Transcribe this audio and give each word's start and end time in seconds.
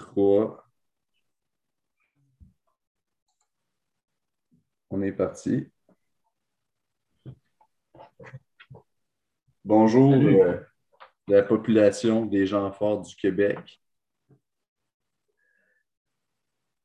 3. 0.00 0.66
On 4.90 5.02
est 5.02 5.12
parti. 5.12 5.68
Bonjour 9.64 10.14
euh, 10.14 10.58
la 11.28 11.42
population 11.42 12.24
des 12.26 12.46
gens 12.46 12.72
forts 12.72 13.02
du 13.02 13.14
Québec. 13.14 13.80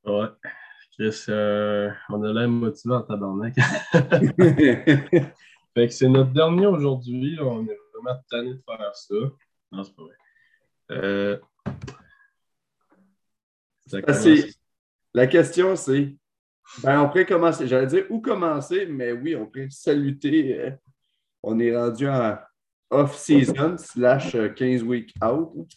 Ouais. 0.06 0.28
Chris, 0.92 1.26
euh, 1.30 1.90
on 2.10 2.22
a 2.24 2.32
l'air 2.32 2.48
motivé 2.48 2.94
en 2.94 3.02
tabarnak. 3.02 3.56
fait 3.94 5.34
que 5.74 5.90
c'est 5.90 6.10
notre 6.10 6.32
dernier 6.32 6.68
aujourd'hui. 6.68 7.38
On 7.42 7.66
est 7.66 7.80
vraiment 7.94 8.22
tanné 8.30 8.54
de 8.54 8.62
faire 8.66 8.96
ça. 8.96 9.16
Non, 9.72 9.84
c'est 9.84 9.96
pas 9.96 10.04
vrai. 10.04 10.16
Euh, 10.92 11.40
La 15.14 15.28
question, 15.28 15.76
c'est 15.76 16.16
ben, 16.84 17.02
on 17.02 17.08
pourrait 17.08 17.26
commencer. 17.26 17.68
J'allais 17.68 17.88
dire 17.88 18.06
où 18.10 18.20
commencer, 18.20 18.86
mais 18.86 19.12
oui, 19.12 19.36
on 19.36 19.46
pourrait 19.46 19.70
saluter. 19.70 20.60
euh, 20.60 20.72
on 21.44 21.60
est 21.60 21.76
rendu 21.76 22.08
en 22.08 22.38
off-season 22.90 23.78
slash 23.78 24.36
euh, 24.36 24.50
15 24.50 24.84
week 24.84 25.14
out. 25.24 25.70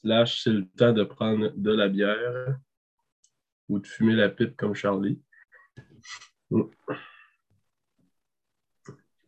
Slash, 0.00 0.42
c'est 0.42 0.50
le 0.50 0.66
temps 0.66 0.92
de 0.92 1.04
prendre 1.04 1.52
de 1.54 1.70
la 1.70 1.88
bière 1.88 2.56
ou 3.68 3.78
de 3.78 3.86
fumer 3.86 4.14
la 4.14 4.28
pipe 4.28 4.56
comme 4.56 4.74
Charlie. 4.74 5.20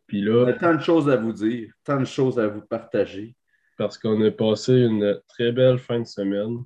Puis 0.07 0.21
là, 0.21 0.53
tant 0.53 0.75
de 0.75 0.81
choses 0.81 1.09
à 1.09 1.15
vous 1.15 1.31
dire, 1.33 1.73
tant 1.83 1.99
de 1.99 2.05
choses 2.05 2.39
à 2.39 2.47
vous 2.47 2.61
partager. 2.61 3.35
parce 3.77 3.97
qu'on 3.97 4.21
a 4.23 4.31
passé 4.31 4.73
une 4.73 5.19
très 5.27 5.51
belle 5.51 5.79
fin 5.79 5.99
de 5.99 6.05
semaine, 6.05 6.63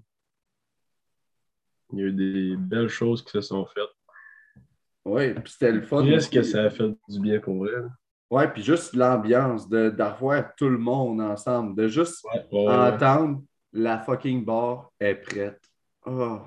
il 1.94 2.00
y 2.00 2.02
a 2.04 2.06
eu 2.06 2.12
des 2.14 2.56
belles 2.58 2.90
choses 2.90 3.24
qui 3.24 3.32
se 3.32 3.42
sont 3.42 3.66
faites. 3.66 3.84
Oui, 5.06 5.34
puis 5.34 5.52
c'était 5.52 5.72
le 5.72 5.82
fun. 5.82 6.04
Qu'est-ce 6.06 6.30
que 6.30 6.44
ça 6.44 6.64
a 6.66 6.70
fait 6.70 6.90
du 7.08 7.20
bien 7.20 7.40
pour 7.40 7.68
elle? 7.68 7.90
Ouais, 8.30 8.48
puis 8.52 8.62
juste 8.62 8.94
l'ambiance 8.96 9.68
de- 9.68 9.90
d'avoir 9.90 10.54
tout 10.56 10.70
le 10.70 10.78
monde 10.78 11.20
ensemble, 11.22 11.76
de 11.76 11.88
juste 11.88 12.24
Ouais, 12.26 12.46
ouais, 12.52 12.68
ouais. 12.68 12.74
entendre 12.94 13.42
la 13.74 14.00
fucking 14.00 14.46
bar 14.46 14.92
est 15.00 15.16
prête. 15.16 15.62
Oh, 16.06 16.40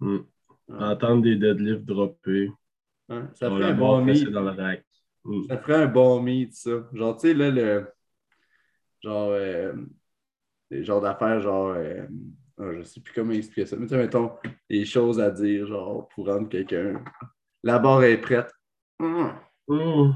Mm. 0.00 0.18
Entendre 0.68 1.22
des 1.22 1.36
deadlifts 1.36 1.84
dropper. 1.84 2.50
hein, 3.08 3.28
ça 3.34 3.48
ferait 3.50 3.66
un 3.70 3.74
bon 3.74 4.04
meet. 4.04 4.28
dans 4.30 4.40
le 4.42 4.50
rack. 4.50 4.84
Mm. 5.24 5.42
Ça 5.48 5.58
ferait 5.58 5.82
un 5.84 5.86
bon 5.86 6.20
meet, 6.20 6.52
ça. 6.54 6.70
Genre, 6.92 7.14
tu 7.16 7.28
sais, 7.28 7.34
là, 7.34 7.50
le. 7.50 7.86
Genre, 9.02 9.28
euh, 9.30 9.72
des 10.70 10.82
genres 10.84 11.00
d'affaires, 11.00 11.40
genre. 11.40 11.74
euh, 11.76 12.06
ah, 12.58 12.72
je 12.76 12.82
sais 12.82 13.00
plus 13.00 13.12
comment 13.14 13.32
expliquer 13.32 13.66
ça. 13.66 13.76
Mais 13.76 13.86
tu 13.86 13.90
sais, 13.90 13.98
mettons, 13.98 14.32
des 14.68 14.84
choses 14.84 15.20
à 15.20 15.30
dire, 15.30 15.66
genre, 15.66 16.08
pour 16.08 16.26
rendre 16.26 16.48
quelqu'un. 16.48 17.02
La 17.62 17.78
barre 17.78 18.04
est 18.04 18.20
prête. 18.20 18.50
Hum, 18.98 19.32
Mm. 19.68 20.14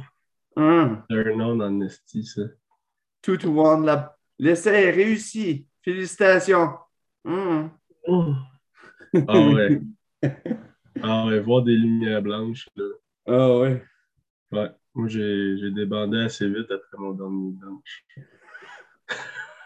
hum. 0.56 1.02
Turn 1.08 1.40
on 1.40 1.60
en 1.60 1.80
esti, 1.82 2.24
ça. 2.24 2.42
Two 3.22 3.36
to 3.36 3.48
one. 3.50 3.84
La... 3.86 4.16
L'essai 4.38 4.84
est 4.84 4.90
réussi. 4.90 5.66
Félicitations. 5.82 6.74
Hum. 7.24 7.70
Mm. 8.06 8.34
Ah 9.28 9.38
ouais. 9.40 9.80
Ah 11.02 11.26
ouais, 11.26 11.40
voir 11.40 11.62
des 11.62 11.76
lumières 11.76 12.22
blanches, 12.22 12.68
là. 12.76 12.84
Ah 13.26 13.58
ouais. 13.58 13.82
Ouais. 14.52 14.70
Moi, 14.94 15.08
j'ai 15.08 15.58
j'ai 15.58 15.70
débandé 15.70 16.18
assez 16.18 16.48
vite 16.48 16.70
après 16.70 16.98
mon 16.98 17.12
dernier 17.12 17.54
lunch. 17.62 18.06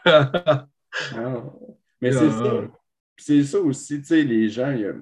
Ah. 0.05 0.67
Mais 2.01 2.13
c'est 2.13 2.27
Ah. 2.27 2.31
ça. 2.45 2.63
Puis 3.17 3.25
C'est 3.25 3.45
ça 3.45 3.59
aussi, 3.61 3.99
tu 4.01 4.07
sais, 4.07 4.23
les 4.23 4.49
gens, 4.49 4.71
il 4.73 4.81
y 4.81 4.87
a 4.87 4.95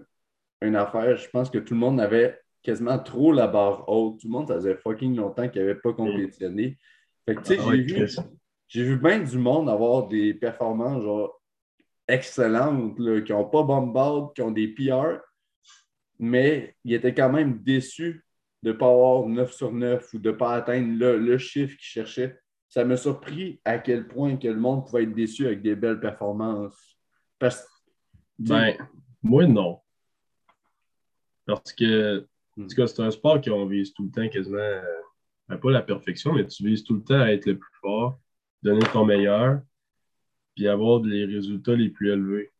une 0.62 0.74
affaire, 0.76 1.16
je 1.16 1.28
pense 1.30 1.50
que 1.50 1.58
tout 1.58 1.74
le 1.74 1.80
monde 1.80 2.00
avait 2.00 2.38
quasiment 2.62 2.98
trop 2.98 3.32
la 3.32 3.46
barre 3.46 3.88
haute. 3.88 4.20
Tout 4.20 4.26
le 4.26 4.32
monde, 4.32 4.48
ça 4.48 4.54
faisait 4.54 4.76
fucking 4.76 5.14
longtemps 5.16 5.48
qu'il 5.48 5.60
n'avait 5.62 5.76
pas 5.76 5.92
compétitionné. 5.92 6.76
Fait 7.24 7.34
que, 7.36 7.40
tu 7.42 7.46
sais, 7.54 7.58
Ah 7.60 7.70
j'ai 7.70 7.82
vu, 7.82 8.06
j'ai 8.66 8.82
vu 8.84 8.96
bien 8.96 9.20
du 9.20 9.38
monde 9.38 9.68
avoir 9.70 10.08
des 10.08 10.34
performances, 10.34 11.02
genre, 11.02 11.40
excellentes, 12.08 12.98
là, 12.98 13.20
qui 13.20 13.32
n'ont 13.32 13.44
pas 13.48 13.62
bomb 13.62 13.94
out, 13.96 14.34
qui 14.34 14.42
ont 14.42 14.50
des 14.50 14.68
PR, 14.68 15.18
mais 16.18 16.74
ils 16.84 16.94
étaient 16.94 17.14
quand 17.14 17.30
même 17.30 17.62
déçus 17.62 18.24
de 18.62 18.72
ne 18.72 18.76
pas 18.76 18.88
avoir 18.90 19.26
9 19.28 19.52
sur 19.52 19.70
9 19.72 20.12
ou 20.14 20.18
de 20.18 20.30
ne 20.30 20.36
pas 20.36 20.54
atteindre 20.54 20.98
le, 20.98 21.18
le 21.18 21.38
chiffre 21.38 21.76
qu'ils 21.76 21.86
cherchaient. 21.86 22.36
Ça 22.68 22.84
m'a 22.84 22.96
surpris 22.96 23.60
à 23.64 23.78
quel 23.78 24.06
point 24.06 24.36
que 24.36 24.48
le 24.48 24.60
monde 24.60 24.86
pouvait 24.86 25.04
être 25.04 25.14
déçu 25.14 25.46
avec 25.46 25.62
des 25.62 25.74
belles 25.74 26.00
performances. 26.00 26.98
Parce 27.38 27.66
Ben, 28.38 28.76
moi, 29.22 29.46
non. 29.46 29.80
Parce 31.46 31.72
que, 31.72 32.26
en 32.60 32.66
tout 32.66 32.76
cas, 32.76 32.86
c'est 32.86 33.02
un 33.02 33.10
sport 33.10 33.40
qu'on 33.40 33.66
vise 33.66 33.94
tout 33.94 34.04
le 34.04 34.10
temps 34.10 34.28
quasiment, 34.28 34.58
euh, 34.58 34.82
ben, 35.48 35.56
pas 35.56 35.70
la 35.70 35.82
perfection, 35.82 36.34
mais 36.34 36.46
tu 36.46 36.64
vises 36.66 36.84
tout 36.84 36.94
le 36.94 37.02
temps 37.02 37.20
à 37.20 37.32
être 37.32 37.46
le 37.46 37.58
plus 37.58 37.74
fort, 37.80 38.20
donner 38.62 38.84
ton 38.92 39.06
meilleur, 39.06 39.62
puis 40.54 40.68
avoir 40.68 41.00
les 41.00 41.24
résultats 41.24 41.74
les 41.74 41.88
plus 41.88 42.10
élevés. 42.10 42.52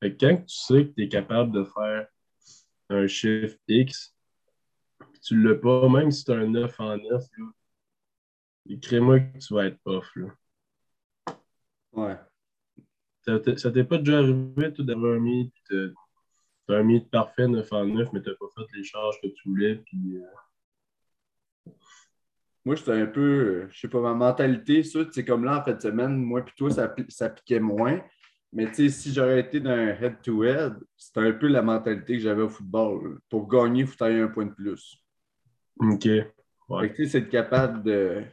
Fait 0.00 0.14
que 0.14 0.26
quand 0.26 0.36
tu 0.36 0.54
sais 0.54 0.86
que 0.86 0.92
tu 0.92 1.04
es 1.04 1.08
capable 1.08 1.52
de 1.52 1.64
faire 1.64 2.06
un 2.90 3.06
chiffre 3.06 3.56
X, 3.68 4.14
tu 5.22 5.34
ne 5.36 5.48
l'as 5.48 5.58
pas, 5.58 5.88
même 5.88 6.10
si 6.10 6.24
tu 6.24 6.32
as 6.32 6.36
un 6.36 6.46
9 6.46 6.80
en 6.80 6.96
9, 6.96 7.04
là, 7.38 7.46
écris-moi 8.70 9.20
que 9.20 9.38
tu 9.38 9.54
vas 9.54 9.66
être 9.66 9.80
off. 9.84 10.10
Là. 10.16 10.26
ouais. 11.92 12.16
Ça 13.22 13.38
t'est- 13.38 13.58
ça 13.58 13.70
t'est 13.70 13.84
pas 13.84 13.98
déjà 13.98 14.18
arrivé, 14.18 14.72
toi, 14.72 14.84
d'avoir 14.84 15.14
un 15.14 15.20
puis 15.20 15.52
t'as- 15.68 16.74
un 16.74 16.82
meet 16.84 17.10
parfait 17.10 17.48
9 17.48 17.72
en 17.72 17.84
9, 17.84 18.12
mais 18.12 18.22
t'as 18.22 18.34
pas 18.38 18.46
fait 18.54 18.76
les 18.76 18.84
charges 18.84 19.20
que 19.20 19.26
tu 19.26 19.48
voulais, 19.48 19.76
puis 19.76 20.16
euh, 20.18 20.22
Moi, 22.64 22.74
j'étais 22.76 22.92
un 22.92 23.06
peu, 23.06 23.68
je 23.70 23.80
sais 23.80 23.88
pas, 23.88 24.00
ma 24.00 24.12
mentalité, 24.12 24.82
ça, 24.82 25.00
c'est 25.10 25.24
comme 25.24 25.44
là, 25.44 25.60
en 25.60 25.64
fait, 25.64 25.80
semaine, 25.80 26.14
moi 26.16 26.42
puis 26.42 26.54
toi, 26.56 26.70
ça, 26.70 26.94
ça 27.08 27.30
piquait 27.30 27.58
moins. 27.58 28.00
Mais 28.52 28.66
tu 28.66 28.74
sais, 28.74 28.88
si 28.90 29.14
j'aurais 29.14 29.40
été 29.40 29.60
dans 29.60 29.70
un 29.70 29.88
head-to-head, 29.88 30.74
c'était 30.96 31.20
un 31.20 31.32
peu 31.32 31.46
la 31.48 31.62
mentalité 31.62 32.14
que 32.14 32.22
j'avais 32.22 32.42
au 32.42 32.48
football. 32.50 33.18
Pour 33.30 33.48
gagner, 33.48 33.80
il 33.82 33.86
faut 33.86 33.96
tailler 33.96 34.20
un 34.20 34.28
point 34.28 34.44
de 34.44 34.52
plus. 34.52 34.98
OK. 35.78 36.06
Ouais. 36.68 36.92
tu 36.94 37.04
sais, 37.04 37.06
c'est 37.06 37.18
être 37.20 37.30
capable 37.30 37.82
de 37.82 38.24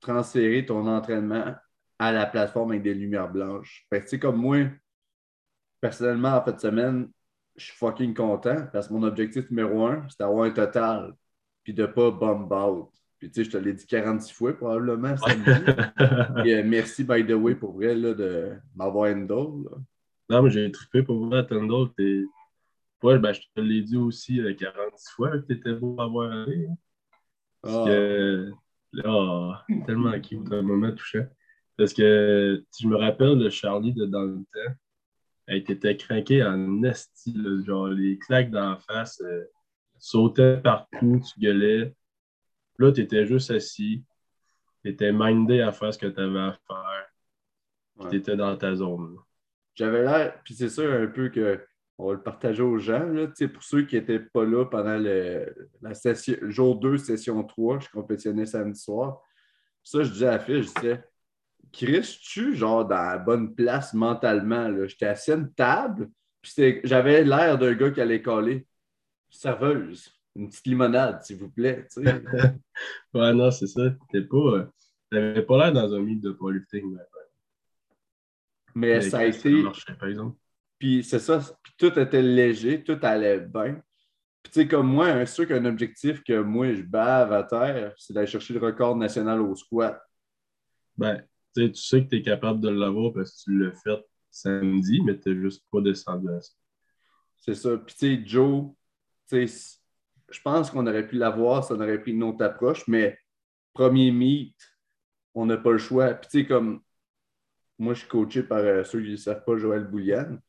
transférer 0.00 0.64
ton 0.66 0.86
entraînement 0.86 1.54
à 1.98 2.12
la 2.12 2.26
plateforme 2.26 2.70
avec 2.72 2.82
des 2.82 2.94
lumières 2.94 3.30
blanches. 3.30 3.86
Fait 3.90 3.98
que, 4.00 4.04
tu 4.04 4.10
sais, 4.10 4.18
comme 4.18 4.36
moi, 4.36 4.58
personnellement, 5.80 6.36
en 6.36 6.42
fait, 6.44 6.52
de 6.54 6.60
semaine, 6.60 7.08
je 7.56 7.64
suis 7.66 7.76
fucking 7.76 8.14
content 8.14 8.66
parce 8.72 8.88
que 8.88 8.92
mon 8.92 9.02
objectif 9.02 9.50
numéro 9.50 9.86
un, 9.86 10.06
c'est 10.08 10.20
d'avoir 10.20 10.44
un 10.44 10.50
total 10.50 11.14
puis 11.64 11.74
de 11.74 11.86
pas 11.86 12.10
bomb 12.10 12.50
out. 12.52 12.88
Puis, 13.18 13.30
tu 13.30 13.34
sais, 13.42 13.44
je 13.44 13.50
te 13.50 13.56
l'ai 13.58 13.72
dit 13.72 13.84
46 13.84 14.32
fois 14.32 14.56
probablement. 14.56 15.14
Et, 16.44 16.54
euh, 16.54 16.62
merci, 16.64 17.02
by 17.02 17.26
the 17.26 17.32
way, 17.32 17.56
pour 17.56 17.72
vrai, 17.74 17.94
là, 17.96 18.14
de 18.14 18.52
m'avoir 18.76 19.08
là. 19.08 19.16
non, 19.26 20.42
mais 20.42 20.50
j'ai 20.50 20.70
trippé 20.70 21.02
pour 21.02 21.28
Tendall. 21.48 21.88
T'es... 21.96 22.22
Ouais, 23.02 23.18
ben, 23.18 23.32
je 23.32 23.40
te 23.54 23.60
l'ai 23.60 23.82
dit 23.82 23.96
aussi 23.96 24.40
euh, 24.40 24.54
46 24.54 25.10
fois 25.10 25.30
que 25.30 25.46
t'étais 25.46 25.72
beau 25.74 25.96
à 26.00 26.06
voir 26.06 26.30
aller. 26.30 26.66
hein. 26.70 26.74
Parce 27.60 27.74
Ah. 27.76 27.84
que, 27.86 28.50
oh, 29.04 29.52
tellement 29.86 30.18
cute, 30.20 30.52
un 30.52 30.62
moment 30.62 30.92
touchant. 30.92 31.26
Parce 31.76 31.92
que 31.92 32.64
si 32.70 32.84
je 32.84 32.88
me 32.88 32.96
rappelle 32.96 33.38
de 33.38 33.48
Charlie 33.48 33.92
de 33.92 34.06
dans 34.06 34.22
le 34.22 34.38
temps, 34.38 34.74
elle 35.46 35.58
était 35.58 35.96
craquée 35.96 36.44
en 36.44 36.82
esti, 36.82 37.36
genre 37.64 37.88
les 37.88 38.18
claques 38.18 38.50
d'en 38.50 38.76
face, 38.76 39.20
euh, 39.22 39.44
sautait 39.98 40.58
partout, 40.58 41.20
tu 41.20 41.40
gueulais. 41.40 41.94
Là, 42.78 42.92
tu 42.92 43.00
étais 43.00 43.26
juste 43.26 43.50
assis, 43.50 44.04
tu 44.84 44.90
étais 44.90 45.12
mindé 45.12 45.60
à 45.60 45.72
faire 45.72 45.92
ce 45.92 45.98
que 45.98 46.06
tu 46.06 46.20
avais 46.20 46.38
à 46.38 46.52
faire, 46.66 47.06
puis 47.98 48.08
tu 48.10 48.16
étais 48.16 48.36
dans 48.36 48.56
ta 48.56 48.74
zone. 48.74 49.16
J'avais 49.74 50.02
l'air, 50.02 50.40
puis 50.44 50.54
c'est 50.54 50.68
sûr 50.68 50.92
un 50.92 51.06
peu 51.06 51.28
que 51.28 51.64
on 51.98 52.06
va 52.08 52.12
le 52.14 52.22
partager 52.22 52.62
aux 52.62 52.78
gens, 52.78 53.04
là, 53.06 53.26
pour 53.52 53.62
ceux 53.62 53.82
qui 53.82 53.96
n'étaient 53.96 54.20
pas 54.20 54.44
là 54.44 54.64
pendant 54.66 54.96
le, 54.96 55.68
la 55.82 55.94
session, 55.94 56.36
jour 56.42 56.78
2, 56.78 56.96
session 56.96 57.42
3, 57.42 57.80
je 57.80 57.88
compétitionnais 57.90 58.46
samedi 58.46 58.80
soir. 58.80 59.20
Ça, 59.82 60.02
je 60.04 60.12
disais 60.12 60.28
à 60.28 60.32
la 60.32 60.38
fille, 60.38 60.62
je 60.62 60.68
disais, 60.74 61.04
Chris, 61.72 62.18
tu 62.22 62.54
genre 62.54 62.86
dans 62.86 62.94
la 62.96 63.18
bonne 63.18 63.54
place 63.54 63.94
mentalement? 63.94 64.86
J'étais 64.86 65.06
assis 65.06 65.32
à 65.32 65.36
une 65.36 65.52
table, 65.52 66.08
puis 66.40 66.80
j'avais 66.84 67.24
l'air 67.24 67.58
d'un 67.58 67.74
gars 67.74 67.90
qui 67.90 68.00
allait 68.00 68.22
coller. 68.22 68.66
Serveuse, 69.30 70.10
une 70.36 70.48
petite 70.48 70.66
limonade, 70.66 71.22
s'il 71.22 71.36
vous 71.36 71.50
plaît. 71.50 71.86
Ouais, 73.12 73.32
non, 73.34 73.50
c'est 73.50 73.66
ça. 73.66 73.90
T'étais 74.10 74.26
pas. 74.26 74.36
euh, 74.36 74.66
T'avais 75.10 75.42
pas 75.42 75.58
l'air 75.58 75.72
dans 75.72 75.92
un 75.94 76.00
mythe 76.00 76.20
de 76.22 76.30
powerlifting. 76.30 76.92
mais- 76.92 77.00
Mais 78.74 78.94
mais 78.98 79.00
ça 79.00 79.18
a 79.18 79.24
été. 79.24 79.50
marchait, 79.62 79.94
par 79.94 80.08
exemple. 80.08 80.36
Puis 80.78 81.02
c'est 81.02 81.18
ça, 81.18 81.40
puis 81.62 81.72
tout 81.76 81.98
était 81.98 82.22
léger, 82.22 82.82
tout 82.84 82.98
allait 83.02 83.40
bien. 83.40 83.82
Puis 84.42 84.52
tu 84.52 84.60
sais, 84.60 84.68
comme 84.68 84.88
moi, 84.88 85.08
un 85.08 85.26
sûr 85.26 85.46
qu'un 85.46 85.64
objectif 85.64 86.22
que 86.22 86.40
moi, 86.40 86.72
je 86.72 86.82
bave 86.82 87.32
à 87.32 87.42
terre, 87.42 87.94
c'est 87.96 88.12
d'aller 88.12 88.26
chercher 88.26 88.54
le 88.54 88.60
record 88.60 88.96
national 88.96 89.40
au 89.40 89.54
squat. 89.56 90.00
Ben, 90.96 91.22
tu 91.54 91.66
sais, 91.66 91.72
tu 91.72 91.82
sais 91.82 92.04
que 92.04 92.10
tu 92.10 92.16
es 92.16 92.22
capable 92.22 92.60
de 92.60 92.68
l'avoir 92.68 93.12
parce 93.12 93.32
que 93.32 93.50
tu 93.50 93.58
l'as 93.58 93.72
fait 93.72 94.04
samedi, 94.30 95.00
mais 95.04 95.18
tu 95.18 95.30
n'es 95.30 95.40
juste 95.40 95.64
pas 95.70 95.80
descendu 95.80 96.28
à 96.30 96.40
ça. 96.40 96.52
C'est 97.38 97.54
ça. 97.54 97.76
Puis, 97.76 97.94
tu 97.94 98.16
sais, 98.16 98.22
Joe, 98.24 98.70
tu 99.28 99.48
sais, 99.48 99.78
je 100.30 100.40
pense 100.42 100.70
qu'on 100.70 100.86
aurait 100.86 101.06
pu 101.06 101.16
l'avoir, 101.16 101.64
ça 101.64 101.74
aurait 101.74 102.00
pris 102.00 102.12
une 102.12 102.22
autre 102.22 102.44
approche, 102.44 102.86
mais 102.86 103.18
premier 103.72 104.10
meet, 104.10 104.56
on 105.34 105.46
n'a 105.46 105.56
pas 105.56 105.72
le 105.72 105.78
choix. 105.78 106.14
Puis, 106.14 106.28
tu 106.30 106.40
sais, 106.40 106.46
comme 106.46 106.82
moi, 107.78 107.94
je 107.94 108.00
suis 108.00 108.08
coaché 108.08 108.42
par 108.42 108.58
euh, 108.58 108.84
ceux 108.84 109.02
qui 109.02 109.12
ne 109.12 109.16
savent 109.16 109.44
pas, 109.44 109.56
Joël 109.56 109.84
Bouliane. 109.84 110.40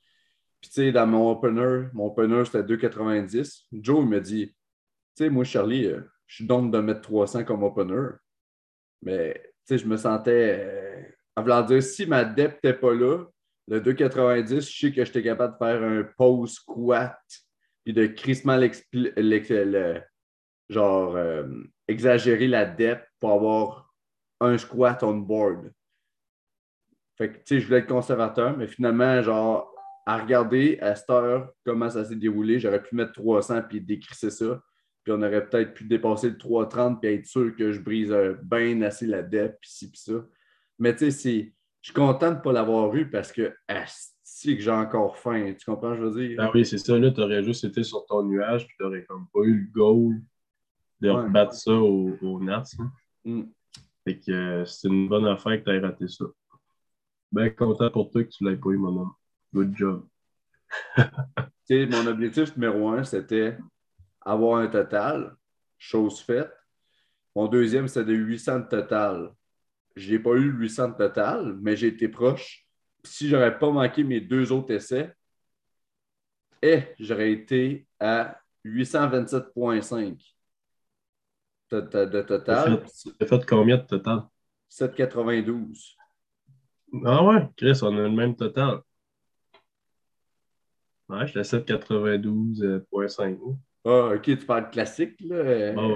Puis, 0.62 0.70
tu 0.70 0.76
sais, 0.76 0.92
dans 0.92 1.08
mon 1.08 1.32
opener, 1.32 1.88
mon 1.94 2.08
opener, 2.08 2.44
c'était 2.46 2.64
2,90. 2.64 3.68
Joe, 3.72 4.04
il 4.04 4.10
me 4.10 4.20
dit, 4.20 4.48
tu 4.48 4.56
sais, 5.16 5.30
moi, 5.30 5.44
Charlie, 5.44 5.86
euh, 5.86 6.02
je 6.28 6.36
suis 6.36 6.46
donc 6.46 6.72
de 6.72 6.80
mettre 6.80 7.02
300 7.02 7.44
comme 7.46 7.64
opener. 7.64 8.10
Mais, 9.02 9.42
tu 9.44 9.52
sais, 9.66 9.78
je 9.78 9.88
me 9.88 9.96
sentais, 9.96 10.60
euh, 10.60 11.04
en 11.36 11.44
voulant 11.44 11.62
dire, 11.62 11.82
si 11.82 12.06
ma 12.06 12.26
depth 12.26 12.64
n'était 12.64 12.78
pas 12.78 12.94
là, 12.94 13.26
le 13.68 13.80
2,90, 13.80 14.62
je 14.62 14.80
sais 14.80 14.92
que 14.92 15.06
j'étais 15.06 15.24
capable 15.24 15.54
de 15.54 15.58
faire 15.58 15.84
un 15.84 16.04
pose 16.18 16.54
squat 16.54 17.20
puis 17.84 17.94
de 17.94 18.08
crissement 18.08 18.58
le, 18.58 20.02
genre 20.70 21.18
exagérer 21.88 22.48
la 22.48 22.66
depth 22.66 23.08
pour 23.20 23.32
avoir 23.32 23.94
un 24.40 24.58
squat 24.58 25.04
on 25.04 25.18
board. 25.18 25.72
Fait 27.18 27.32
que, 27.32 27.38
tu 27.38 27.44
sais, 27.46 27.60
je 27.60 27.68
voulais 27.68 27.80
être 27.80 27.88
conservateur, 27.88 28.56
mais 28.56 28.68
finalement, 28.68 29.22
genre, 29.22 29.74
à 30.10 30.18
regarder 30.18 30.80
à 30.82 30.96
cette 30.96 31.12
heure 31.12 31.52
comment 31.64 31.88
ça 31.88 32.04
s'est 32.04 32.16
déroulé, 32.16 32.60
j'aurais 32.60 32.82
pu 32.82 32.96
mettre 32.96 33.12
300 33.12 33.62
puis 33.70 33.80
décrisser 33.80 34.32
ça. 34.32 34.60
Puis 35.04 35.14
on 35.14 35.22
aurait 35.22 35.48
peut-être 35.48 35.76
pu 35.76 35.84
dépasser 35.84 36.32
le 36.32 36.38
330 36.40 37.00
puis 37.00 37.14
être 37.14 37.28
sûr 37.28 37.56
que 37.56 37.72
je 37.72 37.80
brise 37.80 38.12
bien 38.42 38.82
assez 38.82 39.06
la 39.06 39.22
dette, 39.22 39.60
puis 39.62 39.70
ci, 39.70 39.92
puis 39.92 40.02
ça. 40.02 40.26
Mais 40.80 40.96
tu 40.96 41.12
sais, 41.12 41.54
je 41.82 41.88
suis 41.88 41.94
content 41.94 42.32
de 42.32 42.38
ne 42.38 42.42
pas 42.42 42.52
l'avoir 42.52 42.96
eu 42.96 43.08
parce 43.08 43.32
que, 43.32 43.54
si 44.24 44.58
que 44.58 44.64
j'ai 44.64 44.72
encore 44.72 45.16
faim. 45.16 45.54
Tu 45.54 45.64
comprends, 45.64 45.96
je 45.96 46.02
veux 46.02 46.28
dire? 46.28 46.40
Ah 46.42 46.50
oui, 46.56 46.66
c'est 46.66 46.80
ça. 46.80 46.98
Là, 46.98 47.12
tu 47.12 47.22
aurais 47.22 47.44
juste 47.44 47.66
été 47.66 47.84
sur 47.84 48.04
ton 48.08 48.24
nuage 48.24 48.66
puis 48.66 48.76
tu 48.80 48.84
n'aurais 48.84 49.04
comme 49.04 49.28
pas 49.32 49.42
eu 49.42 49.62
le 49.62 49.72
goal 49.72 50.16
de 51.02 51.10
rebattre 51.12 51.54
ça 51.54 51.72
au, 51.72 52.18
au 52.24 52.40
Nats. 52.40 52.64
Mm. 53.26 53.44
Fait 54.06 54.18
que 54.18 54.32
euh, 54.32 54.66
c'est 54.66 54.88
une 54.88 55.08
bonne 55.08 55.28
affaire 55.28 55.60
que 55.60 55.70
tu 55.70 55.70
aies 55.70 55.80
raté 55.80 56.08
ça. 56.08 56.26
Ben 57.32 57.54
content 57.54 57.92
pour 57.92 58.10
toi 58.10 58.24
que 58.24 58.30
tu 58.30 58.44
l'aies 58.44 58.58
pas 58.58 58.72
eu, 58.72 58.78
mon 58.78 59.02
homme. 59.02 59.12
Good 59.54 59.76
job. 59.76 60.08
mon 61.70 62.08
objectif 62.08 62.56
numéro 62.56 62.90
un, 62.90 63.04
c'était 63.04 63.58
avoir 64.22 64.60
un 64.60 64.68
total, 64.68 65.36
chose 65.78 66.22
faite. 66.22 66.52
Mon 67.36 67.48
deuxième, 67.48 67.88
c'était 67.88 68.12
de 68.12 68.14
800 68.14 68.60
de 68.60 68.66
total. 68.66 69.34
Je 69.96 70.12
n'ai 70.12 70.20
pas 70.20 70.36
eu 70.36 70.52
800 70.52 70.90
de 70.90 70.94
total, 70.96 71.58
mais 71.62 71.76
j'ai 71.76 71.88
été 71.88 72.08
proche. 72.08 72.66
Si 73.04 73.28
je 73.28 73.36
n'aurais 73.36 73.58
pas 73.58 73.72
manqué 73.72 74.04
mes 74.04 74.22
deux 74.22 74.52
autres 74.52 74.74
essais, 74.74 75.14
eh, 76.62 76.84
j'aurais 77.00 77.32
été 77.32 77.88
à 78.00 78.40
827,5 78.66 80.36
de, 81.72 82.06
de, 82.06 82.22
total. 82.22 82.84
Tu 82.86 83.12
as 83.20 83.26
fait 83.26 83.46
combien 83.46 83.78
de 83.78 83.84
total? 83.84 84.24
7,92. 84.70 85.96
Ah 87.06 87.24
ouais, 87.24 87.48
Chris, 87.56 87.80
on 87.84 87.98
a 87.98 88.02
le 88.02 88.10
même 88.10 88.36
total. 88.36 88.82
Ouais, 91.10 91.28
j'étais 91.28 91.40
à 91.40 91.44
792.5. 91.44 93.38
Ah, 93.86 94.12
ok, 94.16 94.22
tu 94.22 94.38
parles 94.38 94.70
classique, 94.70 95.20
là. 95.22 95.74
Ah 95.76 95.88
ouais. 95.88 95.96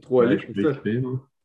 3 0.00 0.26
ouais, 0.26 0.38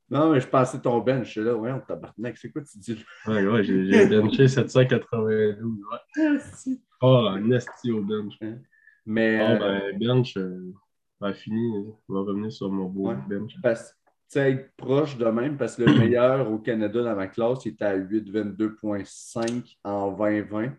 Non, 0.09 0.31
mais 0.31 0.39
je 0.39 0.47
pensais 0.47 0.79
ton 0.79 0.99
bench, 0.99 1.35
là. 1.37 1.55
Ouais, 1.55 1.71
on 1.71 1.79
tabarnak. 1.79 2.37
C'est 2.37 2.51
quoi 2.51 2.61
tu 2.61 2.77
dis? 2.77 3.03
Ouais, 3.25 3.45
ouais, 3.45 3.63
j'ai 3.63 4.07
benché 4.07 4.47
792. 4.47 5.67
Ouais. 6.15 6.37
Oh, 6.99 7.27
un 7.29 7.51
esti 7.51 7.91
au 7.91 8.01
bench. 8.01 8.33
Hein? 8.41 8.57
Mais. 9.05 9.39
Oh, 9.39 9.59
ben, 9.59 9.99
bench, 9.99 10.35
euh, 10.35 10.73
ben, 11.21 11.31
fini. 11.31 11.85
On 12.09 12.13
va 12.15 12.21
revenir 12.21 12.51
sur 12.51 12.71
mon 12.71 12.85
beau 12.85 13.13
bench. 13.29 13.53
Parce 13.61 13.95
être 14.35 14.75
proche 14.75 15.17
de 15.17 15.25
même 15.25 15.57
parce 15.57 15.75
que 15.75 15.83
le 15.83 15.93
meilleur 15.99 16.51
au 16.51 16.57
Canada 16.59 17.03
dans 17.03 17.15
ma 17.15 17.27
classe, 17.27 17.65
il 17.65 17.73
était 17.73 17.85
à 17.85 17.97
8,22,5 17.97 19.77
en 19.83 20.11
2020. 20.11 20.73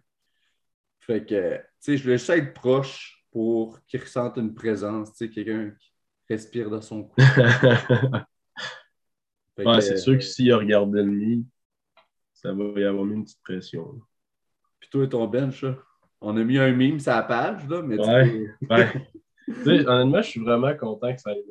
Fait 1.00 1.24
que, 1.24 1.60
sais, 1.80 1.96
je 1.96 2.02
voulais 2.02 2.18
juste 2.18 2.30
être 2.30 2.52
proche 2.54 3.24
pour 3.30 3.84
qu'il 3.86 4.00
ressente 4.00 4.36
une 4.36 4.54
présence, 4.54 5.12
tu 5.12 5.26
sais, 5.26 5.30
quelqu'un 5.30 5.70
qui 5.78 5.92
respire 6.28 6.70
dans 6.70 6.80
son 6.80 7.04
cou. 7.04 7.14
ouais, 9.58 9.80
c'est 9.80 9.98
sûr 9.98 10.14
que 10.14 10.24
s'il 10.24 10.52
a 10.52 10.58
regardé 10.58 11.02
le 11.02 11.42
ça 12.32 12.52
va 12.52 12.64
y 12.80 12.84
avoir 12.84 13.04
mis 13.04 13.14
une 13.14 13.24
petite 13.24 13.42
pression. 13.42 14.00
Puis 14.78 14.88
toi 14.90 15.04
et 15.04 15.08
ton 15.08 15.26
bench, 15.26 15.64
on 16.20 16.36
a 16.36 16.44
mis 16.44 16.58
un 16.58 16.72
mime 16.72 17.00
sur 17.00 17.12
la 17.12 17.22
page, 17.22 17.68
là, 17.68 17.82
mais 17.82 17.98
ouais, 17.98 18.48
ouais. 18.70 19.10
tu 19.46 19.64
sais, 19.64 19.86
honnêtement, 19.86 20.22
je 20.22 20.28
suis 20.28 20.40
vraiment 20.40 20.76
content 20.76 21.12
que 21.12 21.20
ça 21.20 21.32
ait 21.32 21.44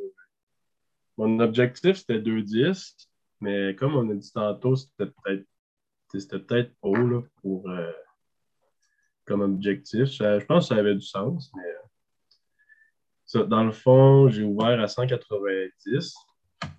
mon 1.18 1.40
objectif, 1.40 1.98
c'était 1.98 2.20
2-10, 2.20 2.96
mais 3.42 3.76
comme 3.76 3.96
on 3.96 4.10
a 4.10 4.14
dit 4.14 4.32
tantôt, 4.32 4.76
c'était 4.76 5.08
peut-être 5.08 5.46
peut-être 6.12 6.72
haut 6.82 6.96
là, 6.96 7.22
pour, 7.42 7.70
euh, 7.70 7.92
comme 9.28 9.42
objectif. 9.42 10.06
Je, 10.06 10.46
pense 10.46 10.70
que 10.70 10.76
ça 10.76 10.80
avait 10.80 10.96
du 10.96 11.02
sens, 11.02 11.52
mais 11.56 13.44
dans 13.44 13.64
le 13.64 13.72
fond, 13.72 14.30
j'ai 14.30 14.44
ouvert 14.44 14.80
à 14.80 14.88
190. 14.88 16.16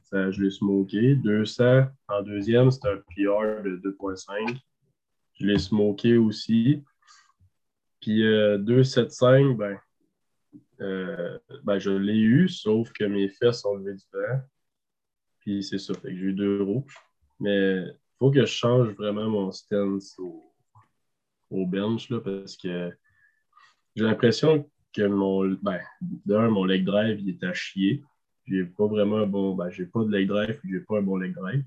Ça, 0.02 0.30
je 0.30 0.42
l'ai 0.42 0.50
smoké. 0.50 1.14
200 1.16 1.84
en 2.08 2.22
deuxième, 2.22 2.70
c'était 2.70 2.88
un 2.88 2.96
PR 2.96 3.62
de 3.62 3.80
2.5. 3.84 4.58
Je 5.34 5.46
l'ai 5.46 5.58
smoké 5.58 6.16
aussi. 6.16 6.82
Puis 8.00 8.24
euh, 8.24 8.58
2,75, 8.58 9.56
ben, 9.56 9.78
euh, 10.80 11.38
ben, 11.64 11.78
je 11.78 11.90
l'ai 11.90 12.16
eu, 12.16 12.48
sauf 12.48 12.90
que 12.92 13.04
mes 13.04 13.28
fesses 13.28 13.60
sont 13.60 13.74
levées 13.74 13.94
du 13.94 14.04
vent. 14.12 14.40
Puis 15.40 15.62
c'est 15.62 15.78
ça, 15.78 15.92
que 15.94 16.08
j'ai 16.08 16.16
eu 16.16 16.32
deux 16.32 16.62
rouges. 16.62 16.96
Mais 17.40 17.82
il 17.82 18.18
faut 18.18 18.30
que 18.30 18.40
je 18.40 18.46
change 18.46 18.88
vraiment 18.94 19.28
mon 19.28 19.52
stance 19.52 20.18
au, 20.18 20.48
au 21.50 21.66
bench 21.66 22.10
là, 22.10 22.20
parce 22.20 22.56
que 22.56 22.92
j'ai 23.96 24.04
l'impression 24.04 24.70
que 24.92 25.06
mon, 25.06 25.48
ben, 25.62 25.80
d'un, 26.00 26.48
mon 26.48 26.64
leg 26.64 26.84
drive 26.84 27.20
il 27.20 27.30
est 27.30 27.44
à 27.44 27.52
chier. 27.52 28.02
J'ai 28.46 28.64
pas 28.64 28.86
vraiment 28.86 29.18
un 29.18 29.26
bon. 29.26 29.54
Ben, 29.54 29.70
j'ai 29.70 29.86
pas 29.86 30.04
de 30.04 30.10
leg 30.10 30.28
drive 30.28 30.60
j'ai 30.64 30.80
pas 30.80 30.98
un 30.98 31.02
bon 31.02 31.16
leg 31.16 31.34
drive. 31.34 31.64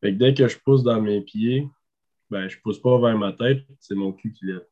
Fait 0.00 0.12
que 0.12 0.18
dès 0.18 0.34
que 0.34 0.48
je 0.48 0.58
pousse 0.58 0.82
dans 0.82 1.00
mes 1.00 1.20
pieds, 1.20 1.68
ben, 2.30 2.48
je 2.48 2.58
pousse 2.60 2.80
pas 2.80 2.98
vers 2.98 3.16
ma 3.18 3.32
tête, 3.32 3.64
c'est 3.80 3.94
mon 3.94 4.12
cul 4.12 4.32
qui 4.32 4.46
lève. 4.46 4.66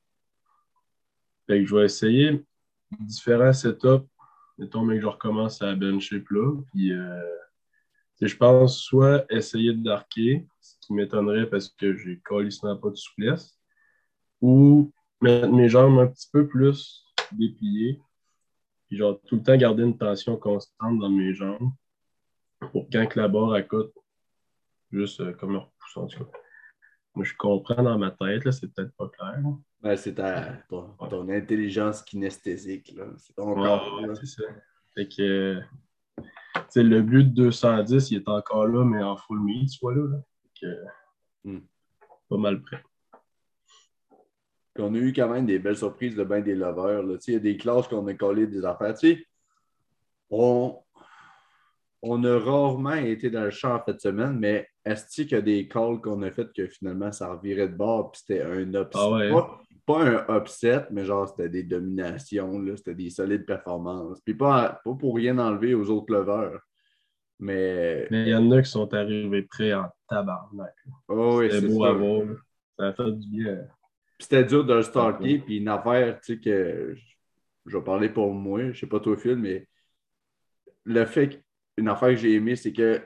Fait 1.46 1.60
que 1.60 1.66
je 1.66 1.74
vais 1.74 1.84
essayer 1.84 2.44
différents 3.00 3.52
setups. 3.52 4.06
Mettons, 4.58 4.84
mais 4.84 4.96
que 4.96 5.02
je 5.02 5.06
recommence 5.06 5.62
à 5.62 5.74
bencher 5.74 6.20
plat. 6.20 6.52
Puis, 6.72 6.92
euh, 6.92 7.22
je 8.20 8.36
pense 8.36 8.78
soit 8.78 9.24
essayer 9.30 9.72
de 9.72 9.82
darker, 9.82 10.46
ce 10.60 10.76
qui 10.80 10.92
m'étonnerait 10.92 11.48
parce 11.48 11.68
que 11.68 11.96
j'ai 11.96 12.20
colissement 12.20 12.76
pas 12.76 12.90
de 12.90 12.96
souplesse, 12.96 13.58
ou 14.42 14.92
mettre 15.22 15.52
mes 15.52 15.68
jambes 15.68 15.98
un 15.98 16.08
petit 16.08 16.28
peu 16.30 16.46
plus 16.46 17.06
dépliées. 17.30 17.98
Puis, 18.86 18.98
genre, 18.98 19.18
tout 19.26 19.36
le 19.36 19.42
temps 19.42 19.56
garder 19.56 19.84
une 19.84 19.96
tension 19.96 20.36
constante 20.36 20.98
dans 20.98 21.08
mes 21.08 21.32
jambes 21.32 21.72
pour 22.72 22.88
quand 22.92 23.06
que 23.06 23.18
la 23.18 23.28
barre 23.28 23.52
à 23.52 23.62
côte, 23.62 23.94
juste 24.90 25.20
euh, 25.20 25.32
comme 25.32 25.56
un 25.56 25.60
repoussant. 25.60 26.08
Moi, 27.14 27.24
je 27.24 27.34
comprends 27.36 27.82
dans 27.82 27.98
ma 27.98 28.10
tête, 28.10 28.44
là, 28.44 28.52
c'est 28.52 28.72
peut-être 28.72 28.94
pas 28.96 29.08
clair. 29.08 29.42
Ben, 29.80 29.96
c'est 29.96 30.14
ta, 30.14 30.58
ton, 30.68 31.28
intelligence 31.28 32.02
kinesthésique. 32.02 32.94
C'est 33.18 33.34
ton 33.34 33.54
corps. 33.54 34.00
c'est 34.14 34.26
ça. 34.26 34.44
Fait 34.94 35.08
que, 35.08 35.60
le 36.76 37.02
but 37.02 37.24
de 37.24 37.44
210, 37.44 38.10
il 38.10 38.18
est 38.18 38.28
encore 38.28 38.66
là, 38.66 38.84
mais 38.84 39.02
en 39.02 39.16
full 39.16 39.40
meat, 39.40 39.70
tu 39.70 39.78
vois 39.80 39.94
là. 39.94 40.22
Hmm. 41.44 41.60
Pas 42.28 42.36
mal 42.36 42.62
prêt. 42.62 42.82
On 44.78 44.94
a 44.94 44.98
eu 44.98 45.12
quand 45.12 45.28
même 45.28 45.46
des 45.46 45.58
belles 45.58 45.76
surprises 45.76 46.16
de 46.16 46.24
bien 46.24 46.40
des 46.40 46.54
lovers. 46.54 47.02
Il 47.26 47.34
y 47.34 47.36
a 47.36 47.40
des 47.40 47.56
classes 47.56 47.88
qu'on 47.88 48.06
a 48.06 48.14
collé 48.14 48.46
des 48.46 48.64
affaires. 48.64 48.94
on, 50.30 50.78
on 52.02 52.24
a 52.24 52.38
rarement 52.38 52.94
été 52.94 53.30
dans 53.30 53.44
le 53.44 53.50
champ 53.50 53.80
cette 53.86 54.00
semaine, 54.00 54.38
mais 54.38 54.66
est-ce 54.84 55.06
qu'il 55.14 55.30
y 55.30 55.34
a 55.34 55.40
des 55.40 55.68
calls 55.68 56.00
qu'on 56.00 56.22
a 56.22 56.30
fait 56.30 56.52
que 56.52 56.66
finalement 56.66 57.12
ça 57.12 57.32
revirait 57.32 57.68
de 57.68 57.76
bord 57.76 58.10
puis 58.10 58.22
c'était 58.24 58.42
un 58.42 58.74
upset? 58.74 59.32
Ah 59.34 59.58
pas 59.84 60.04
un 60.04 60.38
upset, 60.38 60.86
mais 60.90 61.04
genre 61.04 61.28
c'était 61.28 61.48
des 61.48 61.64
dominations, 61.64 62.64
c'était 62.76 62.94
des 62.94 63.10
solides 63.10 63.44
performances. 63.44 64.20
Puis 64.20 64.34
pas, 64.34 64.80
pas 64.84 64.94
pour 64.94 65.16
rien 65.16 65.38
enlever 65.38 65.74
aux 65.74 65.90
autres 65.90 66.12
leveurs. 66.12 66.60
Mais. 67.38 68.06
Il 68.10 68.28
y 68.28 68.34
en 68.34 68.50
a 68.52 68.62
qui 68.62 68.70
sont 68.70 68.92
arrivés 68.94 69.42
prêts 69.42 69.74
en 69.74 69.86
tabarnak. 70.08 70.74
Oh, 71.08 71.38
oui, 71.38 71.50
c'était 71.50 71.66
beau 71.66 71.84
à 71.84 71.92
voir. 71.92 72.22
Ça 72.78 72.86
a 72.86 72.92
fait 72.92 73.12
du 73.12 73.28
bien. 73.28 73.58
C'était 74.22 74.44
dur 74.44 74.64
de 74.64 74.74
le 74.74 74.82
starter. 74.82 75.40
Puis 75.40 75.56
une 75.56 75.68
affaire, 75.68 76.20
tu 76.20 76.34
sais, 76.34 76.40
que 76.40 76.94
je 77.66 77.76
vais 77.76 77.82
parler 77.82 78.08
pour 78.08 78.32
moi, 78.32 78.70
je 78.70 78.78
sais 78.78 78.86
pas 78.86 79.00
toi, 79.00 79.16
Phil, 79.16 79.36
mais 79.36 79.68
le 80.84 81.04
fait 81.04 81.42
qu'une 81.76 81.88
affaire 81.88 82.10
que 82.10 82.16
j'ai 82.16 82.34
aimée, 82.34 82.54
c'est 82.54 82.72
que 82.72 83.04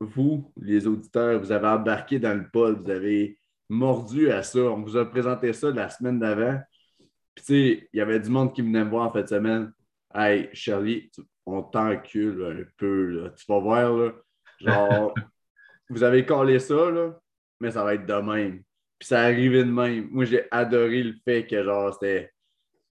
vous, 0.00 0.52
les 0.60 0.88
auditeurs, 0.88 1.38
vous 1.38 1.52
avez 1.52 1.68
embarqué 1.68 2.18
dans 2.18 2.36
le 2.36 2.48
pod, 2.50 2.82
vous 2.82 2.90
avez 2.90 3.38
mordu 3.68 4.30
à 4.32 4.42
ça. 4.42 4.58
On 4.58 4.82
vous 4.82 4.96
a 4.96 5.08
présenté 5.08 5.52
ça 5.52 5.70
la 5.70 5.88
semaine 5.88 6.18
d'avant. 6.18 6.60
Puis, 6.98 7.06
tu 7.36 7.44
sais, 7.44 7.88
il 7.92 7.98
y 7.98 8.00
avait 8.00 8.18
du 8.18 8.28
monde 8.28 8.52
qui 8.52 8.62
venait 8.62 8.84
me 8.84 8.90
voir 8.90 9.06
en 9.06 9.12
fin 9.12 9.22
de 9.22 9.28
semaine. 9.28 9.72
Hey, 10.12 10.48
Charlie, 10.52 11.12
on 11.46 11.62
t'encule 11.62 12.44
un 12.44 12.64
peu, 12.76 13.06
là. 13.06 13.30
Tu 13.30 13.44
vas 13.48 13.60
voir, 13.60 13.92
là. 13.92 14.12
Genre, 14.58 15.14
vous 15.90 16.02
avez 16.02 16.26
collé 16.26 16.58
ça, 16.58 16.90
là, 16.90 17.16
mais 17.60 17.70
ça 17.70 17.84
va 17.84 17.94
être 17.94 18.06
de 18.06 18.14
même. 18.14 18.62
Puis 18.98 19.08
ça 19.08 19.20
arrivé 19.22 19.64
de 19.64 19.70
même. 19.70 20.08
Moi, 20.10 20.24
j'ai 20.24 20.50
adoré 20.50 21.02
le 21.02 21.14
fait 21.24 21.46
que, 21.46 21.62
genre, 21.62 21.92
c'était 21.94 22.32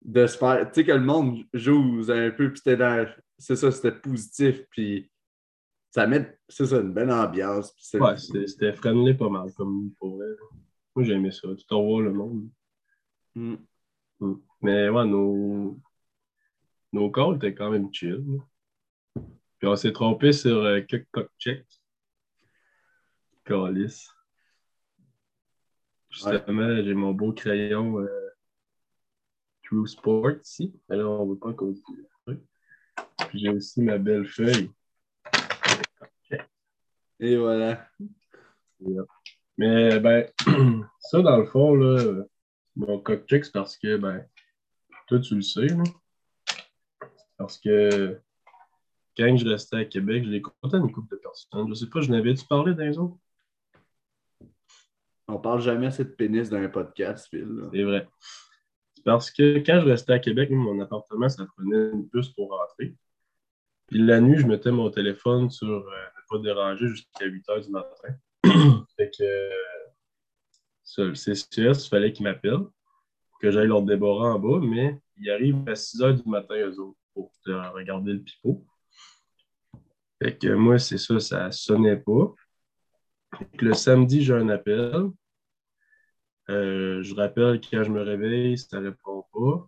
de 0.03 0.27
se 0.27 0.37
faire. 0.37 0.67
Tu 0.67 0.81
sais, 0.81 0.85
que 0.85 0.91
le 0.91 0.99
monde 0.99 1.43
joue 1.53 2.01
un 2.09 2.31
peu, 2.31 2.49
puis 2.49 2.57
c'était 2.57 2.77
dans. 2.77 3.07
C'est 3.37 3.55
ça, 3.55 3.71
c'était 3.71 3.91
positif, 3.91 4.63
puis 4.69 5.09
ça 5.91 6.07
met. 6.07 6.37
C'est 6.49 6.65
ça, 6.65 6.79
une 6.79 6.93
belle 6.93 7.11
ambiance. 7.11 7.73
Ouais, 7.93 8.17
c'était 8.17 8.73
friendly 8.73 9.13
pas 9.13 9.29
mal, 9.29 9.51
comme 9.55 9.91
pour 9.99 10.17
vrai. 10.17 10.27
Moi, 10.95 11.05
j'ai 11.05 11.13
aimé 11.13 11.31
ça. 11.31 11.47
Tu 11.57 11.65
t'en 11.65 11.83
vois 11.83 12.03
le 12.03 12.13
monde. 12.13 12.49
Mm. 13.35 13.55
Mm. 14.19 14.33
Mais 14.61 14.89
ouais, 14.89 15.05
nos, 15.05 15.79
nos 16.91 17.11
calls 17.11 17.35
étaient 17.35 17.55
quand 17.55 17.71
même 17.71 17.91
chill. 17.93 18.23
Puis 19.59 19.67
on 19.67 19.75
s'est 19.75 19.93
trompé 19.93 20.33
sur 20.33 20.57
euh, 20.57 20.81
check. 20.81 21.65
Calice. 23.45 24.09
Justement, 26.13 26.83
j'ai 26.83 26.93
mon 26.93 27.11
beau 27.11 27.33
crayon 27.33 27.99
euh, 27.99 28.29
True 29.63 29.87
Sport 29.87 30.31
ici. 30.43 30.71
Alors, 30.87 31.21
on 31.21 31.25
ne 31.25 31.31
veut 31.31 31.39
pas 31.39 31.53
qu'on 31.53 31.73
Puis 33.27 33.39
j'ai 33.39 33.49
aussi 33.49 33.81
ma 33.81 33.97
belle 33.97 34.27
feuille. 34.27 34.69
Et 37.19 37.35
voilà. 37.35 37.87
Mais 39.57 39.99
ben, 39.99 40.29
ça, 40.99 41.21
dans 41.21 41.37
le 41.37 41.45
fond, 41.45 41.73
là, 41.73 42.23
mon 42.75 42.99
cockcheck, 42.99 43.45
c'est 43.45 43.53
parce 43.53 43.77
que 43.77 43.97
ben, 43.97 44.23
toi, 45.07 45.19
tu 45.19 45.35
le 45.35 45.41
sais. 45.41 45.67
Là. 45.67 45.83
Parce 47.37 47.57
que 47.57 48.19
quand 49.17 49.35
je 49.35 49.47
restais 49.47 49.77
à 49.77 49.85
Québec, 49.85 50.25
je 50.25 50.29
l'ai 50.29 50.43
à 50.61 50.77
une 50.77 50.91
couple 50.91 51.15
de 51.15 51.21
personnes. 51.21 51.69
Je 51.69 51.73
sais 51.73 51.89
pas, 51.89 52.01
je 52.01 52.11
n'avais-tu 52.11 52.45
parlé 52.45 52.75
d'un 52.75 52.91
autre? 52.91 53.17
On 55.27 55.39
parle 55.39 55.61
jamais 55.61 55.87
assez 55.87 56.03
de 56.03 56.09
pénis 56.09 56.49
dans 56.49 56.57
un 56.57 56.69
podcast, 56.69 57.27
Phil. 57.29 57.47
C'est 57.71 57.83
vrai. 57.83 58.07
Parce 59.05 59.31
que 59.31 59.57
quand 59.59 59.81
je 59.81 59.85
restais 59.85 60.13
à 60.13 60.19
Québec, 60.19 60.49
mon 60.51 60.79
appartement, 60.79 61.29
ça 61.29 61.45
prenait 61.57 61.91
une 61.91 62.09
puce 62.09 62.29
pour 62.29 62.51
rentrer. 62.51 62.95
Puis 63.87 63.99
la 63.99 64.21
nuit, 64.21 64.39
je 64.39 64.47
mettais 64.47 64.71
mon 64.71 64.89
téléphone 64.89 65.49
sur 65.49 65.67
euh, 65.67 65.79
ne 65.81 66.37
pas 66.37 66.43
déranger 66.43 66.87
jusqu'à 66.87 67.25
8 67.25 67.45
h 67.47 67.65
du 67.65 67.71
matin. 67.71 68.15
fait 68.97 69.11
que 69.17 69.49
ça, 70.83 71.03
le 71.03 71.15
CCS, 71.15 71.85
il 71.85 71.89
fallait 71.89 72.13
qu'ils 72.13 72.23
m'appellent 72.23 72.67
que 73.43 73.51
j'aille 73.51 73.67
leur 73.67 73.81
déborrer 73.81 74.29
en 74.29 74.39
bas, 74.39 74.59
mais 74.65 74.97
ils 75.17 75.29
arrivent 75.29 75.67
à 75.67 75.75
6 75.75 75.99
h 75.99 76.23
du 76.23 76.29
matin, 76.29 76.55
eux 76.55 76.79
autres, 76.79 76.97
pour 77.13 77.29
regarder 77.45 78.13
le 78.13 78.21
pipeau. 78.21 78.65
Fait 80.21 80.37
que 80.37 80.47
moi, 80.53 80.79
c'est 80.79 80.97
ça, 80.97 81.19
ça 81.19 81.51
sonnait 81.51 81.97
pas. 81.97 82.33
Le 83.59 83.73
samedi, 83.73 84.23
j'ai 84.23 84.33
un 84.33 84.49
appel. 84.49 85.09
Euh, 86.49 87.01
je 87.01 87.15
rappelle 87.15 87.59
quand 87.61 87.83
je 87.83 87.91
me 87.91 88.01
réveille, 88.01 88.57
ça 88.57 88.79
ne 88.79 88.89
répond 88.89 89.25
pas. 89.33 89.67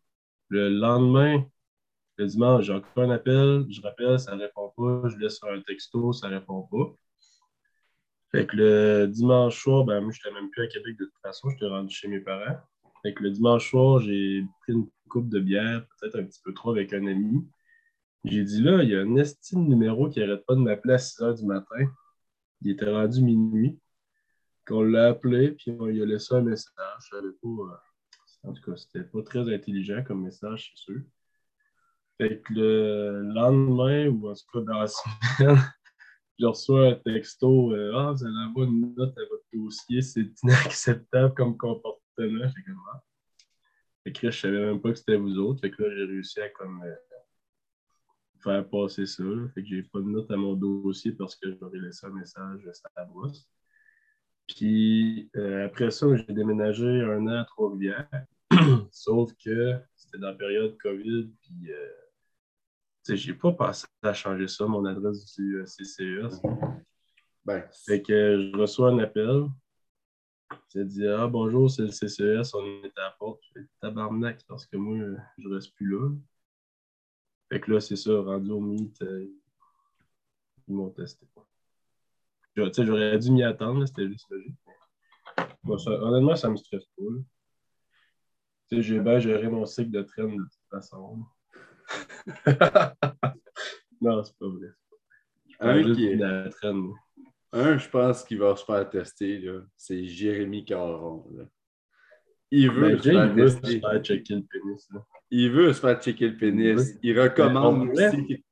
Le 0.49 0.69
lendemain, 0.69 1.45
le 2.17 2.25
dimanche, 2.27 2.65
j'ai 2.65 2.73
encore 2.73 3.03
un 3.03 3.09
appel, 3.11 3.65
je 3.69 3.81
rappelle, 3.81 4.19
ça 4.19 4.35
ne 4.35 4.41
répond 4.41 4.71
pas. 4.75 5.09
Je 5.09 5.17
laisse 5.17 5.39
un 5.43 5.61
texto, 5.61 6.13
ça 6.13 6.29
ne 6.29 6.35
répond 6.35 6.63
pas. 6.63 6.95
Fait 8.31 8.45
que 8.45 8.55
le 8.57 9.07
dimanche 9.07 9.61
soir, 9.61 9.85
ben, 9.85 10.01
moi, 10.01 10.11
je 10.11 10.19
n'étais 10.19 10.39
même 10.39 10.49
plus 10.49 10.63
à 10.63 10.67
Québec 10.67 10.97
de 10.99 11.05
toute 11.05 11.21
façon, 11.21 11.49
j'étais 11.49 11.67
rendu 11.67 11.93
chez 11.93 12.07
mes 12.07 12.19
parents. 12.19 12.57
Fait 13.01 13.13
que 13.13 13.23
le 13.23 13.31
dimanche 13.31 13.69
soir, 13.69 13.99
j'ai 13.99 14.43
pris 14.61 14.73
une 14.73 14.87
coupe 15.09 15.29
de 15.29 15.39
bière, 15.39 15.85
peut-être 15.99 16.19
un 16.19 16.23
petit 16.23 16.41
peu 16.43 16.53
trop 16.53 16.71
avec 16.71 16.91
un 16.93 17.05
ami. 17.05 17.47
J'ai 18.25 18.43
dit 18.43 18.61
là, 18.61 18.83
il 18.83 18.89
y 18.89 18.95
a 18.95 19.01
un 19.01 19.15
estime 19.15 19.67
numéro 19.67 20.09
qui 20.09 20.19
n'arrête 20.19 20.45
pas 20.45 20.55
de 20.55 20.59
m'appeler 20.59 20.95
à 20.95 20.97
6 20.97 21.21
h 21.21 21.37
du 21.39 21.45
matin. 21.45 21.87
Il 22.65 22.71
était 22.71 22.91
rendu 22.91 23.21
minuit. 23.21 23.79
Qu'on 24.67 24.81
l'a 24.81 25.09
appelé, 25.09 25.51
puis 25.51 25.71
on 25.79 25.85
lui 25.85 26.01
a 26.01 26.05
laissé 26.05 26.33
un 26.33 26.41
message. 26.41 26.73
Je 26.99 27.15
savais 27.15 27.31
pas. 27.41 27.47
Euh, 27.47 28.49
en 28.49 28.53
tout 28.53 28.61
cas, 28.63 28.75
c'était 28.75 29.03
pas 29.03 29.21
très 29.21 29.53
intelligent 29.53 30.03
comme 30.03 30.23
message, 30.23 30.73
c'est 30.75 30.91
sûr. 30.91 31.01
Fait 32.17 32.41
que 32.41 32.53
le 32.53 33.21
lendemain, 33.33 34.07
ou 34.07 34.29
en 34.29 34.33
tout 34.33 34.45
cas 34.51 34.61
dans 34.61 34.79
la 34.79 34.87
semaine, 35.37 35.59
je 36.39 36.45
reçois 36.47 36.87
un 36.87 36.95
texto 36.95 37.73
euh, 37.73 37.93
Ah, 37.95 38.11
vous 38.11 38.25
allez 38.25 38.49
avoir 38.49 38.67
une 38.67 38.95
note 38.95 39.15
à 39.15 39.21
votre 39.29 39.45
dossier, 39.53 40.01
c'est 40.01 40.27
inacceptable 40.43 41.35
comme 41.35 41.57
comportement. 41.57 42.49
Fait 44.03 44.11
que, 44.11 44.31
je 44.31 44.39
savais 44.39 44.65
même 44.65 44.81
pas 44.81 44.89
que 44.89 44.97
c'était 44.97 45.17
vous 45.17 45.37
autres. 45.37 45.61
Fait 45.61 45.69
que 45.69 45.83
là, 45.83 45.89
j'ai 45.95 46.05
réussi 46.05 46.39
à 46.39 46.45
euh, 46.45 46.95
faire 48.45 48.69
passer 48.69 49.05
ça. 49.05 49.23
Fait 49.53 49.63
que 49.63 49.67
j'ai 49.67 49.83
pas 49.83 49.99
de 49.99 50.05
note 50.05 50.29
à 50.31 50.37
mon 50.37 50.53
dossier 50.53 51.11
parce 51.11 51.35
que 51.35 51.51
j'aurais 51.59 51.79
laissé 51.79 52.05
un 52.05 52.11
message 52.11 52.61
à 52.83 53.01
la 53.01 53.05
brosse. 53.05 53.49
Puis 54.47 55.29
euh, 55.35 55.65
après 55.65 55.89
ça, 55.89 56.15
j'ai 56.15 56.33
déménagé 56.33 56.85
un 57.01 57.25
an 57.27 57.41
à 57.41 57.45
Trois-Rivières. 57.45 58.07
Sauf 58.91 59.33
que 59.43 59.75
c'était 59.95 60.19
dans 60.19 60.27
la 60.27 60.35
période 60.35 60.77
COVID. 60.77 61.31
Puis 61.41 61.71
euh, 61.71 63.15
j'ai 63.15 63.33
pas 63.33 63.51
pensé 63.51 63.87
à 64.03 64.13
changer 64.13 64.47
ça, 64.47 64.67
mon 64.67 64.85
adresse 64.85 65.35
du 65.35 65.57
euh, 65.57 65.65
CCES. 65.65 66.39
Ben, 67.43 67.63
fait 67.85 68.01
que 68.01 68.51
je 68.51 68.57
reçois 68.57 68.91
un 68.91 68.99
appel. 68.99 69.45
J'ai 70.71 70.85
dit 70.85 71.07
Ah 71.07 71.25
bonjour, 71.25 71.71
c'est 71.71 71.81
le 71.81 71.89
CCES, 71.89 72.53
on 72.53 72.83
est 72.83 72.97
à 72.97 73.05
la 73.05 73.15
porte. 73.17 73.41
Je 73.41 73.59
fais 73.59 73.67
tabarnak 73.81 74.43
parce 74.47 74.67
que 74.67 74.77
moi, 74.77 74.97
je 75.39 75.49
reste 75.49 75.73
plus 75.73 75.89
là. 75.89 76.11
Fait 77.49 77.59
que 77.59 77.71
là, 77.71 77.79
c'est 77.79 77.95
ça, 77.95 78.19
rendu 78.19 78.51
au 78.51 78.59
mythe, 78.59 79.01
euh, 79.01 79.27
ils 80.67 80.73
m'ont 80.73 80.89
testé. 80.89 81.27
J'aurais 82.55 83.19
dû 83.19 83.31
m'y 83.31 83.43
attendre, 83.43 83.85
c'était 83.85 84.07
juste 84.07 84.27
logique. 84.29 84.55
honnêtement, 85.65 86.35
ça 86.35 86.49
me 86.49 86.55
stresse 86.55 86.85
pas. 86.97 87.03
J'ai 88.71 88.99
bien 88.99 89.19
géré 89.19 89.47
mon 89.47 89.65
cycle 89.65 89.91
de 89.91 90.01
traîne 90.01 90.37
de 90.37 90.43
toute 90.43 90.69
façon. 90.69 91.23
non, 94.01 94.23
c'est 94.23 94.37
pas 94.37 94.47
vrai. 94.47 94.69
Un, 95.59 95.93
qui 95.93 96.15
la 96.15 96.49
traîne. 96.49 96.91
Un, 97.51 97.77
je 97.77 97.89
pense 97.89 98.23
qu'il 98.23 98.39
va 98.39 98.55
se 98.55 98.65
faire 98.65 98.89
tester, 98.89 99.47
c'est 99.77 100.05
Jérémy 100.05 100.65
Caron. 100.65 101.25
Il 102.51 102.71
veut, 102.71 102.95
ben, 102.97 103.49
se, 103.49 103.59
faire 103.59 104.03
checker 104.03 104.35
le 104.35 104.43
pénis. 104.43 104.89
Il 105.31 105.51
veut 105.51 105.73
se 105.73 105.79
faire 105.79 106.01
checker 106.01 106.29
le 106.29 106.37
pénis. 106.37 106.97
Il 107.01 107.19
recommande 107.19 107.89
aussi. 107.89 108.43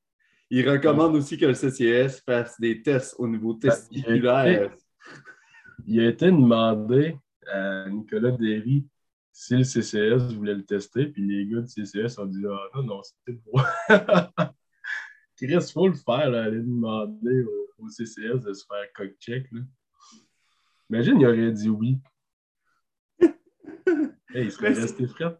Il 0.49 0.69
recommande 0.69 1.15
aussi 1.15 1.37
que 1.37 1.45
le 1.45 1.53
CCS 1.53 2.21
fasse 2.23 2.59
des 2.59 2.81
tests 2.81 3.15
au 3.17 3.27
niveau 3.27 3.55
ben, 3.55 3.69
testiculaire. 3.69 4.71
Il 5.87 5.99
a 5.99 6.09
été 6.09 6.27
demandé 6.27 7.17
à 7.51 7.89
Nicolas 7.89 8.31
Derry 8.31 8.85
si 9.31 9.55
le 9.55 9.63
CCS 9.63 10.33
voulait 10.35 10.53
le 10.53 10.63
tester, 10.63 11.07
puis 11.07 11.25
les 11.25 11.47
gars 11.47 11.61
du 11.61 11.67
CCS 11.67 12.19
ont 12.19 12.27
dit 12.27 12.43
Ah 12.47 12.69
non, 12.75 12.83
non, 12.83 13.01
c'était 13.01 13.39
pour. 13.39 13.65
Chris, 15.35 15.47
il 15.47 15.61
faut 15.61 15.87
le 15.87 15.95
faire, 15.95 16.29
là, 16.29 16.43
aller 16.43 16.59
demander 16.61 17.43
au, 17.79 17.89
CCS 17.89 18.45
de 18.45 18.53
se 18.53 18.65
faire 18.65 18.93
cock-check. 18.95 19.49
Imagine, 20.89 21.19
il 21.19 21.25
aurait 21.25 21.51
dit 21.51 21.69
oui. 21.69 21.99
il 24.35 24.51
serait 24.51 24.73
resté 24.73 25.07
frais. 25.07 25.35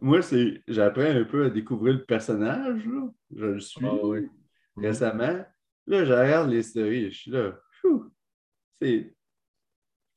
Moi, 0.00 0.22
c'est 0.22 0.62
j'apprends 0.68 1.02
un 1.02 1.24
peu 1.24 1.46
à 1.46 1.50
découvrir 1.50 1.94
le 1.94 2.04
personnage. 2.04 2.86
Là. 2.86 3.08
Je 3.34 3.46
le 3.46 3.60
suis 3.60 3.84
ah 3.84 3.96
récemment. 4.76 5.44
Là, 5.86 6.04
je 6.04 6.12
regarde 6.12 6.50
les 6.50 6.62
stories. 6.62 7.10
Je 7.10 7.18
suis 7.18 7.30
là. 7.30 7.58
C'est 8.80 9.12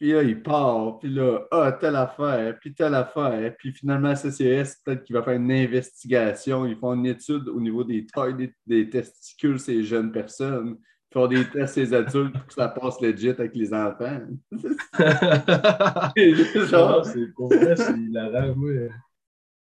puis 0.01 0.13
là, 0.13 0.23
il 0.23 0.41
part, 0.41 0.97
puis 0.97 1.13
là, 1.13 1.45
ah, 1.51 1.71
telle 1.73 1.95
affaire, 1.95 2.57
puis 2.59 2.73
telle 2.73 2.95
affaire. 2.95 3.53
Puis 3.59 3.71
finalement, 3.71 4.15
CCS, 4.15 4.81
peut-être 4.83 5.03
qu'il 5.03 5.15
va 5.15 5.21
faire 5.21 5.35
une 5.35 5.51
investigation. 5.51 6.65
Ils 6.65 6.75
font 6.75 6.95
une 6.95 7.05
étude 7.05 7.47
au 7.47 7.61
niveau 7.61 7.83
des 7.83 8.07
tailles 8.07 8.51
des, 8.65 8.89
testicules, 8.89 9.59
ces 9.59 9.83
jeunes 9.83 10.11
personnes. 10.11 10.77
Ils 10.79 11.13
font 11.13 11.27
des 11.27 11.47
tests 11.47 11.75
ces 11.75 11.93
adultes 11.93 12.33
pour 12.33 12.47
que 12.47 12.53
ça 12.55 12.69
passe 12.69 12.99
legit 12.99 13.29
avec 13.29 13.53
les 13.53 13.71
enfants. 13.75 14.21
c'est 17.13 17.33
pour 17.35 17.49
vrai, 17.49 17.75
c'est 17.75 17.95
hilarant. 17.95 18.55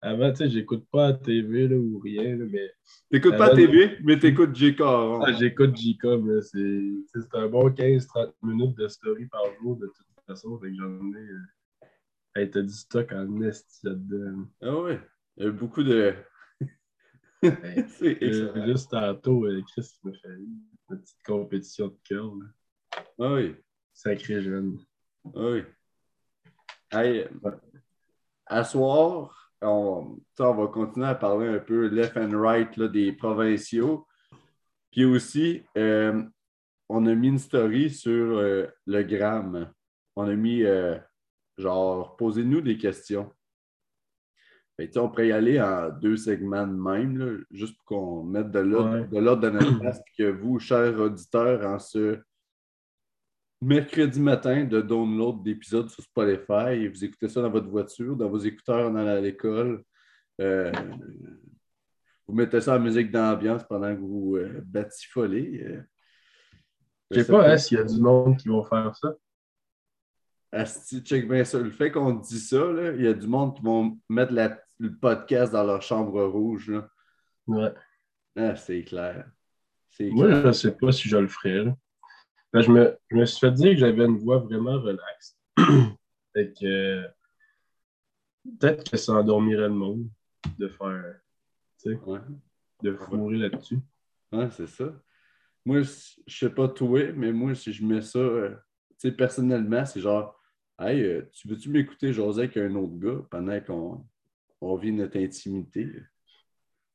Avant, 0.04 0.30
tu 0.32 0.36
sais, 0.36 0.50
j'écoute 0.50 0.86
pas 0.92 1.12
la 1.12 1.12
TV 1.14 1.66
là, 1.66 1.76
ou 1.76 1.98
rien, 1.98 2.36
là, 2.36 2.44
mais. 2.50 2.70
T'écoutes 3.10 3.38
pas 3.38 3.48
la 3.48 3.56
TV, 3.56 3.96
mais 4.02 4.18
t'écoutes 4.18 4.54
j 4.54 4.76
Ah, 4.80 5.32
j'écoute 5.38 5.74
j 5.74 5.98
mais 6.02 6.42
c'est 6.42 7.34
un 7.34 7.48
bon 7.48 7.70
15-30 7.70 8.34
minutes 8.42 8.76
de 8.76 8.86
story 8.86 9.24
par 9.28 9.44
jour 9.62 9.76
de 9.76 9.86
toute 9.86 10.06
façon. 10.26 10.58
Fait 10.58 10.68
que 10.68 10.74
j'en 10.76 11.14
ai. 11.14 11.20
Euh... 11.20 11.40
Hey, 12.36 12.50
t'as 12.50 12.60
du 12.60 12.68
stock 12.68 13.12
en 13.12 13.40
est 13.40 13.64
là-dedans. 13.82 14.46
Ah 14.60 14.76
ouais. 14.82 15.00
Il 15.38 15.44
y 15.46 15.48
a 15.48 15.50
beaucoup 15.52 15.82
de. 15.82 16.14
c'est 17.42 18.22
euh, 18.22 18.66
juste 18.66 18.90
tantôt, 18.90 19.46
euh, 19.46 19.62
Chris 19.68 19.90
me 20.04 20.12
fait 20.12 20.28
une 20.28 20.60
petite 20.86 21.22
compétition 21.24 21.88
de 21.88 21.96
cœur. 22.04 22.30
Ah 23.18 23.32
oui. 23.32 23.54
Sacré 23.94 24.42
jeune. 24.42 24.78
Ah 25.34 25.48
oui. 25.50 25.62
Hey, 26.92 27.26
à 28.44 28.64
soir, 28.64 29.43
on, 29.62 30.18
on, 30.38 30.54
va 30.54 30.66
continuer 30.68 31.06
à 31.06 31.14
parler 31.14 31.48
un 31.48 31.58
peu 31.58 31.86
left 31.88 32.16
and 32.16 32.38
right 32.38 32.76
là, 32.76 32.88
des 32.88 33.12
provinciaux. 33.12 34.06
Puis 34.90 35.04
aussi, 35.04 35.62
euh, 35.76 36.22
on 36.88 37.06
a 37.06 37.14
mis 37.14 37.28
une 37.28 37.38
story 37.38 37.90
sur 37.90 38.38
euh, 38.38 38.66
le 38.86 39.02
gramme. 39.02 39.72
On 40.16 40.28
a 40.28 40.34
mis 40.34 40.62
euh, 40.62 40.96
genre, 41.58 42.16
posez-nous 42.16 42.60
des 42.60 42.78
questions. 42.78 43.32
on 44.78 45.08
pourrait 45.08 45.28
y 45.28 45.32
aller 45.32 45.60
en 45.60 45.90
deux 45.90 46.16
segments 46.16 46.66
de 46.66 46.72
même, 46.72 47.44
juste 47.50 47.76
pour 47.78 47.84
qu'on 47.86 48.22
mette 48.22 48.50
de 48.50 48.60
l'ordre 48.60 49.42
de, 49.42 49.50
notre 49.50 49.78
place, 49.80 50.00
que 50.16 50.30
vous, 50.30 50.58
chers 50.58 50.98
auditeurs, 51.00 51.66
en 51.66 51.78
ce 51.78 52.20
mercredi 53.60 54.20
matin, 54.20 54.64
de 54.64 54.80
download 54.80 55.42
d'épisodes 55.42 55.88
sur 55.88 56.02
Spotify, 56.02 56.72
et 56.72 56.88
vous 56.88 57.04
écoutez 57.04 57.28
ça 57.28 57.42
dans 57.42 57.50
votre 57.50 57.68
voiture, 57.68 58.16
dans 58.16 58.28
vos 58.28 58.38
écouteurs 58.38 58.90
en 58.90 58.94
allant 58.94 59.16
à 59.16 59.20
l'école. 59.20 59.82
Euh, 60.40 60.72
vous 62.26 62.34
mettez 62.34 62.60
ça 62.60 62.76
en 62.76 62.80
musique 62.80 63.10
d'ambiance 63.10 63.64
pendant 63.64 63.94
que 63.94 64.00
vous 64.00 64.36
euh, 64.36 64.62
batifolez. 64.64 65.62
Euh. 65.64 65.82
Je 67.10 67.20
sais 67.20 67.30
pas 67.30 67.52
hein, 67.52 67.58
s'il 67.58 67.78
y 67.78 67.80
a 67.80 67.84
du 67.84 68.00
monde 68.00 68.36
qui 68.36 68.48
va 68.48 68.62
faire 68.68 68.96
ça. 68.96 69.14
Asti, 70.52 71.00
check 71.00 71.28
bien 71.28 71.44
ça. 71.44 71.58
Le 71.58 71.70
fait 71.70 71.90
qu'on 71.90 72.14
dit 72.14 72.38
ça, 72.38 72.64
il 72.94 73.02
y 73.02 73.08
a 73.08 73.12
du 73.12 73.26
monde 73.26 73.56
qui 73.56 73.62
vont 73.62 73.98
mettre 74.08 74.32
le 74.78 74.94
podcast 74.96 75.52
dans 75.52 75.64
leur 75.64 75.82
chambre 75.82 76.22
rouge. 76.24 76.72
Ouais. 77.46 77.72
Ah, 78.36 78.56
c'est 78.56 78.82
clair. 78.84 79.30
Moi, 80.00 80.30
je 80.30 80.46
ne 80.46 80.52
sais 80.52 80.72
pas 80.72 80.92
si 80.92 81.08
je 81.08 81.16
le 81.16 81.28
ferais. 81.28 81.66
Ben, 82.54 82.62
je, 82.62 82.70
me, 82.70 82.96
je, 83.10 83.16
me, 83.16 83.26
suis 83.26 83.40
fait 83.40 83.50
dire 83.50 83.72
que 83.72 83.78
j'avais 83.78 84.04
une 84.04 84.16
voix 84.16 84.38
vraiment 84.38 84.80
relaxe. 84.80 85.36
fait 86.32 86.52
que 86.58 87.04
peut-être 88.44 88.88
que 88.88 88.96
ça 88.96 89.14
endormirait 89.14 89.68
le 89.68 89.74
monde 89.74 90.08
de 90.56 90.68
faire, 90.68 91.16
tu 91.82 91.90
sais, 91.90 92.00
de 92.80 92.94
fourrer 92.94 93.38
là-dessus. 93.38 93.80
Ouais, 94.30 94.48
c'est 94.52 94.68
ça. 94.68 94.84
Moi, 95.64 95.80
je 95.82 96.38
sais 96.38 96.50
pas 96.50 96.68
toi, 96.68 97.12
mais 97.12 97.32
moi, 97.32 97.56
si 97.56 97.72
je 97.72 97.84
mets 97.84 98.02
ça, 98.02 98.20
euh, 98.20 98.50
tu 99.00 99.08
sais, 99.08 99.12
personnellement, 99.12 99.84
c'est 99.84 100.00
genre, 100.00 100.40
Hey, 100.78 101.02
euh, 101.02 101.28
tu 101.32 101.46
veux-tu 101.48 101.70
m'écouter 101.70 102.12
José 102.12 102.42
avec 102.42 102.56
un 102.56 102.74
autre 102.74 102.96
gars 102.98 103.24
pendant 103.30 103.60
qu'on 103.60 104.06
on 104.60 104.76
vit 104.76 104.90
notre 104.92 105.18
intimité? 105.18 105.88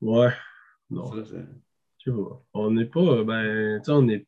Ouais. 0.00 0.32
Non. 0.90 1.10
tu 1.98 2.10
vois. 2.10 2.44
On 2.52 2.70
n'est 2.70 2.86
pas, 2.86 3.24
ben, 3.24 3.78
tu 3.78 3.84
sais, 3.84 3.92
on 3.92 4.02
n'est 4.02 4.26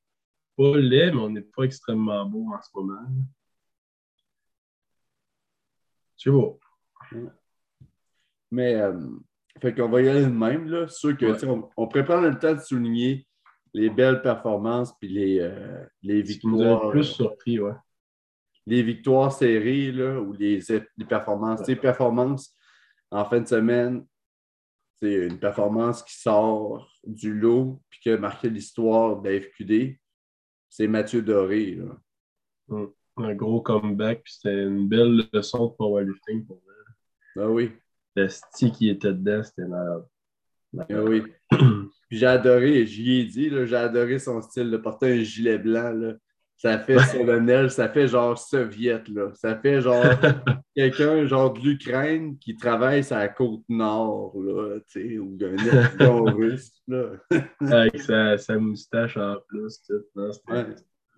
pas 0.57 0.77
laid, 0.77 1.13
mais 1.13 1.21
on 1.21 1.31
n'est 1.31 1.43
pas 1.43 1.65
extrêmement 1.65 2.25
beau 2.27 2.47
en 2.53 2.61
ce 2.61 2.69
moment. 2.75 3.03
Tu 6.17 6.31
vois. 6.31 6.59
Mais, 8.51 8.75
euh, 8.77 9.09
fait 9.61 9.75
qu'on 9.75 9.89
va 9.89 10.03
y 10.03 10.09
aller 10.09 10.23
de 10.23 10.31
même, 10.31 10.69
là. 10.69 10.89
Sûr 10.89 11.17
que, 11.17 11.47
on, 11.47 11.69
on 11.77 11.89
pourrait 11.89 12.05
prendre 12.05 12.29
le 12.29 12.39
temps 12.39 12.55
de 12.55 12.61
souligner 12.61 13.27
les 13.75 13.91
belles 13.91 14.23
performances 14.23 14.97
puis 14.99 15.09
les, 15.09 15.41
euh, 15.41 15.85
les 16.03 16.23
victoires. 16.23 16.91
plus 16.91 17.05
surpris, 17.05 17.59
ouais 17.59 17.73
les 18.67 18.83
victoires 18.83 19.33
serrées 19.33 19.93
là, 19.93 20.21
ou 20.21 20.33
les, 20.33 20.61
les 20.97 21.05
performances. 21.05 21.67
Les 21.67 21.77
performances 21.77 22.55
en 23.11 23.25
fin 23.25 23.41
de 23.41 23.49
semaine, 23.49 24.07
c'est 24.97 25.27
une 25.27 25.39
performance 25.39 26.03
qui 26.03 26.15
sort 26.15 26.89
du 27.05 27.35
lot 27.35 27.83
puis 27.91 28.01
qui 28.01 28.11
a 28.11 28.17
marqué 28.17 28.49
l'histoire 28.49 29.21
de 29.21 29.29
la 29.29 29.41
FQD. 29.41 29.99
C'est 30.73 30.89
Mathieu 30.89 31.21
Doré. 31.21 31.79
Mm. 32.69 32.87
Un 33.19 33.35
gros 33.35 33.61
comeback, 33.61 34.23
puis 34.23 34.33
c'était 34.33 34.63
une 34.63 34.89
belle 34.89 35.29
leçon 35.31 35.67
de 35.67 35.73
powerlifting 35.73 36.47
pour 36.47 36.63
lui. 36.67 37.43
Ah 37.43 37.47
oui. 37.47 37.73
Le 38.17 38.27
style 38.31 38.73
qui 38.73 38.89
était 38.89 39.13
dedans, 39.13 39.43
c'était 39.43 39.69
malade. 39.69 40.07
Ah 40.79 41.05
oui. 41.05 41.25
j'ai 42.11 42.27
adoré, 42.27 42.87
j'y 42.87 43.21
ai 43.21 43.25
dit, 43.27 43.51
j'ai 43.51 43.77
adoré 43.77 44.19
son 44.19 44.41
style 44.41 44.71
de 44.71 44.79
porter 44.79 45.13
un 45.13 45.23
gilet 45.23 45.59
blanc. 45.59 45.93
Là. 45.93 46.15
Ça 46.57 46.79
fait 46.79 46.99
solennel, 47.01 47.71
ça 47.71 47.89
fait 47.89 48.07
genre 48.07 48.39
soviet, 48.39 49.03
là. 49.09 49.33
Ça 49.35 49.57
fait 49.57 49.81
genre 49.81 50.05
quelqu'un 50.77 51.27
genre 51.27 51.53
de 51.53 51.61
l'Ukraine 51.61 52.39
qui 52.39 52.57
travaille 52.57 53.03
sur 53.03 53.17
la 53.17 53.29
côte 53.29 53.65
nord, 53.69 54.33
là, 54.41 54.79
tu 54.89 55.09
sais, 55.09 55.19
ou 55.19 55.37
d'un 55.37 55.57
russe, 56.33 56.81
là. 56.87 57.15
Avec 57.61 58.01
sa, 58.01 58.59
moustache 58.59 59.17
en 59.17 59.37
plus, 59.49 59.81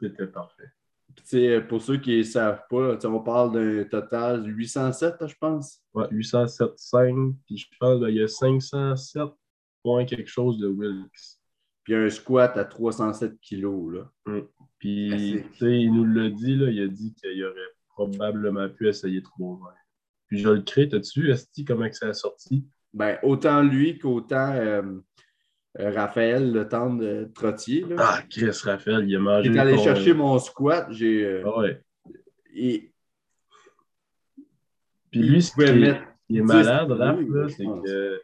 c'était 0.01 0.27
parfait. 0.27 0.71
Puis, 1.15 1.61
pour 1.69 1.83
ceux 1.83 1.99
qui 1.99 2.19
ne 2.19 2.23
savent 2.23 2.63
pas, 2.69 2.99
on 3.05 3.21
parle 3.21 3.53
d'un 3.53 3.85
total 3.85 4.43
de 4.43 4.49
807, 4.49 5.27
je 5.27 5.35
pense. 5.39 5.81
Ouais, 5.93 6.07
807,5. 6.11 7.35
Puis 7.47 7.59
je 7.59 7.67
pense 7.79 8.05
qu'il 8.05 8.15
y 8.15 8.23
a 8.23 8.29
507 8.29 9.23
points 9.83 10.05
quelque 10.05 10.29
chose 10.29 10.59
de 10.59 10.69
Wilkes. 10.69 11.39
Puis 11.85 11.95
un 11.95 12.09
squat 12.09 12.57
à 12.57 12.65
307 12.65 13.39
kilos. 13.41 13.95
Là. 13.95 14.11
Mm. 14.27 14.47
Puis, 14.85 15.43
il 15.63 15.95
nous 15.95 16.05
l'a 16.05 16.29
dit, 16.29 16.57
là, 16.57 16.69
il 16.71 16.83
a 16.83 16.89
dit 16.89 17.15
qu'il 17.15 17.43
aurait 17.43 17.73
probablement 17.89 18.69
pu 18.69 18.87
essayer 18.87 19.23
320. 19.23 19.71
Puis 20.27 20.41
je 20.41 20.49
le 20.51 20.61
crée, 20.61 20.91
t'as-tu 20.91 21.23
vu, 21.23 21.31
Esti, 21.31 21.65
comment 21.65 21.89
que 21.89 21.97
ça 21.97 22.09
a 22.09 22.13
sorti? 22.13 22.67
Ben, 22.93 23.19
autant 23.23 23.63
lui 23.63 23.99
qu'autant 23.99 24.53
euh, 24.53 24.83
euh, 25.79 25.91
Raphaël, 25.91 26.53
le 26.53 26.69
temps 26.69 26.93
de 26.93 27.31
Trottier. 27.35 27.81
Là. 27.81 27.97
Ah, 27.99 28.23
Chris 28.29 28.51
Raphaël, 28.63 29.09
il 29.09 29.17
a 29.17 29.21
mangé. 29.21 29.49
J'étais 29.49 29.59
allé 29.59 29.79
chercher 29.79 30.13
mon 30.13 30.39
squat, 30.39 30.87
j'ai. 30.91 31.25
Euh, 31.25 31.43
ah 31.47 31.59
ouais. 31.61 31.83
Et... 32.55 32.93
Puis 35.11 35.23
lui, 35.23 35.41
ce 35.41 35.53
il 36.29 36.37
est 36.37 36.43
malade, 36.43 36.93
Raph, 36.93 37.21
là, 37.27 37.49
c'est 37.49 37.65
que 37.65 38.23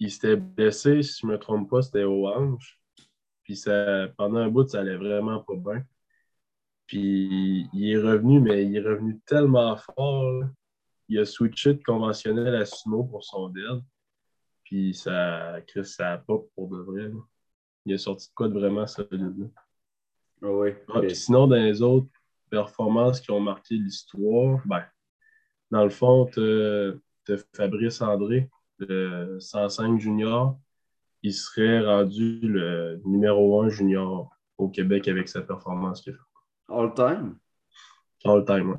il 0.00 0.10
s'était 0.10 0.36
blessé, 0.36 1.02
si 1.02 1.20
je 1.22 1.26
ne 1.26 1.32
me 1.32 1.38
trompe 1.38 1.70
pas, 1.70 1.82
c'était 1.82 2.02
au 2.02 2.26
hanche. 2.26 2.77
Puis 3.48 3.56
ça, 3.56 4.08
pendant 4.18 4.40
un 4.40 4.50
bout, 4.50 4.68
ça 4.68 4.80
allait 4.80 4.98
vraiment 4.98 5.40
pas 5.40 5.54
bien. 5.54 5.82
Puis 6.86 7.66
il 7.72 7.90
est 7.90 7.96
revenu, 7.96 8.40
mais 8.40 8.66
il 8.66 8.76
est 8.76 8.86
revenu 8.86 9.18
tellement 9.24 9.74
fort. 9.78 10.44
Il 11.08 11.18
a 11.18 11.24
switché 11.24 11.72
de 11.72 11.82
conventionnel 11.82 12.54
à 12.56 12.66
sumo 12.66 13.04
pour 13.04 13.24
son 13.24 13.48
dead. 13.48 13.82
Puis 14.64 14.92
ça, 14.92 15.62
Chris, 15.66 15.86
ça 15.86 16.12
a 16.12 16.18
pas 16.18 16.36
pour 16.54 16.68
de 16.68 16.76
vrai. 16.76 17.10
Il 17.86 17.94
a 17.94 17.96
sorti 17.96 18.28
de 18.28 18.34
quoi 18.34 18.48
de 18.48 18.52
vraiment 18.52 18.86
solide. 18.86 19.50
Ah 20.42 20.50
oui. 20.50 20.72
Ah, 20.92 21.00
sinon, 21.08 21.46
dans 21.46 21.56
les 21.56 21.80
autres 21.80 22.10
performances 22.50 23.18
qui 23.18 23.30
ont 23.30 23.40
marqué 23.40 23.76
l'histoire, 23.76 24.60
ben, 24.66 24.84
dans 25.70 25.84
le 25.84 25.90
fond, 25.90 26.28
de 26.36 27.00
Fabrice 27.56 28.02
André, 28.02 28.50
le 28.76 29.40
105 29.40 29.98
junior, 29.98 30.58
il 31.22 31.32
serait 31.32 31.80
rendu 31.80 32.40
le 32.42 33.00
numéro 33.04 33.62
1 33.62 33.68
junior 33.68 34.30
au 34.56 34.68
Québec 34.68 35.08
avec 35.08 35.28
sa 35.28 35.42
performance 35.42 36.00
qu'il 36.00 36.16
All 36.68 36.92
time? 36.94 37.38
All 38.24 38.44
time, 38.44 38.76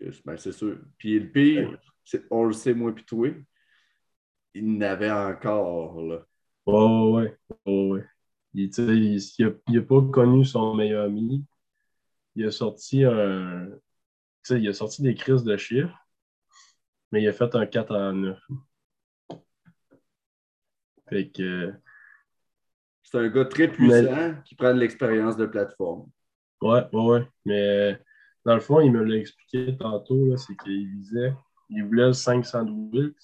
oui. 0.00 0.10
Ben, 0.24 0.36
c'est 0.36 0.52
sûr. 0.52 0.78
Puis 0.98 1.18
le 1.18 1.30
pire, 1.30 1.78
on 2.30 2.44
le 2.44 2.52
sait, 2.52 2.74
moi 2.74 2.94
puis 2.94 3.04
il 4.54 4.78
n'avait 4.78 5.10
encore. 5.10 6.00
Là. 6.02 6.24
Oh, 6.66 7.16
ouais. 7.16 7.36
Oh, 7.64 7.94
ouais. 7.94 8.04
Il 8.54 8.70
n'a 9.68 9.82
pas 9.82 10.02
connu 10.02 10.44
son 10.44 10.74
meilleur 10.74 11.06
ami. 11.06 11.44
Il 12.34 12.46
a 12.46 12.50
sorti 12.50 13.04
un. 13.04 13.68
Il 14.50 14.68
a 14.68 14.72
sorti 14.72 15.02
des 15.02 15.14
crises 15.14 15.44
de 15.44 15.56
chiffres 15.56 15.94
mais 17.10 17.22
il 17.22 17.28
a 17.28 17.32
fait 17.32 17.54
un 17.54 17.66
4 17.66 17.94
en 17.94 18.12
9. 18.12 18.38
Fait 21.08 21.28
que. 21.28 21.72
C'est 23.02 23.18
un 23.18 23.28
gars 23.28 23.46
très 23.46 23.68
puissant 23.68 24.34
qui 24.44 24.54
prend 24.54 24.74
de 24.74 24.80
l'expérience 24.80 25.36
de 25.36 25.46
plateforme. 25.46 26.10
Ouais, 26.60 26.84
ouais, 26.92 27.04
ouais. 27.04 27.28
Mais 27.46 27.98
dans 28.44 28.54
le 28.54 28.60
fond, 28.60 28.80
il 28.80 28.92
me 28.92 29.02
l'a 29.02 29.16
expliqué 29.16 29.76
tantôt, 29.78 30.36
c'est 30.36 30.56
qu'il 30.56 30.88
visait, 30.90 31.32
il 31.70 31.84
voulait 31.84 32.08
le 32.08 32.12
500 32.12 32.66
Wilks. 32.92 33.16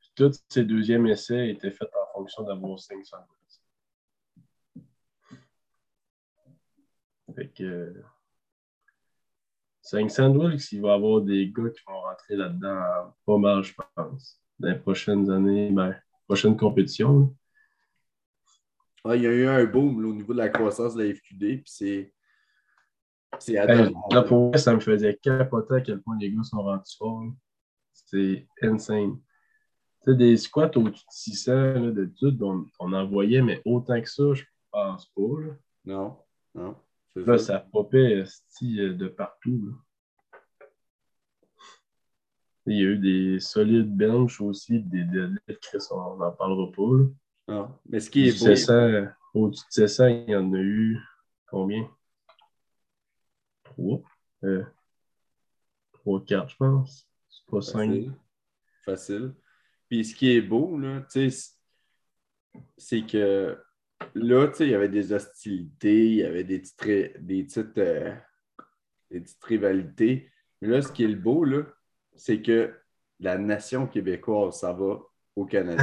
Puis 0.00 0.10
tous 0.16 0.42
ses 0.48 0.64
deuxièmes 0.64 1.06
essais 1.06 1.50
étaient 1.50 1.70
faits 1.70 1.88
en 1.94 2.18
fonction 2.18 2.42
d'avoir 2.42 2.78
500 2.78 3.16
Wilks. 4.76 4.86
Fait 7.36 7.48
que. 7.48 8.02
500 9.82 10.34
Wilks, 10.34 10.72
il 10.72 10.80
va 10.80 10.88
y 10.88 10.92
avoir 10.92 11.20
des 11.20 11.48
gars 11.48 11.70
qui 11.70 11.80
vont 11.86 12.00
rentrer 12.00 12.34
là-dedans 12.34 13.14
pas 13.24 13.38
mal, 13.38 13.62
je 13.62 13.72
pense. 13.94 14.40
Dans 14.58 14.68
les 14.68 14.78
prochaines 14.78 15.30
années, 15.30 15.70
ben, 15.70 15.94
prochaine 16.26 16.56
compétition. 16.56 17.34
il 19.06 19.22
y 19.22 19.26
a 19.26 19.32
eu 19.32 19.46
un 19.46 19.64
boom 19.64 20.04
au 20.04 20.12
niveau 20.12 20.32
de 20.32 20.38
la 20.38 20.48
croissance 20.48 20.94
de 20.94 21.02
la 21.02 21.14
FQD, 21.14 21.38
puis 21.38 21.62
c'est. 21.66 22.12
C'est 23.38 23.52
là, 23.52 24.22
pour 24.22 24.48
moi, 24.48 24.56
ça 24.56 24.72
me 24.72 24.80
faisait 24.80 25.16
capoter 25.16 25.74
à 25.74 25.80
quel 25.82 26.00
point 26.00 26.16
les 26.18 26.30
gars 26.30 26.42
sont 26.42 26.62
rendus 26.62 26.96
forts. 26.96 27.24
C'est 27.92 28.46
insane. 28.62 29.18
Tu 30.02 30.12
sais, 30.12 30.16
des 30.16 30.36
squats 30.36 30.70
au-dessus 30.74 31.04
de 31.04 31.10
600, 31.10 31.52
là, 31.52 31.90
de 31.90 32.10
tout, 32.18 32.34
on, 32.42 32.64
on, 32.78 32.92
en 32.94 33.06
voyait, 33.06 33.42
mais 33.42 33.60
autant 33.66 34.00
que 34.00 34.08
ça, 34.08 34.32
je 34.32 34.44
pense 34.70 35.06
pas. 35.06 35.22
Non, 35.84 36.16
non. 36.54 36.76
Là, 37.16 37.38
ça 37.38 37.58
popait 37.58 38.22
euh, 38.22 38.94
de 38.94 39.08
partout. 39.08 39.74
Il 42.66 42.76
y 42.76 42.80
a 42.80 42.90
eu 42.90 42.98
des 42.98 43.40
solides 43.40 43.96
benches 43.96 44.40
aussi, 44.40 44.80
des 44.80 45.04
deadlifts, 45.04 45.88
on 45.92 46.16
n'en 46.16 46.32
parlera 46.32 46.70
pas. 46.72 47.12
Ah, 47.48 47.78
mais 47.88 48.00
ce 48.00 48.10
qui 48.10 48.28
est 48.28 48.38
beau. 48.38 49.10
Au-dessus 49.34 49.64
de 49.68 49.86
700, 49.86 50.06
il 50.06 50.30
y 50.30 50.36
en 50.36 50.52
a 50.54 50.58
eu 50.58 50.98
combien? 51.46 51.88
Trois. 53.62 54.00
Euh, 54.44 54.64
trois, 55.92 56.24
quatre, 56.24 56.50
je 56.50 56.56
pense. 56.56 57.06
C'est 57.28 57.46
pas 57.46 57.60
cinq. 57.60 58.06
Facile. 58.84 59.34
Puis 59.88 60.04
ce 60.04 60.14
qui 60.14 60.30
est 60.30 60.40
beau, 60.40 60.78
là, 60.78 61.06
c'est 62.78 63.02
que 63.02 63.58
là, 64.14 64.52
il 64.60 64.68
y 64.68 64.74
avait 64.74 64.88
des 64.88 65.12
hostilités, 65.12 66.06
il 66.06 66.16
y 66.16 66.24
avait 66.24 66.44
des 66.44 66.60
petites, 66.60 67.24
des 67.24 67.44
petites, 67.44 67.78
euh, 67.78 68.14
des 69.10 69.20
petites 69.20 69.44
rivalités. 69.44 70.30
Mais 70.60 70.68
là, 70.68 70.82
ce 70.82 70.90
qui 70.90 71.04
est 71.04 71.08
le 71.08 71.16
beau, 71.16 71.44
là, 71.44 71.62
c'est 72.16 72.42
que 72.42 72.74
la 73.20 73.38
nation 73.38 73.86
québécoise, 73.86 74.60
ça 74.60 74.72
va 74.72 74.98
au 75.34 75.44
Canada. 75.44 75.82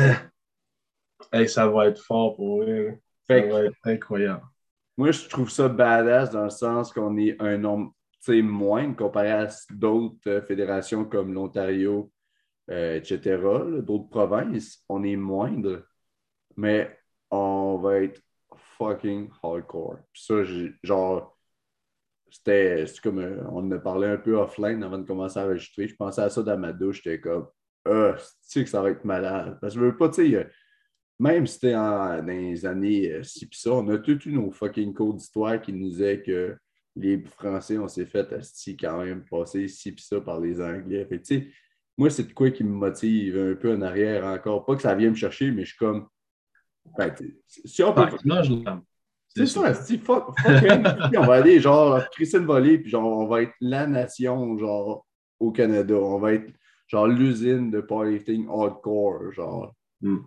Hey, 1.32 1.48
ça 1.48 1.68
va 1.68 1.88
être 1.88 2.02
fort 2.02 2.36
pour 2.36 2.64
eux. 2.64 2.98
Ça 3.30 3.40
va 3.40 3.64
être 3.64 3.78
incroyable. 3.86 4.44
Moi, 4.98 5.12
je 5.12 5.28
trouve 5.30 5.50
ça 5.50 5.70
badass 5.70 6.32
dans 6.32 6.44
le 6.44 6.50
sens 6.50 6.92
qu'on 6.92 7.18
est 7.18 7.42
un 7.42 7.58
nombre 7.58 7.94
moindre 8.32 8.96
comparé 8.96 9.32
à 9.32 9.48
d'autres 9.72 10.18
euh, 10.28 10.42
fédérations 10.42 11.06
comme 11.06 11.34
l'Ontario, 11.34 12.12
euh, 12.70 12.96
etc., 12.96 13.38
d'autres 13.82 14.10
provinces. 14.10 14.84
On 14.88 15.04
est 15.04 15.16
moindre, 15.16 15.86
mais 16.56 16.98
on 17.32 17.78
va 17.78 18.02
être 18.02 18.22
fucking 18.78 19.30
hardcore. 19.42 19.98
Puis 20.14 20.24
ça, 20.24 20.36
genre, 20.84 21.38
c'était 22.34 22.86
comme 23.04 23.20
euh, 23.20 23.44
on 23.52 23.60
en 23.60 23.72
a 23.72 23.78
parlé 23.78 24.08
un 24.08 24.18
peu 24.18 24.36
offline 24.36 24.82
avant 24.84 24.98
de 24.98 25.06
commencer 25.06 25.40
à 25.40 25.46
enregistrer. 25.46 25.88
Je 25.88 25.96
pensais 25.96 26.22
à 26.22 26.30
ça 26.30 26.42
dans 26.42 26.58
ma 26.58 26.74
douche, 26.74 27.02
j'étais 27.04 27.20
comme, 27.20 27.48
ah, 27.86 28.16
tu 28.18 28.26
sais 28.42 28.64
que 28.64 28.70
ça 28.70 28.82
va 28.82 28.90
être 28.90 29.06
malade? 29.06 29.60
Parce 29.62 29.76
que 29.76 29.80
je 29.80 29.86
veux 29.86 29.96
pas, 29.96 30.10
tu 30.10 30.32
sais, 30.32 30.50
même 31.20 31.46
si 31.46 31.54
c'était 31.54 31.74
dans 31.74 32.26
les 32.26 32.66
années 32.66 33.24
ci 33.24 33.48
ça, 33.52 33.74
on 33.74 33.88
a 33.90 33.98
tout 34.00 34.20
eu 34.28 34.32
nos 34.32 34.52
fucking 34.52 34.94
codes 34.94 35.18
d'histoire 35.18 35.62
qui 35.62 35.72
nous 35.74 35.90
disaient 35.90 36.22
que 36.22 36.58
les 36.96 37.20
Français, 37.24 37.78
on 37.78 37.88
s'est 37.88 38.06
fait 38.06 38.28
quand 38.80 39.04
même 39.04 39.24
passer 39.26 39.68
ci 39.68 39.92
pis 39.92 40.04
ça 40.04 40.20
par 40.20 40.40
les 40.40 40.60
Anglais. 40.62 41.06
Fait, 41.06 41.52
moi, 41.98 42.10
c'est 42.10 42.24
de 42.24 42.34
quoi 42.34 42.50
qui 42.50 42.64
me 42.64 42.72
motive 42.72 43.38
un 43.38 43.56
peu 43.56 43.76
en 43.76 43.82
arrière 43.82 44.26
encore. 44.26 44.66
Pas 44.66 44.76
que 44.76 44.82
ça 44.82 44.96
vienne 44.96 45.12
me 45.12 45.16
chercher, 45.16 45.52
mais 45.52 45.64
je 45.64 45.70
suis 45.70 45.78
comme. 45.78 46.08
Ben, 46.98 47.14
si 47.48 47.84
on 47.84 47.94
peut. 47.94 48.02
C'est 49.36 49.48
ça, 49.48 49.74
c'est 49.74 49.98
fuck, 49.98 50.36
on 50.46 51.26
va 51.26 51.34
aller 51.34 51.60
genre 51.60 52.08
Christine 52.12 52.46
Volley, 52.46 52.78
puis 52.78 52.92
genre 52.92 53.18
on 53.18 53.26
va 53.26 53.42
être 53.42 53.54
la 53.62 53.88
nation 53.88 54.58
genre 54.60 55.08
au 55.40 55.52
Canada. 55.52 55.96
On 55.96 56.20
va 56.20 56.34
être 56.34 56.54
genre 56.88 57.08
l'usine 57.08 57.72
de 57.72 57.82
powerlifting 57.82 58.48
hardcore, 58.48 59.32
genre. 59.32 59.74
Hmm. 60.02 60.20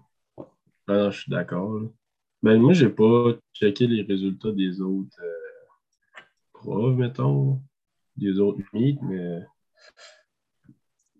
non, 0.88 1.10
je 1.10 1.20
suis 1.20 1.30
d'accord. 1.30 1.82
Ben 2.42 2.60
moi, 2.60 2.72
j'ai 2.72 2.88
pas 2.88 3.32
checké 3.52 3.86
les 3.86 4.02
résultats 4.02 4.52
des 4.52 4.80
autres. 4.80 5.20
Euh, 6.64 6.92
mettons, 6.92 7.60
des 8.16 8.40
autres 8.40 8.62
mythes, 8.72 9.00
mais 9.02 9.40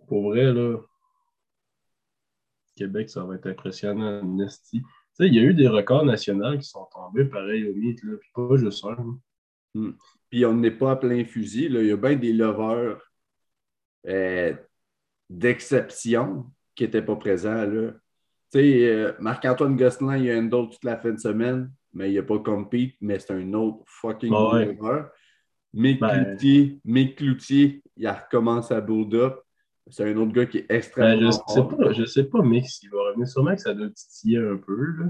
pour 0.08 0.30
vrai, 0.30 0.52
là, 0.52 0.78
Québec, 2.74 3.08
ça 3.10 3.24
va 3.24 3.36
être 3.36 3.46
impressionnant. 3.46 4.48
Sais, 4.48 4.78
il 5.20 5.34
y 5.34 5.38
a 5.38 5.42
eu 5.42 5.54
des 5.54 5.68
records 5.68 6.04
nationaux 6.04 6.58
qui 6.58 6.68
sont 6.68 6.86
tombés 6.92 7.24
pareil 7.24 7.68
au 7.68 7.74
mythe, 7.74 8.02
là, 8.02 8.16
puis 8.18 8.30
pas 8.34 8.56
juste 8.56 8.84
un. 8.84 9.18
Hmm. 9.74 9.92
Puis 10.30 10.44
on 10.44 10.54
n'est 10.54 10.70
pas 10.70 10.92
à 10.92 10.96
plein 10.96 11.24
fusil. 11.24 11.68
Là. 11.68 11.80
Il 11.80 11.88
y 11.88 11.92
a 11.92 11.96
bien 11.96 12.16
des 12.16 12.32
lovers 12.32 13.00
euh, 14.06 14.54
d'exception 15.30 16.46
qui 16.74 16.84
n'étaient 16.84 17.02
pas 17.02 17.16
présents. 17.16 17.66
Là. 17.66 17.92
Tu 18.52 18.60
sais, 18.60 18.88
euh, 18.88 19.12
Marc-Antoine 19.18 19.76
Gosselin, 19.76 20.16
il 20.16 20.30
a 20.30 20.36
un 20.36 20.50
autre 20.52 20.74
toute 20.74 20.84
la 20.84 20.96
fin 20.96 21.12
de 21.12 21.18
semaine, 21.18 21.70
mais 21.92 22.10
il 22.10 22.16
n'a 22.16 22.22
pas 22.22 22.38
compete, 22.38 22.96
mais 23.00 23.18
c'est 23.18 23.32
un 23.32 23.52
autre 23.54 23.82
fucking 23.86 24.32
ah 24.34 24.64
lover. 24.64 25.02
Mick 25.72 26.00
ben... 26.00 26.24
Cloutier, 26.24 26.80
Mick 26.84 27.16
Cloutier, 27.16 27.82
il 27.96 28.06
a 28.06 28.14
recommencé 28.14 28.74
à 28.74 28.80
build 28.80 29.14
up. 29.14 29.40
C'est 29.88 30.10
un 30.10 30.16
autre 30.16 30.32
gars 30.32 30.46
qui 30.46 30.58
est 30.58 30.66
extrêmement. 30.68 31.28
Ben, 31.28 31.30
je, 31.30 31.52
sais 31.52 31.62
pas, 31.62 31.92
je 31.92 32.04
sais 32.04 32.24
pas, 32.24 32.38
va 32.38 32.44
revenir. 32.44 33.28
Sûrement 33.28 33.54
que 33.54 33.60
ça 33.60 33.74
doit 33.74 33.88
titiller 33.90 34.38
un 34.38 34.56
peu. 34.56 34.86
Là. 34.98 35.06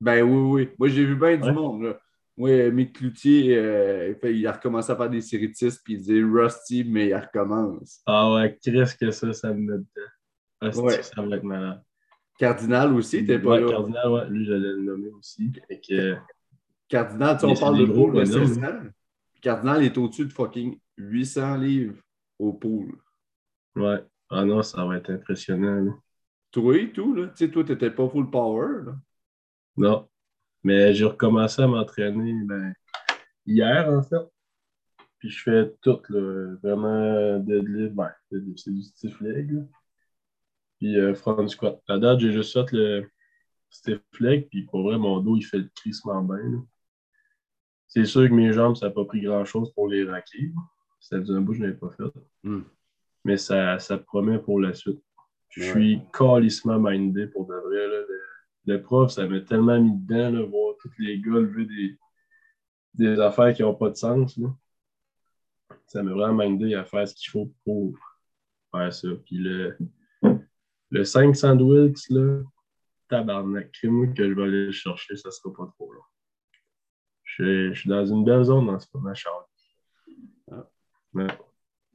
Ben 0.00 0.22
oui, 0.22 0.62
oui. 0.62 0.68
Moi, 0.78 0.88
j'ai 0.88 1.04
vu 1.04 1.16
bien 1.16 1.36
du 1.36 1.52
monde. 1.52 1.82
Là. 1.82 2.00
Oui, 2.38 2.70
Mick 2.70 2.98
Cloutier, 2.98 3.56
euh, 3.56 4.14
il 4.24 4.46
a 4.46 4.52
recommencé 4.52 4.92
à 4.92 4.96
faire 4.96 5.08
des 5.08 5.22
séries 5.22 5.48
puis 5.48 5.94
il 5.94 6.02
dit 6.02 6.22
Rusty, 6.22 6.84
mais 6.84 7.08
il 7.08 7.14
recommence. 7.14 8.02
Ah 8.04 8.32
ouais, 8.34 8.58
qu'est-ce 8.62 8.94
que 8.94 9.10
ça, 9.10 9.32
ça 9.32 9.54
me 9.54 9.60
met 9.60 9.78
dedans. 9.78 10.82
ouais. 10.82 11.02
ça 11.02 11.22
va 11.22 11.36
être 11.36 11.42
malade. 11.44 11.82
Cardinal 12.38 12.92
aussi, 12.92 13.24
t'es 13.24 13.38
pas 13.38 13.58
là. 13.58 13.70
Cardinal, 13.70 14.10
ouais, 14.10 14.28
lui, 14.28 14.44
j'allais 14.44 14.68
le 14.68 14.82
nommer 14.82 15.08
aussi. 15.18 15.50
Cardinal, 16.88 17.38
tu 17.38 17.46
on 17.46 17.54
parle 17.54 17.78
de 17.78 17.84
gros, 17.86 18.24
16 18.24 18.60
Cardinal 19.40 19.82
est 19.82 19.96
au-dessus 19.96 20.26
de 20.26 20.32
fucking 20.32 20.78
800 20.98 21.56
livres 21.56 21.96
au 22.38 22.52
pool. 22.52 22.98
Ouais. 23.76 24.02
Ah 24.30 24.44
non, 24.44 24.62
ça 24.62 24.84
va 24.84 24.96
être 24.96 25.10
impressionnant. 25.10 25.80
Là. 25.84 25.92
Toi 26.50 26.78
et 26.78 26.92
tout, 26.92 27.14
là. 27.14 27.28
Tu 27.28 27.36
sais, 27.36 27.50
toi, 27.50 27.64
t'étais 27.64 27.90
pas 27.90 28.08
full 28.08 28.30
power, 28.30 28.84
là. 28.86 28.96
Non. 29.76 30.08
Mais 30.64 30.94
j'ai 30.94 31.04
recommencé 31.04 31.62
à 31.62 31.66
m'entraîner 31.68 32.34
ben, 32.44 32.72
hier, 33.44 33.88
en 33.90 34.02
fait. 34.02 34.16
Puis 35.18 35.30
je 35.30 35.42
fais 35.42 35.74
tout, 35.82 36.00
là. 36.08 36.56
Vraiment 36.62 37.38
deadlift. 37.38 37.94
Ben, 37.94 38.12
c'est 38.56 38.72
du 38.72 38.82
stiff 38.82 39.20
leg, 39.20 39.64
Puis 40.78 40.98
euh, 40.98 41.14
front 41.14 41.46
squat. 41.46 41.80
À 41.88 41.98
date, 41.98 42.20
j'ai 42.20 42.32
juste 42.32 42.52
fait 42.52 42.72
le 42.72 43.10
stiff 43.70 44.00
leg. 44.18 44.48
Puis 44.48 44.64
pour 44.64 44.82
vrai, 44.82 44.98
mon 44.98 45.20
dos, 45.20 45.36
il 45.36 45.42
fait 45.42 45.58
le 45.58 45.70
crissement 45.74 46.22
bien, 46.22 46.38
là. 46.38 46.58
C'est 47.88 48.04
sûr 48.04 48.28
que 48.28 48.34
mes 48.34 48.52
jambes, 48.52 48.76
ça 48.76 48.86
n'a 48.86 48.92
pas 48.92 49.04
pris 49.04 49.20
grand-chose 49.20 49.72
pour 49.72 49.88
les 49.88 50.04
raquer. 50.04 50.52
Ça 51.00 51.20
faisait 51.20 51.34
un 51.34 51.40
bout 51.40 51.52
que 51.52 51.58
je 51.58 51.62
n'avais 51.62 51.76
pas 51.76 51.90
fait. 51.90 52.02
Hmm. 52.42 52.62
Mais 53.26 53.38
ça, 53.38 53.76
ça 53.80 53.98
promet 53.98 54.38
pour 54.38 54.60
la 54.60 54.72
suite. 54.72 55.02
Je 55.48 55.64
suis 55.64 56.00
calissement 56.16 56.78
mindé 56.78 57.26
pour 57.26 57.44
de 57.48 57.54
vrai. 57.54 58.06
Le, 58.66 58.80
prof, 58.80 59.10
ça 59.10 59.26
m'a 59.26 59.40
tellement 59.40 59.80
mis 59.80 59.96
dedans, 59.96 60.30
là, 60.30 60.46
voir 60.46 60.74
tous 60.80 60.92
les 60.98 61.18
gars 61.20 61.32
lever 61.32 61.64
des, 61.64 61.98
des 62.94 63.20
affaires 63.20 63.52
qui 63.52 63.62
n'ont 63.62 63.74
pas 63.74 63.90
de 63.90 63.96
sens. 63.96 64.38
Ça 65.88 66.04
m'a 66.04 66.12
vraiment 66.12 66.44
mindé 66.44 66.76
à 66.76 66.84
faire 66.84 67.08
ce 67.08 67.16
qu'il 67.16 67.30
faut 67.32 67.52
pour 67.64 67.98
faire 68.70 68.94
ça. 68.94 69.08
Puis 69.24 69.38
le, 69.38 69.76
le 70.90 71.04
500 71.04 71.58
Wilks, 71.58 72.08
là, 72.10 72.42
tabarnak, 73.08 73.72
que 73.72 73.88
je 74.28 74.32
vais 74.34 74.42
aller 74.42 74.66
le 74.66 74.72
chercher, 74.72 75.16
ça 75.16 75.32
sera 75.32 75.52
pas 75.52 75.66
trop 75.74 75.92
long. 75.92 76.02
Je, 77.24 77.74
suis 77.74 77.90
dans 77.90 78.06
une 78.06 78.24
belle 78.24 78.44
zone 78.44 78.70
en 78.70 78.78
ce 78.78 78.86
moment, 78.94 79.14
Charles. 79.14 79.44
Ah. 80.52 80.68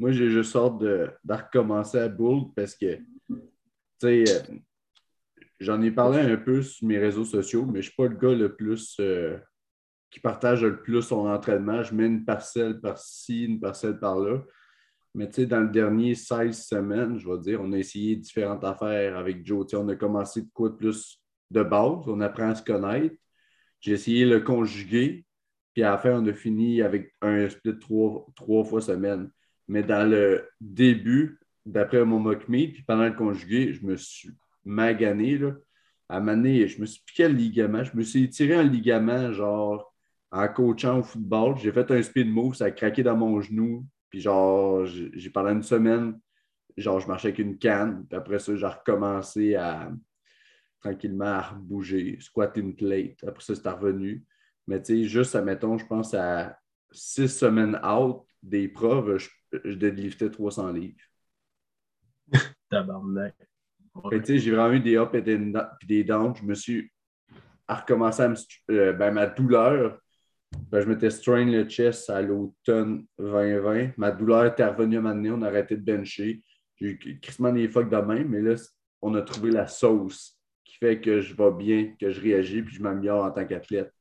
Moi, 0.01 0.13
j'ai 0.13 0.31
juste 0.31 0.55
hâte 0.55 0.79
de, 0.79 1.11
recommencer 1.29 1.99
à 1.99 2.09
Bull 2.09 2.45
parce 2.55 2.73
que, 2.73 2.95
tu 2.95 3.35
sais, 3.99 4.23
euh, 4.27 4.55
j'en 5.59 5.79
ai 5.83 5.91
parlé 5.91 6.21
un 6.21 6.37
peu 6.37 6.63
sur 6.63 6.87
mes 6.87 6.97
réseaux 6.97 7.23
sociaux, 7.23 7.67
mais 7.67 7.83
je 7.83 7.89
ne 7.89 7.91
suis 7.91 7.95
pas 7.95 8.07
le 8.07 8.15
gars 8.15 8.33
le 8.33 8.55
plus 8.55 8.97
euh, 8.99 9.37
qui 10.09 10.19
partage 10.19 10.63
le 10.63 10.81
plus 10.81 11.03
son 11.03 11.27
entraînement. 11.27 11.83
Je 11.83 11.93
mets 11.93 12.07
une 12.07 12.25
parcelle 12.25 12.81
par-ci, 12.81 13.45
une 13.45 13.59
parcelle 13.59 13.99
par-là. 13.99 14.41
Mais 15.13 15.27
tu 15.29 15.35
sais, 15.35 15.45
dans 15.45 15.59
le 15.59 15.69
dernier 15.69 16.15
16 16.15 16.59
semaines, 16.59 17.19
je 17.19 17.29
vais 17.29 17.37
dire, 17.37 17.61
on 17.61 17.71
a 17.71 17.77
essayé 17.77 18.15
différentes 18.15 18.63
affaires 18.63 19.15
avec 19.15 19.45
Joe. 19.45 19.71
on 19.75 19.87
a 19.87 19.95
commencé 19.95 20.41
de 20.41 20.49
quoi 20.51 20.75
plus 20.75 21.21
de 21.51 21.61
base, 21.61 22.07
on 22.07 22.21
apprend 22.21 22.49
à 22.49 22.55
se 22.55 22.63
connaître. 22.63 23.15
J'ai 23.79 23.91
essayé 23.91 24.25
le 24.25 24.39
conjuguer. 24.39 25.27
Puis 25.75 25.83
à 25.83 25.91
la 25.91 25.99
fin, 25.99 26.19
on 26.19 26.25
a 26.25 26.33
fini 26.33 26.81
avec 26.81 27.13
un 27.21 27.47
split 27.47 27.77
trois, 27.77 28.25
trois 28.35 28.63
fois 28.63 28.81
semaine. 28.81 29.29
Mais 29.71 29.83
dans 29.83 30.03
le 30.03 30.49
début, 30.59 31.39
d'après 31.65 32.03
mon 32.03 32.19
mock 32.19 32.43
puis 32.45 32.83
pendant 32.85 33.05
le 33.05 33.13
conjugué, 33.13 33.71
je 33.71 33.85
me 33.85 33.95
suis 33.95 34.31
magané. 34.65 35.37
Là. 35.37 35.53
À 36.09 36.17
un 36.17 36.43
je 36.43 36.81
me 36.81 36.85
suis 36.85 37.01
piqué 37.05 37.29
le 37.29 37.35
ligament. 37.35 37.81
Je 37.81 37.95
me 37.95 38.03
suis 38.03 38.29
tiré 38.29 38.55
un 38.55 38.63
ligament, 38.63 39.31
genre, 39.31 39.95
en 40.29 40.45
coachant 40.49 40.99
au 40.99 41.03
football. 41.03 41.55
J'ai 41.57 41.71
fait 41.71 41.89
un 41.89 42.03
speed 42.03 42.27
move, 42.27 42.53
ça 42.53 42.65
a 42.65 42.71
craqué 42.71 43.01
dans 43.01 43.15
mon 43.15 43.39
genou. 43.39 43.85
Puis, 44.09 44.19
genre, 44.19 44.85
j'ai 44.85 45.29
pendant 45.29 45.51
une 45.51 45.63
semaine, 45.63 46.19
genre, 46.75 46.99
je 46.99 47.07
marchais 47.07 47.29
avec 47.29 47.39
une 47.39 47.57
canne. 47.57 48.05
Puis 48.09 48.17
après 48.17 48.39
ça, 48.39 48.53
j'ai 48.53 48.65
recommencé 48.65 49.55
à 49.55 49.89
tranquillement 50.81 51.23
à 51.23 51.53
bouger, 51.57 52.17
squat 52.19 52.57
in 52.57 52.71
plate. 52.71 53.23
Après 53.25 53.41
ça, 53.41 53.55
c'est 53.55 53.69
revenu. 53.69 54.25
Mais 54.67 54.81
tu 54.81 55.03
sais, 55.03 55.03
juste, 55.05 55.33
admettons, 55.33 55.77
je 55.77 55.85
pense 55.85 56.13
à 56.13 56.57
six 56.91 57.29
semaines 57.29 57.79
out 57.85 58.25
des 58.43 58.67
preuves, 58.67 59.17
je, 59.17 59.29
je 59.63 59.73
deadliftais 59.75 60.29
300 60.29 60.71
livres. 60.71 60.99
Tabarnak. 62.69 63.35
j'ai 64.11 64.51
vraiment 64.51 64.73
eu 64.73 64.79
des 64.79 64.97
ups 64.97 65.13
et 65.13 65.21
des 65.21 66.03
downs. 66.03 66.35
Je 66.35 66.43
me 66.43 66.53
suis 66.53 66.91
recommencé 67.67 68.23
à 68.23 68.29
me, 68.29 68.35
euh, 68.71 68.93
ben, 68.93 69.11
ma 69.11 69.27
douleur. 69.27 69.99
Ben, 70.69 70.81
je 70.81 70.87
m'étais 70.87 71.09
strain 71.09 71.45
le 71.45 71.67
chest 71.67 72.09
à 72.09 72.21
l'automne 72.21 73.05
2020. 73.17 73.91
Ma 73.97 74.11
douleur 74.11 74.45
était 74.45 74.65
revenue 74.65 74.97
à 74.97 75.01
m'amener. 75.01 75.31
On 75.31 75.41
a 75.41 75.47
arrêté 75.47 75.75
de 75.75 75.83
bencher. 75.83 76.43
j'ai 76.75 76.87
eu 76.87 77.19
crissement 77.19 77.51
des 77.51 77.69
fuck 77.69 77.89
de 77.89 77.97
même, 77.97 78.29
mais 78.29 78.41
là, 78.41 78.55
on 79.01 79.15
a 79.15 79.21
trouvé 79.21 79.51
la 79.51 79.67
sauce 79.67 80.37
qui 80.63 80.77
fait 80.77 81.01
que 81.01 81.21
je 81.21 81.35
vais 81.35 81.51
bien, 81.51 81.95
que 81.99 82.11
je 82.11 82.21
réagis, 82.21 82.61
puis 82.61 82.75
je 82.75 82.81
m'améliore 82.81 83.25
en 83.25 83.31
tant 83.31 83.45
qu'athlète. 83.45 83.91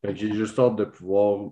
Fait 0.00 0.12
que 0.12 0.18
j'ai 0.18 0.32
juste 0.32 0.58
hâte 0.58 0.76
de 0.76 0.84
pouvoir, 0.84 1.50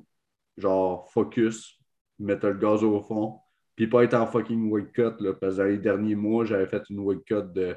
genre, 0.56 1.10
focus, 1.10 1.80
mettre 2.18 2.46
le 2.48 2.54
gaz 2.54 2.84
au 2.84 3.00
fond, 3.00 3.40
puis 3.76 3.86
pas 3.88 4.04
être 4.04 4.14
en 4.14 4.26
fucking 4.26 4.70
weight 4.70 4.92
cut, 4.92 5.20
là, 5.20 5.32
parce 5.34 5.56
que 5.56 5.62
dans 5.62 5.68
les 5.68 5.78
derniers 5.78 6.14
mois, 6.14 6.44
j'avais 6.44 6.66
fait 6.66 6.82
une 6.90 7.00
weight 7.00 7.24
cut 7.24 7.42
de 7.52 7.76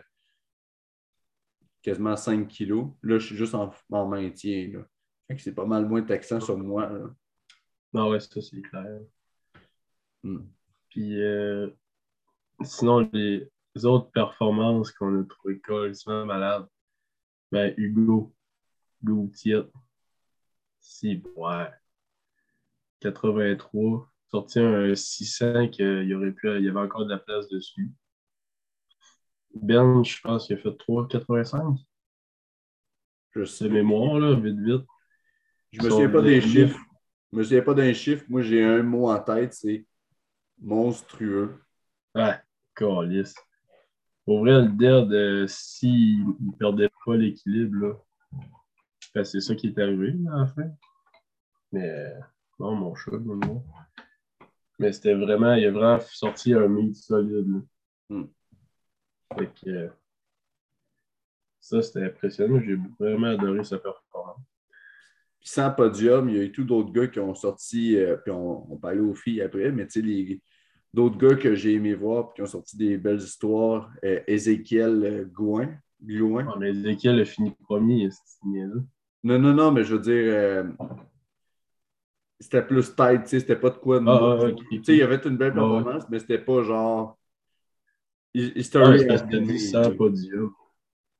quasiment 1.81 2.15
5 2.15 2.47
kilos. 2.47 2.89
Là, 3.01 3.17
je 3.17 3.25
suis 3.25 3.36
juste 3.36 3.55
en, 3.55 4.07
maintien. 4.07 4.69
Là. 4.73 4.79
Fait 5.27 5.36
que 5.36 5.41
c'est 5.41 5.55
pas 5.55 5.65
mal 5.65 5.88
moins 5.88 6.01
taxant 6.01 6.39
sur 6.39 6.57
moi. 6.57 6.89
Là. 6.89 7.10
Non, 7.93 8.10
ouais, 8.10 8.19
ça, 8.19 8.41
c'est 8.41 8.62
clair. 8.62 8.99
Hmm. 10.23 10.45
Puis, 10.89 11.21
euh, 11.21 11.69
sinon, 12.63 13.10
les 13.13 13.49
autres 13.86 14.12
performances 14.12 14.91
qu'on 14.91 15.21
a 15.21 15.23
trouvées 15.23 15.60
complètement 15.60 16.25
malades, 16.25 16.67
ben, 17.51 17.73
Hugo, 17.77 18.33
Hugo 19.01 19.31
si, 20.79 21.23
ouais, 21.36 21.69
83, 22.99 24.10
sorti 24.30 24.60
un 24.60 24.94
600 24.94 25.70
qu'il 25.70 26.04
y 26.04 26.13
aurait 26.13 26.32
pu, 26.32 26.48
il 26.58 26.66
y 26.66 26.70
avait 26.70 26.80
encore 26.80 27.06
de 27.06 27.12
la 27.12 27.18
place 27.18 27.48
dessus. 27.48 27.92
Ben, 29.54 30.04
je 30.04 30.20
pense 30.22 30.48
qu'il 30.48 30.58
a 30.58 30.60
fait 30.60 30.70
3,85. 30.70 31.78
Je 33.32 33.44
sais 33.44 33.70
mémoire, 33.70 34.20
là, 34.20 34.36
vite, 34.36 34.60
vite. 34.60 34.86
Je 35.72 35.82
me 35.84 35.90
souviens 35.90 36.10
pas 36.10 36.22
des 36.22 36.42
chiffres. 36.42 36.80
Je 37.32 37.38
me 37.38 37.44
souviens 37.44 37.62
pas 37.62 37.74
d'un 37.74 37.94
chiffre. 37.94 38.24
Moi, 38.30 38.42
j'ai 38.42 38.63
un 38.63 38.84
mot 38.84 39.10
en 39.10 39.20
tête, 39.20 39.54
c'est 39.54 39.86
monstrueux. 40.60 41.62
Ouais, 42.16 42.40
calice. 42.76 43.36
Pour 44.26 44.40
vrai, 44.40 44.62
le 44.62 44.68
dead, 44.70 45.48
s'il 45.48 46.26
ne 46.26 46.52
perdait 46.58 46.90
pas 47.06 47.16
l'équilibre, 47.16 47.88
là, 47.88 47.94
ben, 49.13 49.24
c'est 49.24 49.40
ça 49.40 49.56
qui 49.56 49.68
est 49.68 49.80
arrivé, 49.80 50.16
à 50.32 50.40
la 50.40 50.48
fin. 50.48 50.70
Mais, 51.72 52.13
non, 52.60 52.76
mon 52.76 52.96
chat, 52.96 53.12
mon 53.12 53.63
Mais 54.80 54.92
c'était 54.92 55.13
vraiment, 55.13 55.54
il 55.54 55.66
a 55.66 55.72
vraiment 55.72 56.00
sorti 56.00 56.54
un 56.54 56.68
mythe 56.68 56.96
solide. 56.96 57.62
Hmm. 58.10 58.26
Fait 59.38 59.48
que, 59.48 59.70
euh, 59.70 59.90
ça, 61.60 61.82
c'était 61.82 62.06
impressionnant. 62.06 62.62
J'ai 62.62 62.78
vraiment 63.00 63.28
adoré 63.28 63.63
sa 63.63 63.78
performance. 63.78 64.38
Puis 65.40 65.50
sans 65.50 65.72
podium, 65.72 66.30
il 66.30 66.36
y 66.36 66.40
a 66.40 66.44
eu 66.44 66.52
tout 66.52 66.63
d'autres 66.63 66.92
gars 66.92 67.08
qui 67.08 67.20
ont 67.20 67.36
sorti, 67.36 67.98
euh, 67.98 68.18
puis 68.18 68.32
on, 68.32 68.72
on 68.72 68.78
parlait 68.78 69.00
aux 69.00 69.13
filles 69.13 69.42
après, 69.42 69.72
mais 69.72 69.88
tu 69.88 70.02
sais, 70.02 70.42
d'autres 70.94 71.18
gars 71.18 71.36
que 71.36 71.56
j'ai 71.56 71.74
aimé 71.74 71.94
voir, 71.94 72.28
puis 72.28 72.36
qui 72.36 72.42
ont 72.42 72.52
sorti 72.52 72.78
des 72.78 72.98
belles 72.98 73.20
histoires. 73.20 73.92
Euh, 74.04 74.22
Ézéchiel 74.28 75.30
Gouin. 75.34 75.70
Gouin. 76.02 76.56
mais 76.60 76.70
Ézéchiel 76.70 77.20
a 77.20 77.26
fini 77.26 77.52
premier, 77.63 78.10
là. 78.44 78.76
Non, 79.24 79.40
non, 79.40 79.54
non, 79.54 79.72
mais 79.72 79.84
je 79.84 79.96
veux 79.96 80.02
dire, 80.02 80.74
c'était 82.39 82.62
plus 82.62 82.95
tight, 82.95 83.23
tu 83.23 83.30
sais, 83.30 83.39
c'était 83.39 83.56
pas 83.56 83.69
de 83.69 83.78
quoi. 83.78 84.02
Ah, 84.06 84.52
tu 84.69 84.84
sais, 84.84 84.93
il 84.93 85.00
y 85.00 85.04
avait 85.04 85.19
une 85.26 85.38
belle 85.38 85.54
performance, 85.54 86.04
mais 86.10 86.19
c'était 86.19 86.39
pas 86.39 86.63
genre. 86.63 87.17
C'était 88.36 88.78
un. 88.78 88.97
C'était 88.97 89.58
ça, 89.58 89.89
pas 89.91 90.10
Dieu. 90.10 90.50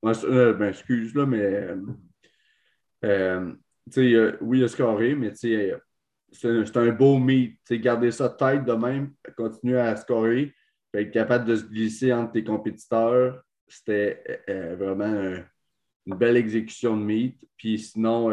Euh, 0.06 0.54
ben, 0.54 0.70
excuse, 0.70 1.16
là, 1.16 1.26
mais. 1.26 1.42
Euh, 1.42 1.76
euh, 3.06 3.54
tu 3.92 4.14
sais, 4.14 4.38
oui, 4.42 4.60
il 4.60 4.64
a 4.64 4.68
scoré, 4.68 5.16
mais 5.16 5.32
tu 5.32 5.38
sais, 5.38 5.76
c'est 6.32 6.78
un 6.78 6.92
beau 6.92 7.18
meet. 7.18 7.54
Tu 7.54 7.76
sais, 7.76 7.80
garder 7.80 8.12
ça 8.12 8.30
tête 8.30 8.66
de 8.66 8.74
même, 8.74 9.14
continuer 9.36 9.80
à 9.80 9.96
scorer, 9.96 10.54
être 10.94 11.12
capable 11.12 11.46
de 11.46 11.56
se 11.56 11.64
glisser 11.64 12.14
entre 12.14 12.34
tes 12.34 12.44
compétiteurs, 12.44 13.42
c'était 13.68 14.44
vraiment 14.48 15.36
une 16.06 16.16
belle 16.16 16.38
exécution 16.38 16.96
de 16.96 17.04
meet. 17.04 17.48
Puis 17.58 17.80
sinon, 17.80 18.30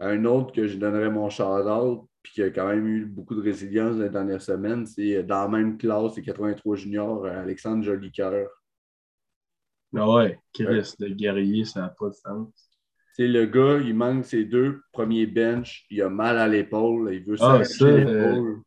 un 0.00 0.24
autre 0.24 0.52
que 0.52 0.66
je 0.66 0.78
donnerais 0.78 1.10
mon 1.10 1.28
shout 1.28 2.08
puis 2.22 2.32
qui 2.34 2.42
a 2.42 2.50
quand 2.50 2.66
même 2.66 2.86
eu 2.86 3.06
beaucoup 3.06 3.34
de 3.34 3.40
résilience 3.40 3.96
dans 3.96 4.02
les 4.02 4.10
dernières 4.10 4.42
semaines, 4.42 4.86
c'est 4.86 5.16
euh, 5.16 5.22
dans 5.22 5.42
la 5.42 5.48
même 5.48 5.78
classe, 5.78 6.14
c'est 6.14 6.22
83 6.22 6.76
juniors, 6.76 7.24
euh, 7.24 7.42
Alexandre 7.42 7.82
Jolicoeur. 7.82 8.48
Ah 9.96 10.08
ouais, 10.08 10.38
Chris, 10.52 10.94
le 10.98 11.14
guerrier, 11.14 11.64
ça 11.64 11.80
n'a 11.80 11.88
pas 11.88 12.08
de 12.08 12.14
sens. 12.14 12.48
C'est 13.14 13.26
le 13.26 13.46
gars, 13.46 13.78
il 13.78 13.94
manque 13.94 14.24
ses 14.24 14.44
deux 14.44 14.82
premiers 14.92 15.26
bench, 15.26 15.86
il 15.90 16.00
a 16.02 16.08
mal 16.08 16.38
à 16.38 16.46
l'épaule, 16.46 17.12
il 17.12 17.24
veut 17.24 17.36
ah, 17.40 17.64
s'arracher 17.64 18.04
l'épaule. 18.04 18.62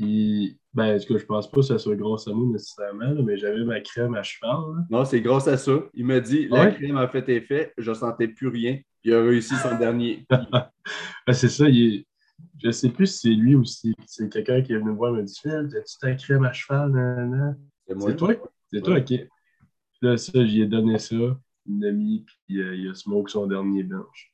Euh, 0.00 0.48
ben, 0.74 0.94
est-ce 0.94 1.06
que 1.06 1.18
je 1.18 1.24
pense 1.24 1.50
pas 1.50 1.56
que 1.56 1.66
ça 1.66 1.78
soit 1.78 1.96
grâce 1.96 2.28
à 2.28 2.32
nous 2.32 2.52
nécessairement, 2.52 3.14
mais 3.24 3.36
j'avais 3.36 3.64
ma 3.64 3.80
crème 3.80 4.14
à 4.14 4.22
cheval. 4.22 4.84
Non, 4.90 5.04
c'est 5.04 5.20
grâce 5.20 5.48
à 5.48 5.56
ça. 5.56 5.72
Il 5.94 6.04
m'a 6.04 6.20
dit 6.20 6.48
la 6.48 6.70
crème 6.70 6.96
a 6.98 7.08
fait 7.08 7.28
effet, 7.30 7.72
je 7.78 7.90
ne 7.90 7.94
sentais 7.94 8.28
plus 8.28 8.48
rien. 8.48 8.78
Il 9.04 9.14
a 9.14 9.22
réussi 9.22 9.54
son 9.56 9.78
dernier. 9.78 10.26
c'est 11.32 11.48
ça, 11.48 11.68
il 11.68 11.94
est... 11.94 12.06
je 12.62 12.70
sais 12.70 12.90
plus 12.90 13.06
si 13.06 13.18
c'est 13.18 13.34
lui 13.34 13.54
ou 13.54 13.64
si 13.64 13.94
c'est 14.06 14.28
quelqu'un 14.28 14.62
qui 14.62 14.72
est 14.72 14.78
venu 14.78 14.90
me 14.90 14.96
voir 14.96 15.16
et 15.16 15.22
me 15.22 15.26
dit 15.26 15.40
As-tu 15.76 15.98
ta 16.00 16.14
crème 16.14 16.44
à 16.44 16.52
cheval 16.52 17.56
C'est 17.86 18.16
toi? 18.16 18.34
C'est 18.70 18.82
toi, 18.82 18.98
ok. 18.98 19.12
Là, 20.00 20.16
ça, 20.16 20.44
j'y 20.44 20.62
ai 20.62 20.66
donné 20.66 20.98
ça, 20.98 21.16
une 21.66 21.84
amie, 21.84 22.24
puis 22.46 22.60
euh, 22.60 22.76
il 22.76 22.88
a 22.88 22.94
smoke 22.94 23.30
son 23.30 23.46
dernier 23.46 23.82
bench. 23.82 24.32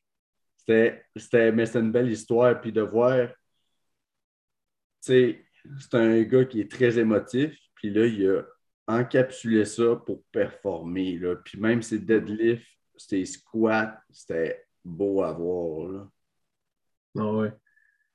C'était, 0.56 1.52
mais 1.52 1.66
c'est 1.66 1.80
une 1.80 1.92
belle 1.92 2.10
histoire, 2.10 2.60
puis 2.60 2.72
de 2.72 2.80
voir, 2.80 3.28
tu 3.28 3.34
sais, 5.00 5.44
c'est 5.78 5.94
un 5.94 6.22
gars 6.22 6.44
qui 6.44 6.60
est 6.60 6.70
très 6.70 6.98
émotif, 6.98 7.56
puis 7.74 7.90
là, 7.90 8.06
il 8.06 8.28
a 8.28 8.42
encapsulé 8.86 9.64
ça 9.64 9.96
pour 9.96 10.22
performer, 10.32 11.18
là. 11.18 11.36
Puis 11.36 11.58
même 11.58 11.82
ses 11.82 11.98
deadlifts, 11.98 12.66
ses 12.96 13.24
squats, 13.24 14.00
c'était 14.10 14.66
beau 14.84 15.22
à 15.22 15.32
voir. 15.32 15.88
Là. 15.88 16.08
Ah 17.18 17.32
ouais. 17.32 17.52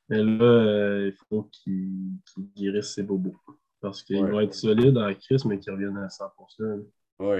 Mais 0.09 0.23
là, 0.23 0.43
euh, 0.43 1.11
il 1.11 1.17
faut 1.27 1.43
qu'il 1.43 2.17
guérisse 2.55 2.95
ses 2.95 3.03
bobos. 3.03 3.37
Parce 3.81 4.03
qu'il 4.03 4.25
va 4.25 4.43
être 4.43 4.53
solide 4.53 4.97
en 4.97 5.13
crise, 5.13 5.45
mais 5.45 5.59
qu'il 5.59 5.71
revienne 5.71 5.97
à 5.97 6.07
100%. 6.07 6.85
Oui. 7.19 7.37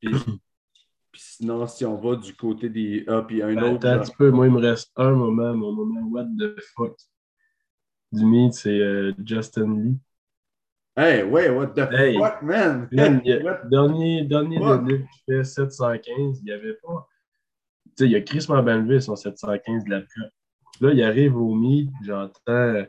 Puis, 0.00 0.10
puis, 1.12 1.20
sinon, 1.20 1.66
si 1.66 1.84
on 1.84 1.96
va 1.96 2.16
du 2.16 2.34
côté 2.34 2.68
des. 2.68 3.04
Ah, 3.08 3.22
puis 3.26 3.42
un 3.42 3.54
ben, 3.54 3.74
autre. 3.74 3.86
Attends 3.86 4.00
un 4.00 4.04
petit 4.04 4.16
peu, 4.16 4.30
moi, 4.30 4.46
il 4.46 4.52
me 4.52 4.60
reste 4.60 4.92
un 4.96 5.12
moment, 5.12 5.54
mon 5.54 5.72
moment 5.72 6.06
what 6.08 6.26
the 6.38 6.60
fuck. 6.76 6.96
Du 8.12 8.24
meet, 8.24 8.52
c'est 8.52 8.78
euh, 8.78 9.12
Justin 9.24 9.74
Lee. 9.82 9.98
Hey, 10.98 11.22
ouais, 11.22 11.50
what 11.50 11.74
the 11.74 11.86
fuck, 12.18 12.42
man? 12.42 12.88
dernier 12.90 14.24
dernier 14.24 14.58
deadlift 14.58 15.04
qui 15.12 15.22
fait 15.28 15.44
715, 15.44 16.38
il 16.40 16.44
n'y 16.44 16.52
avait 16.52 16.72
pas. 16.82 17.06
Tu 17.84 17.92
sais, 17.98 18.04
il 18.06 18.12
y 18.12 18.16
a 18.16 18.22
Chris 18.22 18.46
Mabanville, 18.48 19.02
son 19.02 19.14
715 19.14 19.84
de 19.84 19.90
la 19.90 20.00
preuve. 20.00 20.30
Là, 20.80 20.92
il 20.92 21.02
arrive 21.02 21.36
au 21.36 21.54
meet, 21.54 21.90
j'entends 22.02 22.86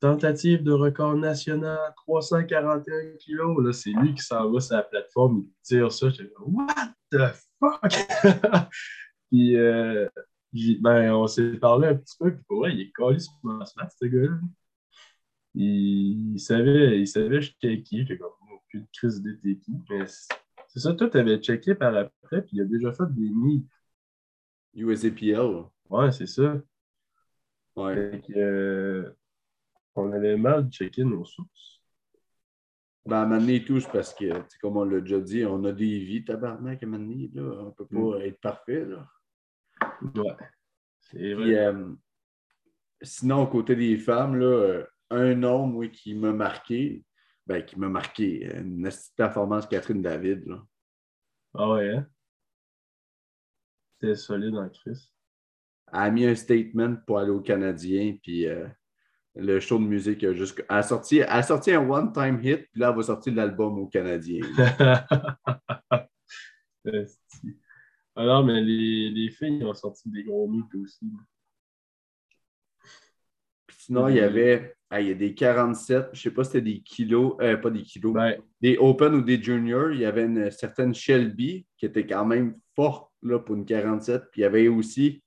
tentative 0.00 0.62
de 0.62 0.72
record 0.72 1.16
national, 1.16 1.78
341 2.06 3.16
kilos. 3.18 3.64
Là, 3.64 3.72
c'est 3.72 3.90
lui 3.90 4.14
qui 4.14 4.22
s'en 4.22 4.50
va 4.50 4.60
sur 4.60 4.76
la 4.76 4.82
plateforme, 4.82 5.44
il 5.44 5.52
tire 5.62 5.92
ça. 5.92 6.08
Je 6.08 6.22
dis, 6.22 6.30
what 6.38 6.66
the 7.10 7.34
fuck? 7.58 7.92
puis, 9.30 9.56
euh, 9.56 10.08
ben, 10.80 11.12
on 11.12 11.26
s'est 11.26 11.52
parlé 11.54 11.88
un 11.88 11.94
petit 11.96 12.16
peu, 12.18 12.32
puis 12.32 12.44
pour 12.48 12.60
vrai, 12.60 12.72
il 12.72 12.80
est 12.80 12.92
collé 12.92 13.18
sur 13.18 13.32
ma 13.42 13.64
ce 13.64 14.06
gars-là 14.06 14.38
il, 15.56 16.38
savait, 16.38 17.00
il 17.00 17.08
savait 17.08 17.40
j'étais 17.40 17.82
qui. 17.82 18.06
J'ai 18.06 18.18
comme 18.18 18.30
aucune 18.52 18.86
crise 18.92 19.22
d'idée 19.22 19.58
qui. 19.58 19.72
Mais 19.90 20.04
c'est 20.68 20.80
ça, 20.80 20.92
toi, 20.94 21.08
tu 21.08 21.16
avais 21.16 21.38
checké 21.38 21.74
par 21.74 21.96
après, 21.96 22.42
puis 22.42 22.56
il 22.56 22.60
a 22.60 22.64
déjà 22.64 22.92
fait 22.92 23.10
des 23.10 23.30
nids. 23.30 23.66
USAPL. 24.74 25.64
Ouais, 25.88 26.12
c'est 26.12 26.26
ça. 26.26 26.60
Ouais. 27.74 28.20
Euh, 28.36 29.10
on 29.94 30.12
avait 30.12 30.36
mal 30.36 30.68
checké 30.70 31.02
nos 31.02 31.24
sources. 31.24 31.80
Ben, 33.06 33.30
à 33.30 33.60
tous, 33.60 33.86
parce 33.86 34.12
que, 34.12 34.26
comme 34.60 34.76
on 34.76 34.84
l'a 34.84 35.00
déjà 35.00 35.20
dit, 35.20 35.44
on 35.46 35.64
a 35.64 35.72
des 35.72 36.00
vies 36.00 36.24
tabarnak 36.24 36.82
à 36.82 36.86
Mané, 36.86 37.30
là. 37.32 37.42
On 37.42 37.66
ne 37.66 37.70
peut 37.70 37.86
pas 37.86 38.18
mm. 38.18 38.22
être 38.22 38.40
parfait, 38.40 38.84
là. 38.84 39.08
Ouais. 40.02 40.36
C'est 41.00 41.34
vrai. 41.34 41.54
Euh, 41.54 41.94
sinon, 43.00 43.46
côté 43.46 43.76
des 43.76 43.96
femmes, 43.96 44.36
là, 44.36 44.46
euh, 44.46 44.84
un 45.10 45.34
nom, 45.34 45.70
oui, 45.74 45.90
qui 45.90 46.14
m'a 46.14 46.32
marqué, 46.32 47.04
ben, 47.46 47.64
qui 47.64 47.78
m'a 47.78 47.88
marqué, 47.88 48.44
une 48.56 48.88
performance 49.16 49.66
Catherine 49.66 50.02
David. 50.02 50.46
Là. 50.46 50.62
Ah 51.54 51.70
ouais, 51.70 51.90
hein? 51.90 52.06
C'était 53.94 54.14
solide 54.14 54.56
en 54.56 54.68
Chris. 54.68 55.10
Elle 55.92 55.98
a 55.98 56.10
mis 56.10 56.26
un 56.26 56.34
statement 56.34 56.96
pour 57.06 57.18
aller 57.18 57.30
au 57.30 57.40
Canadien, 57.40 58.16
puis 58.22 58.46
euh, 58.46 58.66
le 59.36 59.60
show 59.60 59.78
de 59.78 59.84
musique 59.84 60.24
a 60.24 60.32
juste. 60.32 60.58
Elle 60.68 60.76
a 60.76 60.82
sorti, 60.82 61.22
a 61.22 61.42
sorti 61.42 61.72
un 61.72 61.88
one-time 61.88 62.40
hit, 62.42 62.68
puis 62.72 62.80
là, 62.80 62.90
elle 62.90 62.96
va 62.96 63.02
sortir 63.02 63.34
l'album 63.34 63.78
au 63.78 63.86
Canadien. 63.86 64.40
Alors, 68.16 68.44
mais 68.44 68.60
les, 68.60 69.10
les 69.10 69.30
filles 69.30 69.64
ont 69.64 69.74
sorti 69.74 70.10
des 70.10 70.24
gros 70.24 70.48
mythes 70.48 70.74
aussi 70.74 71.06
Sinon, 73.68 74.08
il 74.08 74.16
y 74.16 74.20
avait 74.20 74.75
il 74.92 75.08
y 75.08 75.10
a 75.10 75.14
des 75.14 75.34
47, 75.34 76.06
je 76.12 76.18
ne 76.18 76.22
sais 76.22 76.30
pas 76.30 76.44
si 76.44 76.52
c'était 76.52 76.62
des 76.62 76.80
kilos, 76.80 77.36
euh, 77.40 77.56
pas 77.56 77.70
des 77.70 77.82
kilos, 77.82 78.16
des 78.60 78.76
Open 78.78 79.14
ou 79.14 79.22
des 79.22 79.42
Juniors. 79.42 79.90
Il 79.90 80.00
y 80.00 80.04
avait 80.04 80.24
une 80.24 80.50
certaine 80.50 80.94
Shelby 80.94 81.66
qui 81.76 81.86
était 81.86 82.06
quand 82.06 82.24
même 82.24 82.56
forte 82.74 83.12
là, 83.22 83.38
pour 83.38 83.56
une 83.56 83.64
47. 83.64 84.30
Puis 84.30 84.40
il 84.40 84.44
y 84.44 84.46
avait 84.46 84.68
aussi. 84.68 85.22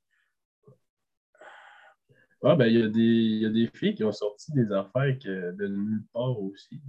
ah, 2.43 2.55
ben, 2.55 2.67
il 2.67 2.79
y, 2.79 2.83
a 2.83 2.87
des, 2.87 2.99
il 3.01 3.41
y 3.41 3.45
a 3.45 3.49
des 3.49 3.67
filles 3.73 3.95
qui 3.95 4.03
ont 4.05 4.13
sorti 4.13 4.53
des 4.53 4.71
affaires 4.71 5.17
que, 5.19 5.51
de 5.51 5.67
nulle 5.67 6.05
part 6.13 6.41
aussi. 6.41 6.79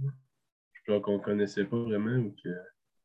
Je 0.71 0.81
crois 0.83 1.01
qu'on 1.01 1.17
ne 1.17 1.23
connaissait 1.23 1.65
pas 1.65 1.77
vraiment 1.77 2.15
ou 2.15 2.35
que. 2.41 2.49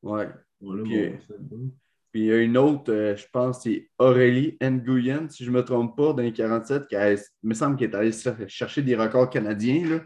Ouais. 0.02 0.28
Voilà, 0.60 0.82
Puis, 0.84 1.12
bon. 1.40 1.70
Puis 2.16 2.22
il 2.22 2.28
y 2.28 2.32
a 2.32 2.38
une 2.38 2.56
autre, 2.56 2.90
euh, 2.90 3.14
je 3.14 3.26
pense, 3.30 3.64
c'est 3.64 3.90
Aurélie 3.98 4.56
Nguyen, 4.62 5.28
si 5.28 5.44
je 5.44 5.50
ne 5.50 5.56
me 5.56 5.62
trompe 5.62 5.98
pas, 5.98 6.14
dans 6.14 6.22
les 6.22 6.32
47, 6.32 6.86
qui 6.86 6.96
a- 6.96 7.12
il 7.12 7.18
me 7.42 7.52
semble 7.52 7.76
qu'elle 7.76 7.90
est 7.90 7.94
allée 7.94 8.10
cher- 8.12 8.38
chercher 8.48 8.80
des 8.80 8.96
records 8.96 9.28
canadiens. 9.28 9.86
Là. 9.86 10.00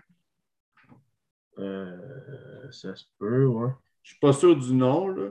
Euh, 1.61 2.69
ça 2.73 2.97
se 2.97 3.05
peut, 3.17 3.47
ouais. 3.47 3.71
Je 4.03 4.11
ne 4.11 4.15
suis 4.15 4.19
pas 4.19 4.33
sûr 4.33 4.57
du 4.57 4.75
nom, 4.75 5.07
là, 5.07 5.31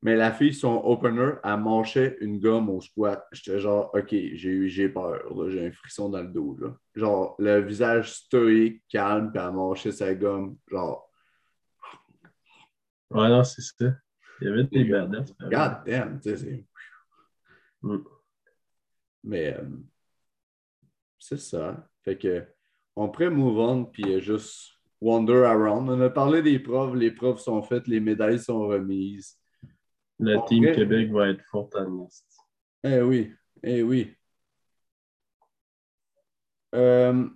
mais 0.00 0.14
la 0.14 0.30
fille, 0.30 0.54
son 0.54 0.80
opener, 0.84 1.32
elle 1.42 1.56
manchait 1.56 2.16
une 2.20 2.38
gomme 2.38 2.70
au 2.70 2.80
squat. 2.80 3.26
J'étais 3.32 3.58
genre, 3.58 3.90
OK, 3.92 4.10
j'ai 4.10 4.50
eu- 4.50 4.68
j'ai 4.68 4.88
peur, 4.88 5.24
là, 5.34 5.50
j'ai 5.50 5.66
un 5.66 5.72
frisson 5.72 6.08
dans 6.08 6.22
le 6.22 6.28
dos. 6.28 6.56
Là. 6.60 6.68
Genre, 6.94 7.34
le 7.40 7.62
visage 7.62 8.12
stoïque, 8.12 8.80
calme, 8.88 9.32
puis 9.32 9.42
elle 9.44 9.52
manchait 9.54 9.90
sa 9.90 10.14
gomme. 10.14 10.56
Genre, 10.70 11.04
Ouais, 13.10 13.28
non, 13.28 13.42
c'est 13.42 13.60
ça. 13.60 13.92
Il 14.42 14.48
y 14.48 14.48
avait 14.48 14.64
des 14.64 14.84
badass. 14.84 15.32
God 15.40 15.84
damn, 15.86 16.20
tu 16.20 16.36
sais. 16.36 16.64
Mm. 17.82 17.98
Mais 19.24 19.54
euh, 19.54 19.68
c'est 21.18 21.38
ça. 21.38 21.88
Fait 22.02 22.18
que 22.18 22.44
on 22.96 23.08
pourrait 23.08 23.30
move 23.30 23.58
on 23.58 23.84
puis 23.84 24.14
euh, 24.14 24.20
juste 24.20 24.72
wander 25.00 25.44
around. 25.44 25.88
On 25.88 26.00
a 26.00 26.10
parlé 26.10 26.42
des 26.42 26.58
profs, 26.58 26.94
les 26.94 27.12
profs 27.12 27.40
sont 27.40 27.62
faites, 27.62 27.86
les 27.86 28.00
médailles 28.00 28.40
sont 28.40 28.66
remises. 28.66 29.38
Après- 30.20 30.44
team 30.46 30.72
Québec 30.72 31.10
va 31.10 31.28
être 31.28 31.44
en 31.54 32.06
Est. 32.06 32.24
Eh 32.84 33.00
oui, 33.00 33.32
eh 33.62 33.82
oui. 33.82 34.16
Euh, 36.74 37.28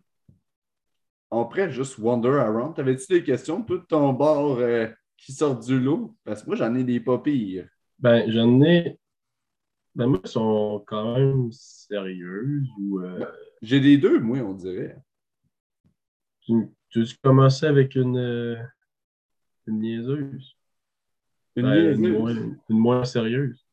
on 1.30 1.44
pourrait 1.44 1.70
juste 1.70 1.98
wander 1.98 2.28
around. 2.28 2.74
T'avais-tu 2.74 3.06
des 3.12 3.22
questions, 3.22 3.62
tout 3.62 3.78
ton 3.78 4.12
bord 4.12 4.58
euh, 4.58 4.88
qui 5.16 5.32
sort 5.32 5.58
du 5.58 5.78
lot? 5.80 6.16
Parce 6.24 6.42
que 6.42 6.46
moi, 6.48 6.56
j'en 6.56 6.74
ai 6.74 6.84
des 6.84 7.00
pas 7.00 7.18
pires. 7.18 7.68
Ben, 7.98 8.30
j'en 8.30 8.60
ai. 8.62 8.98
Ben, 9.94 10.06
moi, 10.06 10.20
elles 10.22 10.30
sont 10.30 10.84
quand 10.86 11.14
même 11.16 11.50
sérieuses 11.52 12.68
ou. 12.78 13.00
euh, 13.00 13.24
J'ai 13.62 13.80
des 13.80 13.96
deux, 13.98 14.20
moi, 14.20 14.38
on 14.38 14.52
dirait. 14.54 14.96
tu 16.42 16.52
tu 16.88 17.00
veux 17.00 17.06
commencer 17.22 17.66
avec 17.66 17.94
une, 17.96 18.16
euh, 18.16 18.56
une 19.66 19.80
niaiseuse? 19.80 20.56
Une 21.56 21.64
Ben, 21.64 21.74
niaiseuse? 21.74 21.98
une, 21.98 22.18
moins, 22.18 22.34
une 22.68 22.78
moins 22.78 23.04
sérieuse. 23.04 23.66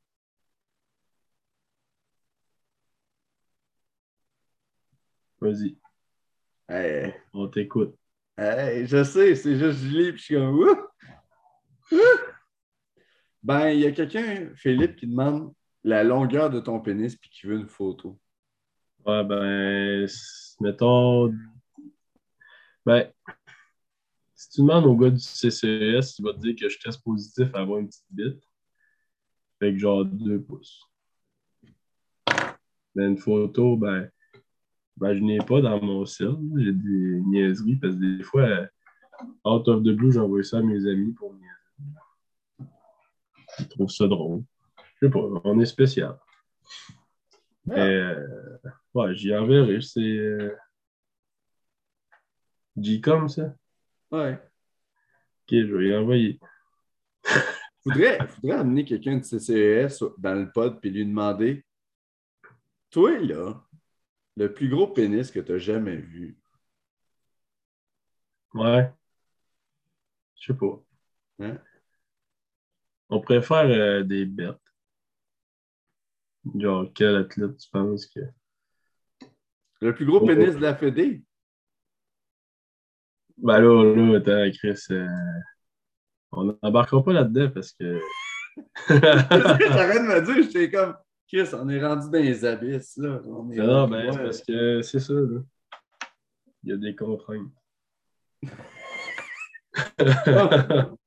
Vas-y, 5.39 5.75
on 7.33 7.47
t'écoute. 7.49 7.95
Hey, 8.37 8.87
je 8.87 9.03
sais, 9.03 9.35
c'est 9.35 9.57
juste 9.57 9.79
je 9.79 9.87
lis 9.89 10.11
puis 10.13 10.19
je 10.19 10.23
suis 10.23 10.35
comme! 10.35 10.65
Ben, 13.43 13.71
il 13.71 13.79
y 13.81 13.85
a 13.85 13.91
quelqu'un, 13.91 14.49
Philippe, 14.55 14.95
qui 14.95 15.07
demande 15.07 15.53
la 15.83 16.03
longueur 16.03 16.49
de 16.49 16.61
ton 16.61 16.79
pénis 16.79 17.15
puis 17.15 17.29
qui 17.29 17.45
veut 17.45 17.57
une 17.57 17.67
photo. 17.67 18.17
Ouais, 19.05 19.23
ben, 19.25 20.07
mettons. 20.61 21.33
Ben, 22.85 23.11
si 24.33 24.49
tu 24.49 24.61
demandes 24.61 24.85
au 24.85 24.95
gars 24.95 25.09
du 25.09 25.19
CCS, 25.19 26.19
il 26.19 26.23
va 26.23 26.33
te 26.33 26.39
dire 26.39 26.55
que 26.55 26.69
je 26.69 26.79
teste 26.79 27.03
positif 27.03 27.53
à 27.53 27.59
avoir 27.59 27.79
une 27.79 27.87
petite 27.87 28.05
bite. 28.09 28.43
Fait 29.59 29.73
que 29.73 29.77
genre 29.77 30.05
deux 30.05 30.41
pouces. 30.41 30.89
Ben, 32.95 33.11
une 33.11 33.17
photo, 33.17 33.75
ben, 33.75 34.09
ben 34.95 35.15
je 35.15 35.19
n'ai 35.21 35.39
pas 35.39 35.59
dans 35.59 35.81
mon 35.81 36.05
sel. 36.05 36.37
J'ai 36.57 36.71
des 36.71 37.21
niaiseries 37.25 37.75
parce 37.75 37.95
que 37.95 38.17
des 38.17 38.23
fois, 38.23 38.67
out 39.43 39.67
of 39.67 39.83
the 39.83 39.89
blue, 39.89 40.13
j'envoie 40.13 40.43
ça 40.43 40.59
à 40.59 40.61
mes 40.61 40.87
amis 40.87 41.11
pour 41.11 41.33
niaiser. 41.33 41.62
Ils 43.59 43.67
trouvent 43.67 43.89
ça 43.89 44.07
drôle. 44.07 44.43
Je 45.01 45.07
sais 45.07 45.11
pas, 45.11 45.19
on 45.43 45.59
est 45.59 45.65
spécial. 45.65 46.17
Mais, 47.65 47.79
euh, 47.79 48.57
ouais, 48.93 49.15
j'y 49.15 49.35
enverrai. 49.35 49.81
C'est. 49.81 50.01
Euh... 50.01 50.55
G-Com, 52.77 53.29
ça? 53.29 53.55
Ouais. 54.11 54.33
Ok, 54.33 55.49
je 55.51 55.75
vais 55.75 55.89
y 55.89 55.95
envoyer. 55.95 56.39
Faudrait, 57.83 58.17
faudrait 58.27 58.57
amener 58.57 58.85
quelqu'un 58.85 59.17
de 59.17 59.23
CCES 59.23 60.05
dans 60.17 60.35
le 60.35 60.49
pod 60.49 60.79
puis 60.79 60.89
lui 60.89 61.05
demander 61.05 61.65
Toi, 62.91 63.19
là, 63.19 63.61
le 64.37 64.53
plus 64.53 64.69
gros 64.69 64.87
pénis 64.87 65.29
que 65.29 65.41
tu 65.41 65.51
as 65.51 65.57
jamais 65.57 65.97
vu. 65.97 66.37
Ouais. 68.53 68.89
Je 70.35 70.53
sais 70.53 70.57
pas. 70.57 70.81
Hein? 71.39 71.57
On 73.13 73.21
préfère 73.21 73.69
euh, 73.69 74.01
des 74.01 74.25
bêtes. 74.25 74.57
Genre, 76.55 76.87
quel 76.95 77.15
athlète 77.17 77.57
tu 77.57 77.69
penses 77.69 78.07
que. 78.07 78.21
Le 79.81 79.93
plus 79.93 80.07
gros 80.07 80.17
Oh. 80.19 80.25
pénis 80.25 80.55
de 80.55 80.61
la 80.61 80.73
Fédé. 80.75 81.21
Ben 83.37 83.59
là, 83.59 83.83
là, 83.93 84.17
attends, 84.17 84.49
Chris, 84.57 84.79
euh, 84.89 85.07
on 86.31 86.57
n'embarquera 86.63 87.03
pas 87.03 87.13
là-dedans 87.13 87.51
parce 87.53 87.71
que. 87.73 88.01
J'arrête 88.89 89.29
de 89.29 90.07
me 90.07 90.25
dire, 90.25 90.43
j'étais 90.51 90.71
comme 90.71 90.97
Chris, 91.27 91.49
on 91.53 91.69
est 91.69 91.85
rendu 91.85 92.09
dans 92.09 92.17
les 92.17 92.43
abysses. 92.43 92.97
Là. 92.97 93.21
On 93.27 93.51
est 93.51 93.57
non, 93.57 93.87
ben, 93.87 94.11
c'est 94.11 94.23
parce 94.23 94.41
que 94.41 94.81
c'est 94.81 94.99
ça, 94.99 95.13
là. 95.13 95.39
Il 96.63 96.69
y 96.71 96.73
a 96.73 96.77
des 96.77 96.95
contraintes. 96.95 97.51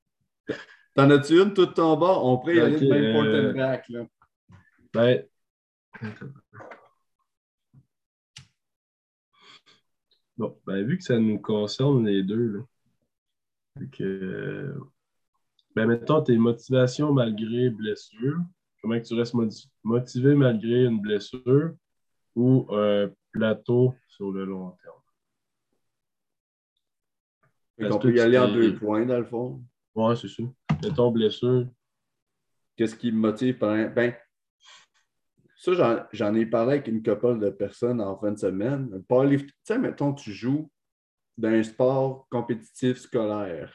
T'en 0.96 1.10
as-tu 1.10 1.42
une 1.42 1.52
toute 1.52 1.74
ton 1.74 1.94
bord? 1.96 2.24
On 2.24 2.38
pourrait 2.38 2.56
y 2.56 2.60
aller 2.60 2.80
de 2.80 2.86
Ok, 2.86 2.90
même 2.90 3.26
euh, 3.26 3.52
back. 3.52 3.88
Là. 3.90 4.06
Ben. 4.94 5.26
Bon, 10.38 10.58
ben, 10.66 10.86
vu 10.86 10.96
que 10.98 11.04
ça 11.04 11.18
nous 11.18 11.38
concerne 11.38 12.06
les 12.06 12.22
deux, 12.22 12.66
là, 13.76 13.86
que, 13.92 14.74
ben, 15.74 15.86
mettons 15.86 16.22
tes 16.22 16.36
motivations 16.36 17.12
malgré 17.12 17.70
blessure, 17.70 18.38
comment 18.80 18.98
que 18.98 19.04
tu 19.06 19.14
restes 19.14 19.34
moti- 19.34 19.70
motivé 19.82 20.34
malgré 20.34 20.84
une 20.84 21.00
blessure 21.00 21.74
ou 22.34 22.66
un 22.70 23.10
plateau 23.32 23.94
sur 24.08 24.32
le 24.32 24.44
long 24.44 24.70
terme? 24.82 24.94
Que 27.78 27.98
peut 27.98 28.14
y 28.14 28.20
aller 28.20 28.38
en 28.38 28.50
deux 28.52 28.74
points, 28.76 29.04
dans 29.04 29.18
le 29.18 29.24
fond. 29.26 29.62
Ouais, 29.96 30.14
c'est 30.14 30.28
ça. 30.28 30.42
Mettons 30.82 31.10
blessure. 31.10 31.66
Qu'est-ce 32.76 32.94
qui 32.94 33.10
me 33.10 33.18
motive? 33.18 33.56
Pendant. 33.58 33.88
Ben, 33.90 34.14
ça, 35.56 36.06
j'en- 36.12 36.34
ai 36.34 36.46
parlé 36.46 36.72
avec 36.74 36.88
une 36.88 37.02
couple 37.02 37.38
de 37.38 37.48
personnes 37.50 38.00
en 38.00 38.16
fin 38.18 38.30
de 38.30 38.38
semaine. 38.38 38.90
Le 38.92 39.00
powerlift- 39.00 39.46
Tu 39.48 39.54
sais, 39.64 39.78
mettons, 39.78 40.12
tu 40.12 40.32
joues 40.32 40.70
dans 41.38 41.48
un 41.48 41.62
sport 41.62 42.26
compétitif 42.30 42.98
scolaire. 42.98 43.74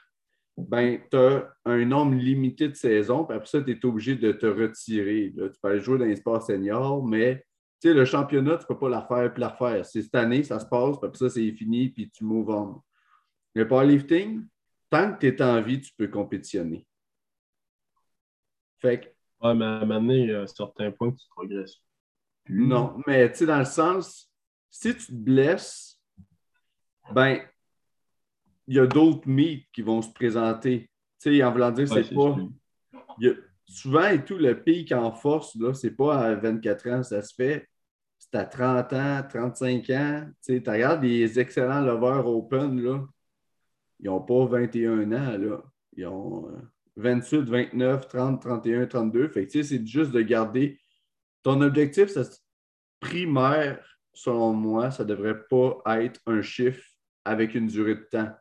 Ben, 0.58 1.00
tu 1.10 1.18
as 1.18 1.52
un 1.66 1.84
nombre 1.86 2.14
limité 2.16 2.68
de 2.68 2.76
saisons, 2.76 3.26
puis 3.26 3.36
après 3.36 3.50
ça, 3.50 3.62
tu 3.62 3.72
es 3.72 3.86
obligé 3.86 4.16
de 4.16 4.32
te 4.32 4.46
retirer. 4.46 5.34
là. 5.36 5.50
Tu 5.50 5.60
peux 5.60 5.70
aller 5.70 5.80
jouer 5.80 5.98
dans 5.98 6.06
les 6.06 6.18
sports 6.18 6.44
seniors, 6.44 7.04
mais 7.04 7.44
tu 7.82 7.88
sais, 7.88 7.94
le 7.96 8.06
championnat, 8.06 8.58
tu 8.58 8.64
ne 8.64 8.68
peux 8.68 8.78
pas 8.78 8.90
la 8.90 9.02
faire 9.02 9.34
puis 9.34 9.42
la 9.42 9.50
refaire. 9.50 9.84
C'est 9.86 10.04
cette 10.04 10.14
année, 10.14 10.44
ça 10.44 10.60
se 10.60 10.66
passe, 10.68 10.98
puis 11.00 11.08
après 11.08 11.18
ça, 11.18 11.30
c'est 11.32 11.52
fini, 11.54 11.90
puis 11.90 12.12
tu 12.12 12.24
move 12.24 12.50
on. 12.50 12.82
Le 13.56 13.68
powerlifting, 13.68 14.46
tant 14.92 15.14
que 15.16 15.20
tu 15.22 15.28
es 15.28 15.42
en 15.42 15.60
vie, 15.62 15.82
tu 15.82 15.92
peux 15.98 16.08
compétitionner. 16.08 16.86
Fait 18.80 19.00
que 19.00 19.06
Ouais, 19.44 19.56
mais 19.56 19.66
à 19.66 19.70
un 19.70 19.80
moment 19.86 20.02
donné, 20.02 20.20
il 20.20 20.30
y 20.30 20.34
a 20.36 20.42
un 20.42 20.48
certain 20.48 20.92
point 20.92 21.10
que 21.12 21.18
tu 21.18 21.28
progresses. 21.30 21.78
plus. 22.44 22.68
Non, 22.68 23.02
mais 23.08 23.32
tu 23.32 23.40
sais, 23.40 23.46
dans 23.48 23.58
le 23.58 23.66
sens, 23.66 24.32
si 24.70 24.96
tu 24.96 25.08
te 25.08 25.12
blesses, 25.14 26.00
ben, 27.12 27.42
il 28.68 28.76
y 28.76 28.80
a 28.80 28.86
d'autres 28.86 29.28
mythes 29.28 29.66
qui 29.74 29.82
vont 29.82 30.02
se 30.04 30.12
présenter. 30.12 30.92
Tu 31.20 31.38
sais, 31.38 31.44
en 31.44 31.52
voulant 31.52 31.72
dire, 31.72 31.90
Ouais, 31.92 32.04
c'est 32.04 32.14
pas. 32.14 32.38
y 33.20 33.30
a- 33.30 33.34
souvent 33.68 34.08
et 34.08 34.24
tout, 34.24 34.38
le 34.38 34.62
pic 34.62 34.92
en 34.92 35.12
force, 35.12 35.56
là, 35.56 35.74
c'est 35.74 35.96
pas 35.96 36.20
à 36.20 36.36
24 36.36 36.88
ans, 36.90 37.02
ça 37.04 37.22
se 37.24 37.34
fait. 37.34 37.68
C'est 38.20 38.36
à 38.36 38.46
30 38.46 38.94
ans, 38.94 39.24
35 39.28 39.90
ans. 39.90 40.26
Tu 40.46 40.54
sais, 40.56 40.62
tu 40.62 40.70
regardes 40.70 41.04
les 41.04 41.40
excellents 41.40 41.82
lovers 41.82 42.28
open, 42.28 42.80
là, 42.80 43.04
ils 44.02 44.08
n'ont 44.08 44.22
pas 44.22 44.46
21 44.46 45.12
ans, 45.12 45.38
là. 45.38 45.64
Ils 45.96 46.08
ont 46.08 46.50
euh, 46.50 46.58
28, 46.98 47.42
29, 47.42 48.08
30, 48.08 48.42
31, 48.42 48.88
32. 48.88 49.30
Fait 49.30 49.46
que, 49.46 49.64
c'est 49.64 49.86
juste 49.86 50.12
de 50.12 50.22
garder 50.22 50.80
ton 51.44 51.62
objectif 51.62 52.10
primaire 53.00 53.84
selon 54.14 54.54
moi, 54.54 54.92
ça 54.92 55.04
ne 55.04 55.10
devrait 55.10 55.44
pas 55.50 56.04
être 56.04 56.20
un 56.26 56.42
chiffre 56.42 56.84
avec 57.26 57.56
une 57.56 57.68
durée 57.68 57.96
de 57.96 58.08
temps. 58.12 58.32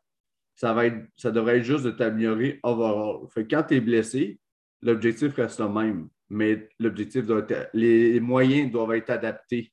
Ça, 0.54 0.74
va 0.74 0.86
être, 0.86 1.06
ça 1.16 1.30
devrait 1.30 1.58
être 1.58 1.64
juste 1.64 1.84
de 1.84 1.90
t'améliorer 1.90 2.60
overall. 2.62 3.28
Fait 3.30 3.46
quand 3.46 3.62
tu 3.62 3.76
es 3.76 3.80
blessé, 3.80 4.38
l'objectif 4.82 5.34
reste 5.34 5.60
le 5.60 5.68
même, 5.68 6.08
mais 6.28 6.68
l'objectif 6.78 7.26
doit 7.26 7.46
être, 7.48 7.70
les 7.72 8.20
moyens 8.20 8.70
doivent 8.70 8.94
être 8.94 9.10
adaptés. 9.10 9.72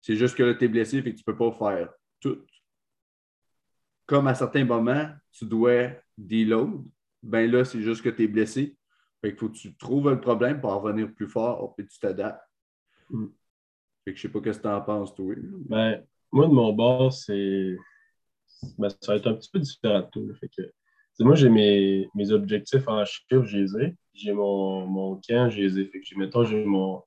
C'est 0.00 0.16
juste 0.16 0.36
que 0.36 0.42
là, 0.42 0.54
tu 0.54 0.64
es 0.64 0.68
blessé 0.68 0.98
et 0.98 1.02
que 1.02 1.08
tu 1.10 1.24
ne 1.26 1.32
peux 1.32 1.36
pas 1.36 1.52
faire 1.52 1.90
tout. 2.20 2.44
Comme 4.08 4.26
à 4.26 4.34
certains 4.34 4.64
moments, 4.64 5.08
tu 5.30 5.44
dois 5.44 5.90
deload, 6.16 6.82
ben 7.22 7.48
là, 7.48 7.64
c'est 7.64 7.82
juste 7.82 8.02
que 8.02 8.08
tu 8.08 8.24
es 8.24 8.26
blessé. 8.26 8.76
Fait 9.20 9.30
qu'il 9.30 9.38
faut 9.38 9.48
que 9.50 9.56
tu 9.56 9.76
trouves 9.76 10.10
le 10.10 10.20
problème 10.20 10.60
pour 10.60 10.70
en 10.70 10.80
revenir 10.80 11.12
plus 11.12 11.28
fort 11.28 11.74
et 11.78 11.86
tu 11.86 11.98
t'adaptes. 12.00 12.42
Mm. 13.10 13.26
Fait 14.04 14.12
que 14.12 14.16
je 14.16 14.22
sais 14.22 14.28
pas 14.28 14.38
ce 14.40 14.58
que 14.58 14.62
tu 14.62 14.68
en 14.68 14.80
penses, 14.80 15.14
toi. 15.14 15.34
Ben, 15.68 16.02
moi, 16.32 16.46
de 16.46 16.52
mon 16.52 16.72
bord, 16.72 17.12
c'est. 17.12 17.76
Ben, 18.78 18.88
ça 18.88 19.12
va 19.12 19.16
être 19.16 19.26
un 19.26 19.34
petit 19.34 19.50
peu 19.50 19.58
différent 19.58 20.00
de 20.00 20.06
tout. 20.10 20.34
Fait 20.40 20.48
que, 20.48 20.62
moi, 21.20 21.34
j'ai 21.34 21.50
mes, 21.50 22.08
mes, 22.14 22.32
objectifs 22.32 22.88
en 22.88 23.04
chiffres, 23.04 23.44
j'ai 23.44 23.60
les 23.60 23.76
ai. 23.76 23.96
J'ai 24.14 24.32
mon, 24.32 24.86
mon 24.86 25.16
camp, 25.16 25.50
j'ai 25.50 25.62
les 25.62 25.80
ai. 25.80 25.84
Fait 25.86 26.00
que, 26.00 26.18
mettons, 26.18 26.44
j'ai 26.44 26.64
mon 26.64 27.02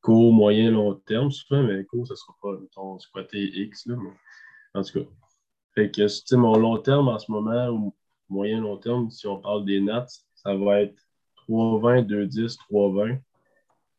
court, 0.00 0.32
moyen, 0.32 0.70
long 0.70 0.94
terme, 0.94 1.30
souvent, 1.30 1.62
mais 1.62 1.84
court, 1.84 2.06
ça 2.06 2.16
sera 2.16 2.34
pas, 2.40 2.58
mettons, 2.60 2.98
squatter 2.98 3.42
X, 3.42 3.86
là, 3.86 3.96
mais 3.96 4.10
en 4.74 4.82
tout 4.82 5.00
cas. 5.00 5.10
Fait 5.74 5.90
que, 5.90 6.06
tu 6.24 6.36
mon 6.36 6.56
long 6.56 6.78
terme 6.78 7.08
en 7.08 7.18
ce 7.18 7.30
moment, 7.30 7.68
ou 7.68 7.94
moyen, 8.28 8.60
long 8.60 8.76
terme, 8.76 9.10
si 9.10 9.26
on 9.26 9.40
parle 9.40 9.64
des 9.64 9.80
Nats, 9.80 10.06
ça 10.34 10.54
va 10.54 10.82
être 10.82 10.96
3,20, 11.48 12.06
2,10, 12.06 12.56
3,20 12.70 13.20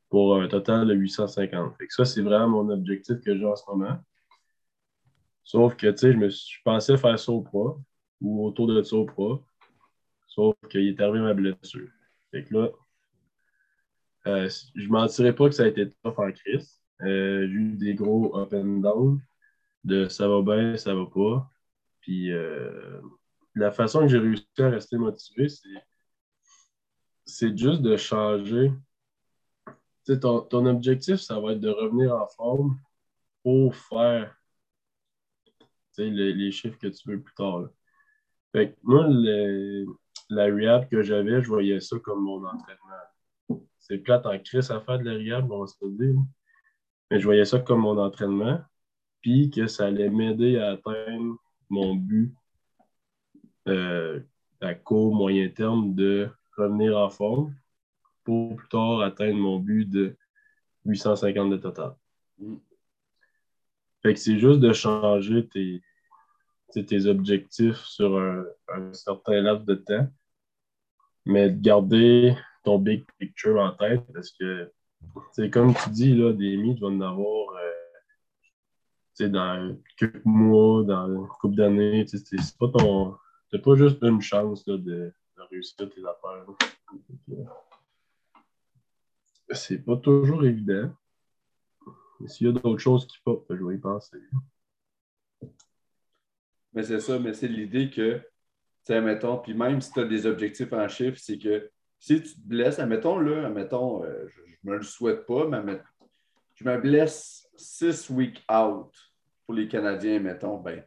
pour 0.09 0.39
un 0.39 0.47
total 0.47 0.87
de 0.87 0.93
850. 0.93 1.75
Fait 1.77 1.87
que 1.87 1.93
ça, 1.93 2.05
c'est 2.05 2.21
vraiment 2.21 2.63
mon 2.63 2.69
objectif 2.73 3.19
que 3.21 3.37
j'ai 3.37 3.45
en 3.45 3.55
ce 3.55 3.63
moment. 3.69 3.97
Sauf 5.43 5.75
que, 5.75 5.87
tu 5.87 5.97
sais, 5.97 6.13
je, 6.13 6.17
me 6.17 6.29
suis, 6.29 6.61
pensais 6.63 6.97
faire 6.97 7.19
ça 7.19 7.31
au 7.31 7.41
pro 7.41 7.79
ou 8.21 8.45
autour 8.45 8.67
de 8.67 8.81
ça 8.81 8.95
au 8.95 9.05
pro. 9.05 9.43
Sauf 10.27 10.55
qu'il 10.69 10.87
est 10.87 10.99
arrivé 11.01 11.19
ma 11.19 11.33
blessure. 11.33 11.89
Fait 12.31 12.43
que 12.43 12.53
là, 12.53 12.69
euh, 14.27 14.49
je 14.75 14.83
ne 14.85 14.91
mentirais 14.91 15.35
pas 15.35 15.49
que 15.49 15.55
ça 15.55 15.63
a 15.63 15.67
été 15.67 15.89
tough 15.89 16.17
en 16.17 16.31
crise. 16.31 16.81
Euh, 17.01 17.47
j'ai 17.47 17.53
eu 17.53 17.75
des 17.75 17.93
gros 17.93 18.35
up 18.37 18.53
and 18.53 18.79
down 18.79 19.19
de 19.83 20.07
ça 20.07 20.27
va 20.27 20.41
bien, 20.41 20.77
ça 20.77 20.95
va 20.95 21.05
pas. 21.05 21.49
Puis 22.05 22.31
euh, 22.31 23.01
la 23.55 23.71
façon 23.71 24.01
que 24.01 24.09
j'ai 24.09 24.19
réussi 24.19 24.45
à 24.59 24.69
rester 24.69 24.95
motivé, 24.95 25.47
c'est 27.25 27.57
juste 27.57 27.81
de 27.81 27.97
changer. 27.97 28.71
Ton, 30.21 30.41
ton, 30.41 30.67
objectif, 30.67 31.15
ça 31.15 31.39
va 31.39 31.53
être 31.53 31.61
de 31.61 31.69
revenir 31.71 32.13
en 32.13 32.27
forme 32.27 32.79
pour 33.41 33.75
faire 33.75 34.39
les, 35.97 36.31
les, 36.31 36.51
chiffres 36.51 36.77
que 36.77 36.85
tu 36.85 37.09
veux 37.09 37.19
plus 37.19 37.33
tard. 37.33 37.69
Fait 38.51 38.77
moi, 38.83 39.07
la 40.29 40.45
rehab 40.45 40.87
que 40.87 41.01
j'avais, 41.01 41.41
je 41.41 41.47
voyais 41.47 41.79
ça 41.79 41.97
comme 41.97 42.21
mon 42.21 42.45
entraînement. 42.45 43.63
C'est 43.79 43.97
plate 43.97 44.27
en 44.27 44.37
crise 44.37 44.69
à 44.69 44.79
faire 44.79 44.99
de 44.99 45.05
la 45.05 45.13
rehab, 45.13 45.51
on 45.51 45.61
va 45.61 45.65
se 45.65 45.83
dire. 45.83 46.15
Mais 47.09 47.19
je 47.19 47.25
voyais 47.25 47.45
ça 47.45 47.57
comme 47.57 47.79
mon 47.79 47.97
entraînement, 47.97 48.61
puis 49.21 49.49
que 49.49 49.65
ça 49.65 49.87
allait 49.87 50.09
m'aider 50.09 50.59
à 50.59 50.73
atteindre 50.73 51.39
mon 51.69 51.95
but 51.95 52.33
euh, 53.67 54.19
à 54.61 54.73
court, 54.75 55.13
moyen 55.13 55.49
terme 55.49 55.95
de 55.95 56.29
revenir 56.57 56.97
en 56.97 57.09
forme 57.09 57.53
pour 58.23 58.55
plus 58.55 58.67
tard 58.69 59.01
atteindre 59.01 59.37
mon 59.37 59.59
but 59.59 59.85
de 59.85 60.15
850 60.85 61.49
de 61.51 61.57
total. 61.57 61.95
Mm. 62.39 62.55
Fait 64.01 64.13
que 64.13 64.19
c'est 64.19 64.37
juste 64.37 64.59
de 64.59 64.71
changer 64.71 65.47
tes, 65.47 65.81
tes 66.83 67.05
objectifs 67.07 67.83
sur 67.85 68.19
un, 68.19 68.93
certain 68.93 69.41
laps 69.41 69.65
de 69.65 69.75
temps, 69.75 70.07
mais 71.25 71.49
de 71.49 71.59
garder 71.59 72.35
ton 72.63 72.77
big 72.77 73.05
picture 73.17 73.59
en 73.59 73.71
tête 73.71 74.03
parce 74.13 74.31
que, 74.31 74.71
c'est 75.31 75.49
comme 75.49 75.73
tu 75.73 75.89
dis, 75.89 76.15
là, 76.15 76.33
des 76.33 76.57
mythes, 76.57 76.77
tu 76.77 76.81
vas 76.81 76.89
en 76.89 77.01
avoir 77.01 77.55
euh, 77.55 77.64
dans 79.23 79.77
quelques 79.97 80.25
mois, 80.25 80.83
dans 80.83 81.07
une 81.07 81.27
couple 81.27 81.55
d'années. 81.55 82.05
C'est 82.07 82.57
pas 82.57 82.67
ton. 82.67 83.15
C'est 83.51 83.61
pas 83.61 83.75
juste 83.75 84.01
une 84.01 84.21
chance 84.21 84.65
là, 84.67 84.77
de, 84.77 85.13
réussir 85.49 85.89
tes 85.89 86.01
affaires. 86.01 86.45
C'est 89.51 89.85
pas 89.85 89.97
toujours 89.97 90.43
évident. 90.43 90.91
Mais 92.19 92.27
s'il 92.27 92.47
y 92.47 92.49
a 92.49 92.53
d'autres 92.53 92.79
choses 92.79 93.05
qui 93.07 93.17
pop, 93.23 93.45
je 93.49 93.63
vais 93.63 93.75
y 93.75 93.77
penser. 93.77 94.17
Mais 96.73 96.83
c'est 96.83 96.99
ça, 96.99 97.19
mais 97.19 97.33
c'est 97.33 97.47
l'idée 97.47 97.89
que, 97.89 98.21
tu 98.85 99.01
mettons, 99.01 99.37
puis 99.37 99.53
même 99.53 99.81
si 99.81 99.91
tu 99.91 99.99
as 99.99 100.05
des 100.05 100.25
objectifs 100.25 100.73
en 100.73 100.87
chiffres, 100.87 101.19
c'est 101.19 101.37
que 101.37 101.71
si 101.99 102.21
tu 102.21 102.35
te 102.35 102.47
blesses, 102.47 102.79
admettons, 102.79 103.17
là, 103.19 103.47
admettons, 103.47 104.03
euh, 104.03 104.27
je, 104.27 104.41
ne 104.63 104.71
me 104.71 104.77
le 104.77 104.83
souhaite 104.83 105.25
pas, 105.25 105.47
mais 105.47 105.81
je 106.55 106.65
me 106.65 106.77
blesse 106.79 107.44
six 107.57 108.09
weeks 108.09 108.43
out 108.51 108.91
pour 109.45 109.55
les 109.55 109.67
Canadiens, 109.67 110.19
mettons, 110.19 110.57
ben, 110.57 110.83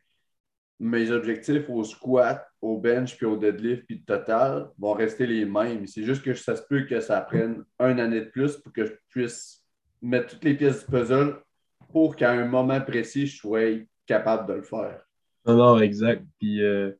mes 0.80 1.10
objectifs 1.10 1.68
au 1.68 1.82
squat, 1.84 2.46
au 2.60 2.78
bench, 2.78 3.16
puis 3.16 3.26
au 3.26 3.36
deadlift, 3.36 3.84
puis 3.86 4.02
total 4.02 4.70
vont 4.78 4.92
rester 4.92 5.26
les 5.26 5.44
mêmes. 5.44 5.86
C'est 5.86 6.04
juste 6.04 6.22
que 6.22 6.34
ça 6.34 6.56
se 6.56 6.62
peut 6.62 6.84
que 6.84 7.00
ça 7.00 7.20
prenne 7.20 7.64
une 7.80 8.00
année 8.00 8.20
de 8.20 8.30
plus 8.30 8.56
pour 8.56 8.72
que 8.72 8.86
je 8.86 8.92
puisse 9.08 9.64
mettre 10.00 10.28
toutes 10.28 10.44
les 10.44 10.54
pièces 10.54 10.84
du 10.84 10.90
puzzle 10.90 11.42
pour 11.90 12.14
qu'à 12.14 12.30
un 12.30 12.44
moment 12.44 12.80
précis, 12.80 13.26
je 13.26 13.38
sois 13.38 13.86
capable 14.06 14.48
de 14.48 14.54
le 14.54 14.62
faire. 14.62 15.02
Non, 15.46 15.56
non, 15.56 15.78
exact. 15.78 16.24
Puis 16.38 16.62
euh, 16.62 16.92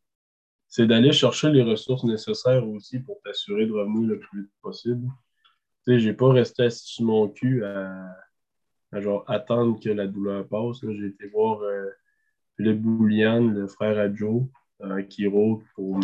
c'est 0.67 0.87
d'aller 0.87 1.13
chercher 1.13 1.51
les 1.51 1.63
ressources 1.63 2.05
nécessaires 2.05 2.67
aussi 2.69 2.99
pour 2.99 3.21
t'assurer 3.23 3.67
de 3.67 3.73
revenir 3.73 4.09
le 4.09 4.19
plus 4.19 4.43
vite 4.43 4.53
possible. 4.61 5.09
Tu 5.87 6.01
sais, 6.01 6.13
pas 6.15 6.33
resté 6.33 6.65
assis 6.65 6.95
sur 6.95 7.05
mon 7.05 7.29
cul 7.29 7.65
à, 7.65 8.17
genre 8.93 9.25
attendre 9.27 9.79
que 9.81 9.91
la 9.91 10.07
douleur 10.07 10.47
passe. 10.49 10.79
J'ai 10.83 11.07
été 11.07 11.27
voir. 11.29 11.63
Euh, 11.63 11.89
le 12.59 12.75
Boulian, 12.75 13.41
le 13.41 13.69
frère 13.69 13.99
à 13.99 14.13
Joe, 14.13 14.43
euh, 14.83 15.03
qui 15.03 15.27
roule 15.27 15.63
pour 15.75 15.99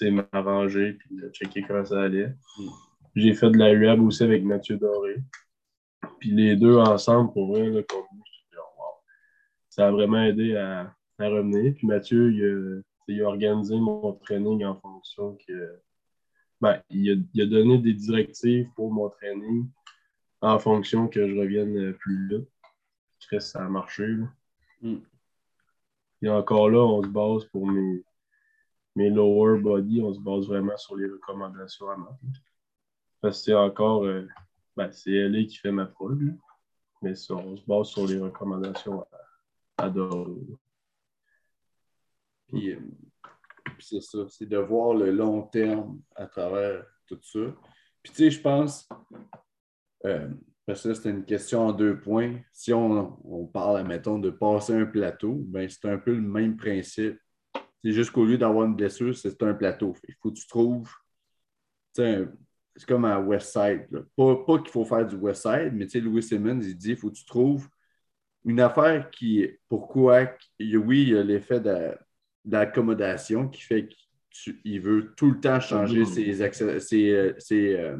m'arranger 0.00 0.92
puis 0.92 1.20
checker 1.32 1.62
comment 1.62 1.84
ça 1.84 2.02
allait. 2.02 2.28
Mm. 2.28 2.68
J'ai 3.16 3.34
fait 3.34 3.50
de 3.50 3.58
la 3.58 3.66
rehab 3.66 4.00
aussi 4.00 4.22
avec 4.22 4.44
Mathieu 4.44 4.76
Doré. 4.76 5.16
Puis 6.20 6.30
les 6.30 6.56
deux 6.56 6.76
ensemble, 6.76 7.32
pour 7.32 7.48
vrai, 7.48 7.68
là, 7.68 7.82
comme 7.82 8.04
ça 9.68 9.88
a 9.88 9.90
vraiment 9.92 10.22
aidé 10.24 10.56
à, 10.56 10.92
revenir. 11.20 11.74
Puis 11.74 11.86
Mathieu, 11.86 12.32
il 13.08 13.20
a, 13.20 13.28
organisé 13.28 13.76
mon 13.76 14.12
training 14.14 14.64
en 14.64 14.74
fonction 14.76 15.36
que. 15.46 15.80
Ben, 16.60 16.80
il, 16.90 17.24
a, 17.40 17.46
donné 17.46 17.78
des 17.78 17.94
directives 17.94 18.68
pour 18.74 18.92
mon 18.92 19.08
training 19.08 19.68
en 20.40 20.58
fonction 20.58 21.08
que 21.08 21.28
je 21.28 21.38
revienne 21.38 21.92
plus 21.94 22.28
vite. 22.28 22.48
que 23.30 23.40
ça 23.40 23.64
a 23.64 23.68
marché. 23.68 24.16
Mm. 24.80 24.98
Et 26.22 26.28
encore 26.28 26.70
là, 26.70 26.80
on 26.80 27.02
se 27.02 27.08
base 27.08 27.44
pour 27.46 27.66
mes, 27.66 28.04
mes 28.96 29.10
lower 29.10 29.60
body, 29.60 30.02
on 30.02 30.12
se 30.12 30.20
base 30.20 30.46
vraiment 30.46 30.76
sur 30.76 30.96
les 30.96 31.06
recommandations 31.06 31.88
à 31.90 31.96
Marc. 31.96 32.14
Parce 33.20 33.38
que 33.38 33.44
c'est 33.44 33.54
encore, 33.54 34.04
euh, 34.04 34.26
ben, 34.76 34.90
c'est 34.92 35.12
elle 35.12 35.46
qui 35.46 35.56
fait 35.56 35.72
ma 35.72 35.86
prod, 35.86 36.18
mais 37.02 37.12
on 37.30 37.56
se 37.56 37.64
base 37.66 37.88
sur 37.88 38.06
les 38.06 38.18
recommandations 38.18 39.02
à, 39.76 39.84
à 39.84 39.90
Puis, 42.48 42.72
euh, 42.72 42.80
c'est 43.78 44.00
ça, 44.00 44.18
c'est 44.28 44.46
de 44.46 44.58
voir 44.58 44.94
le 44.94 45.10
long 45.12 45.42
terme 45.42 46.00
à 46.16 46.26
travers 46.26 46.84
tout 47.06 47.18
ça. 47.22 47.40
Puis, 48.02 48.12
tu 48.12 48.16
sais, 48.24 48.30
je 48.30 48.40
pense, 48.40 48.88
euh, 50.04 50.28
parce 50.66 50.82
que 50.82 50.94
c'est 50.94 51.10
une 51.10 51.24
question 51.24 51.68
en 51.68 51.72
deux 51.72 51.98
points. 51.98 52.36
Si 52.52 52.72
on, 52.72 53.46
parle, 53.52 53.86
mettons, 53.86 54.18
de 54.18 54.30
passer 54.30 54.74
un 54.74 54.84
plateau, 54.84 55.42
ben 55.46 55.68
c'est 55.68 55.88
un 55.88 55.98
peu 55.98 56.14
le 56.14 56.20
même 56.20 56.56
principe. 56.56 57.18
C'est 57.82 57.92
juste 57.92 58.10
qu'au 58.10 58.24
lieu 58.24 58.36
d'avoir 58.36 58.66
une 58.66 58.74
blessure, 58.74 59.16
c'est 59.16 59.42
un 59.42 59.54
plateau. 59.54 59.96
Il 60.06 60.14
faut 60.20 60.30
que 60.30 60.38
tu 60.38 60.46
trouves. 60.46 60.92
C'est 61.94 62.26
comme 62.86 63.06
à 63.06 63.18
West 63.18 63.52
Side. 63.52 63.88
Pas, 64.14 64.58
qu'il 64.58 64.70
faut 64.70 64.84
faire 64.84 65.06
du 65.06 65.16
West 65.16 65.42
Side, 65.42 65.72
mais 65.72 65.86
Louis 66.00 66.22
Simmons, 66.22 66.60
il 66.60 66.76
dit 66.76 66.90
il 66.90 66.96
faut 66.96 67.10
que 67.10 67.16
tu 67.16 67.24
trouves 67.24 67.66
une 68.44 68.60
affaire 68.60 69.10
qui. 69.10 69.48
Pourquoi? 69.68 70.34
Oui, 70.60 71.02
il 71.02 71.08
y 71.08 71.16
a 71.16 71.22
l'effet 71.22 71.62
d'accommodation 72.44 73.48
qui 73.48 73.62
fait 73.62 73.88
qu'il 74.30 74.80
veut 74.80 75.14
tout 75.16 75.30
le 75.30 75.40
temps 75.40 75.60
changer 75.60 76.04
ses, 76.04 76.34
ses, 77.40 77.94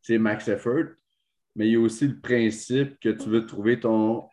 ses 0.00 0.18
max 0.18 0.46
effort 0.46 0.84
mais 1.56 1.68
il 1.68 1.72
y 1.72 1.76
a 1.76 1.80
aussi 1.80 2.06
le 2.08 2.20
principe 2.20 2.98
que 3.00 3.08
tu 3.08 3.28
veux 3.28 3.46
trouver 3.46 3.80
ton 3.80 4.28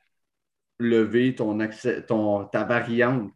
lever, 0.80 1.36
ton, 1.36 2.45
ta 2.45 2.63
variante, 2.63 3.34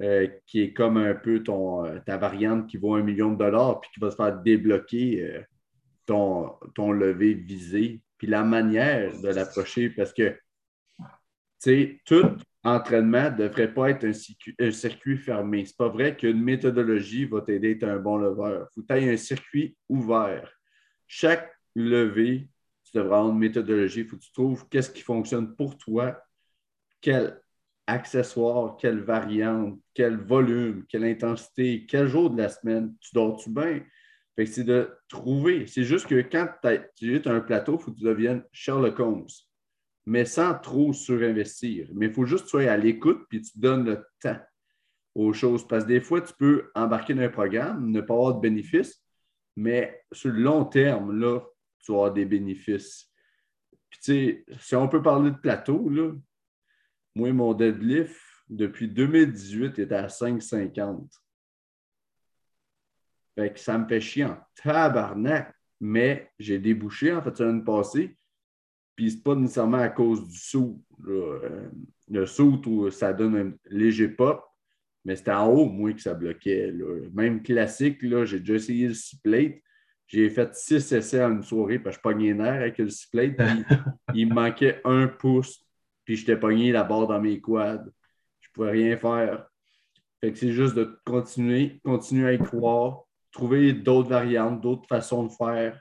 euh, 0.00 0.28
qui 0.46 0.62
est 0.62 0.72
comme 0.72 0.96
un 0.96 1.14
peu 1.14 1.42
ton, 1.42 1.84
euh, 1.84 1.98
ta 2.06 2.16
variante 2.16 2.68
qui 2.68 2.76
vaut 2.76 2.94
un 2.94 3.02
million 3.02 3.32
de 3.32 3.38
dollars, 3.38 3.80
puis 3.80 3.90
qui 3.94 4.00
va 4.00 4.10
se 4.10 4.16
faire 4.16 4.40
débloquer 4.40 5.22
euh, 5.22 5.42
ton, 6.06 6.52
ton 6.74 6.92
lever 6.92 7.34
visé. 7.34 8.00
Puis 8.18 8.26
la 8.26 8.42
manière 8.44 9.12
de 9.20 9.28
l'approcher, 9.28 9.90
parce 9.90 10.12
que 10.12 10.38
tout 12.04 12.36
entraînement 12.64 13.30
ne 13.30 13.36
devrait 13.36 13.72
pas 13.72 13.90
être 13.90 14.04
un 14.04 14.70
circuit, 14.72 15.16
fermé. 15.16 15.64
Ce 15.64 15.72
n'est 15.72 15.76
pas 15.76 15.88
vrai 15.88 16.16
qu'une 16.16 16.42
méthodologie 16.42 17.24
va 17.24 17.40
t'aider 17.40 17.68
à 17.68 17.70
être 17.72 17.84
un 17.84 17.98
bon 17.98 18.16
leveur. 18.16 18.68
Il 18.70 18.74
faut 18.74 18.82
que 18.82 18.94
tu 18.94 19.00
aies 19.00 19.12
un 19.12 19.16
circuit 19.16 19.76
ouvert. 19.88 20.50
Chaque 21.06 21.50
levée, 21.74 22.48
tu 22.92 22.98
devras 22.98 23.18
avoir 23.18 23.32
une 23.32 23.38
méthodologie. 23.38 24.00
Il 24.00 24.06
faut 24.06 24.16
que 24.16 24.22
tu 24.22 24.32
trouves 24.32 24.68
qu'est-ce 24.68 24.90
qui 24.90 25.02
fonctionne 25.02 25.56
pour 25.56 25.76
toi, 25.78 26.22
quel 27.00 27.40
accessoire, 27.86 28.76
quelle 28.76 29.00
variante, 29.00 29.80
quel 29.94 30.16
volume, 30.16 30.84
quelle 30.88 31.04
intensité, 31.04 31.86
quel 31.86 32.06
jour 32.06 32.30
de 32.30 32.38
la 32.40 32.48
semaine, 32.48 32.94
tu 33.00 33.10
dors-tu 33.14 33.50
bien? 33.50 33.82
C'est 34.46 34.64
de 34.64 34.90
trouver. 35.08 35.66
C'est 35.66 35.84
juste 35.84 36.06
que 36.06 36.20
quand 36.22 36.48
tu 36.62 36.68
as 36.68 37.32
un 37.32 37.40
plateau, 37.40 37.76
il 37.78 37.82
faut 37.82 37.92
que 37.92 37.98
tu 37.98 38.04
deviennes 38.04 38.44
Sherlock 38.52 38.98
Holmes 39.00 39.26
mais 40.06 40.24
sans 40.24 40.54
trop 40.54 40.92
surinvestir. 40.92 41.88
Mais 41.94 42.06
il 42.06 42.12
faut 42.12 42.26
juste 42.26 42.44
que 42.44 42.50
tu 42.50 42.50
sois 42.50 42.70
à 42.70 42.76
l'écoute 42.76 43.24
puis 43.28 43.40
tu 43.42 43.58
donnes 43.58 43.84
le 43.84 44.04
temps 44.20 44.38
aux 45.14 45.32
choses. 45.32 45.66
Parce 45.66 45.84
que 45.84 45.88
des 45.88 46.00
fois, 46.00 46.20
tu 46.20 46.32
peux 46.38 46.70
embarquer 46.74 47.14
dans 47.14 47.22
un 47.22 47.28
programme, 47.28 47.90
ne 47.90 48.00
pas 48.00 48.14
avoir 48.14 48.34
de 48.34 48.40
bénéfices, 48.40 49.02
mais 49.56 50.02
sur 50.10 50.30
le 50.30 50.40
long 50.40 50.64
terme, 50.64 51.18
là, 51.18 51.40
tu 51.82 51.92
vas 51.92 51.98
avoir 51.98 52.12
des 52.12 52.24
bénéfices. 52.24 53.10
Puis, 53.90 54.00
tu 54.00 54.04
sais, 54.04 54.44
si 54.60 54.76
on 54.76 54.88
peut 54.88 55.02
parler 55.02 55.30
de 55.30 55.36
plateau, 55.36 55.88
là, 55.88 56.12
moi, 57.14 57.32
mon 57.32 57.52
deadlift, 57.52 58.16
depuis 58.48 58.88
2018, 58.88 59.78
était 59.78 59.94
à 59.94 60.06
5,50. 60.06 61.08
Fait 63.34 63.52
que 63.52 63.58
ça 63.58 63.78
me 63.78 63.86
fait 63.86 64.00
chier 64.00 64.24
en 64.24 64.38
tabarnak. 64.62 65.54
Mais 65.80 66.30
j'ai 66.38 66.58
débouché, 66.58 67.12
en 67.12 67.20
fait, 67.22 67.40
l'année 67.40 67.64
passée. 67.64 68.16
Puis 68.94 69.10
c'est 69.10 69.22
pas 69.22 69.34
nécessairement 69.34 69.78
à 69.78 69.88
cause 69.88 70.28
du 70.28 70.38
saut. 70.38 70.80
Euh, 71.08 71.68
le 72.08 72.26
saut 72.26 72.90
ça 72.90 73.12
donne 73.12 73.36
un 73.36 73.52
léger 73.68 74.08
pop, 74.08 74.44
mais 75.04 75.16
c'était 75.16 75.32
en 75.32 75.48
haut, 75.48 75.66
moi, 75.66 75.92
que 75.92 76.00
ça 76.00 76.14
bloquait. 76.14 76.72
Même 77.12 77.42
classique, 77.42 77.98
j'ai 78.00 78.38
déjà 78.38 78.54
essayé 78.54 78.88
le 78.88 78.94
C-plate. 78.94 79.56
J'ai 80.12 80.28
fait 80.28 80.54
six 80.54 80.92
essais 80.92 81.24
en 81.24 81.32
une 81.32 81.42
soirée, 81.42 81.78
parce 81.78 81.96
que 81.96 82.00
je 82.00 82.02
pognais 82.02 82.34
nerf 82.34 82.60
avec 82.60 82.76
le 82.76 82.90
C-plate. 82.90 83.34
il 84.14 84.28
me 84.28 84.34
manquait 84.34 84.82
un 84.84 85.08
pouce, 85.08 85.64
puis 86.04 86.16
j'étais 86.16 86.36
pogné 86.36 86.70
la 86.70 86.84
barre 86.84 87.06
dans 87.06 87.20
mes 87.20 87.40
quads. 87.40 87.84
Je 88.40 88.48
ne 88.48 88.52
pouvais 88.52 88.70
rien 88.72 88.96
faire. 88.98 89.46
Fait 90.20 90.32
que 90.32 90.38
c'est 90.38 90.52
juste 90.52 90.74
de 90.74 91.00
continuer, 91.06 91.80
continuer 91.82 92.28
à 92.28 92.32
y 92.34 92.38
croire, 92.38 93.04
trouver 93.30 93.72
d'autres 93.72 94.10
variantes, 94.10 94.60
d'autres 94.60 94.86
façons 94.86 95.24
de 95.24 95.32
faire, 95.32 95.80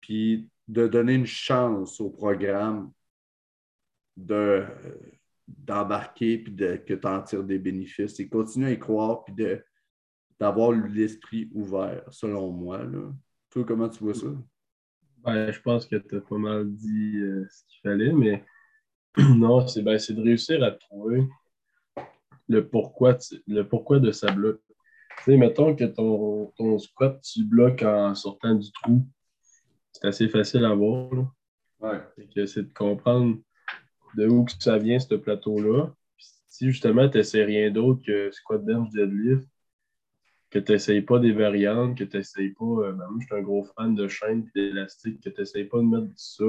puis 0.00 0.48
de 0.68 0.86
donner 0.86 1.14
une 1.14 1.26
chance 1.26 2.00
au 2.00 2.10
programme 2.10 2.92
de, 4.16 4.64
d'embarquer 5.48 6.38
puis 6.38 6.52
de, 6.52 6.76
que 6.76 6.94
tu 6.94 7.06
en 7.06 7.20
tires 7.22 7.42
des 7.42 7.58
bénéfices 7.58 8.20
et 8.20 8.28
continuer 8.28 8.68
à 8.68 8.72
y 8.72 8.78
croire 8.78 9.24
puis 9.24 9.34
de, 9.34 9.64
d'avoir 10.38 10.70
l'esprit 10.70 11.50
ouvert, 11.52 12.04
selon 12.12 12.52
moi. 12.52 12.84
Là. 12.84 13.12
Toi, 13.50 13.64
comment 13.66 13.88
tu 13.88 14.04
vois 14.04 14.14
ça? 14.14 14.26
Ben, 15.18 15.50
je 15.50 15.60
pense 15.60 15.86
que 15.86 15.96
tu 15.96 16.16
as 16.16 16.20
pas 16.20 16.38
mal 16.38 16.70
dit 16.72 17.16
euh, 17.18 17.46
ce 17.50 17.64
qu'il 17.66 17.80
fallait, 17.82 18.12
mais 18.12 18.44
non, 19.18 19.66
c'est, 19.66 19.82
ben, 19.82 19.96
de 19.96 20.22
réussir 20.22 20.62
à 20.62 20.70
trouver 20.70 21.24
le 22.48 22.66
pourquoi, 22.66 23.18
le 23.46 23.62
pourquoi 23.62 23.98
de 23.98 24.12
sa 24.12 24.32
bloc. 24.32 24.60
Tu 25.18 25.24
sais, 25.24 25.36
mettons 25.36 25.76
que 25.76 25.84
ton, 25.84 26.52
ton 26.56 26.78
squat, 26.78 27.20
tu 27.22 27.44
bloques 27.44 27.82
en 27.82 28.14
sortant 28.14 28.54
du 28.54 28.70
trou 28.72 29.04
c'est 29.92 30.08
assez 30.08 30.28
facile 30.28 30.64
à 30.64 30.74
voir. 30.74 31.10
C'est 32.46 32.62
de 32.62 32.72
comprendre 32.72 33.38
de 34.16 34.26
où 34.26 34.44
que 34.44 34.52
ça 34.58 34.78
vient, 34.78 34.98
ce 34.98 35.14
plateau-là. 35.14 35.94
Si 36.48 36.66
justement, 36.66 37.08
tu 37.08 37.18
n'essaies 37.18 37.44
rien 37.44 37.70
d'autre 37.70 38.02
que 38.04 38.30
squat 38.30 38.64
bench 38.64 38.90
deadlift, 38.90 39.48
que 40.50 40.58
tu 40.58 40.72
n'essayes 40.72 41.02
pas 41.02 41.18
des 41.18 41.32
variantes, 41.32 41.96
que 41.96 42.04
tu 42.04 42.16
n'essayes 42.16 42.50
pas. 42.50 42.64
Euh, 42.64 42.92
ben, 42.92 43.06
moi, 43.08 43.18
je 43.20 43.26
suis 43.26 43.34
un 43.34 43.42
gros 43.42 43.64
fan 43.64 43.94
de 43.94 44.08
chaîne 44.08 44.48
et 44.54 44.60
d'élastique, 44.60 45.20
que 45.22 45.30
tu 45.30 45.40
n'essayes 45.40 45.64
pas 45.64 45.78
de 45.78 45.84
mettre 45.84 46.12
ça, 46.16 46.44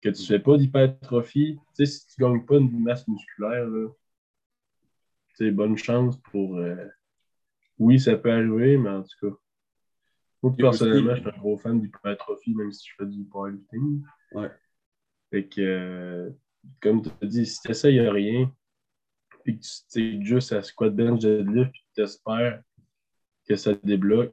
que 0.00 0.08
tu 0.08 0.22
ne 0.22 0.26
fais 0.26 0.38
pas 0.38 0.56
d'hypertrophie. 0.56 1.58
Tu 1.76 1.86
sais, 1.86 1.86
si 1.86 2.06
tu 2.06 2.22
ne 2.22 2.28
gagnes 2.28 2.44
pas 2.44 2.56
une 2.56 2.82
masse 2.82 3.06
musculaire, 3.08 3.68
c'est 5.34 5.50
bonne 5.50 5.76
chance 5.76 6.16
pour. 6.30 6.56
Euh, 6.58 6.86
oui, 7.78 7.98
ça 7.98 8.16
peut 8.16 8.30
arriver, 8.30 8.76
mais 8.76 8.90
en 8.90 9.02
tout 9.02 9.28
cas, 9.28 9.36
moi, 10.42 10.54
personnellement, 10.56 11.14
je 11.14 11.20
suis 11.20 11.30
un 11.30 11.38
gros 11.38 11.58
fan 11.58 11.80
d'hypertrophie, 11.80 12.54
même 12.54 12.72
si 12.72 12.88
je 12.88 12.94
fais 12.96 13.06
du 13.06 13.24
powerlifting. 13.24 14.02
Ouais. 14.32 14.50
Fait 15.30 15.46
que, 15.46 15.60
euh, 15.60 16.30
comme 16.80 17.02
tu 17.02 17.10
as 17.22 17.26
dit, 17.26 17.46
si 17.46 17.60
tu 17.60 17.68
n'essayes 17.68 18.00
rien, 18.00 18.52
puis 19.44 19.58
que 19.58 19.66
tu 19.90 20.00
es 20.00 20.24
juste 20.24 20.52
à 20.52 20.62
squat 20.62 20.94
bench 20.94 21.20
deadlift, 21.20 21.72
puis 21.72 21.84
tu 21.94 22.02
espères 22.02 22.62
que 23.50 23.56
ça 23.56 23.74
débloque, 23.82 24.32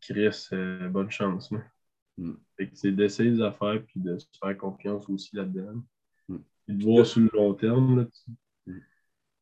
Chris, 0.00 0.48
euh, 0.54 0.88
bonne 0.88 1.10
chance. 1.10 1.50
Mm. 2.16 2.32
Que 2.56 2.64
c'est 2.72 2.92
d'essayer 2.92 3.32
des 3.32 3.42
affaires, 3.42 3.84
puis 3.84 4.00
de 4.00 4.16
se 4.16 4.26
faire 4.42 4.56
confiance 4.56 5.06
aussi 5.10 5.36
là-dedans. 5.36 5.82
Mm. 6.28 6.38
Puis 6.64 6.76
de 6.76 6.84
voir 6.84 7.04
sur 7.04 7.20
le 7.20 7.30
long 7.34 7.52
terme. 7.52 7.98
Là, 7.98 8.06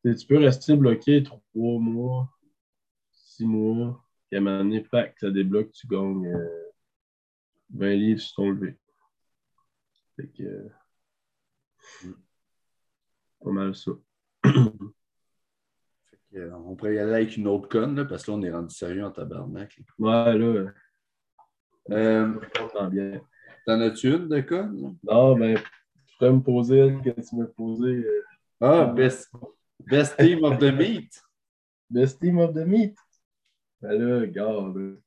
tu, 0.03 0.15
tu 0.15 0.27
peux 0.27 0.37
rester 0.37 0.75
bloqué 0.75 1.23
trois 1.23 1.79
mois, 1.79 2.29
six 3.11 3.45
mois 3.45 4.03
puis 4.27 4.35
à 4.35 4.41
un 4.41 4.43
moment 4.43 4.57
donné, 4.57 4.85
ça 4.91 5.31
débloque, 5.31 5.71
tu 5.71 5.87
gagnes 5.87 6.29
20 7.69 7.85
euh, 7.85 7.93
livres 7.95 8.19
sur 8.19 8.35
ton 8.35 8.49
levé. 8.49 8.77
Fait 10.17 10.27
que. 10.27 10.43
Euh, 10.43 10.69
pas 13.41 13.51
mal 13.51 13.73
ça. 13.73 13.93
Euh, 16.37 16.51
on 16.65 16.75
pourrait 16.75 16.95
y 16.95 16.99
aller 16.99 17.13
avec 17.13 17.37
une 17.37 17.47
autre 17.47 17.67
conne, 17.67 18.07
parce 18.07 18.23
que 18.23 18.31
là, 18.31 18.37
on 18.37 18.43
est 18.43 18.51
rendu 18.51 18.73
sérieux 18.73 19.05
en 19.05 19.11
tabarnak. 19.11 19.79
Ouais, 19.99 20.37
là. 20.37 20.71
Euh, 21.89 22.33
T'en 23.65 23.81
as-tu 23.81 24.13
une 24.13 24.27
de 24.27 24.41
conne? 24.41 24.97
Non, 25.03 25.35
mais 25.35 25.55
je 25.55 26.17
pourrais 26.17 26.33
me 26.33 26.41
poser 26.41 26.95
que 27.03 27.09
tu 27.09 27.35
m'as 27.35 27.45
posé. 27.45 28.05
ah, 28.61 28.85
best, 28.85 29.31
best 29.79 30.17
team 30.17 30.43
of 30.43 30.57
the 30.59 30.71
meat. 30.73 31.21
Best 31.89 32.19
team 32.19 32.39
of 32.39 32.53
the 32.53 32.65
meat. 32.65 32.97
Ben 33.81 33.93
là, 33.93 34.19
regarde. 34.21 34.97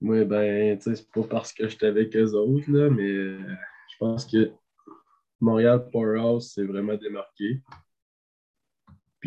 Moi, 0.00 0.24
ben, 0.24 0.78
tu 0.78 0.84
sais, 0.84 0.96
c'est 0.96 1.10
pas 1.10 1.24
parce 1.24 1.52
que 1.52 1.68
j'étais 1.68 1.86
avec 1.86 2.14
eux 2.16 2.32
autres, 2.32 2.70
là, 2.70 2.88
mais 2.88 3.10
euh, 3.10 3.38
je 3.90 3.96
pense 3.98 4.24
que 4.24 4.52
Montréal 5.40 5.88
Powerhouse 5.90 6.52
s'est 6.52 6.64
vraiment 6.64 6.94
démarqué. 6.94 7.60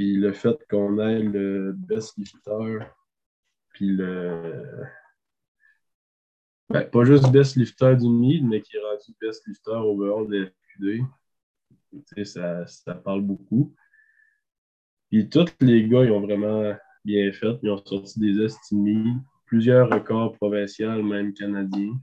Puis 0.02 0.16
le 0.16 0.34
fait 0.34 0.58
qu'on 0.68 0.98
ait 0.98 1.22
le 1.22 1.74
best 1.74 2.18
lifter, 2.18 2.80
puis 3.70 3.88
le. 3.88 4.84
Ben, 6.72 6.90
pas 6.90 7.04
juste 7.04 7.32
best 7.32 7.56
lifter 7.56 7.96
du 7.98 8.10
mid, 8.10 8.44
mais 8.44 8.62
qui 8.62 8.78
est 8.78 8.80
rendu 8.80 9.14
best 9.22 9.46
lifter 9.46 9.76
overall 9.76 10.28
de 10.28 10.46
FQD. 10.46 11.02
Tu 11.92 12.02
sais, 12.16 12.26
ça, 12.26 12.66
ça 12.66 12.96
parle 12.96 13.22
beaucoup. 13.22 13.76
Puis 15.12 15.30
tous 15.30 15.46
les 15.60 15.88
gars, 15.88 16.04
ils 16.04 16.12
ont 16.12 16.22
vraiment 16.22 16.76
bien 17.06 17.32
fait. 17.32 17.60
Ils 17.62 17.70
ont 17.70 17.86
sorti 17.86 18.20
des 18.20 18.44
estimés, 18.44 19.14
plusieurs 19.46 19.88
records 19.88 20.34
provinciaux, 20.34 21.04
même 21.04 21.32
canadiens. 21.32 21.94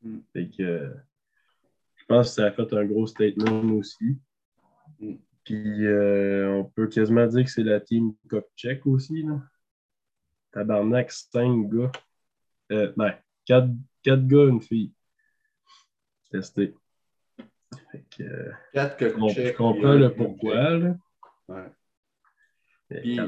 Mm. 0.00 0.20
que, 0.56 0.90
je 1.96 2.04
pense 2.08 2.28
que 2.28 2.34
ça 2.36 2.46
a 2.46 2.52
fait 2.52 2.72
un 2.72 2.86
gros 2.86 3.06
statement 3.06 3.60
aussi. 3.74 4.16
Puis 5.46 5.86
euh, 5.86 6.50
on 6.50 6.64
peut 6.64 6.88
quasiment 6.88 7.24
dire 7.26 7.44
que 7.44 7.50
c'est 7.50 7.62
la 7.62 7.80
team 7.80 8.14
Kopchek 8.28 8.84
aussi. 8.84 9.22
Là. 9.22 9.40
Tabarnak, 10.52 11.12
cinq 11.12 11.70
gars. 11.70 11.92
Euh, 12.72 12.92
ben, 12.96 13.14
quatre, 13.44 13.68
quatre 14.02 14.26
gars, 14.26 14.46
une 14.48 14.60
fille. 14.60 14.92
Testé. 16.32 16.74
Fait 17.92 18.04
que, 18.10 18.22
euh, 18.24 18.52
quatre 18.74 18.98
Je 18.98 19.56
comprends 19.56 19.94
le 19.94 20.12
pourquoi. 20.12 20.70
Là. 20.70 20.96
Ouais. 21.48 21.70
Puis, 22.88 23.20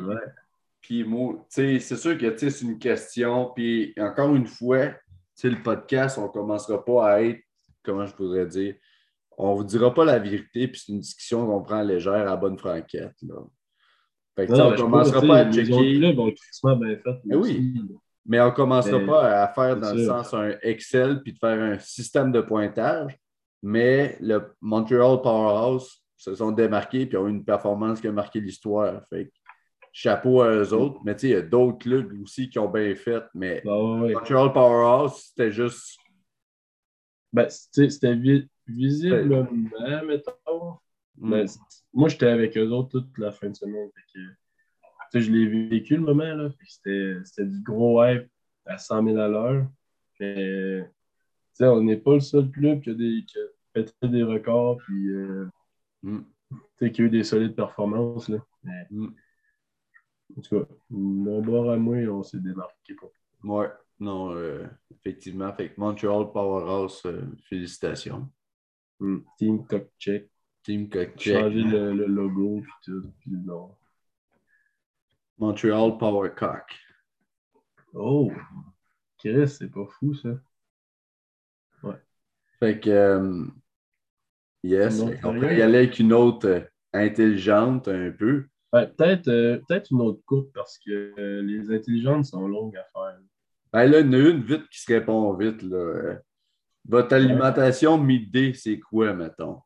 puis, 0.81 1.07
c'est 1.49 1.79
sûr 1.79 2.19
que 2.19 2.37
c'est 2.37 2.62
une 2.62 2.81
question. 2.81 3.53
Puis, 3.55 3.95
encore 3.97 4.35
une 4.35 4.49
fois, 4.49 4.93
le 5.45 5.62
podcast, 5.62 6.19
on 6.19 6.25
ne 6.25 6.33
commencera 6.33 6.85
pas 6.85 7.12
à 7.12 7.23
être, 7.23 7.41
comment 7.85 8.07
je 8.07 8.14
pourrais 8.14 8.47
dire, 8.47 8.75
on 9.39 9.53
ne 9.53 9.57
vous 9.57 9.64
dira 9.64 9.95
pas 9.95 10.05
la 10.05 10.18
vérité, 10.18 10.68
puis 10.68 10.82
c'est 10.84 10.93
une 10.93 11.01
discussion 11.01 11.47
qu'on 11.47 11.62
prend 11.62 11.82
légère 11.82 12.28
à 12.28 12.36
bonne 12.36 12.59
franquette. 12.59 13.14
Là. 13.22 13.36
Fait 14.36 14.47
que, 14.47 14.53
on 14.53 14.70
ne 14.72 14.76
commencera 14.76 15.20
pas 15.20 15.39
à 15.39 15.51
checker. 15.51 15.99
mais 17.24 17.36
oui. 17.36 17.74
Mais 18.26 18.41
on 18.41 18.47
ne 18.47 18.51
commencera 18.51 19.01
pas 19.01 19.43
à 19.43 19.49
faire 19.49 19.76
dans 19.76 19.95
le 19.95 20.05
sens 20.05 20.34
un 20.34 20.55
Excel 20.62 21.22
puis 21.22 21.32
de 21.32 21.39
faire 21.39 21.61
un 21.61 21.78
système 21.78 22.30
de 22.30 22.41
pointage. 22.41 23.16
Mais 23.62 24.16
le 24.20 24.55
Montreal 24.61 25.20
Powerhouse 25.22 26.05
se 26.16 26.34
sont 26.34 26.53
démarqués 26.53 27.07
puis 27.07 27.16
ont 27.16 27.26
eu 27.26 27.30
une 27.30 27.45
performance 27.45 28.01
qui 28.01 28.09
a 28.09 28.12
marqué 28.12 28.41
l'histoire. 28.41 29.03
Fait 29.09 29.32
chapeau 29.93 30.43
à 30.43 30.51
eux 30.51 30.72
autres. 30.74 31.01
Mais 31.05 31.14
tu 31.14 31.20
sais, 31.22 31.28
il 31.28 31.32
y 31.32 31.36
a 31.36 31.43
d'autres 31.43 31.78
clubs 31.78 32.12
aussi 32.22 32.51
qui 32.51 32.59
ont 32.59 32.68
bien 32.68 32.95
fait. 32.95 33.24
Mais 33.34 33.62
bah, 33.64 33.72
Montreal 33.72 34.53
Powerhouse, 34.53 35.14
c'était 35.28 35.51
juste. 35.51 35.97
Ben, 37.32 37.47
c'était 37.49 38.14
visiblement, 38.69 39.47
mettons. 40.07 40.79
C- 41.47 41.59
moi, 41.93 42.09
j'étais 42.09 42.27
avec 42.29 42.57
eux 42.57 42.69
autres 42.71 42.91
toute 43.01 43.19
la 43.19 43.33
fin 43.33 43.49
de 43.51 43.57
semaine. 43.57 43.89
fait 43.95 44.19
que, 45.12 45.21
je 45.21 45.31
l'ai 45.33 45.69
vécu 45.69 45.97
le 45.97 46.03
moment. 46.03 46.35
Là, 46.35 46.49
c'était, 46.66 47.45
du 47.45 47.62
gros 47.62 48.05
hype 48.05 48.29
à 48.66 48.79
100 48.79 49.05
000 49.05 49.19
à 49.19 49.29
l'heure. 49.29 49.66
Mais, 50.21 50.85
on 51.61 51.83
n'est 51.83 51.97
pas 51.97 52.14
le 52.14 52.21
seul 52.21 52.51
club 52.51 52.81
qui 52.83 52.91
a, 52.91 52.95
des, 52.95 53.25
qui 53.27 53.39
a 53.39 53.43
pété 53.73 53.93
des 54.09 54.23
records 54.23 54.79
puis 54.79 55.09
euh, 55.11 55.47
Mm. 56.03 56.21
qui 56.79 57.03
a 57.03 57.05
eu 57.05 57.11
des 57.11 57.25
solides 57.25 57.57
performances. 57.57 58.29
Là. 58.29 58.39
Mais, 58.62 58.87
Mm. 58.91 59.09
en 60.37 60.41
tout 60.41 60.61
cas, 60.61 60.66
mon 60.91 61.43
bord 61.43 61.71
à 61.73 61.77
moi, 61.77 61.97
on 62.09 62.23
s'est 62.23 62.39
démarqué. 62.39 62.95
Pour... 62.95 63.11
Ouais, 63.43 63.69
non, 63.99 64.33
euh, 64.35 64.66
effectivement. 64.91 65.53
Fait 65.55 65.71
que 65.71 65.81
Montreal 65.81 66.31
Powerhouse, 66.33 67.03
euh, 67.07 67.23
félicitations. 67.49 68.29
Mm. 69.01 69.18
Team 69.38 69.66
Cock 69.66 69.88
Check. 69.99 70.30
Team 70.62 70.88
Cock 70.88 71.18
Changer 71.18 71.62
le, 71.62 71.94
le 71.94 72.07
logo 72.07 72.61
puis 72.62 72.72
tout. 72.84 73.12
Puis 73.20 73.30
le 73.30 73.38
nom. 73.38 73.74
Montreal 75.38 75.96
Powercock. 75.99 76.74
Oh! 77.94 78.32
Chris, 79.18 79.49
c'est 79.49 79.70
pas 79.70 79.86
fou 79.86 80.14
ça. 80.14 80.30
Fait 82.59 82.80
que, 82.80 82.90
euh, 82.90 83.44
yes, 84.64 85.05
fait 85.05 85.20
qu'on 85.20 85.38
peut 85.38 85.57
y 85.57 85.62
aller 85.62 85.78
avec 85.78 85.99
une 86.01 86.12
autre 86.12 86.49
euh, 86.49 86.61
intelligente 86.92 87.86
un 87.86 88.11
peu. 88.11 88.46
Ouais, 88.72 88.86
peut-être 88.88 89.28
euh, 89.28 89.61
peut-être 89.68 89.92
une 89.92 90.01
autre 90.01 90.20
courte 90.26 90.51
parce 90.53 90.76
que 90.78 91.14
euh, 91.18 91.40
les 91.42 91.70
intelligentes 91.70 92.24
sont 92.26 92.49
longues 92.49 92.76
à 92.76 92.84
faire. 92.92 93.18
Ben 93.72 93.86
là, 93.86 94.01
il 94.01 94.07
y 94.07 94.09
en 94.09 94.12
a 94.12 94.18
une 94.30 94.42
vite 94.42 94.68
qui 94.70 94.80
se 94.80 94.92
répond 94.92 95.32
vite. 95.34 95.62
Là. 95.62 96.18
Votre 96.89 97.14
alimentation 97.14 97.99
midday, 97.99 98.55
c'est 98.55 98.80
quoi, 98.80 99.12
mettons? 99.12 99.61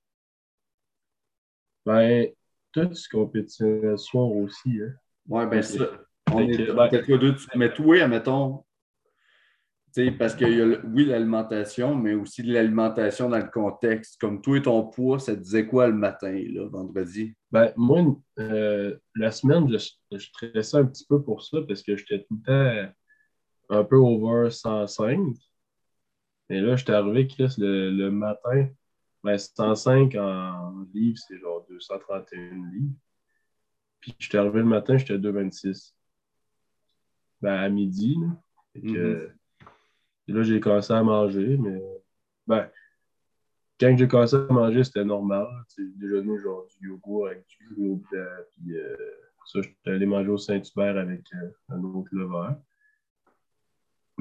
Ben, 1.86 2.28
toi, 2.72 2.86
tu 2.86 3.08
compétitionnes 3.08 3.80
le 3.82 3.96
soir 3.96 4.26
aussi, 4.26 4.80
hein? 4.82 4.92
Ouais, 5.28 5.46
ben 5.46 5.62
ça. 5.62 5.84
On 6.32 6.40
est 6.40 6.56
que, 6.56 6.72
ben- 6.72 7.18
deux. 7.18 7.36
Mais 7.54 7.72
toi, 7.72 8.08
mettons, 8.08 8.64
tu 9.94 10.06
sais, 10.06 10.10
parce 10.10 10.34
qu'il 10.34 10.56
y 10.56 10.60
a, 10.60 10.66
oui, 10.84 11.04
l'alimentation, 11.04 11.94
mais 11.94 12.14
aussi 12.14 12.42
l'alimentation 12.42 13.28
dans 13.28 13.38
le 13.38 13.50
contexte. 13.50 14.18
Comme 14.20 14.40
toi 14.40 14.56
et 14.56 14.62
ton 14.62 14.84
poids, 14.84 15.18
ça 15.18 15.34
te 15.34 15.40
disait 15.40 15.66
quoi 15.66 15.86
le 15.86 15.94
matin, 15.94 16.32
là, 16.32 16.66
vendredi? 16.68 17.34
Ben, 17.50 17.72
moi, 17.76 18.02
euh, 18.38 18.96
la 19.14 19.30
semaine, 19.30 19.70
je, 19.70 19.90
je 20.12 20.18
stressais 20.18 20.78
un 20.78 20.86
petit 20.86 21.04
peu 21.06 21.22
pour 21.22 21.42
ça 21.42 21.58
parce 21.68 21.82
que 21.82 21.96
j'étais 21.96 22.24
tout 22.24 22.40
le 22.46 22.86
temps 22.86 22.92
un 23.68 23.84
peu 23.84 23.96
over 23.96 24.50
105. 24.50 25.18
Et 26.50 26.60
là, 26.60 26.76
j'étais 26.76 26.92
arrivé, 26.92 27.26
Chris, 27.26 27.54
le, 27.58 27.90
le 27.90 28.10
matin. 28.10 28.68
Ben, 29.22 29.38
105 29.38 30.14
en 30.16 30.84
livres, 30.92 31.18
c'est 31.26 31.38
genre 31.38 31.64
231 31.68 32.70
livres. 32.72 32.94
Puis 34.00 34.14
j'étais 34.18 34.38
arrivé 34.38 34.58
le 34.58 34.66
matin, 34.66 34.98
j'étais 34.98 35.14
à 35.14 35.18
226. 35.18 35.94
Ben, 37.40 37.54
à 37.54 37.68
midi, 37.68 38.16
là. 38.20 38.28
Que, 38.74 39.30
et 40.28 40.32
là, 40.32 40.42
j'ai 40.42 40.60
commencé 40.60 40.92
à 40.92 41.02
manger, 41.02 41.58
mais 41.58 41.82
ben, 42.46 42.70
quand 43.78 43.96
j'ai 43.96 44.08
commencé 44.08 44.36
à 44.36 44.52
manger, 44.52 44.84
c'était 44.84 45.04
normal. 45.04 45.46
J'ai 45.76 45.84
déjeuné 45.96 46.38
genre 46.38 46.66
du 46.66 46.88
yogourt 46.88 47.26
avec 47.26 47.44
du 47.48 47.68
dedans, 47.74 47.98
puis 48.50 48.76
euh, 48.76 48.96
ça, 49.44 49.60
j'étais 49.60 49.90
allé 49.90 50.06
manger 50.06 50.30
au 50.30 50.38
Saint-Hubert 50.38 50.96
avec 50.96 51.22
euh, 51.34 51.50
un 51.68 51.82
autre 51.82 52.08
leveur. 52.12 52.56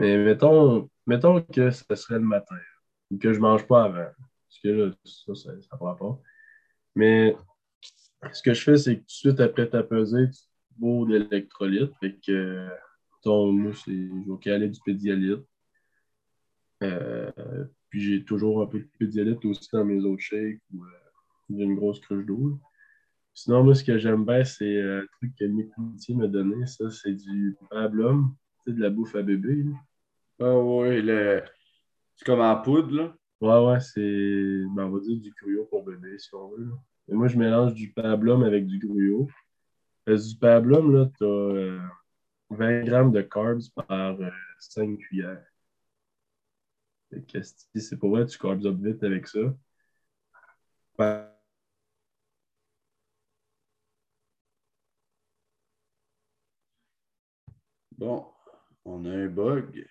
Mais 0.01 0.17
mettons, 0.17 0.89
mettons 1.05 1.41
que 1.43 1.69
ce 1.69 1.83
serait 1.95 2.15
le 2.17 2.25
matin, 2.25 2.57
ou 3.11 3.19
que 3.19 3.33
je 3.33 3.39
mange 3.39 3.67
pas 3.67 3.83
avant. 3.83 4.09
Parce 4.47 4.59
que 4.63 4.67
là, 4.69 4.91
ça, 5.05 5.35
ça, 5.35 5.51
ça 5.61 5.77
va 5.79 5.93
pas. 5.93 6.19
Mais 6.95 7.35
ce 8.33 8.41
que 8.41 8.55
je 8.55 8.63
fais, 8.63 8.77
c'est 8.77 8.95
que 8.95 9.01
tout 9.01 9.05
de 9.05 9.11
suite 9.11 9.39
après 9.39 9.69
ta 9.69 9.83
pesée, 9.83 10.27
tu 10.31 10.39
bois 10.77 11.05
de 11.05 11.17
l'électrolyte. 11.17 11.91
Fait 11.99 12.17
que, 12.25 12.67
ton, 13.21 13.51
moi, 13.51 13.73
c'est, 13.75 13.91
je 13.91 14.31
vais 14.31 14.39
caler 14.39 14.69
du 14.69 14.79
pédialyte. 14.83 15.45
Euh, 16.81 17.31
puis 17.89 18.01
j'ai 18.01 18.23
toujours 18.23 18.63
un 18.63 18.65
peu 18.65 18.79
de 18.79 18.89
pédialyte 18.97 19.45
aussi 19.45 19.69
dans 19.71 19.85
mes 19.85 20.03
autres 20.03 20.23
shakes 20.23 20.61
ou 20.73 20.83
euh, 20.83 20.89
une 21.49 21.75
grosse 21.75 21.99
cruche 21.99 22.25
d'eau. 22.25 22.59
Sinon, 23.35 23.63
moi, 23.63 23.75
ce 23.75 23.83
que 23.83 23.99
j'aime 23.99 24.25
bien, 24.25 24.43
c'est 24.43 24.77
euh, 24.77 25.03
un 25.03 25.05
truc 25.17 25.35
que 25.37 25.45
Coutier 25.75 26.15
m'a 26.15 26.27
donné. 26.27 26.65
Ça, 26.65 26.89
c'est 26.89 27.13
du 27.13 27.55
pablum, 27.69 28.35
de 28.65 28.81
la 28.81 28.89
bouffe 28.89 29.15
à 29.15 29.21
bébé. 29.21 29.63
Ah 30.41 30.55
oui, 30.57 31.01
le... 31.01 31.43
c'est 32.17 32.25
comme 32.25 32.41
en 32.41 32.61
poudre, 32.61 32.95
là. 32.95 33.15
Ouais, 33.41 33.67
ouais, 33.73 33.79
c'est, 33.79 34.01
ben, 34.75 34.85
on 34.85 34.91
va 34.91 34.99
dire 35.01 35.19
du 35.21 35.33
gruau 35.41 35.65
pour 35.65 35.83
bébé, 35.85 36.17
si 36.19 36.33
on 36.35 36.49
veut. 36.49 36.65
là. 36.65 36.75
Et 37.09 37.13
moi, 37.15 37.27
je 37.27 37.37
mélange 37.37 37.73
du 37.73 37.91
pablum 37.93 38.43
avec 38.43 38.67
du 38.67 38.79
gruau. 38.79 39.29
Du 40.07 40.37
pablum, 40.39 40.93
là, 40.95 41.07
t'as 41.19 41.25
euh, 41.25 41.79
20 42.51 42.83
grammes 42.85 43.11
de 43.13 43.21
carbs 43.21 43.61
par 43.75 44.19
euh, 44.21 44.29
5 44.59 44.97
cuillères. 44.99 45.43
Fait 47.09 47.21
que 47.25 47.39
c'est 47.79 47.97
pour 47.97 48.09
vrai, 48.09 48.25
tu 48.25 48.37
carbs 48.37 48.65
up 48.65 48.75
vite 48.81 49.03
avec 49.03 49.27
ça. 49.27 49.39
Ben, 50.97 51.31
Bon, 57.97 58.25
on 58.83 59.05
a 59.05 59.09
un 59.09 59.27
bug. 59.27 59.87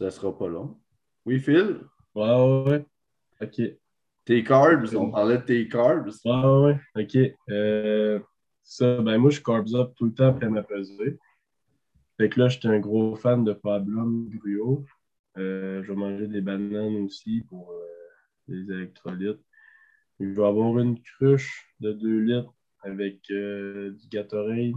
Ça 0.00 0.10
sera 0.10 0.34
pas 0.36 0.48
long. 0.48 0.78
Oui, 1.26 1.38
Phil? 1.38 1.80
ouais, 2.14 2.24
ouais, 2.24 2.64
ouais. 2.70 2.86
OK. 3.42 3.60
Tes 4.24 4.42
carbs, 4.42 4.96
on 4.96 5.10
parlait 5.10 5.36
de 5.36 5.42
tes 5.42 5.68
carbs. 5.68 6.08
Ouais, 6.24 6.72
ouais. 6.72 6.80
OK. 6.96 7.18
Euh, 7.50 8.18
ça, 8.62 9.02
ben 9.02 9.18
moi, 9.18 9.28
je 9.30 9.42
carbs 9.42 9.74
up 9.74 9.92
tout 9.96 10.06
le 10.06 10.14
temps 10.14 10.28
après 10.28 10.48
ma 10.48 10.62
pesée. 10.62 11.18
Fait 12.16 12.30
que 12.30 12.40
là, 12.40 12.48
j'étais 12.48 12.68
un 12.68 12.80
gros 12.80 13.14
fan 13.14 13.44
de 13.44 13.52
pablum 13.52 14.30
gruau. 14.30 14.86
Euh, 15.36 15.82
je 15.82 15.92
vais 15.92 15.98
manger 15.98 16.28
des 16.28 16.40
bananes 16.40 16.96
aussi 17.04 17.42
pour 17.50 17.70
euh, 17.70 17.84
les 18.48 18.72
électrolytes. 18.74 19.44
Je 20.18 20.28
vais 20.28 20.46
avoir 20.46 20.78
une 20.78 20.98
cruche 20.98 21.74
de 21.80 21.92
2 21.92 22.20
litres 22.20 22.54
avec 22.84 23.20
du 23.28 24.08
Gatorade, 24.08 24.72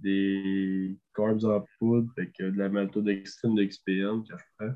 des 0.00 0.98
carbs 1.14 1.44
en 1.44 1.64
poudre, 1.78 2.12
fait 2.14 2.30
que 2.30 2.44
de 2.44 2.58
la 2.58 2.68
maltodextrine 2.68 3.54
de 3.54 3.64
XPN 3.64 4.24
que 4.24 4.36
je. 4.60 4.66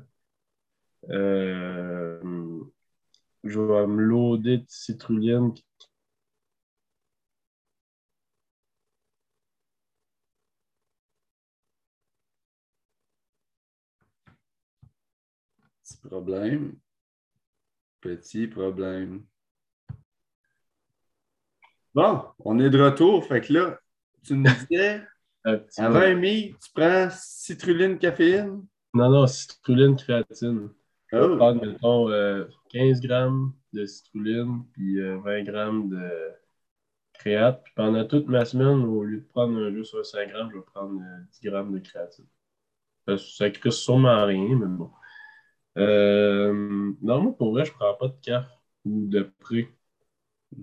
Euh, 1.09 2.61
je 3.43 3.59
vais 3.59 3.87
me 3.87 4.01
loader 4.03 4.59
de 4.59 4.65
citrulline 4.67 5.53
Petit 15.91 15.97
problème. 16.07 16.75
Petit 17.99 18.47
problème. 18.47 19.25
Bon, 21.93 22.23
on 22.39 22.59
est 22.59 22.69
de 22.69 22.81
retour. 22.81 23.25
Fait 23.25 23.41
que 23.41 23.53
là, 23.53 23.79
tu 24.23 24.35
me 24.35 24.49
disais, 24.49 25.03
peu. 25.43 25.61
un 25.77 26.15
mi, 26.15 26.53
tu 26.61 26.71
prends 26.73 27.09
citrulline, 27.11 27.97
caféine? 27.97 28.65
Non, 28.93 29.09
non, 29.09 29.27
citrulline, 29.27 29.95
créatine. 29.95 30.69
Oh. 31.13 31.35
prendre, 31.35 31.65
mettons, 31.65 32.09
euh, 32.09 32.45
15 32.69 33.01
grammes 33.01 33.53
de 33.73 33.85
citrulline 33.85 34.63
puis 34.71 34.99
euh, 35.01 35.17
20 35.19 35.43
grammes 35.43 35.89
de 35.89 36.31
créate. 37.13 37.63
Puis 37.63 37.73
pendant 37.75 38.05
toute 38.05 38.27
ma 38.27 38.45
semaine, 38.45 38.83
au 38.85 39.03
lieu 39.03 39.17
de 39.17 39.25
prendre 39.25 39.57
un 39.57 39.71
jus 39.71 39.85
sur 39.85 40.05
5 40.05 40.29
grammes, 40.29 40.49
je 40.51 40.57
vais 40.57 40.63
prendre 40.63 40.99
euh, 41.01 41.23
10 41.33 41.49
grammes 41.49 41.73
de 41.73 41.79
créatine. 41.79 42.25
Ça 43.07 43.45
ne 43.45 43.49
crée 43.49 43.71
sûrement 43.71 44.25
rien, 44.25 44.55
mais 44.55 44.67
bon. 44.67 44.91
Euh, 45.77 46.93
non, 47.01 47.21
moi, 47.21 47.35
pour 47.37 47.51
vrai, 47.51 47.65
je 47.65 47.73
prends 47.73 47.93
pas 47.95 48.07
de 48.07 48.15
caf 48.21 48.47
ou 48.85 49.07
de 49.07 49.23
pré 49.39 49.69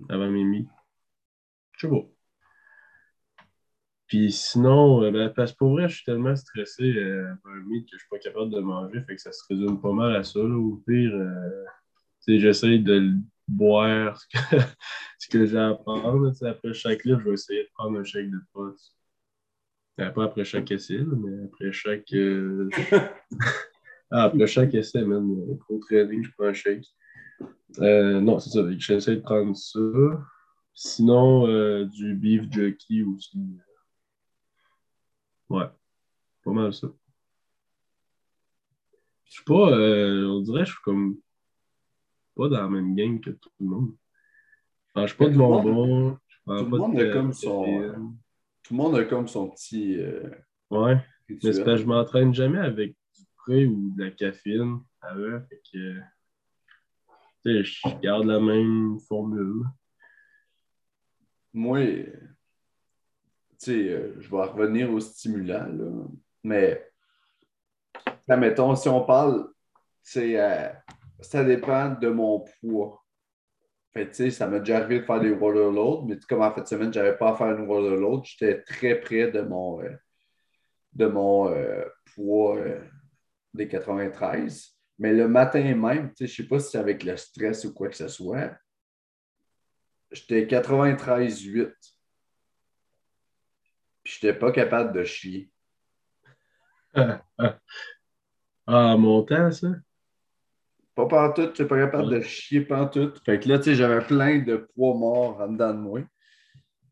avant 0.09 0.29
mes 0.29 0.43
mi. 0.43 0.67
Je 1.73 1.87
sais 1.87 1.89
pas. 1.89 2.05
Puis 4.09 4.31
sinon, 4.31 5.03
euh, 5.03 5.11
ben, 5.11 5.29
parce 5.29 5.51
que 5.53 5.57
pour 5.59 5.71
vrai, 5.73 5.87
je 5.87 5.97
suis 5.97 6.03
tellement 6.03 6.35
stressé 6.35 6.83
euh, 6.97 7.31
par 7.43 7.53
un 7.53 7.61
meat 7.61 7.85
que 7.85 7.91
je 7.93 7.99
suis 7.99 8.09
pas 8.09 8.17
capable 8.17 8.49
de 8.51 8.59
manger, 8.59 9.01
fait 9.03 9.15
que 9.15 9.21
ça 9.21 9.31
se 9.31 9.43
résume 9.47 9.79
pas 9.79 9.93
mal 9.93 10.15
à 10.15 10.23
ça. 10.23 10.39
Là. 10.39 10.55
Au 10.55 10.81
pire, 10.85 11.11
euh, 11.13 11.65
j'essaye 12.27 12.79
de 12.79 12.93
le 12.93 13.13
boire 13.47 14.19
ce 14.19 14.27
que, 14.27 14.61
ce 15.19 15.27
que 15.29 15.45
j'ai 15.45 15.59
à 15.59 15.75
prendre. 15.75 16.33
Après 16.43 16.73
chaque 16.73 17.05
livre, 17.05 17.19
je 17.19 17.25
vais 17.25 17.33
essayer 17.35 17.63
de 17.63 17.69
prendre 17.75 17.99
un 17.99 18.03
shake 18.03 18.31
de 18.31 18.39
potes. 18.51 18.81
Pas 19.97 20.23
après 20.23 20.45
chaque 20.45 20.71
essai, 20.71 20.99
mais 21.05 21.45
après 21.45 21.71
chaque. 21.71 22.11
euh, 22.13 22.69
ah, 24.11 24.23
après 24.23 24.47
chaque 24.47 24.73
essai, 24.73 25.03
même. 25.03 25.29
Au 25.69 25.77
training, 25.77 26.23
je 26.23 26.31
prends 26.35 26.47
un 26.47 26.53
shake. 26.53 26.87
Euh, 27.79 28.19
non, 28.21 28.39
c'est 28.39 28.49
ça. 28.49 28.61
J'essaie 28.77 29.17
de 29.17 29.21
prendre 29.21 29.55
ça. 29.55 29.79
Sinon, 30.73 31.47
euh, 31.47 31.85
du 31.85 32.15
beef 32.15 32.51
jerky 32.51 33.03
aussi. 33.03 33.37
Ouais. 35.49 35.65
Pas 36.43 36.51
mal 36.51 36.73
ça. 36.73 36.87
Je 39.25 39.33
suis 39.33 39.43
pas, 39.43 39.71
euh, 39.71 40.25
on 40.27 40.41
dirait, 40.41 40.65
je 40.65 40.71
suis 40.71 40.81
comme 40.83 41.17
pas 42.35 42.49
dans 42.49 42.61
la 42.61 42.69
même 42.69 42.95
game 42.95 43.19
que 43.19 43.31
tout 43.31 43.49
le 43.59 43.65
monde. 43.67 43.95
Je 44.95 45.01
mange 45.01 45.17
pas 45.17 45.29
de 45.29 45.37
bonbons. 45.37 46.17
Tout 46.45 46.53
le 46.53 46.65
monde 46.65 46.99
a 46.99 47.13
comme 47.13 47.33
son. 47.33 47.63
Tout 48.63 48.73
le 48.73 48.77
monde 48.77 48.95
a 48.95 49.05
comme 49.05 49.27
son 49.27 49.49
petit. 49.49 49.99
Euh, 49.99 50.29
ouais. 50.71 50.97
Mais 51.29 51.53
c'est 51.53 51.63
que 51.63 51.77
je 51.77 51.85
m'entraîne 51.85 52.33
jamais 52.33 52.59
avec 52.59 52.95
du 53.15 53.25
pré 53.37 53.65
ou 53.65 53.93
de 53.95 54.05
la 54.05 54.11
caféine 54.11 54.79
à 55.01 55.15
eux. 55.15 55.41
Fait 55.49 55.61
que. 55.71 55.99
Tu 57.45 57.63
sais, 57.63 57.63
je 57.63 57.99
garde 58.01 58.25
la 58.25 58.39
même 58.39 58.99
formule. 59.07 59.63
Moi, 61.53 61.79
sais, 63.65 63.89
euh, 63.89 64.15
je 64.19 64.29
vais 64.29 64.41
revenir 64.41 64.91
au 64.91 64.99
stimulant, 64.99 65.67
là. 65.67 65.85
Mais, 66.43 66.89
mettons, 68.27 68.75
si 68.75 68.87
on 68.87 69.03
parle, 69.03 69.49
c'est 70.01 70.39
euh, 70.39 70.69
ça 71.19 71.43
dépend 71.43 71.89
de 71.89 72.09
mon 72.09 72.45
poids. 72.61 73.03
Fait 73.93 74.07
tu 74.07 74.15
sais, 74.15 74.31
ça 74.31 74.47
m'a 74.47 74.59
déjà 74.59 74.77
arrivé 74.77 74.99
de 74.99 75.05
faire 75.05 75.19
des 75.19 75.31
water 75.31 76.05
mais 76.05 76.17
comme 76.27 76.41
en 76.41 76.53
fait 76.53 76.67
semaine, 76.67 76.93
je 76.93 76.99
n'avais 76.99 77.17
pas 77.17 77.31
à 77.31 77.35
faire 77.35 77.57
une 77.57 77.67
water 77.67 78.23
j'étais 78.23 78.61
très 78.61 78.99
près 78.99 79.31
de 79.31 79.41
mon, 79.41 79.81
euh, 79.81 79.95
de 80.93 81.07
mon 81.07 81.53
poids 82.15 82.57
des 83.53 83.67
93. 83.67 84.75
Mais 84.99 85.13
le 85.13 85.27
matin 85.27 85.63
même, 85.75 86.11
je 86.17 86.23
ne 86.23 86.29
sais 86.29 86.43
pas 86.43 86.59
si 86.59 86.71
c'est 86.71 86.77
avec 86.77 87.03
le 87.03 87.17
stress 87.17 87.65
ou 87.65 87.73
quoi 87.73 87.89
que 87.89 87.95
ce 87.95 88.07
soit, 88.07 88.51
j'étais 90.11 90.45
93,8. 90.45 91.73
N'étais 94.21 94.37
pas 94.37 94.51
capable 94.51 94.93
de 94.93 95.03
chier. 95.03 95.49
ah, 98.67 98.97
montant, 98.97 99.51
ça? 99.51 99.67
Pas 100.95 101.05
pantoute, 101.05 101.51
je 101.51 101.55
suis 101.55 101.65
pas 101.65 101.77
capable 101.77 102.09
de 102.09 102.21
chier 102.21 102.61
pantoute. 102.61 103.21
Fait 103.23 103.39
que 103.39 103.47
là, 103.47 103.57
tu 103.57 103.65
sais, 103.65 103.75
j'avais 103.75 104.05
plein 104.05 104.39
de 104.39 104.57
poids 104.75 104.95
morts 104.95 105.39
en 105.39 105.47
dedans 105.47 105.73
de 105.73 105.79
moi. 105.79 106.01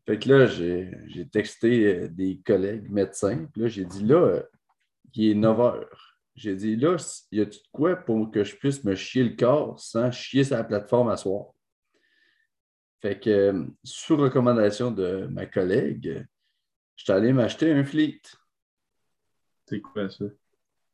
Fait 0.06 0.18
que 0.18 0.28
là, 0.30 0.46
j'ai 0.46 1.28
texté 1.30 1.86
euh, 1.86 2.08
des 2.08 2.40
collègues 2.44 2.88
médecins. 2.90 3.46
Puis 3.52 3.60
là, 3.60 3.68
j'ai 3.68 3.84
dit 3.84 4.04
là, 4.04 4.16
euh, 4.16 4.42
il 5.12 5.32
est 5.32 5.34
9 5.34 5.60
heures. 5.60 6.16
J'ai 6.34 6.54
dit 6.54 6.76
là, 6.76 6.96
y 7.32 7.40
a-tu 7.42 7.58
de 7.58 7.68
quoi 7.72 7.96
pour 7.96 8.30
que 8.30 8.44
je 8.44 8.56
puisse 8.56 8.84
me 8.84 8.94
chier 8.94 9.24
le 9.24 9.36
corps 9.36 9.78
sans 9.78 10.10
chier 10.10 10.44
sur 10.44 10.56
la 10.56 10.64
plateforme 10.64 11.10
à 11.10 11.18
soir? 11.18 11.48
Fait 13.02 13.20
que, 13.20 13.28
euh, 13.28 13.66
sous 13.84 14.16
recommandation 14.16 14.90
de 14.90 15.26
ma 15.30 15.44
collègue, 15.44 16.26
je 16.98 17.04
suis 17.04 17.12
allé 17.12 17.32
m'acheter 17.32 17.72
un 17.72 17.84
fleet. 17.84 18.20
C'est 19.66 19.80
quoi 19.80 20.10
ça? 20.10 20.24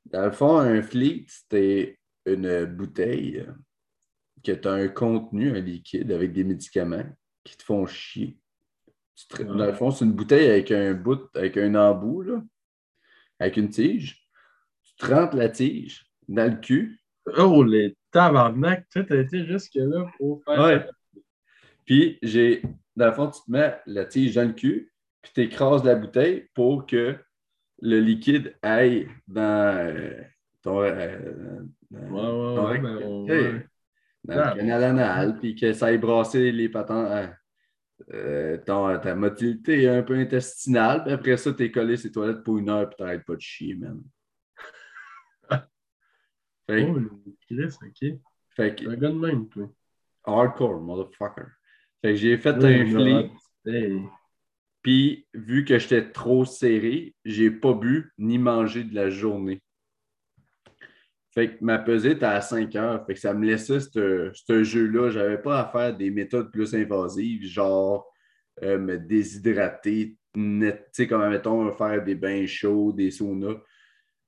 Dans 0.05 0.27
le 0.27 0.33
fond, 0.33 0.59
un 0.59 0.83
fleet, 0.83 1.25
c'était 1.29 1.99
une 2.27 2.67
bouteille 2.67 3.47
qui 4.43 4.53
a 4.53 4.71
un 4.71 4.89
contenu, 4.89 5.57
un 5.57 5.61
liquide 5.61 6.13
avec 6.13 6.33
des 6.33 6.45
médicaments 6.45 7.07
qui 7.43 7.57
te 7.57 7.63
font 7.63 7.87
chier. 7.87 8.39
Dans 9.39 9.55
le 9.55 9.73
fond, 9.73 9.91
c'est 9.91 10.05
une 10.05 10.13
bouteille 10.13 10.51
avec 10.51 10.71
un 10.71 10.93
bout, 10.93 11.35
avec 11.35 11.57
un 11.57 11.75
embout, 11.75 12.47
avec 13.39 13.57
une 13.57 13.71
tige. 13.71 14.29
Tu 14.83 14.95
te 14.97 15.07
rentres 15.07 15.37
la 15.37 15.49
tige 15.49 16.05
dans 16.29 16.53
le 16.53 16.61
cul. 16.61 17.01
Oh, 17.39 17.63
les 17.63 17.97
tabarnak, 18.11 18.87
tu 18.91 18.99
as 18.99 19.17
été 19.21 19.47
jusque-là 19.47 20.11
pour 20.19 20.45
faire. 20.45 20.63
Ouais. 20.63 20.87
Puis, 21.87 22.19
j'ai, 22.23 22.63
dans 22.95 23.07
le 23.07 23.13
fond, 23.13 23.31
tu 23.31 23.41
te 23.41 23.51
mets 23.51 23.81
la 23.87 24.05
tige 24.05 24.35
dans 24.35 24.47
le 24.47 24.53
cul, 24.53 24.93
puis 25.25 25.33
tu 25.35 25.41
écrases 25.41 25.83
la 25.85 25.95
bouteille 25.95 26.49
pour 26.55 26.87
que 26.87 27.16
le 27.81 27.99
liquide 27.99 28.55
aille 28.62 29.09
dans 29.27 29.75
euh, 29.77 30.20
ton, 30.62 30.83
euh, 30.83 31.62
ouais, 31.91 32.01
ouais, 32.01 33.66
dans 34.25 34.55
le 34.55 34.57
canal 34.57 34.85
anal, 34.85 35.39
puis 35.39 35.57
que 35.57 35.72
ça 35.72 35.93
ait 35.93 35.99
brassé 35.99 36.53
les 36.53 36.68
patents. 36.68 37.07
Euh, 37.07 37.27
euh, 38.12 38.59
ta 38.59 39.14
motilité 39.14 39.89
un 39.89 40.03
peu 40.03 40.14
intestinale, 40.14 41.05
puis 41.05 41.12
après 41.12 41.37
ça, 41.37 41.53
t'es 41.53 41.70
collé 41.70 41.97
ces 41.97 42.12
toilettes 42.12 42.43
pour 42.43 42.59
une 42.59 42.68
heure, 42.68 42.89
puis 42.91 42.97
t'arrêtes 42.99 43.25
pas 43.25 43.37
de 43.37 43.41
chier, 43.41 43.77
man. 43.77 44.03
fait, 46.68 46.91
oh, 46.91 46.99
Chris, 47.47 47.77
ok. 47.83 48.18
Fait 48.51 48.75
que, 48.75 48.89
un 48.89 48.97
gars 48.97 49.09
de 49.09 49.14
même, 49.18 49.49
toi. 49.49 49.70
Hardcore, 50.25 50.81
motherfucker. 50.81 51.47
Fait 52.03 52.11
que 52.11 52.14
j'ai 52.16 52.37
fait 52.37 52.62
un 52.62 52.85
flip. 52.85 53.33
Puis, 54.85 55.26
vu 55.32 55.64
que 55.64 55.78
j'étais 55.78 56.12
trop 56.12 56.45
serré, 56.45 57.14
j'ai 57.24 57.51
pas 57.51 57.72
bu 57.72 58.12
ni 58.18 58.37
mangé 58.37 58.85
de 58.85 58.95
la 58.95 59.09
journée. 59.09 59.62
Fait 61.32 61.57
que 61.57 61.64
ma 61.64 61.78
pesée 61.78 62.12
était 62.12 62.26
à 62.26 62.43
5 62.43 62.76
heures. 62.76 63.07
Fait 63.07 63.14
que 63.14 63.20
ça 63.20 63.32
me 63.32 63.47
laissait 63.47 63.80
ce 63.80 64.62
jeu-là. 64.62 65.11
Je 65.11 65.18
n'avais 65.18 65.39
pas 65.39 65.61
à 65.61 65.72
faire 65.72 65.97
des 65.97 66.11
méthodes 66.11 66.53
plus 66.53 66.74
invasives, 66.74 67.47
genre 67.47 68.07
euh, 68.62 68.78
me 68.78 68.99
déshydrater, 68.99 70.18
net, 70.37 70.91
tu 70.93 71.03
sais, 71.03 71.09
comme 71.09 71.26
mettons, 71.30 71.72
faire 71.72 72.05
des 72.05 72.14
bains 72.14 72.47
chauds, 72.47 72.93
des 72.93 73.11
saunas. 73.11 73.57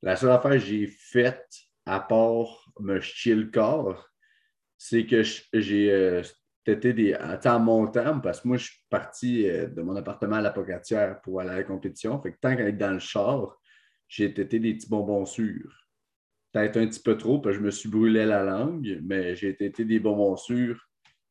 La 0.03 0.17
seule 0.17 0.31
affaire 0.31 0.53
que 0.53 0.59
j'ai 0.59 0.87
faite, 0.87 1.47
à 1.85 2.01
part 2.01 2.73
me 2.81 2.99
chier 3.01 3.35
le 3.35 3.51
corps, 3.51 4.09
c'est 4.79 5.05
que 5.05 5.23
j'ai 5.53 5.93
euh, 5.93 6.23
été 6.73 6.93
des, 6.93 7.15
en 7.15 7.61
montant, 7.61 8.21
parce 8.21 8.41
que 8.41 8.49
moi, 8.49 8.57
je 8.57 8.65
suis 8.65 8.85
parti 8.91 9.49
euh, 9.49 9.69
de 9.69 9.83
mon 9.83 9.97
appartement 9.97 10.37
à 10.37 10.41
la 10.41 10.51
Pocatière 10.51 11.21
pour 11.21 11.41
aller 11.41 11.51
à 11.51 11.57
la 11.57 11.65
compétition. 11.65 12.21
Fait 12.23 12.33
que 12.33 12.39
tant 12.41 12.57
qu'être 12.57 12.79
dans 12.79 12.93
le 12.93 12.99
char, 12.99 13.57
j'ai 14.09 14.25
été 14.25 14.59
des 14.59 14.75
petits 14.75 14.89
bonbons 14.89 15.27
sûrs 15.27 15.87
peut-être 16.57 16.79
un 16.79 16.87
petit 16.87 17.01
peu 17.01 17.17
trop, 17.19 17.39
parce 17.39 17.57
que 17.57 17.61
je 17.61 17.67
me 17.67 17.71
suis 17.71 17.89
brûlé 17.89 18.25
la 18.25 18.43
langue, 18.43 19.01
mais 19.03 19.37
j'ai 19.37 19.51
été 19.51 19.85
des 19.85 20.01
bonbons 20.01 20.37
sûrs 20.37 20.89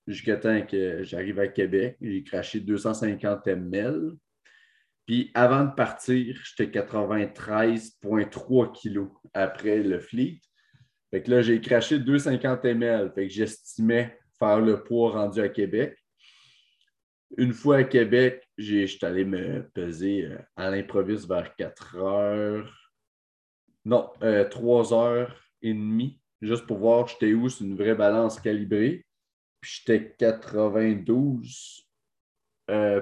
jusqu'à 0.08 0.38
temps 0.38 0.62
que 0.66 1.04
j'arrive 1.04 1.40
à 1.40 1.48
Québec. 1.48 1.98
J'ai 2.00 2.24
craché 2.24 2.60
250 2.60 3.48
ml. 3.48 4.12
Puis 5.08 5.32
avant 5.34 5.64
de 5.66 5.74
partir, 5.74 6.40
j'étais 6.44 6.80
93,3 6.80 8.72
kilos 8.72 9.10
après 9.34 9.82
le 9.82 10.00
fleet. 10.00 10.42
Fait 11.12 11.24
que 11.24 11.32
là, 11.32 11.42
j'ai 11.42 11.60
craché 11.60 11.98
250 12.00 12.64
ml. 12.66 13.12
Fait 13.14 13.28
que 13.28 13.34
j'estimais 13.34 14.20
faire 14.40 14.60
le 14.60 14.84
poids 14.84 15.12
rendu 15.12 15.42
à 15.42 15.50
Québec. 15.50 15.98
Une 17.38 17.54
fois 17.54 17.78
à 17.78 17.84
Québec, 17.84 18.48
je 18.58 18.86
suis 18.86 19.06
allé 19.06 19.26
me 19.26 19.68
peser 19.74 20.26
euh, 20.26 20.38
à 20.56 20.70
l'improviste 20.70 21.28
vers 21.28 21.56
4 21.56 21.98
heures 21.98 22.86
non, 23.86 24.12
euh, 24.24 24.50
trois 24.50 24.94
heures 24.94 25.40
et 25.62 25.72
demie, 25.74 26.20
juste 26.42 26.66
pour 26.66 26.80
voir 26.80 27.08
j'étais 27.08 27.34
où, 27.34 27.48
c'est 27.50 27.64
une 27.64 27.78
vraie 27.78 27.96
balance 27.96 28.40
calibrée. 28.40 29.06
Puis 29.62 29.84
j'étais 29.86 30.16
92,7. 30.20 31.84
Euh, 32.72 33.02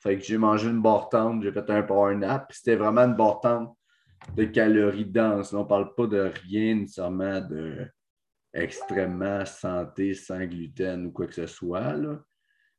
fait 0.00 0.18
que 0.18 0.24
j'ai 0.24 0.38
mangé 0.38 0.68
une 0.68 0.82
barre 0.82 1.08
tente, 1.08 1.42
j'ai 1.42 1.52
fait 1.52 1.68
un 1.70 1.82
power 1.82 2.14
nap, 2.14 2.46
puis 2.48 2.58
c'était 2.58 2.76
vraiment 2.76 3.02
une 3.02 3.16
barre 3.16 3.40
tente 3.40 3.76
de 4.36 4.44
calories 4.44 5.06
denses. 5.06 5.52
On 5.52 5.64
ne 5.64 5.68
parle 5.68 5.94
pas 5.94 6.06
de 6.06 6.30
rien 6.46 6.74
nécessairement 6.76 7.40
de 7.40 7.88
extrêmement 8.54 9.44
santé, 9.44 10.14
sans 10.14 10.44
gluten 10.46 11.06
ou 11.06 11.10
quoi 11.10 11.26
que 11.26 11.34
ce 11.34 11.46
soit. 11.46 11.96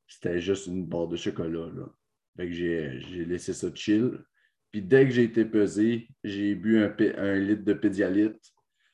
C'était 0.08 0.40
juste 0.40 0.68
une 0.68 0.86
barre 0.86 1.08
de 1.08 1.18
chocolat. 1.18 1.70
Là. 1.76 2.48
J'ai 2.48 3.26
laissé 3.26 3.54
ça 3.54 3.68
chill. 3.74 4.24
Puis 4.72 4.82
dès 4.82 5.06
que 5.06 5.12
j'ai 5.12 5.24
été 5.24 5.46
pesé, 5.46 6.08
j'ai 6.24 6.56
bu 6.56 6.84
un, 6.84 7.36
litre 7.36 7.64
de 7.64 7.74
pédialyte, 7.74 8.42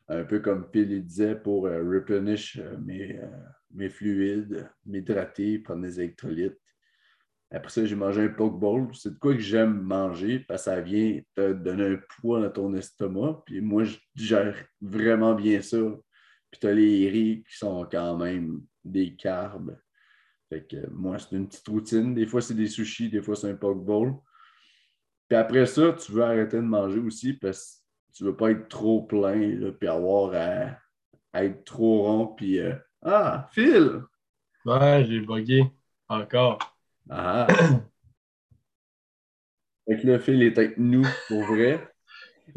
un 0.07 0.23
peu 0.23 0.39
comme 0.39 0.67
Phil 0.71 1.03
disait, 1.03 1.35
pour 1.35 1.65
euh, 1.65 1.81
replenish 1.83 2.59
euh, 2.59 2.77
mes, 2.77 3.17
euh, 3.17 3.27
mes, 3.73 3.89
fluides, 3.89 4.69
m'hydrater, 4.85 5.59
prendre 5.59 5.81
des 5.81 5.99
électrolytes. 5.99 6.59
Après 7.49 7.71
ça, 7.71 7.85
j'ai 7.85 7.95
mangé 7.95 8.21
un 8.21 8.29
pokeball. 8.29 8.89
C'est 8.93 9.13
de 9.13 9.19
quoi 9.19 9.33
que 9.33 9.39
j'aime 9.39 9.81
manger 9.81 10.39
parce 10.39 10.65
ça 10.65 10.79
vient 10.79 11.19
te 11.35 11.53
donner 11.53 11.85
un 11.85 11.99
poids 12.19 12.41
dans 12.41 12.49
ton 12.49 12.73
estomac. 12.75 13.41
Puis 13.45 13.59
moi, 13.61 13.83
je 13.83 13.97
gère 14.15 14.55
vraiment 14.81 15.33
bien 15.33 15.61
ça. 15.61 15.79
Puis 16.51 16.59
tu 16.59 16.67
as 16.67 16.73
les 16.73 17.09
riz 17.09 17.43
qui 17.49 17.57
sont 17.57 17.87
quand 17.89 18.17
même 18.17 18.61
des 18.83 19.15
carbs. 19.15 19.77
Fait 20.49 20.67
que 20.67 20.89
moi, 20.89 21.17
c'est 21.17 21.35
une 21.35 21.47
petite 21.47 21.67
routine. 21.67 22.13
Des 22.13 22.27
fois, 22.27 22.41
c'est 22.41 22.53
des 22.53 22.67
sushis, 22.67 23.09
des 23.09 23.21
fois, 23.21 23.35
c'est 23.35 23.49
un 23.49 23.55
pokeball. 23.55 24.15
Puis 25.29 25.37
après 25.37 25.65
ça, 25.65 25.93
tu 25.93 26.11
veux 26.11 26.23
arrêter 26.23 26.57
de 26.57 26.63
manger 26.63 26.99
aussi 26.99 27.31
parce 27.31 27.85
que 28.11 28.17
tu 28.17 28.23
ne 28.23 28.29
veux 28.29 28.35
pas 28.35 28.51
être 28.51 28.67
trop 28.67 29.03
plein, 29.03 29.55
là, 29.55 29.71
puis 29.71 29.87
avoir 29.87 30.33
à, 30.33 31.41
être 31.41 31.63
trop 31.63 32.03
rond, 32.03 32.27
puis 32.27 32.59
euh, 32.59 32.75
Ah, 33.01 33.47
Phil! 33.53 34.01
Ouais, 34.65 35.05
j'ai 35.07 35.21
bugué. 35.21 35.63
Encore. 36.09 36.59
Ah! 37.09 37.47
fait 39.87 40.01
que 40.01 40.07
là, 40.07 40.19
Phil 40.19 40.43
est 40.43 40.57
avec 40.57 40.77
nous 40.77 41.07
pour 41.29 41.43
vrai. 41.43 41.90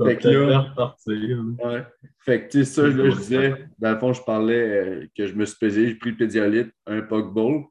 Fait 0.02 0.16
que 0.16 0.28
là, 0.28 0.58
repartir, 0.60 1.44
ouais. 1.64 1.84
Fait 2.20 2.46
que, 2.46 2.50
tu 2.50 2.64
sais, 2.64 2.64
ça, 2.64 2.82
là, 2.88 3.10
je 3.10 3.16
disais, 3.16 3.66
dans 3.78 3.92
le 3.92 3.98
fond, 3.98 4.12
je 4.12 4.22
parlais 4.22 4.54
euh, 4.54 5.06
que 5.16 5.26
je 5.26 5.34
me 5.34 5.44
suis 5.44 5.58
pesé, 5.58 5.88
j'ai 5.88 5.94
pris 5.94 6.10
le 6.10 6.16
pédialyte, 6.16 6.72
un 6.86 7.02
pokeball. 7.02 7.64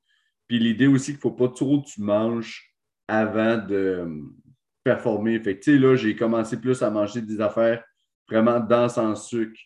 Puis 0.47 0.59
l'idée 0.59 0.87
aussi 0.87 1.07
qu'il 1.07 1.15
ne 1.15 1.21
faut 1.21 1.31
pas 1.31 1.47
trop 1.47 1.81
que 1.81 1.87
tu 1.87 2.01
manges 2.01 2.73
avant 3.07 3.57
de, 3.57 4.07
performer. 4.83 5.39
Fait 5.39 5.57
que, 5.57 5.71
là, 5.71 5.95
j'ai 5.95 6.15
commencé 6.15 6.59
plus 6.59 6.81
à 6.83 6.89
manger 6.89 7.21
des 7.21 7.39
affaires 7.41 7.83
vraiment 8.29 8.59
denses 8.59 8.97
en 8.97 9.15
sucre. 9.15 9.59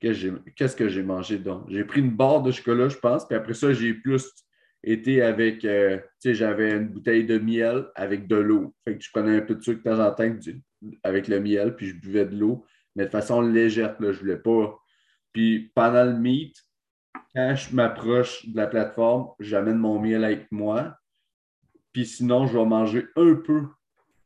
Qu'est-ce 0.00 0.76
que 0.76 0.88
j'ai 0.88 1.02
mangé 1.02 1.38
donc? 1.38 1.64
J'ai 1.68 1.84
pris 1.84 2.00
une 2.00 2.14
barre 2.14 2.42
de 2.42 2.52
chocolat, 2.52 2.88
je 2.88 2.96
pense, 2.98 3.26
puis 3.26 3.36
après 3.36 3.54
ça, 3.54 3.72
j'ai 3.72 3.94
plus 3.94 4.30
été 4.84 5.22
avec, 5.22 5.64
euh, 5.64 5.96
tu 5.96 6.30
sais, 6.30 6.34
j'avais 6.34 6.70
une 6.70 6.88
bouteille 6.88 7.24
de 7.24 7.38
miel 7.38 7.86
avec 7.96 8.28
de 8.28 8.36
l'eau. 8.36 8.74
Fait 8.84 8.96
que 8.96 9.02
je 9.02 9.10
prenais 9.10 9.36
un 9.36 9.40
peu 9.40 9.56
de 9.56 9.62
sucre 9.62 9.82
de 9.82 9.90
temps 9.90 10.04
en 10.04 10.12
temps 10.12 10.30
avec 11.02 11.28
le 11.28 11.40
miel, 11.40 11.74
puis 11.76 11.88
je 11.88 11.96
buvais 11.96 12.26
de 12.26 12.36
l'eau, 12.36 12.64
mais 12.96 13.06
de 13.06 13.10
façon 13.10 13.40
légère, 13.40 13.96
là, 14.00 14.12
je 14.12 14.20
voulais 14.20 14.38
pas. 14.38 14.78
Puis 15.32 15.70
pendant 15.74 16.04
le 16.04 16.16
meet, 16.16 16.56
quand 17.34 17.54
je 17.54 17.74
m'approche 17.74 18.48
de 18.48 18.56
la 18.56 18.66
plateforme, 18.66 19.28
j'amène 19.38 19.78
mon 19.78 20.00
miel 20.00 20.24
avec 20.24 20.50
moi. 20.50 20.96
Puis 21.92 22.06
sinon, 22.06 22.46
je 22.46 22.56
vais 22.58 22.64
manger 22.64 23.06
un 23.16 23.34
peu 23.34 23.66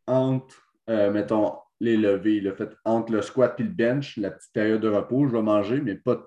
entre, 0.07 0.69
euh, 0.89 1.11
mettons, 1.11 1.55
les 1.81 1.97
levées. 1.97 2.41
Le 2.41 2.55
fait, 2.55 2.71
entre 2.85 3.13
le 3.13 3.23
squat 3.23 3.59
et 3.59 3.65
le 3.65 3.71
bench, 3.71 4.17
la 4.17 4.31
petite 4.31 4.53
période 4.53 4.81
de 4.81 4.89
repos, 4.89 5.27
je 5.27 5.33
vais 5.33 5.43
manger, 5.43 5.81
mais 5.81 5.97
pas, 5.97 6.23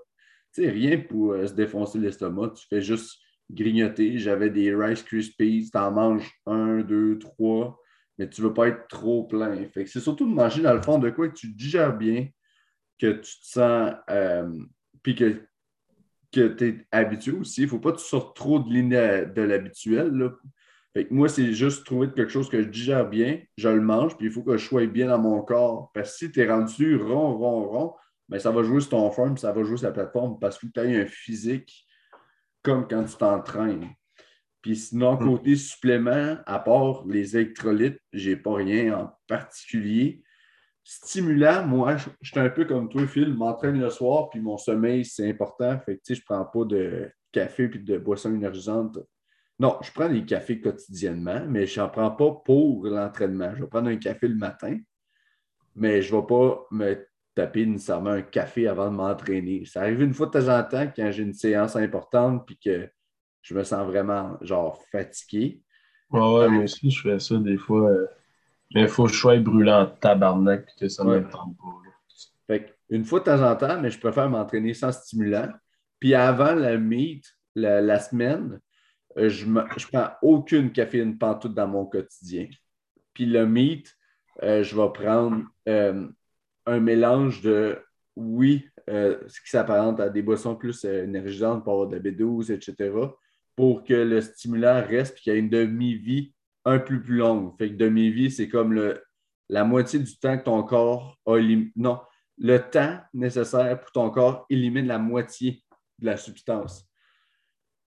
rien 0.57 0.99
pour 0.99 1.33
euh, 1.33 1.47
se 1.47 1.53
défoncer 1.53 1.99
l'estomac. 1.99 2.53
Tu 2.55 2.67
fais 2.67 2.81
juste 2.81 3.19
grignoter. 3.51 4.17
J'avais 4.17 4.49
des 4.49 4.73
Rice 4.73 5.03
Krispies, 5.03 5.69
tu 5.71 5.77
en 5.77 5.91
manges 5.91 6.31
un, 6.45 6.81
deux, 6.81 7.17
trois, 7.19 7.79
mais 8.17 8.29
tu 8.29 8.41
ne 8.41 8.47
veux 8.47 8.53
pas 8.53 8.67
être 8.67 8.87
trop 8.87 9.23
plein. 9.23 9.55
Fait 9.69 9.83
que 9.83 9.89
c'est 9.89 9.99
surtout 9.99 10.27
de 10.27 10.33
manger 10.33 10.61
dans 10.61 10.73
le 10.73 10.81
fond 10.81 10.97
de 10.99 11.09
quoi 11.09 11.27
que 11.27 11.35
tu 11.35 11.49
digères 11.53 11.95
bien, 11.97 12.27
que 12.99 13.11
tu 13.13 13.39
te 13.39 13.45
sens, 13.45 13.93
euh, 14.09 14.49
puis 15.03 15.15
que, 15.15 15.41
que 16.31 16.47
tu 16.47 16.67
es 16.67 16.87
habitué 16.91 17.33
aussi. 17.33 17.61
Il 17.61 17.65
ne 17.65 17.69
faut 17.69 17.79
pas 17.79 17.91
que 17.91 17.97
tu 17.97 18.05
sortes 18.05 18.35
trop 18.35 18.59
de, 18.59 19.33
de 19.33 19.41
l'habituel 19.41 20.31
moi, 21.11 21.27
c'est 21.27 21.53
juste 21.53 21.85
trouver 21.85 22.09
quelque 22.11 22.31
chose 22.31 22.49
que 22.49 22.61
je 22.61 22.67
digère 22.67 23.07
bien, 23.07 23.41
je 23.57 23.67
le 23.67 23.81
mange, 23.81 24.15
puis 24.15 24.27
il 24.27 24.31
faut 24.31 24.43
que 24.43 24.57
je 24.57 24.65
sois 24.65 24.85
bien 24.85 25.07
dans 25.07 25.19
mon 25.19 25.41
corps. 25.41 25.91
Parce 25.93 26.13
que 26.13 26.17
si 26.17 26.31
tu 26.31 26.39
es 26.39 26.49
rendu 26.49 26.95
rond, 26.95 27.37
rond, 27.37 27.67
rond, 27.67 27.93
ben, 28.29 28.39
ça 28.39 28.51
va 28.51 28.63
jouer 28.63 28.79
sur 28.79 28.91
ton 28.91 29.11
forme, 29.11 29.37
ça 29.37 29.51
va 29.51 29.63
jouer 29.63 29.77
sur 29.77 29.87
la 29.87 29.93
plateforme 29.93 30.39
parce 30.39 30.57
que 30.57 30.67
tu 30.67 30.79
as 30.79 30.83
un 30.83 31.05
physique 31.05 31.85
comme 32.63 32.87
quand 32.87 33.03
tu 33.03 33.15
t'entraînes. 33.17 33.89
Puis 34.65 34.77
sinon, 34.77 35.13
hmm. 35.13 35.23
côté 35.23 35.55
supplément, 35.55 36.37
à 36.43 36.57
part 36.57 37.05
les 37.05 37.37
électrolytes, 37.37 37.99
je 38.11 38.31
n'ai 38.31 38.35
pas 38.35 38.55
rien 38.55 38.97
en 38.97 39.11
particulier. 39.27 40.23
Stimulant, 40.83 41.67
moi, 41.67 41.97
je, 41.97 42.09
suis 42.23 42.39
un 42.39 42.49
peu 42.49 42.65
comme 42.65 42.89
toi, 42.89 43.05
Phil, 43.05 43.31
m'entraîne 43.35 43.79
le 43.79 43.91
soir, 43.91 44.31
puis 44.31 44.39
mon 44.39 44.57
sommeil, 44.57 45.05
c'est 45.05 45.29
important. 45.29 45.79
Fait 45.85 45.97
que, 45.97 46.01
je 46.15 46.19
ne 46.19 46.25
prends 46.25 46.45
pas 46.45 46.65
de 46.65 47.11
café 47.31 47.67
puis 47.67 47.79
de 47.79 47.99
boisson 47.99 48.33
énergisante 48.33 48.97
non, 49.59 49.77
je 49.81 49.91
prends 49.91 50.09
des 50.09 50.25
cafés 50.25 50.59
quotidiennement, 50.59 51.45
mais 51.47 51.65
je 51.65 51.79
n'en 51.79 51.87
prends 51.87 52.11
pas 52.11 52.31
pour 52.43 52.87
l'entraînement. 52.87 53.53
Je 53.55 53.61
vais 53.61 53.69
prendre 53.69 53.87
un 53.87 53.97
café 53.97 54.27
le 54.27 54.35
matin, 54.35 54.77
mais 55.75 56.01
je 56.01 56.13
ne 56.13 56.19
vais 56.19 56.27
pas 56.27 56.65
me 56.71 57.07
taper 57.35 57.65
nécessairement 57.65 58.09
un 58.09 58.21
café 58.21 58.67
avant 58.67 58.89
de 58.89 58.95
m'entraîner. 58.95 59.63
Ça 59.65 59.81
arrive 59.81 60.01
une 60.01 60.13
fois 60.13 60.25
de 60.25 60.31
temps 60.31 60.57
en 60.57 60.63
temps 60.63 60.91
quand 60.93 61.11
j'ai 61.11 61.23
une 61.23 61.33
séance 61.33 61.75
importante 61.75 62.45
puis 62.45 62.57
que 62.57 62.89
je 63.45 63.53
me 63.53 63.63
sens 63.63 63.85
vraiment 63.85 64.37
genre 64.41 64.83
fatigué. 64.91 65.61
Ouais, 66.09 66.19
ouais, 66.19 66.49
moi 66.49 66.63
aussi, 66.63 66.89
je 66.89 67.01
fais 67.01 67.19
ça 67.19 67.35
des 67.37 67.57
fois. 67.57 67.89
Euh, 67.91 68.07
mais 68.73 68.81
il 68.81 68.87
faut 68.87 69.05
que 69.05 69.13
je 69.13 69.19
sois 69.19 69.37
brûlant 69.37 69.83
en 69.83 69.85
tabarnak 69.85 70.67
et 70.67 70.79
que 70.79 70.89
ça 70.89 71.03
ne 71.03 71.19
me 71.19 71.29
tente 71.29 71.55
pas. 71.57 71.63
Fait 72.47 72.75
une 72.89 73.05
fois 73.05 73.19
de 73.19 73.25
temps 73.25 73.41
en 73.41 73.55
temps, 73.55 73.79
mais 73.79 73.91
je 73.91 73.99
préfère 73.99 74.29
m'entraîner 74.29 74.73
sans 74.73 74.91
stimulant. 74.91 75.49
Puis 75.99 76.15
avant 76.15 76.55
la 76.55 76.77
meet, 76.77 77.23
la 77.55 77.99
semaine, 77.99 78.59
euh, 79.17 79.29
je 79.29 79.45
ne 79.45 79.61
prends 79.91 80.09
aucune 80.21 80.71
caféine 80.71 81.17
pantoute 81.17 81.53
dans 81.53 81.67
mon 81.67 81.85
quotidien. 81.85 82.47
Puis 83.13 83.25
le 83.25 83.47
euh, 84.43 84.63
je 84.63 84.75
vais 84.75 84.91
prendre 84.93 85.43
euh, 85.69 86.07
un 86.65 86.79
mélange 86.79 87.41
de, 87.41 87.79
oui, 88.15 88.67
ce 88.87 89.41
qui 89.41 89.49
s'apparente 89.49 89.99
à 89.99 90.09
des 90.09 90.21
boissons 90.21 90.55
plus 90.55 90.83
énergisantes 90.83 91.63
pour 91.63 91.73
avoir 91.73 91.87
de 91.87 91.95
la 91.95 92.01
B12, 92.01 92.51
etc., 92.51 92.91
pour 93.55 93.83
que 93.83 93.93
le 93.93 94.21
stimulant 94.21 94.83
reste 94.85 95.17
et 95.17 95.21
qu'il 95.21 95.33
y 95.33 95.35
ait 95.35 95.39
une 95.39 95.49
demi-vie 95.49 96.33
un 96.65 96.79
peu 96.79 97.01
plus 97.01 97.17
longue. 97.17 97.57
Fait 97.57 97.69
que 97.69 97.75
demi-vie, 97.75 98.31
c'est 98.31 98.49
comme 98.49 98.73
le, 98.73 99.01
la 99.49 99.63
moitié 99.63 99.99
du 99.99 100.17
temps 100.17 100.37
que 100.37 100.43
ton 100.43 100.63
corps 100.63 101.17
a. 101.25 101.37
Non, 101.75 101.99
le 102.37 102.57
temps 102.57 102.99
nécessaire 103.13 103.79
pour 103.79 103.91
ton 103.91 104.09
corps 104.09 104.45
élimine 104.49 104.87
la 104.87 104.99
moitié 104.99 105.63
de 105.99 106.07
la 106.07 106.17
substance. 106.17 106.85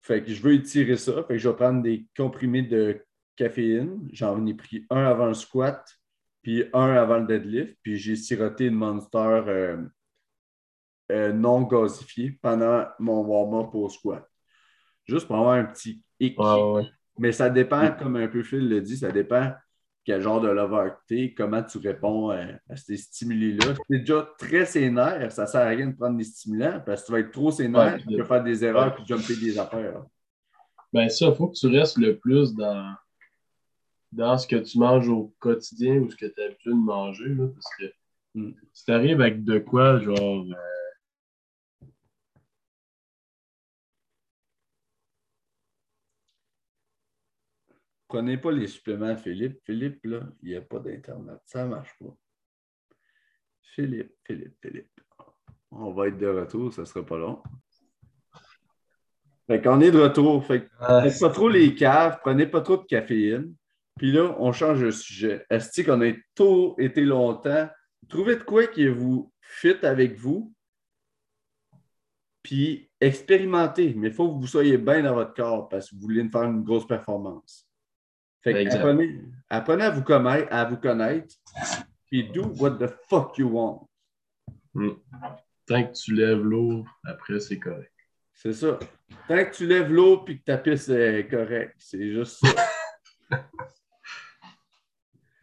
Fait 0.02 0.24
que 0.24 0.32
je 0.32 0.42
veux 0.42 0.54
étirer 0.54 0.98
ça. 0.98 1.26
Je 1.30 1.50
vais 1.50 1.56
prendre 1.56 1.82
des 1.82 2.08
comprimés 2.16 2.62
de 2.62 3.04
caféine. 3.36 4.08
J'en 4.12 4.46
ai 4.46 4.54
pris 4.54 4.86
un 4.90 5.06
avant 5.06 5.28
le 5.28 5.34
squat, 5.34 5.84
puis 6.44 6.66
un 6.74 6.92
avant 6.92 7.18
le 7.18 7.26
deadlift. 7.26 7.78
Puis 7.82 7.98
j'ai 7.98 8.16
siroté 8.16 8.66
une 8.66 8.76
Monster 8.76 9.44
euh, 9.48 9.84
euh, 11.12 11.34
non 11.34 11.62
gazifié 11.62 12.38
pendant 12.42 12.86
mon 13.00 13.22
warm-up 13.22 13.74
au 13.74 13.90
squat. 13.90 14.30
Juste 15.06 15.28
pour 15.28 15.38
avoir 15.38 15.56
un 15.56 15.66
petit 15.66 16.02
hic. 16.20 16.38
Mais 17.18 17.32
ça 17.32 17.50
dépend, 17.50 17.92
comme 17.98 18.18
un 18.18 18.28
peu 18.28 18.44
Phil 18.44 18.68
le 18.68 18.82
dit, 18.82 18.98
ça 18.98 19.12
dépend 19.12 19.54
quel 20.04 20.22
genre 20.22 20.40
de 20.40 20.48
lover 20.48 20.92
tu 21.08 21.34
comment 21.34 21.64
tu 21.64 21.80
réponds 21.80 22.30
à, 22.30 22.46
ces 22.76 22.98
stimuli-là. 22.98 23.74
Si 23.74 23.82
tu 23.90 23.96
es 23.96 24.00
déjà 24.00 24.30
très 24.38 24.66
sénère, 24.66 25.32
ça 25.32 25.44
ne 25.44 25.48
sert 25.48 25.62
à 25.62 25.70
rien 25.70 25.88
de 25.88 25.96
prendre 25.96 26.18
des 26.18 26.24
stimulants 26.24 26.80
parce 26.86 27.02
que 27.02 27.06
tu 27.08 27.12
vas 27.12 27.20
être 27.20 27.32
trop 27.32 27.52
sénère, 27.52 27.98
tu 27.98 28.16
peux 28.16 28.24
faire 28.24 28.44
des 28.44 28.64
erreurs 28.64 28.96
et 29.00 29.06
jumper 29.06 29.36
des 29.36 29.58
affaires. 29.58 30.04
Ben 30.94 31.10
ça, 31.10 31.28
il 31.28 31.36
faut 31.36 31.48
que 31.48 31.58
tu 31.58 31.68
restes 31.68 31.98
le 31.98 32.18
plus 32.18 32.54
dans, 32.54 32.94
dans 34.12 34.38
ce 34.38 34.48
que 34.48 34.58
tu 34.58 34.78
manges 34.78 35.10
au 35.10 35.34
quotidien 35.40 35.96
ou 35.96 36.10
ce 36.10 36.16
que 36.16 36.28
tu 36.28 36.40
as 36.40 36.46
l'habitude 36.46 36.72
de 36.72 36.78
manger. 36.78 37.30
Là, 37.30 37.48
parce 37.48 37.68
que 37.80 37.86
hmm. 38.36 38.54
si 38.72 38.86
tu 38.86 38.92
arrives 38.92 39.22
avec 39.22 39.44
de 39.44 39.60
quoi, 39.60 40.00
genre. 40.00 40.46
Euh, 40.46 40.75
Prenez 48.08 48.38
pas 48.38 48.52
les 48.52 48.68
suppléments, 48.68 49.16
Philippe. 49.18 49.60
Philippe, 49.64 50.00
là, 50.04 50.22
il 50.44 50.50
n'y 50.50 50.56
a 50.56 50.62
pas 50.62 50.80
d'Internet. 50.80 51.40
Ça 51.46 51.64
ne 51.64 51.70
marche 51.70 51.98
pas. 52.00 52.16
Philippe, 53.62 54.14
Philippe, 54.24 54.56
Philippe. 54.62 55.02
On 55.72 55.92
va 55.92 56.08
être 56.08 56.18
de 56.18 56.28
retour, 56.28 56.72
ça 56.72 56.82
ne 56.82 56.86
sera 56.86 57.06
pas 57.06 57.18
long. 57.18 57.42
Fait 59.48 59.62
qu'on 59.62 59.82
est 59.82 59.92
de 59.92 60.00
retour. 60.00 60.46
Fait 60.46 60.66
que 60.66 61.20
pas 61.20 61.30
trop 61.30 61.50
les 61.50 61.76
caves, 61.76 62.20
prenez 62.22 62.48
pas 62.48 62.62
trop 62.62 62.78
de 62.78 62.86
caféine. 62.86 63.54
Puis 63.98 64.12
là, 64.12 64.36
on 64.40 64.52
change 64.52 64.82
de 64.82 64.92
sujet. 64.92 65.46
Est-ce 65.50 65.82
qu'on 65.82 66.02
a 66.02 66.08
été 66.08 67.02
longtemps? 67.02 67.70
Trouvez 68.08 68.36
de 68.36 68.44
quoi 68.44 68.68
qui 68.68 68.88
vous 68.88 69.32
fit 69.42 69.84
avec 69.84 70.16
vous. 70.16 70.54
Puis 72.44 72.90
expérimentez. 73.02 73.94
Mais 73.96 74.10
il 74.10 74.14
faut 74.14 74.34
que 74.34 74.40
vous 74.40 74.48
soyez 74.48 74.78
bien 74.78 75.02
dans 75.02 75.16
votre 75.16 75.34
corps 75.34 75.68
parce 75.70 75.90
que 75.90 75.96
vous 75.96 76.02
voulez 76.02 76.28
faire 76.30 76.44
une 76.44 76.64
grosse 76.64 76.88
performance 76.88 77.65
apprenez, 79.50 79.84
à, 79.84 79.90
vous 79.90 80.04
connaître, 80.04 80.48
à 80.52 80.66
vous 80.66 80.78
connaître, 80.78 81.36
puis 82.08 82.30
do 82.32 82.54
what 82.60 82.78
the 82.78 82.90
fuck 83.10 83.38
you 83.38 83.50
want. 83.50 83.88
Hmm. 84.74 84.92
Tant 85.66 85.84
que 85.84 85.94
tu 85.94 86.14
lèves 86.14 86.44
l'eau, 86.44 86.86
après, 87.06 87.40
c'est 87.40 87.60
correct. 87.60 87.92
C'est 88.34 88.54
ça. 88.54 88.78
Tant 89.28 89.46
que 89.46 89.56
tu 89.56 89.66
lèves 89.66 89.92
l'eau 89.92 90.20
puis 90.20 90.40
que 90.40 90.44
ta 90.44 90.58
piste 90.58 90.90
est 90.90 91.28
correcte. 91.30 91.76
C'est 91.80 92.12
juste 92.12 92.46
ça. 92.46 92.50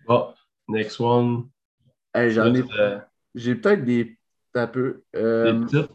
bon, 0.07 0.35
next 0.69 1.01
one. 1.01 1.49
j'en 2.15 2.55
ai. 2.55 2.63
Euh, 2.79 2.99
j'ai 3.35 3.55
peut-être 3.55 3.85
des. 3.85 4.17
Un 4.55 4.67
peu. 4.67 5.03
Euh, 5.17 5.65
des 5.65 5.87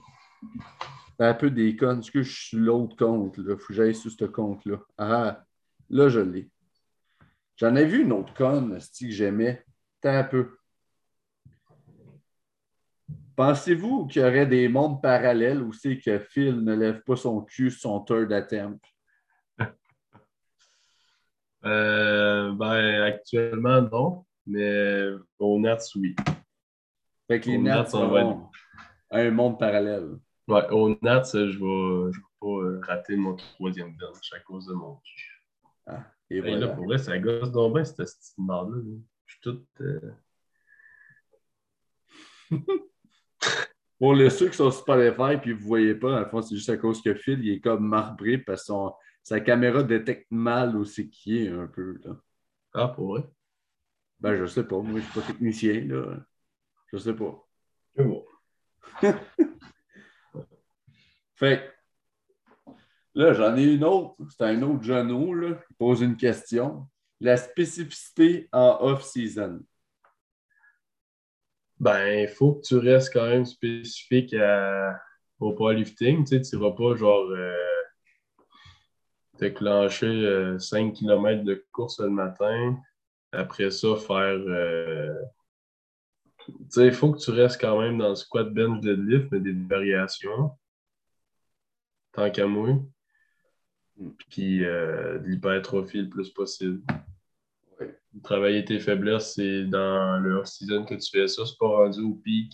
un 1.20 1.34
peu 1.34 1.49
des 1.49 1.76
cons. 1.76 1.99
Est-ce 1.99 2.12
que 2.12 2.24
je 2.24 2.47
suis 2.47 2.58
l'autre 2.58 2.95
compte? 2.95 3.38
Là? 3.38 3.58
Faut 3.58 3.68
que 3.68 3.74
j'aille 3.74 3.95
sur 3.95 4.12
ce 4.12 4.26
compte-là. 4.26 4.78
Ah, 4.97 5.43
là, 5.89 6.10
je 6.10 6.20
l'ai. 6.20 6.49
J'en 7.58 7.76
ai 7.76 7.86
vu 7.86 8.03
une 8.03 8.12
autre 8.14 8.34
conne 8.36 8.78
que 8.78 9.10
j'aimais. 9.10 9.64
un 10.03 10.24
peu. 10.24 10.58
Pensez-vous 13.36 14.08
qu'il 14.08 14.22
y 14.22 14.26
aurait 14.26 14.45
des 14.45 14.68
mondes 14.68 15.01
parallèles 15.01 15.62
où 15.62 15.74
c'est 15.74 15.99
que 15.99 16.20
Phil 16.20 16.64
ne 16.64 16.74
lève 16.76 17.01
pas 17.01 17.16
son 17.16 17.41
cul 17.41 17.70
sur 17.72 17.82
son 17.82 17.99
third 18.01 18.32
attempt? 18.32 18.82
Euh, 21.66 22.53
ben, 22.53 23.01
actuellement, 23.01 23.82
non. 23.82 24.26
Mais 24.45 25.10
au 25.39 25.60
Nats, 25.60 25.80
oui. 25.95 26.16
Fait 27.28 27.41
que 27.41 27.49
les 27.49 27.58
Nats, 27.58 27.86
sont 27.88 28.49
un 29.12 29.32
monde 29.32 29.60
parallèle. 29.60 30.18
Ouais, 30.47 30.70
au 30.70 30.95
Nats, 31.01 31.24
je 31.34 31.39
ne 31.39 32.05
vais, 32.05 32.12
vais, 32.12 32.80
pas 32.80 32.88
rater 32.88 33.18
mon 33.18 33.36
troisième 33.36 33.97
bench 33.97 34.32
à 34.34 34.39
cause 34.41 34.68
de 34.68 34.76
mon 34.76 34.95
cul. 34.97 35.43
Ah. 35.88 36.05
Et 36.30 36.41
là, 36.41 36.67
pour 36.69 36.86
vrai, 36.86 36.97
ça 36.97 37.17
gosse 37.19 37.51
donc 37.51 37.75
bien, 37.75 37.84
cette 37.84 38.01
estimement-là. 38.01 38.82
Je 39.25 39.34
suis 39.34 39.41
tout. 39.41 39.65
Euh, 39.82 40.11
pour 43.99 44.13
les 44.13 44.30
ceux 44.30 44.49
qui 44.49 44.57
sont 44.57 44.71
sur 44.71 44.82
Spotify 44.82 45.34
et 45.34 45.53
vous 45.53 45.59
ne 45.59 45.67
voyez 45.67 45.95
pas, 45.95 46.21
en 46.21 46.30
fond, 46.30 46.41
c'est 46.41 46.55
juste 46.55 46.69
à 46.69 46.78
cause 46.78 47.01
que 47.01 47.13
Phil 47.13 47.43
il 47.43 47.53
est 47.53 47.59
comme 47.59 47.88
marbré 47.88 48.38
parce 48.38 48.67
que 48.67 48.73
sa 49.23 49.39
caméra 49.39 49.84
détecte 49.84 50.28
mal 50.32 50.75
aussi 50.78 51.09
qui 51.09 51.45
est 51.45 51.49
un 51.49 51.67
peu. 51.67 51.97
Là. 52.03 52.17
Ah, 52.73 52.88
pour 52.89 53.07
vrai? 53.07 53.23
Ben, 54.19 54.36
je 54.36 54.45
sais 54.45 54.63
pas. 54.63 54.80
Moi, 54.80 54.99
je 54.99 55.05
suis 55.05 55.19
pas 55.19 55.28
technicien, 55.28 55.86
là. 55.86 56.17
Je 56.91 56.97
sais 56.97 57.13
pas. 57.13 57.47
C'est 57.95 58.03
bon. 58.03 58.25
Fait 61.36 61.76
là, 63.18 63.34
j'en 63.34 63.55
ai 63.57 63.63
une 63.63 63.84
autre. 63.84 64.15
C'est 64.30 64.43
un 64.43 64.61
autre 64.61 64.84
genou, 64.84 65.34
là, 65.34 65.55
qui 65.55 65.74
pose 65.74 66.01
une 66.01 66.15
question. 66.15 66.88
La 67.20 67.36
spécificité 67.36 68.47
en 68.51 68.78
off-season. 68.80 69.59
Ben, 71.80 72.22
il 72.22 72.28
faut 72.28 72.53
que 72.55 72.61
tu 72.61 72.78
restes 72.78 73.11
quand 73.13 73.28
même 73.28 73.45
spécifique 73.45 74.34
à, 74.36 74.99
au 75.39 75.53
powerlifting. 75.53 76.26
Tu 76.26 76.41
tu 76.41 76.57
vas 76.57 76.72
pas 76.72 76.95
genre 76.95 77.30
euh, 77.32 77.53
déclencher 79.39 80.55
5 80.59 80.93
km 80.93 81.43
de 81.43 81.65
course 81.72 81.99
le 81.99 82.09
matin. 82.09 82.78
Après 83.32 83.72
ça, 83.72 83.95
faire. 83.95 84.39
euh, 84.47 85.13
il 86.78 86.93
faut 86.93 87.11
que 87.11 87.20
tu 87.20 87.32
restes 87.32 87.59
quand 87.59 87.80
même 87.80 87.97
dans 87.97 88.09
le 88.09 88.15
squat 88.15 88.51
bench 88.51 88.80
deadlift, 88.82 89.32
mais 89.32 89.39
des 89.39 89.53
variations. 89.53 90.51
Tant 92.13 92.32
qu'à 92.32 92.47
moi. 92.47 92.70
Puis 94.29 94.63
euh, 94.63 95.19
de 95.19 95.27
l'hypertrophie 95.27 96.03
le 96.03 96.09
plus 96.09 96.29
possible. 96.29 96.81
Ouais. 97.79 97.97
Travailler 98.23 98.63
tes 98.65 98.79
faiblesses, 98.79 99.33
c'est 99.35 99.65
dans 99.65 100.19
le 100.19 100.35
off-season 100.35 100.85
que 100.85 100.95
tu 100.95 101.09
fais 101.11 101.27
ça. 101.27 101.45
C'est 101.45 101.57
pas 101.59 101.67
rendu 101.67 102.01
au 102.01 102.13
pic 102.13 102.53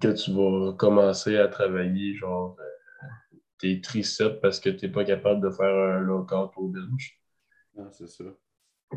que 0.00 0.08
tu 0.08 0.32
vas 0.32 0.72
commencer 0.74 1.36
à 1.38 1.48
travailler 1.48 2.14
genre 2.14 2.56
euh, 2.60 3.36
tes 3.58 3.80
triceps 3.80 4.40
parce 4.42 4.60
que 4.60 4.70
tu 4.70 4.86
n'es 4.86 4.92
pas 4.92 5.04
capable 5.04 5.40
de 5.40 5.50
faire 5.50 5.74
un 5.74 6.00
lockout 6.00 6.50
au 6.56 6.68
bench. 6.68 7.20
Non, 7.76 7.90
c'est 7.92 8.08
ça. 8.08 8.24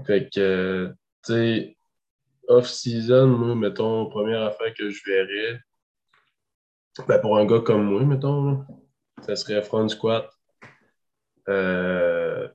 Fait 0.05 0.29
que, 0.29 0.93
tu 1.25 1.33
sais, 1.33 1.77
off-season, 2.47 3.27
moi, 3.27 3.55
mettons, 3.55 4.07
première 4.07 4.43
affaire 4.43 4.73
que 4.73 4.89
je 4.89 5.01
verrais, 5.05 5.59
ben 7.07 7.19
pour 7.19 7.37
un 7.37 7.45
gars 7.45 7.59
comme 7.59 7.85
moi, 7.85 8.03
mettons, 8.03 8.43
là, 8.43 8.67
ça 9.21 9.35
serait 9.35 9.61
front 9.61 9.87
squat, 9.87 10.29
euh, 11.49 12.47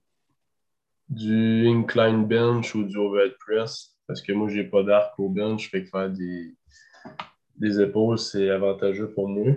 du 1.08 1.68
incline 1.68 2.26
bench 2.26 2.74
ou 2.74 2.84
du 2.84 2.96
overhead 2.96 3.36
press, 3.38 3.96
parce 4.06 4.22
que 4.22 4.32
moi, 4.32 4.48
j'ai 4.48 4.64
pas 4.64 4.82
d'arc 4.82 5.18
au 5.18 5.28
bench, 5.28 5.70
fait 5.70 5.84
que 5.84 5.90
faire 5.90 6.10
des, 6.10 7.80
épaules, 7.80 8.18
c'est 8.18 8.50
avantageux 8.50 9.10
pour 9.12 9.28
moi. 9.28 9.54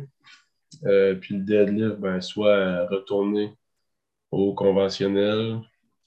Euh, 0.85 1.15
puis 1.15 1.35
le 1.35 1.43
deadlift, 1.43 1.97
ben, 1.97 2.21
soit 2.21 2.85
retourner 2.87 3.55
au 4.31 4.53
conventionnel 4.53 5.61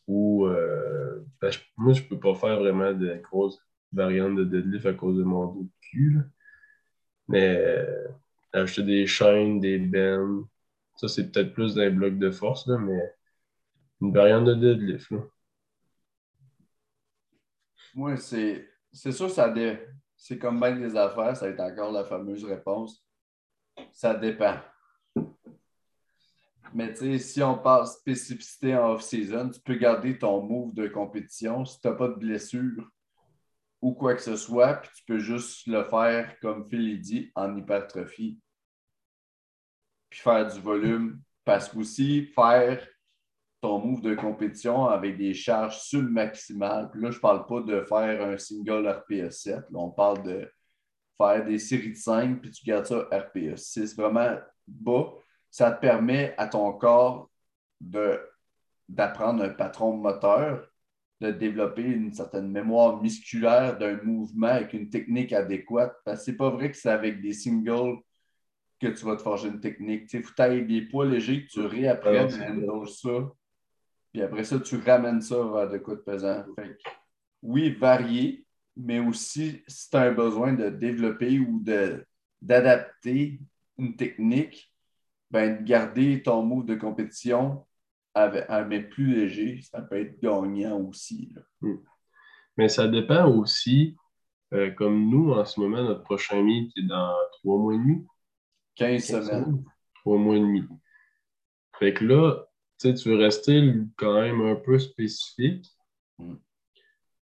ou 0.06 0.46
euh, 0.46 1.24
ben, 1.40 1.50
moi, 1.76 1.92
je 1.92 2.02
peux 2.02 2.18
pas 2.18 2.34
faire 2.34 2.58
vraiment 2.58 2.92
de 2.92 3.20
grosses 3.22 3.60
variantes 3.92 4.36
de 4.36 4.44
deadlift 4.44 4.86
à 4.86 4.94
cause 4.94 5.18
de 5.18 5.24
mon 5.24 5.46
dos 5.46 5.62
de 5.62 5.70
cul. 5.80 6.18
Mais 7.28 7.56
euh, 7.58 8.08
acheter 8.52 8.82
des 8.82 9.06
chaînes, 9.06 9.60
des 9.60 9.78
bends, 9.78 10.44
ça, 10.96 11.08
c'est 11.08 11.30
peut-être 11.30 11.52
plus 11.52 11.74
d'un 11.74 11.90
bloc 11.90 12.18
de 12.18 12.30
force, 12.30 12.66
là, 12.66 12.78
mais 12.78 13.14
une 14.00 14.12
variante 14.12 14.44
de 14.46 14.54
deadlift. 14.54 15.10
Là. 15.10 15.20
Moi, 17.94 18.16
c'est 18.16 18.68
c'est 18.92 19.12
sûr, 19.12 19.30
ça 19.30 19.48
dé- 19.48 19.78
c'est 20.16 20.38
comme 20.38 20.60
bien 20.60 20.76
des 20.76 20.96
affaires, 20.96 21.36
ça 21.36 21.46
va 21.46 21.52
être 21.52 21.60
encore 21.60 21.92
la 21.92 22.04
fameuse 22.04 22.44
réponse. 22.44 23.04
Ça 23.92 24.14
dépend. 24.14 24.56
Mais 26.74 26.92
tu 26.92 26.98
sais, 26.98 27.18
si 27.18 27.42
on 27.42 27.58
parle 27.58 27.86
spécificité 27.86 28.76
en 28.76 28.92
off-season, 28.92 29.50
tu 29.50 29.60
peux 29.60 29.76
garder 29.76 30.18
ton 30.18 30.42
move 30.42 30.74
de 30.74 30.88
compétition 30.88 31.64
si 31.64 31.80
tu 31.80 31.88
n'as 31.88 31.94
pas 31.94 32.08
de 32.08 32.14
blessure 32.14 32.90
ou 33.80 33.94
quoi 33.94 34.14
que 34.14 34.22
ce 34.22 34.36
soit, 34.36 34.74
puis 34.74 34.90
tu 34.96 35.04
peux 35.04 35.18
juste 35.18 35.66
le 35.66 35.84
faire, 35.84 36.38
comme 36.40 36.68
Phil 36.68 36.88
il 36.88 37.00
dit, 37.00 37.30
en 37.34 37.56
hypertrophie. 37.56 38.40
Puis 40.10 40.20
faire 40.20 40.46
du 40.52 40.60
volume. 40.60 41.22
Parce 41.44 41.68
qu'aussi, 41.68 42.26
faire 42.34 42.86
ton 43.60 43.78
move 43.78 44.02
de 44.02 44.14
compétition 44.14 44.86
avec 44.86 45.16
des 45.16 45.34
charges 45.34 45.80
submaximales. 45.80 46.90
Puis 46.90 47.02
là, 47.02 47.10
je 47.10 47.16
ne 47.16 47.20
parle 47.20 47.46
pas 47.46 47.60
de 47.60 47.82
faire 47.82 48.22
un 48.22 48.38
single 48.38 48.88
RPE 48.88 49.30
7. 49.30 49.56
Là, 49.56 49.64
on 49.72 49.90
parle 49.90 50.22
de 50.22 50.52
faire 51.16 51.44
des 51.44 51.58
séries 51.58 51.92
de 51.92 51.96
5, 51.96 52.40
puis 52.40 52.50
tu 52.50 52.64
gardes 52.64 52.86
ça 52.86 53.08
RPE 53.10 53.56
6. 53.56 53.96
Vraiment 53.96 54.36
bas. 54.66 55.12
Ça 55.50 55.72
te 55.72 55.80
permet 55.80 56.34
à 56.36 56.46
ton 56.46 56.72
corps 56.72 57.30
de, 57.80 58.20
d'apprendre 58.88 59.42
un 59.42 59.48
patron 59.48 59.96
moteur, 59.96 60.68
de 61.20 61.32
développer 61.32 61.82
une 61.82 62.12
certaine 62.12 62.48
mémoire 62.48 63.02
musculaire 63.02 63.76
d'un 63.76 64.00
mouvement 64.02 64.46
avec 64.46 64.72
une 64.72 64.88
technique 64.88 65.32
adéquate. 65.32 65.96
Parce 66.04 66.20
que 66.20 66.24
c'est 66.26 66.36
pas 66.36 66.50
vrai 66.50 66.70
que 66.70 66.76
c'est 66.76 66.90
avec 66.90 67.20
des 67.20 67.32
singles 67.32 67.98
que 68.80 68.86
tu 68.86 69.04
vas 69.04 69.16
te 69.16 69.22
forger 69.22 69.48
une 69.48 69.60
technique. 69.60 70.12
Il 70.12 70.22
faut 70.22 70.34
tailler 70.34 70.62
des 70.62 70.82
poids 70.82 71.06
légers, 71.06 71.44
que 71.44 71.50
tu 71.50 71.60
réapprennes 71.60 72.32
à 72.32 72.86
ça. 72.86 73.32
Puis 74.18 74.24
après 74.24 74.42
ça, 74.42 74.58
tu 74.58 74.78
ramènes 74.78 75.20
ça 75.20 75.36
vers 75.36 75.70
de 75.70 75.78
quoi 75.78 75.94
de 75.94 76.00
pesant. 76.00 76.44
Fait 76.56 76.70
que, 76.70 76.90
oui, 77.40 77.70
varier, 77.70 78.44
mais 78.76 78.98
aussi 78.98 79.62
si 79.68 79.90
tu 79.90 79.96
as 79.96 80.00
un 80.00 80.12
besoin 80.12 80.54
de 80.54 80.70
développer 80.70 81.38
ou 81.38 81.62
d'adapter 82.42 83.38
une 83.78 83.94
technique, 83.94 84.74
ben, 85.30 85.58
de 85.58 85.62
garder 85.62 86.20
ton 86.20 86.42
move 86.42 86.66
de 86.66 86.74
compétition 86.74 87.64
avec, 88.12 88.44
à 88.48 88.64
mettre 88.64 88.90
plus 88.90 89.14
léger, 89.14 89.60
ça 89.62 89.82
peut 89.82 90.00
être 90.00 90.20
gagnant 90.20 90.80
aussi. 90.80 91.32
là. 91.36 91.70
Mais 92.56 92.68
ça 92.68 92.88
dépend 92.88 93.30
aussi, 93.30 93.96
euh, 94.52 94.72
comme 94.72 95.08
nous, 95.08 95.30
en 95.30 95.44
ce 95.44 95.60
moment, 95.60 95.84
notre 95.84 96.02
prochain 96.02 96.42
meet 96.42 96.72
est 96.76 96.88
dans 96.88 97.14
trois 97.34 97.56
mois 97.56 97.74
et 97.74 97.78
demi. 97.78 98.04
15 98.74 99.04
semaines. 99.04 99.64
Trois 99.94 100.18
mois 100.18 100.34
et 100.34 100.40
demi. 100.40 100.64
Fait 101.78 101.94
que 101.94 102.04
là, 102.04 102.47
sais, 102.78 102.94
tu 102.94 103.08
veux 103.08 103.16
rester 103.16 103.74
quand 103.96 104.20
même 104.20 104.40
un 104.42 104.56
peu 104.56 104.78
spécifique. 104.78 105.66
Mm. 106.18 106.34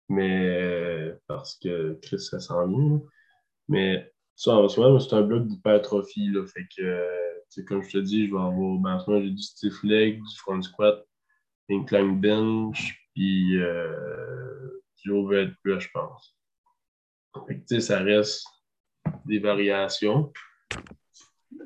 Mais 0.09 0.47
euh, 0.47 1.15
parce 1.29 1.57
que 1.57 1.99
Chris, 2.03 2.21
ça 2.21 2.41
sent 2.41 2.55
bien. 2.67 2.91
là. 2.91 2.99
Mais 3.69 4.13
ça, 4.35 4.55
en 4.57 4.69
ce 4.69 4.81
moment, 4.81 4.99
c'est 4.99 5.15
un 5.15 5.23
bloc 5.23 5.47
d'hypertrophie. 5.47 6.33
Fait 6.53 6.67
que, 6.77 6.83
euh, 6.83 7.63
comme 7.67 7.83
je 7.83 7.91
te 7.91 7.99
dis, 7.99 8.27
je 8.27 8.33
vais 8.33 8.41
avoir. 8.41 8.79
Ben, 8.79 8.95
en 8.95 9.01
ce 9.01 9.11
moment, 9.11 9.23
j'ai 9.23 9.31
du 9.31 9.43
stiff 9.43 9.83
leg, 9.85 10.17
du 10.17 10.37
front 10.39 10.61
squat, 10.63 11.07
incline 11.71 12.21
bench, 12.21 13.07
puis 13.15 13.59
euh, 13.59 14.83
du 14.97 15.13
overhead 15.13 15.55
je 15.65 15.89
pense. 15.93 16.37
Fait 17.47 17.57
que, 17.57 17.61
tu 17.61 17.75
sais, 17.77 17.81
ça 17.81 18.01
reste 18.01 18.45
des 19.25 19.39
variations. 19.39 20.33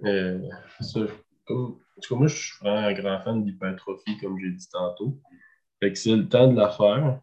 Euh, 0.04 0.38
ça, 0.80 1.06
comme, 1.44 1.78
en 1.96 2.00
tout 2.00 2.14
cas, 2.14 2.18
moi, 2.18 2.26
je 2.26 2.36
suis 2.36 2.58
vraiment 2.60 2.86
un 2.86 2.92
grand 2.92 3.20
fan 3.20 3.44
d'hypertrophie, 3.44 4.18
comme 4.18 4.38
j'ai 4.38 4.50
dit 4.50 4.68
tantôt. 4.68 5.20
Fait 5.80 5.92
que 5.92 5.98
c'est 5.98 6.16
le 6.16 6.28
temps 6.28 6.50
de 6.50 6.56
la 6.56 6.70
faire, 6.70 7.20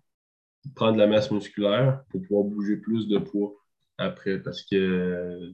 de 0.66 0.74
prendre 0.74 0.94
de 0.94 1.00
la 1.00 1.08
masse 1.08 1.32
musculaire 1.32 2.04
pour 2.10 2.22
pouvoir 2.22 2.44
bouger 2.46 2.78
plus 2.78 3.08
de 3.08 3.18
poids 3.18 3.54
après. 3.98 4.40
Parce 4.40 4.64
que, 4.64 5.54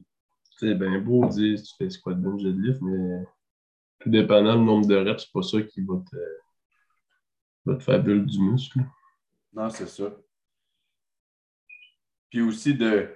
c'est 0.58 0.74
bien 0.74 0.98
beau 0.98 1.24
de 1.24 1.30
dire 1.30 1.62
tu 1.62 1.74
fais 1.78 1.88
squat 1.88 2.20
bench 2.20 2.42
deadlift, 2.42 2.80
mais 2.82 3.24
tout 4.00 4.10
dépendant 4.10 4.56
du 4.56 4.64
nombre 4.64 4.86
de 4.86 4.96
reps, 4.96 5.24
c'est 5.24 5.32
pas 5.32 5.42
ça 5.42 5.62
qui 5.62 5.82
va 5.82 5.94
te, 6.10 6.16
va 7.64 7.76
te 7.76 7.82
faire 7.82 8.02
bulle 8.02 8.26
du 8.26 8.40
muscle. 8.40 8.80
Non, 9.52 9.70
c'est 9.70 9.88
ça. 9.88 10.12
Puis 12.30 12.40
aussi 12.40 12.74
de 12.74 13.14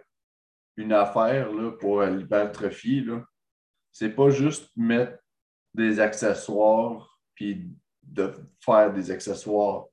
une 0.76 0.92
affaire 0.92 1.52
là, 1.52 1.72
pour 1.72 2.02
l'hypertrophie, 2.02 3.06
c'est 3.90 4.14
pas 4.14 4.30
juste 4.30 4.70
mettre 4.76 5.21
des 5.74 6.00
accessoires 6.00 7.18
puis 7.34 7.66
de 8.02 8.32
faire 8.60 8.92
des 8.92 9.10
accessoires. 9.10 9.86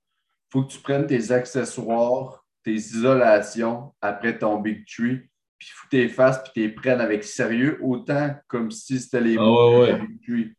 faut 0.52 0.64
que 0.64 0.72
tu 0.72 0.80
prennes 0.80 1.08
tes 1.08 1.32
accessoires, 1.32 2.46
tes 2.64 2.74
isolations 2.74 3.94
après 4.02 4.38
ton 4.38 4.60
Big 4.60 4.86
Tree, 4.86 5.22
puis 5.58 5.70
faut 5.74 5.86
que 5.86 5.90
tu 5.92 5.98
les 5.98 6.10
fasses 6.10 6.42
puis 6.44 6.52
tu 6.54 6.60
les 6.62 6.70
prennes 6.70 7.02
avec 7.02 7.24
sérieux, 7.24 7.80
autant 7.82 8.36
comme 8.48 8.72
si 8.72 9.00
c'était 9.00 9.22
les 9.22 9.38
Ah 9.38 9.80
ouais. 9.80 10.00
Big 10.00 10.22
Tree. 10.24 10.56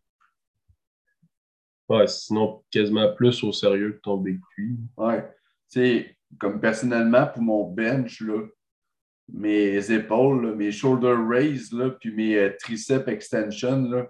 Ouais, 1.90 2.06
sinon 2.06 2.62
quasiment 2.70 3.12
plus 3.14 3.42
au 3.42 3.50
sérieux 3.50 3.94
que 3.94 4.00
ton 4.02 4.16
big 4.16 4.40
tree. 4.54 4.78
Ouais. 4.96 5.28
Tu 5.72 5.80
sais, 5.80 6.16
comme 6.38 6.60
personnellement, 6.60 7.26
pour 7.26 7.42
mon 7.42 7.64
bench, 7.64 8.20
là, 8.20 8.46
mes 9.32 9.90
épaules, 9.90 10.46
là, 10.46 10.54
mes 10.54 10.70
shoulder 10.70 11.16
raise, 11.28 11.72
là, 11.72 11.90
puis 11.90 12.12
mes 12.12 12.36
euh, 12.36 12.56
triceps 12.60 13.08
extension, 13.08 13.82
là, 13.90 14.06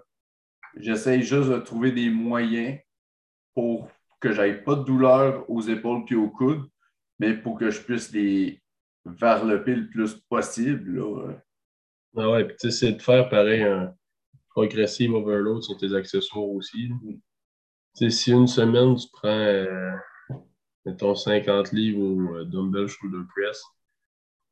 j'essaye 0.77 1.23
juste 1.23 1.49
de 1.49 1.57
trouver 1.57 1.91
des 1.91 2.09
moyens 2.09 2.79
pour 3.53 3.89
que 4.19 4.31
j'aille 4.31 4.63
pas 4.63 4.75
de 4.75 4.83
douleur 4.83 5.49
aux 5.49 5.61
épaules 5.61 6.05
puis 6.05 6.15
aux 6.15 6.29
coudes, 6.29 6.69
mais 7.19 7.33
pour 7.33 7.57
que 7.57 7.69
je 7.69 7.81
puisse 7.81 8.11
les 8.11 8.61
varloper 9.05 9.75
le 9.75 9.87
plus 9.87 10.15
possible. 10.29 10.99
Là. 10.99 11.33
Ah 12.17 12.29
ouais, 12.29 12.45
puis 12.45 12.55
tu 12.59 12.69
sais, 12.69 12.77
c'est 12.77 12.93
de 12.93 13.01
faire 13.01 13.29
pareil 13.29 13.63
un 13.63 13.93
progressive 14.49 15.13
overload 15.13 15.63
sur 15.63 15.77
tes 15.77 15.93
accessoires 15.95 16.49
aussi. 16.49 16.89
Mm. 16.89 17.13
Tu 17.13 17.19
sais, 17.93 18.09
si 18.09 18.31
une 18.31 18.47
semaine 18.47 18.95
tu 18.95 19.07
prends 19.11 19.27
euh, 19.29 19.91
mettons 20.85 21.15
50 21.15 21.71
livres 21.71 22.01
au 22.01 22.35
euh, 22.35 22.45
dumbbell 22.45 22.87
shoulder 22.87 23.25
press, 23.35 23.63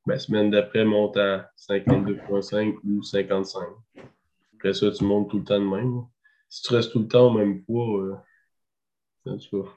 la 0.06 0.16
ben, 0.16 0.20
semaine 0.20 0.50
d'après, 0.50 0.86
monte 0.86 1.18
à 1.18 1.52
52,5 1.70 2.78
ou 2.84 3.04
55. 3.04 3.62
Après 4.60 4.74
ça, 4.74 4.92
tu 4.92 5.06
montes 5.06 5.30
tout 5.30 5.38
le 5.38 5.46
temps 5.46 5.58
de 5.58 5.66
même. 5.66 6.02
Si 6.50 6.64
tu 6.64 6.74
restes 6.74 6.92
tout 6.92 7.00
le 7.00 7.08
temps 7.08 7.32
au 7.34 7.38
même 7.38 7.64
poids, 7.64 8.22
euh, 9.26 9.38
tu 9.38 9.56
vois, 9.56 9.74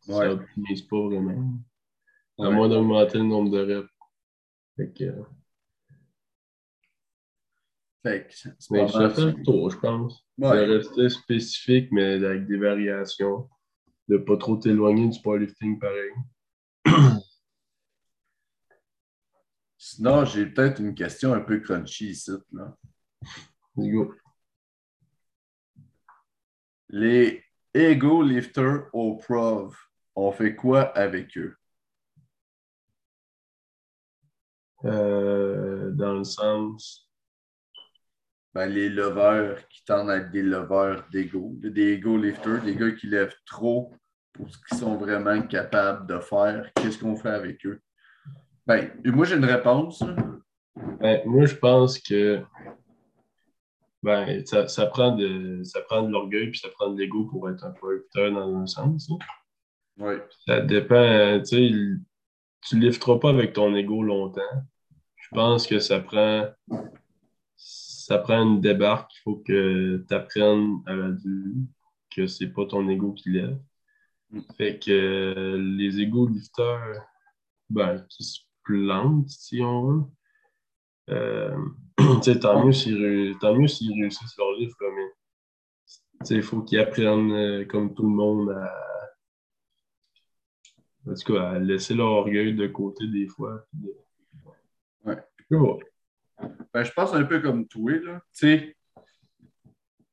ça 0.00 0.36
pas 0.90 1.00
vraiment. 1.06 1.60
À 2.40 2.50
moins 2.50 2.68
d'augmenter 2.68 3.18
le 3.18 3.24
nombre 3.24 3.50
de 3.50 3.60
reps. 3.60 3.88
Fait 4.76 4.92
que, 4.92 5.04
euh, 5.04 5.22
fait 8.02 8.26
que 8.26 8.48
mais 8.72 8.88
ça 8.88 9.08
fait 9.10 9.26
le 9.26 9.42
tour, 9.44 9.70
je 9.70 9.78
pense. 9.78 10.26
Ouais. 10.36 10.64
rester 10.64 11.08
spécifique, 11.10 11.92
mais 11.92 12.14
avec 12.24 12.48
des 12.48 12.56
variations. 12.56 13.48
De 14.08 14.16
ne 14.16 14.22
pas 14.22 14.36
trop 14.36 14.56
t'éloigner 14.56 15.08
du 15.08 15.20
powerlifting 15.22 15.78
pareil. 15.78 16.10
Sinon, 19.78 20.24
j'ai 20.24 20.46
peut-être 20.46 20.80
une 20.80 20.94
question 20.94 21.32
un 21.34 21.40
peu 21.40 21.60
crunchy 21.60 22.10
ici. 22.10 22.32
Là. 22.52 22.76
Go. 23.76 24.12
Les 26.88 27.42
Ego 27.72 28.22
Lifters 28.22 28.88
au 28.92 29.16
Prov, 29.16 29.76
on 30.14 30.32
fait 30.32 30.54
quoi 30.54 30.82
avec 30.82 31.36
eux? 31.36 31.56
Euh, 34.84 35.90
dans 35.92 36.18
le 36.18 36.24
sens 36.24 37.04
ben, 38.54 38.66
les 38.66 38.88
lovers 38.88 39.66
qui 39.68 39.84
tendent 39.84 40.10
à 40.10 40.18
être 40.18 40.30
des 40.30 40.42
lovers 40.42 41.04
d'ego, 41.10 41.52
des 41.58 41.94
ego 41.94 42.16
lifters, 42.16 42.62
des 42.62 42.76
gars 42.76 42.92
qui 42.92 43.08
lèvent 43.08 43.34
trop 43.46 43.92
pour 44.32 44.48
ce 44.48 44.58
qu'ils 44.58 44.78
sont 44.78 44.96
vraiment 44.96 45.42
capables 45.42 46.06
de 46.06 46.20
faire. 46.20 46.70
Qu'est-ce 46.74 46.98
qu'on 46.98 47.16
fait 47.16 47.30
avec 47.30 47.66
eux? 47.66 47.80
Ben, 48.66 48.92
moi, 49.04 49.24
j'ai 49.24 49.36
une 49.36 49.44
réponse. 49.44 50.04
Ben, 51.00 51.22
moi, 51.26 51.46
je 51.46 51.54
pense 51.56 51.98
que 51.98 52.42
ben, 54.04 54.44
ça, 54.44 54.68
ça, 54.68 54.84
prend 54.84 55.16
de, 55.16 55.62
ça 55.64 55.80
prend 55.80 56.02
de 56.02 56.12
l'orgueil 56.12 56.50
puis 56.50 56.60
ça 56.60 56.68
prend 56.68 56.90
de 56.90 57.00
l'ego 57.00 57.24
pour 57.24 57.48
être 57.48 57.64
un 57.64 57.70
producteur 57.70 58.30
dans 58.30 58.54
un 58.54 58.66
sens. 58.66 59.10
Oui. 59.96 60.14
Ça 60.46 60.60
dépend, 60.60 61.40
tu 61.40 61.46
sais, 61.46 61.70
tu 62.60 62.76
ne 62.76 62.80
lifteras 62.82 63.18
pas 63.18 63.30
avec 63.30 63.54
ton 63.54 63.74
ego 63.74 64.02
longtemps. 64.02 64.42
Je 65.16 65.28
pense 65.32 65.66
que 65.66 65.78
ça 65.78 66.00
prend 66.00 66.50
ça 67.56 68.18
prend 68.18 68.42
une 68.42 68.60
débarque. 68.60 69.10
Il 69.14 69.20
faut 69.22 69.36
que 69.36 70.04
tu 70.06 70.14
apprennes 70.14 70.82
à 70.84 70.94
la 70.94 71.10
que 72.14 72.26
c'est 72.26 72.48
pas 72.48 72.66
ton 72.66 72.86
ego 72.90 73.12
qui 73.12 73.30
lève. 73.30 73.58
Mm. 74.30 74.40
Fait 74.58 74.78
que 74.78 74.90
euh, 74.90 75.56
les 75.78 75.98
ego 75.98 76.28
lifters, 76.28 77.00
ben, 77.70 78.04
qui 78.10 78.24
se 78.24 78.40
plantent, 78.64 79.30
si 79.30 79.62
on 79.62 79.86
veut. 79.86 80.02
Euh, 81.10 81.56
tant 82.40 82.64
mieux 82.64 82.72
s'ils 82.72 82.96
réussissent 84.00 84.36
leur 84.38 84.52
livre, 84.52 84.76
mais 84.80 86.26
il 86.30 86.42
faut 86.42 86.62
qu'ils 86.62 86.80
apprennent, 86.80 87.32
euh, 87.32 87.64
comme 87.66 87.94
tout 87.94 88.04
le 88.04 88.14
monde, 88.14 88.50
à, 88.50 88.72
en 91.10 91.14
tout 91.14 91.34
cas, 91.34 91.50
à 91.50 91.58
laisser 91.58 91.94
leur 91.94 92.10
orgueil 92.10 92.54
de 92.54 92.66
côté 92.66 93.06
des 93.06 93.26
fois. 93.26 93.66
Ouais. 95.04 95.18
Ben, 96.72 96.82
je 96.82 96.92
pense 96.92 97.14
un 97.14 97.24
peu 97.24 97.40
comme 97.40 97.66
toi, 97.66 97.92
là. 97.92 98.22
Sais. 98.32 98.76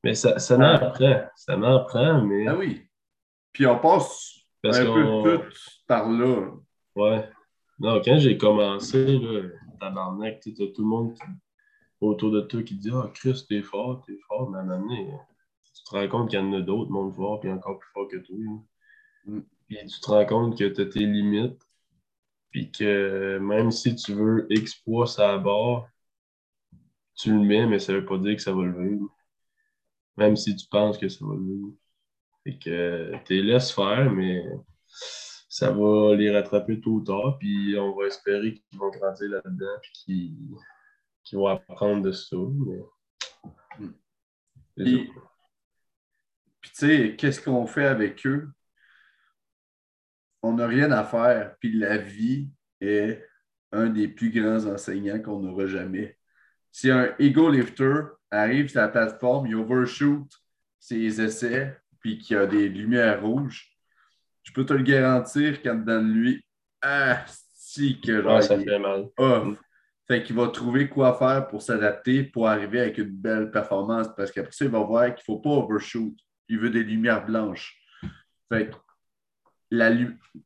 Mais 0.04 0.14
ça, 0.14 0.40
ça 0.40 0.58
m'en 0.58 0.78
prend. 0.92 1.24
Ça 1.36 1.56
m'en 1.56 2.26
mais. 2.26 2.48
Ah 2.48 2.56
oui. 2.58 2.82
Puis 3.54 3.66
on 3.66 3.80
passe 3.80 4.46
un 4.64 4.86
peu 4.86 5.40
tout 5.40 5.56
par 5.88 6.10
là. 6.10 6.52
Ouais. 6.96 7.30
Non, 7.80 8.02
quand 8.04 8.18
j'ai 8.18 8.38
commencé, 8.38 9.18
là, 9.18 9.50
tabarnak, 9.82 10.40
tu 10.40 10.54
tout 10.54 10.82
le 10.82 10.88
monde 10.88 11.18
autour 12.00 12.32
de 12.32 12.42
toi 12.42 12.64
qui 12.64 12.76
dit 12.76 12.90
Ah, 12.94 13.12
Chris, 13.14 13.46
t'es 13.50 13.62
fort, 13.62 14.04
t'es 14.06 14.18
fort, 14.28 14.50
mais 14.50 14.60
à 14.60 14.62
un 14.62 14.66
moment 14.66 14.88
donné, 14.88 15.12
tu 15.76 15.84
te 15.84 15.90
rends 15.92 16.08
compte 16.08 16.30
qu'il 16.30 16.40
y 16.40 16.42
en 16.42 16.54
a 16.54 16.62
d'autres, 16.62 16.92
monde 16.92 17.14
fort, 17.16 17.40
puis 17.40 17.52
encore 17.52 17.80
plus 17.80 17.90
fort 17.92 18.08
que 18.08 18.18
toi. 18.18 18.38
Mm. 19.26 19.42
Puis 19.68 19.78
tu 19.88 20.00
te 20.00 20.08
rends 20.08 20.26
compte 20.26 20.58
que 20.58 20.66
tu 20.66 20.82
as 20.82 20.86
tes 20.86 21.00
limites, 21.00 21.62
puis 22.52 22.72
que 22.72 23.40
même 23.40 23.72
si 23.72 23.96
tu 23.96 24.14
veux 24.14 24.48
X 24.50 24.76
poids 24.76 25.20
à 25.20 25.38
bord, 25.38 25.88
tu 27.16 27.32
le 27.32 27.40
mets, 27.40 27.66
mais 27.68 27.80
ça 27.80 27.94
ne 27.94 28.00
veut 28.00 28.06
pas 28.06 28.18
dire 28.18 28.36
que 28.36 28.42
ça 28.42 28.54
va 28.54 28.64
le 28.64 28.90
vivre. 28.90 29.10
Même 30.18 30.36
si 30.36 30.56
tu 30.56 30.68
penses 30.68 30.98
que 30.98 31.10
ça 31.10 31.26
va 31.26 31.36
le 31.36 31.44
vivre. 31.44 31.74
Fait 32.44 32.58
que 32.58 33.14
tu 33.26 33.34
les 33.36 33.44
laisses 33.44 33.72
faire, 33.72 34.12
mais 34.12 34.44
ça 35.52 35.70
va 35.70 36.16
les 36.16 36.32
rattraper 36.32 36.80
tôt 36.80 36.92
ou 36.92 37.02
tard, 37.02 37.38
puis 37.38 37.78
on 37.78 37.94
va 37.94 38.08
espérer 38.08 38.54
qu'ils 38.54 38.80
vont 38.80 38.90
grandir 38.90 39.30
là-dedans, 39.30 39.80
puis 39.82 40.34
qu'ils 41.24 41.38
vont 41.38 41.48
apprendre 41.48 42.04
de 42.04 42.14
ça. 42.14 42.38
Puis, 44.78 45.12
puis 46.62 46.72
tu 46.72 46.72
sais, 46.72 47.16
qu'est-ce 47.18 47.42
qu'on 47.42 47.68
fait 47.68 47.86
avec 47.86 48.26
eux? 48.26 48.50
On 50.42 50.54
n'a 50.54 50.68
rien 50.68 50.92
à 50.92 51.04
faire, 51.04 51.58
puis 51.60 51.78
la 51.78 51.98
vie 51.98 52.50
est 52.80 53.22
un 53.74 53.90
des 53.90 54.08
plus 54.08 54.32
grands 54.32 54.66
enseignants 54.66 55.20
qu'on 55.20 55.42
n'aura 55.42 55.68
jamais 55.68 56.18
si 56.72 56.90
un 56.90 57.14
ego 57.20 57.50
lifter 57.50 58.04
arrive 58.30 58.70
sur 58.70 58.80
la 58.80 58.88
plateforme, 58.88 59.48
il 59.48 59.56
overshoot 59.56 60.30
ses 60.80 61.22
essais, 61.22 61.78
puis 62.00 62.18
qu'il 62.18 62.38
y 62.38 62.40
a 62.40 62.48
des 62.48 62.70
lumières 62.70 63.22
rouges, 63.22 63.71
je 64.44 64.52
peux 64.54 64.66
te 64.66 64.74
le 64.74 64.84
garantir 64.84 65.62
qu'en 65.62 65.76
dedans 65.76 66.02
de 66.02 66.12
lui, 66.12 66.46
ah, 66.82 67.24
si 67.28 68.00
que 68.02 68.22
genre, 68.22 68.42
ça 68.42 68.58
fait 68.60 68.80
mal. 68.80 69.08
Fait 70.08 70.24
qu'il 70.24 70.36
va 70.36 70.48
trouver 70.48 70.90
quoi 70.90 71.14
faire 71.18 71.48
pour 71.48 71.62
s'adapter, 71.62 72.24
pour 72.24 72.48
arriver 72.48 72.82
avec 72.82 72.98
une 72.98 73.12
belle 73.12 73.50
performance. 73.50 74.08
Parce 74.18 74.32
qu'après 74.32 74.52
ça, 74.52 74.66
il 74.66 74.72
va 74.72 74.80
voir 74.80 75.06
qu'il 75.06 75.22
ne 75.22 75.36
faut 75.36 75.40
pas 75.40 75.52
overshoot. 75.52 76.14
Il 76.50 76.60
veut 76.60 76.70
des 76.70 76.84
lumières 76.84 77.26
blanches. 77.26 77.78
Fait 78.52 78.72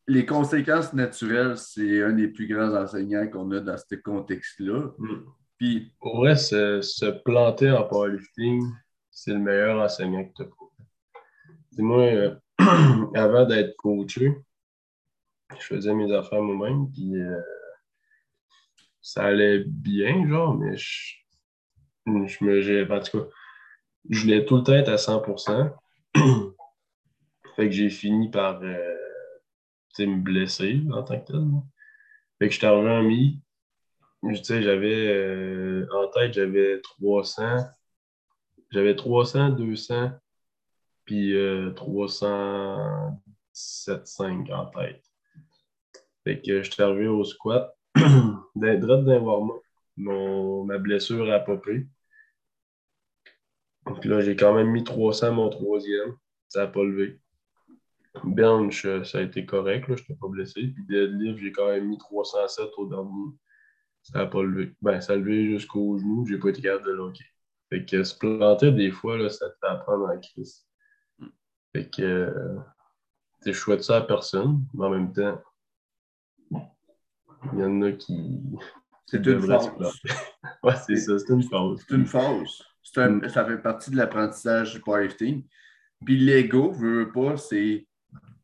les 0.08 0.26
conséquences 0.26 0.94
naturelles, 0.94 1.58
c'est 1.58 2.04
un 2.04 2.14
des 2.14 2.28
plus 2.28 2.48
grands 2.48 2.76
enseignants 2.76 3.28
qu'on 3.28 3.50
a 3.52 3.60
dans 3.60 3.78
ce 3.78 3.96
contexte-là. 3.96 4.92
Mm. 5.00 5.26
Puis, 5.58 5.92
pour 6.00 6.18
vrai, 6.18 6.36
se, 6.36 7.10
planter 7.24 7.72
en 7.72 7.88
powerlifting, 7.88 8.62
c'est 9.10 9.34
le 9.34 9.40
meilleur 9.40 9.82
enseignant 9.82 10.26
que 10.26 10.34
tu 10.36 10.42
as 10.44 10.46
Dis-moi, 11.72 12.04
euh, 12.04 12.36
avant 13.16 13.46
d'être 13.46 13.76
coaché, 13.78 14.36
je 15.52 15.64
faisais 15.64 15.94
mes 15.94 16.12
affaires 16.14 16.42
moi-même, 16.42 16.92
puis 16.92 17.16
euh, 17.16 17.42
ça 19.02 19.26
allait 19.26 19.64
bien, 19.66 20.28
genre, 20.28 20.56
mais 20.56 20.76
je, 20.78 21.16
me. 22.08 22.92
En 22.92 23.00
tout 23.00 23.20
cas, 23.20 23.26
je 24.10 24.22
voulais 24.22 24.46
tout 24.46 24.58
le 24.58 24.64
temps 24.64 24.74
être 24.74 24.90
à 24.90 24.98
100 24.98 25.24
Fait 27.56 27.70
que 27.70 27.72
j'ai 27.72 27.90
fini 27.90 28.30
par 28.30 28.62
euh, 28.62 28.96
me 30.00 30.22
blesser 30.22 30.82
en 30.92 31.04
tant 31.04 31.20
que 31.20 31.26
tel. 31.26 31.46
Fait 32.40 32.50
que 32.50 32.54
je 32.54 32.60
t'arrivé 32.60 32.90
en 32.90 33.04
mi, 33.04 33.42
j'avais 34.34 35.08
euh, 35.08 35.88
en 35.94 36.08
tête, 36.10 36.34
j'avais 36.34 36.82
300, 36.82 37.64
j'avais 38.72 38.96
300, 38.96 39.52
200, 39.52 40.12
puis 41.06 41.36
euh, 41.36 41.72
307,5 41.72 44.54
en 44.54 44.66
tête. 44.68 45.04
Fait 46.24 46.42
que 46.42 46.64
je 46.64 46.72
suis 46.72 46.82
arrivé 46.82 47.08
au 47.08 47.24
squat, 47.24 47.78
d'un 48.56 49.22
warm 49.22 49.52
Mon, 49.98 50.66
ma 50.66 50.78
blessure 50.78 51.32
a 51.32 51.40
popé. 51.40 51.88
Donc 53.86 54.04
là, 54.06 54.22
j'ai 54.22 54.36
quand 54.36 54.54
même 54.54 54.72
mis 54.72 54.84
300 54.84 55.34
mon 55.34 55.50
troisième. 55.50 56.16
Ça 56.48 56.62
n'a 56.62 56.68
pas 56.68 56.84
levé. 56.84 57.20
Bench, 58.24 58.86
euh, 58.86 59.04
ça 59.04 59.20
a 59.20 59.22
été 59.22 59.46
correct, 59.46 59.86
je 59.88 59.94
n'étais 59.94 60.16
pas 60.16 60.28
blessé. 60.28 60.68
Puis 60.68 60.86
deadlift, 60.88 61.40
j'ai 61.40 61.52
quand 61.52 61.68
même 61.68 61.88
mis 61.88 61.98
307 61.98 62.70
au 62.78 62.88
dernier. 62.88 63.34
Ça 64.02 64.20
n'a 64.20 64.26
pas 64.26 64.42
levé. 64.42 64.74
Ben, 64.82 65.02
ça 65.02 65.14
a 65.14 65.16
levé 65.16 65.50
jusqu'au 65.50 65.98
genou, 65.98 66.26
j'ai 66.26 66.38
pas 66.38 66.50
été 66.50 66.62
capable 66.62 66.86
de 66.86 66.92
loquer. 66.92 67.26
Fait 67.70 67.86
que 67.86 68.04
se 68.04 68.18
planter 68.18 68.72
des 68.72 68.92
fois, 68.92 69.18
là, 69.18 69.30
ça 69.30 69.50
te 69.50 69.56
fait 69.60 69.68
apprendre 69.68 70.06
en 70.06 70.20
crise. 70.20 70.66
Fait 71.76 71.90
que 71.90 72.02
euh, 72.02 72.56
je 73.46 73.52
souhaite 73.52 73.84
ça 73.84 73.98
à 73.98 74.02
personne, 74.02 74.66
mais 74.74 74.86
en 74.86 74.92
même 74.92 75.12
temps, 75.12 75.42
il 76.52 77.60
y 77.60 77.64
en 77.64 77.82
a 77.82 77.92
qui. 77.92 78.42
C'est 79.06 79.26
une 79.26 79.42
phase. 79.42 79.70
ouais, 80.64 80.76
c'est 80.88 80.96
ça, 80.96 81.20
c'est 81.20 81.34
une 81.34 81.44
phase. 81.44 81.86
C'est 81.86 81.96
une 81.96 82.06
phase. 82.06 82.64
Un, 82.96 83.28
ça 83.28 83.44
fait 83.44 83.58
partie 83.58 83.92
de 83.92 83.98
l'apprentissage 83.98 84.76
du 84.76 84.80
powerlifting. 84.80 85.44
Puis 86.06 86.18
l'ego, 86.18 86.72
veut 86.72 87.12
pas, 87.12 87.36
c'est. 87.36 87.86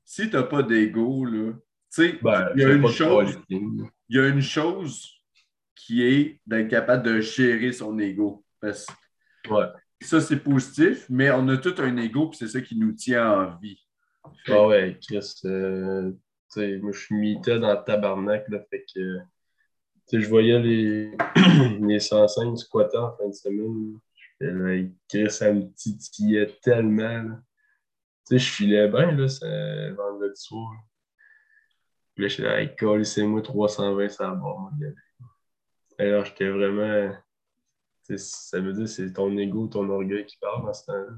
Si 0.03 0.29
tu 0.29 0.35
n'as 0.35 0.43
pas 0.43 0.61
d'ego, 0.61 1.23
là, 1.23 1.53
tu 1.53 1.59
sais, 1.89 2.19
ben, 2.21 2.49
il 2.55 2.61
y 2.63 2.65
a 2.65 2.73
une 2.73 2.87
chose. 2.89 3.39
Il 3.47 3.87
y 4.09 4.19
a 4.19 4.27
une 4.27 4.41
chose 4.41 5.09
qui 5.73 6.03
est 6.03 6.41
d'être 6.45 6.67
capable 6.67 7.03
de 7.03 7.21
gérer 7.21 7.71
son 7.71 7.97
ego. 7.97 8.43
Ça, 10.01 10.19
c'est 10.19 10.39
positif, 10.39 11.05
mais 11.09 11.29
on 11.31 11.47
a 11.47 11.57
tout 11.57 11.75
un 11.77 11.95
ego, 11.97 12.29
puis 12.29 12.37
c'est 12.37 12.47
ça 12.47 12.61
qui 12.61 12.75
nous 12.75 12.91
tient 12.91 13.31
en 13.31 13.57
vie. 13.57 13.79
Ah 14.47 14.67
ouais, 14.67 14.97
Chris, 15.01 15.33
euh, 15.45 16.11
moi, 16.55 16.91
je 16.91 16.99
suis 16.99 17.15
mité 17.15 17.59
dans 17.59 17.73
le 17.73 17.83
tabarnak, 17.83 18.47
là, 18.49 18.59
fait 18.69 18.85
que, 18.93 19.19
je 20.19 20.27
voyais 20.27 20.59
les, 20.59 21.11
les 21.81 21.99
105 21.99 22.57
squatters 22.57 22.99
en 22.99 23.15
fin 23.15 23.27
de 23.27 23.33
semaine. 23.33 23.99
Là, 24.39 24.89
Chris, 25.07 25.29
ça 25.29 25.53
me 25.53 25.71
titillait 25.73 26.57
tellement. 26.61 27.23
Tu 28.27 28.37
sais, 28.37 28.39
je 28.39 28.51
filais 28.51 28.87
bien, 28.87 29.11
là, 29.11 29.27
c'est 29.27 29.91
vendredi 29.91 30.41
soir. 30.41 30.73
Puis 32.15 32.23
là, 32.23 32.27
je 32.27 32.33
suis 32.33 32.43
là, 32.43 32.61
hey, 32.61 33.05
c'est 33.05 33.23
moi 33.23 33.41
320, 33.41 34.09
ça 34.09 34.29
va, 34.29 34.35
mon 34.35 34.69
gars. 34.79 34.93
Alors, 35.99 36.25
j'étais 36.25 36.49
vraiment. 36.49 37.13
Ça 38.03 38.59
veut 38.59 38.73
dire 38.73 38.83
que 38.83 38.89
c'est 38.89 39.13
ton 39.13 39.37
ego, 39.37 39.67
ton 39.67 39.89
orgueil 39.89 40.25
qui 40.25 40.37
parle 40.37 40.65
dans 40.65 40.73
ce 40.73 40.85
temps-là. 40.85 41.17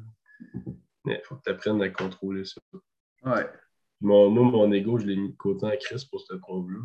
Mais 1.05 1.21
il 1.21 1.25
faut 1.25 1.35
que 1.35 1.41
tu 1.43 1.49
apprennes 1.49 1.81
à 1.81 1.89
contrôler 1.89 2.45
ça. 2.45 2.61
Ouais. 3.23 3.49
Mon, 4.01 4.29
moi, 4.29 4.43
mon 4.43 4.71
ego, 4.71 4.97
je 4.99 5.05
l'ai 5.05 5.15
mis 5.15 5.31
de 5.31 5.37
côté 5.37 5.65
en 5.65 5.77
crise 5.77 6.05
pour 6.05 6.21
cette 6.21 6.39
preuve-là. 6.39 6.79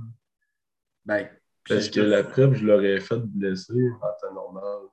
Ben, 1.04 1.28
Parce 1.68 1.88
que 1.88 2.00
la 2.00 2.22
preuve, 2.22 2.54
je 2.54 2.66
l'aurais 2.66 3.00
fait 3.00 3.18
blesser 3.18 3.90
en 4.00 4.12
temps 4.20 4.34
normal. 4.34 4.88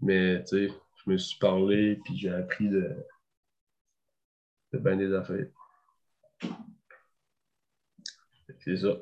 Mais, 0.00 0.42
tu 0.44 0.68
sais, 0.68 0.74
je 1.04 1.10
me 1.10 1.16
suis 1.16 1.38
parlé, 1.38 2.00
puis 2.04 2.16
j'ai 2.16 2.30
appris 2.30 2.68
de, 2.68 2.94
de 4.72 4.78
bien 4.78 4.96
des 4.96 5.12
affaires. 5.12 5.46
C'est 8.60 8.76
ça. 8.76 8.96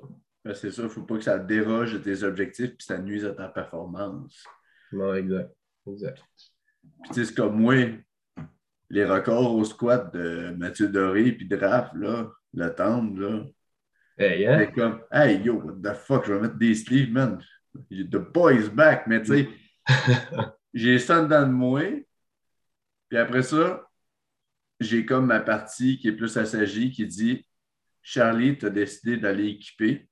Ben, 0.45 0.55
c'est 0.55 0.71
ça, 0.71 0.83
il 0.83 0.85
ne 0.85 0.91
faut 0.91 1.03
pas 1.03 1.17
que 1.17 1.25
ça 1.25 1.39
déroge 1.39 1.95
de 1.95 1.99
tes 1.99 2.23
objectifs, 2.23 2.77
puis 2.77 2.87
ça 2.87 2.99
nuise 2.99 3.25
à 3.25 3.35
ta 3.35 3.49
performance. 3.49 4.45
Non, 4.93 5.15
exact. 5.15 5.55
Exact. 5.87 6.23
Puis, 7.03 7.11
tu 7.11 7.15
sais, 7.15 7.25
c'est 7.25 7.35
comme 7.35 7.61
moi, 7.61 7.75
les 8.91 9.05
records 9.05 9.55
au 9.55 9.65
squat 9.65 10.13
de 10.15 10.55
Mathieu 10.57 10.89
Doré 10.89 11.33
puis 11.33 11.47
de 11.47 11.57
Raph, 11.57 11.93
là, 11.95 12.31
le 12.55 12.75
tendre, 12.75 13.21
là. 13.21 13.45
Hey, 14.19 14.47
hein? 14.47 14.59
C'est 14.61 14.73
comme, 14.73 15.03
hey, 15.13 15.43
yo, 15.43 15.61
what 15.61 15.75
the 15.83 15.95
fuck, 15.95 16.27
je 16.27 16.33
vais 16.33 16.41
mettre 16.41 16.57
des 16.57 16.75
sleeves, 16.75 17.13
man. 17.13 17.43
The 17.91 18.17
boy's 18.17 18.71
back, 18.71 19.07
mais 19.07 19.23
tu 19.23 19.45
sais, 19.45 19.49
j'ai 20.75 20.99
ça 20.99 21.23
dedans 21.23 21.47
de 21.47 21.53
moi. 21.53 21.83
Puis 23.09 23.19
après 23.19 23.43
ça, 23.43 23.87
j'ai 24.81 25.05
comme 25.05 25.27
ma 25.27 25.41
partie 25.41 25.99
qui 25.99 26.09
est 26.09 26.13
plus 26.13 26.37
assagie 26.37 26.91
qui 26.91 27.07
dit 27.07 27.47
Charlie, 28.03 28.57
tu 28.57 28.67
as 28.67 28.71
décidé 28.71 29.17
d'aller 29.17 29.49
équiper. 29.49 30.09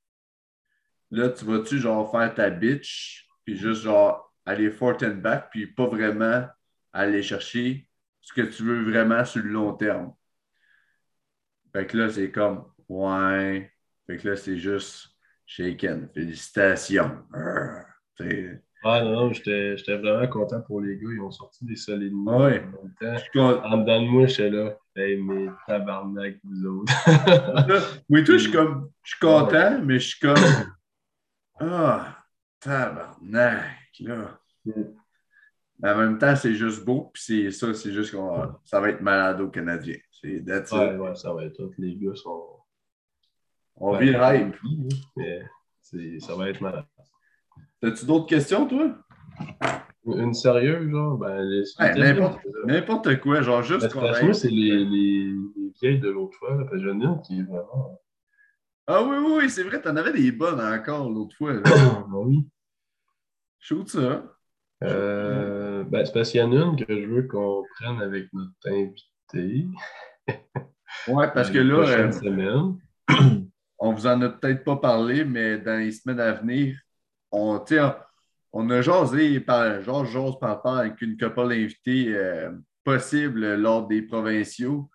Là, 1.10 1.30
tu 1.30 1.44
vas-tu 1.44 1.78
genre 1.78 2.10
faire 2.10 2.34
ta 2.34 2.50
bitch, 2.50 3.28
puis 3.44 3.56
juste 3.56 3.82
genre 3.82 4.33
aller 4.46 4.70
fort 4.70 4.96
and 5.02 5.16
back, 5.16 5.48
puis 5.50 5.66
pas 5.66 5.86
vraiment 5.86 6.46
aller 6.92 7.22
chercher 7.22 7.88
ce 8.20 8.32
que 8.32 8.42
tu 8.42 8.62
veux 8.62 8.82
vraiment 8.90 9.24
sur 9.24 9.42
le 9.42 9.50
long 9.50 9.74
terme. 9.74 10.12
Fait 11.72 11.86
que 11.86 11.96
là, 11.96 12.08
c'est 12.08 12.30
comme 12.30 12.64
Ouais. 12.88 13.70
Fait 14.06 14.16
que 14.18 14.28
là, 14.28 14.36
c'est 14.36 14.58
juste 14.58 15.08
shaken. 15.46 16.08
Félicitations. 16.14 17.24
Ah 18.86 19.02
non, 19.02 19.12
non, 19.12 19.32
j'étais 19.32 19.96
vraiment 19.96 20.26
content 20.28 20.60
pour 20.60 20.82
les 20.82 20.96
gars. 20.98 21.08
Ils 21.10 21.20
ont 21.20 21.30
sorti 21.30 21.64
des 21.64 21.76
solides 21.76 22.12
mots 22.12 22.44
ouais. 22.44 22.62
en 22.62 22.84
même 22.84 22.94
temps. 23.34 23.64
En 23.64 23.78
dedans 23.78 24.02
de 24.02 24.08
moi, 24.08 24.26
j'étais 24.26 24.50
là. 24.50 24.76
Hey, 24.94 25.16
mais 25.16 25.48
tabarnak, 25.66 26.36
vous 26.44 26.66
autres. 26.66 26.92
oui, 28.10 28.22
toi, 28.22 28.36
je 28.36 28.42
suis 28.42 28.52
comme. 28.52 28.90
Je 29.02 29.10
suis 29.10 29.20
content, 29.20 29.80
mais 29.82 29.98
je 29.98 30.08
suis 30.08 30.20
comme. 30.20 30.36
Ah, 31.60 32.18
tabarnak, 32.58 33.62
là. 34.00 34.40
Mais 35.80 35.90
en 35.90 35.96
même 35.96 36.18
temps, 36.18 36.36
c'est 36.36 36.54
juste 36.54 36.84
beau, 36.84 37.10
puis 37.12 37.22
c'est 37.22 37.50
ça, 37.50 37.74
c'est 37.74 37.92
juste 37.92 38.14
qu'on 38.14 38.54
ça 38.64 38.80
va 38.80 38.90
être 38.90 39.00
malade 39.00 39.40
au 39.40 39.48
Canadien. 39.48 39.96
C'est 40.10 40.40
ouais, 40.40 40.96
ouais, 40.96 41.14
ça 41.14 41.34
va 41.34 41.44
être 41.44 41.56
tout. 41.56 41.70
Les 41.78 41.96
gars 41.96 42.14
sont. 42.14 42.44
On 43.76 43.96
vit 43.98 44.12
le. 44.12 44.52
Mais 45.16 45.42
ça 46.20 46.34
va 46.34 46.48
être 46.48 46.60
malade. 46.60 46.86
As-tu 47.82 48.06
d'autres 48.06 48.26
questions, 48.26 48.66
toi? 48.66 48.96
Une 50.06 50.32
sérieuse, 50.32 50.88
genre? 50.90 51.18
Ben, 51.18 51.62
n'importe, 52.66 53.20
quoi, 53.20 53.42
genre 53.42 53.62
juste. 53.62 53.94
Moi, 53.94 54.32
c'est 54.32 54.48
les, 54.48 54.84
les, 54.84 55.34
les, 55.56 55.72
vieilles 55.80 55.98
de 55.98 56.08
l'autre 56.08 56.36
fois, 56.38 56.56
parce 56.56 56.70
que 56.70 56.78
j'en 56.78 57.00
ai 57.00 57.04
une 57.04 57.20
qui 57.22 57.40
est 57.40 57.42
vraiment. 57.42 58.00
Ah 58.86 59.02
oui, 59.02 59.16
oui, 59.18 59.32
oui, 59.38 59.50
c'est 59.50 59.62
vrai, 59.62 59.80
t'en 59.80 59.96
avais 59.96 60.12
des 60.12 60.30
bonnes 60.30 60.60
encore 60.60 61.10
l'autre 61.10 61.34
fois. 61.36 61.54
ben 61.54 62.04
oui. 62.12 62.46
Shoot 63.64 63.88
ça. 63.88 64.22
Euh, 64.82 65.84
ben, 65.84 66.04
c'est 66.04 66.12
parce 66.12 66.30
qu'il 66.30 66.40
y 66.40 66.42
en 66.42 66.52
a 66.52 66.66
une 66.66 66.76
que 66.76 67.00
je 67.00 67.06
veux 67.06 67.22
qu'on 67.22 67.64
prenne 67.76 68.02
avec 68.02 68.26
notre 68.34 68.52
invité. 68.66 69.66
ouais, 71.08 71.32
parce 71.32 71.50
que 71.50 71.60
là. 71.60 71.78
Euh, 71.78 72.12
semaine. 72.12 72.76
on 73.78 73.92
vous 73.94 74.06
en 74.06 74.20
a 74.20 74.28
peut-être 74.28 74.64
pas 74.64 74.76
parlé, 74.76 75.24
mais 75.24 75.56
dans 75.56 75.78
les 75.78 75.92
semaines 75.92 76.20
à 76.20 76.32
venir, 76.32 76.76
on, 77.32 77.58
on 78.52 78.68
a 78.68 78.82
jasé 78.82 79.40
par 79.40 79.80
Georges 79.80 80.10
Jose 80.10 80.38
par 80.38 80.50
rapport 80.50 80.76
avec 80.76 81.00
une 81.00 81.16
couple 81.16 81.48
d'invités 81.48 82.14
euh, 82.14 82.50
possible 82.84 83.54
lors 83.54 83.86
des 83.86 84.02
provinciaux, 84.02 84.90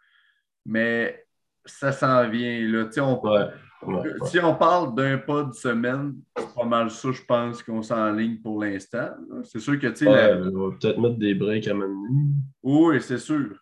mais 0.64 1.26
ça 1.66 1.91
s'en 1.91 2.30
vient. 2.30 2.68
Là. 2.68 2.88
Si 4.26 4.40
on 4.40 4.56
parle 4.56 4.94
d'un 4.94 5.18
pas 5.18 5.44
de 5.44 5.54
semaine, 5.54 6.16
c'est 6.38 6.54
pas 6.54 6.66
mal 6.66 6.92
ça, 6.92 7.12
je 7.12 7.22
pense, 7.24 7.64
qu'on 7.64 7.82
s'enligne 7.82 8.38
pour 8.42 8.62
l'instant. 8.62 9.12
C'est 9.44 9.60
sûr 9.60 9.80
que. 9.80 9.88
tu 9.88 10.08
ouais, 10.08 10.34
On 10.54 10.70
va 10.70 10.76
peut-être 10.76 11.00
mettre 11.00 11.18
des 11.18 11.34
breaks 11.34 11.68
à 11.68 11.74
mener. 11.74 12.34
Oui, 12.62 13.02
c'est 13.02 13.18
sûr. 13.18 13.56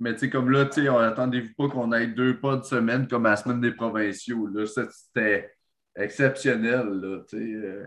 Mais 0.00 0.14
comme 0.28 0.50
là, 0.50 0.68
on 0.90 0.98
attendez-vous 0.98 1.54
pas 1.56 1.68
qu'on 1.68 1.92
ait 1.92 2.08
deux 2.08 2.38
pas 2.38 2.56
de 2.56 2.64
semaine 2.64 3.06
comme 3.08 3.26
à 3.26 3.30
la 3.30 3.36
semaine 3.36 3.60
des 3.60 3.72
provinciaux. 3.72 4.46
Là, 4.48 4.64
c'était 4.66 5.52
exceptionnel. 5.96 6.86
Là, 6.88 7.20
euh. 7.34 7.86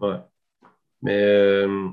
Ouais. 0.00 0.16
Mais 1.02 1.22
euh, 1.22 1.88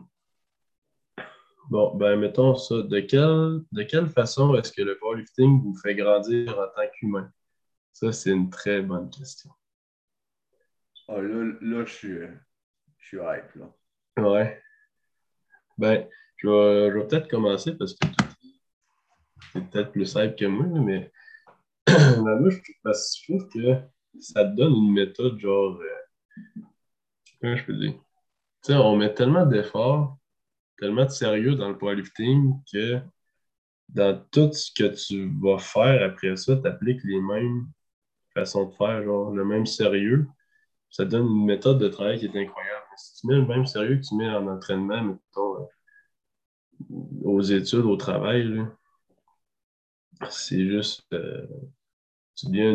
bon, 1.70 1.96
ben 1.96 2.16
mettons 2.18 2.56
ça. 2.56 2.82
De 2.82 3.00
quelle, 3.00 3.62
de 3.72 3.84
quelle 3.84 4.08
façon 4.10 4.56
est-ce 4.56 4.72
que 4.72 4.82
le 4.82 4.98
powerlifting 4.98 5.62
vous 5.62 5.76
fait 5.76 5.96
grandir 5.96 6.52
en 6.52 6.68
tant 6.76 6.88
qu'humain? 6.94 7.30
Ça, 7.96 8.12
c'est 8.12 8.32
une 8.32 8.50
très 8.50 8.82
bonne 8.82 9.10
question. 9.10 9.50
Ah, 11.08 11.22
là, 11.22 11.54
là, 11.62 11.86
je 11.86 11.94
suis, 11.94 12.18
je 12.98 13.08
suis 13.08 13.18
hype, 13.20 13.56
là. 13.56 13.74
Ouais. 14.18 14.62
Ben, 15.78 16.06
je 16.36 16.50
vais, 16.50 16.92
je 16.92 16.98
vais 16.98 17.08
peut-être 17.08 17.30
commencer 17.30 17.74
parce 17.78 17.94
que 17.94 18.06
c'est 19.54 19.70
peut-être 19.70 19.94
plus 19.94 20.14
hype 20.14 20.36
que 20.36 20.44
moi, 20.44 20.68
mais 20.82 21.10
moi, 22.20 22.50
je, 22.50 22.58
parce 22.84 23.16
que 23.16 23.22
je 23.22 23.38
trouve 23.38 23.48
que 23.48 23.80
ça 24.20 24.44
te 24.44 24.54
donne 24.58 24.74
une 24.74 24.92
méthode 24.92 25.40
genre. 25.40 25.80
Euh, 25.80 26.62
comment 27.40 27.56
je 27.56 27.64
peux 27.64 27.78
dire? 27.78 27.94
Tu 27.94 28.74
sais, 28.74 28.76
on 28.76 28.98
met 28.98 29.14
tellement 29.14 29.46
d'efforts, 29.46 30.18
tellement 30.78 31.06
de 31.06 31.12
sérieux 31.12 31.56
dans 31.56 31.70
le 31.70 31.78
powerlifting 31.78 32.62
que 32.70 33.00
dans 33.88 34.22
tout 34.32 34.52
ce 34.52 34.70
que 34.74 34.94
tu 34.94 35.32
vas 35.40 35.60
faire 35.60 36.04
après 36.04 36.36
ça, 36.36 36.58
tu 36.58 36.68
appliques 36.68 37.06
les 37.06 37.22
mêmes 37.22 37.70
façon 38.36 38.66
de 38.66 38.76
faire, 38.76 39.04
genre 39.04 39.32
le 39.32 39.46
même 39.46 39.66
sérieux, 39.66 40.28
ça 40.90 41.06
donne 41.06 41.26
une 41.28 41.46
méthode 41.46 41.80
de 41.80 41.88
travail 41.88 42.20
qui 42.20 42.26
est 42.26 42.30
incroyable. 42.30 42.86
Si 42.98 43.22
tu 43.22 43.28
mets 43.28 43.36
le 43.36 43.46
même 43.46 43.66
sérieux 43.66 43.98
que 43.98 44.08
tu 44.08 44.16
mets 44.16 44.30
en 44.30 44.48
entraînement, 44.48 45.02
mettons, 45.04 45.62
euh, 45.62 45.66
aux 47.24 47.42
études, 47.42 47.86
au 47.86 47.98
travail, 47.98 48.66
c'est 50.30 50.66
juste, 50.66 51.06
euh, 51.14 51.48
tu 52.36 52.48
deviens 52.48 52.74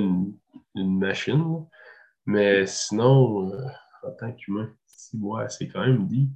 une, 0.74 0.99
machine. 0.99 1.66
Mais 2.27 2.66
sinon, 2.66 3.53
euh, 3.53 3.66
en 4.03 4.12
tant 4.12 4.32
qu'humain, 4.32 4.74
c'est 5.49 5.69
quand 5.69 5.81
même 5.81 6.07
dit. 6.07 6.31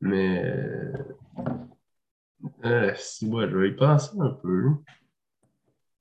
Mais 0.00 0.92
si 2.96 3.26
moi, 3.26 3.48
je 3.48 3.56
vais 3.56 3.68
y 3.70 3.72
penser 3.72 4.16
un 4.20 4.30
peu. 4.30 4.70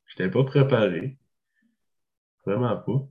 Je 0.06 0.24
n'étais 0.24 0.32
pas 0.32 0.44
préparé. 0.44 1.18
Vraiment 2.46 2.78
pas. 2.78 3.08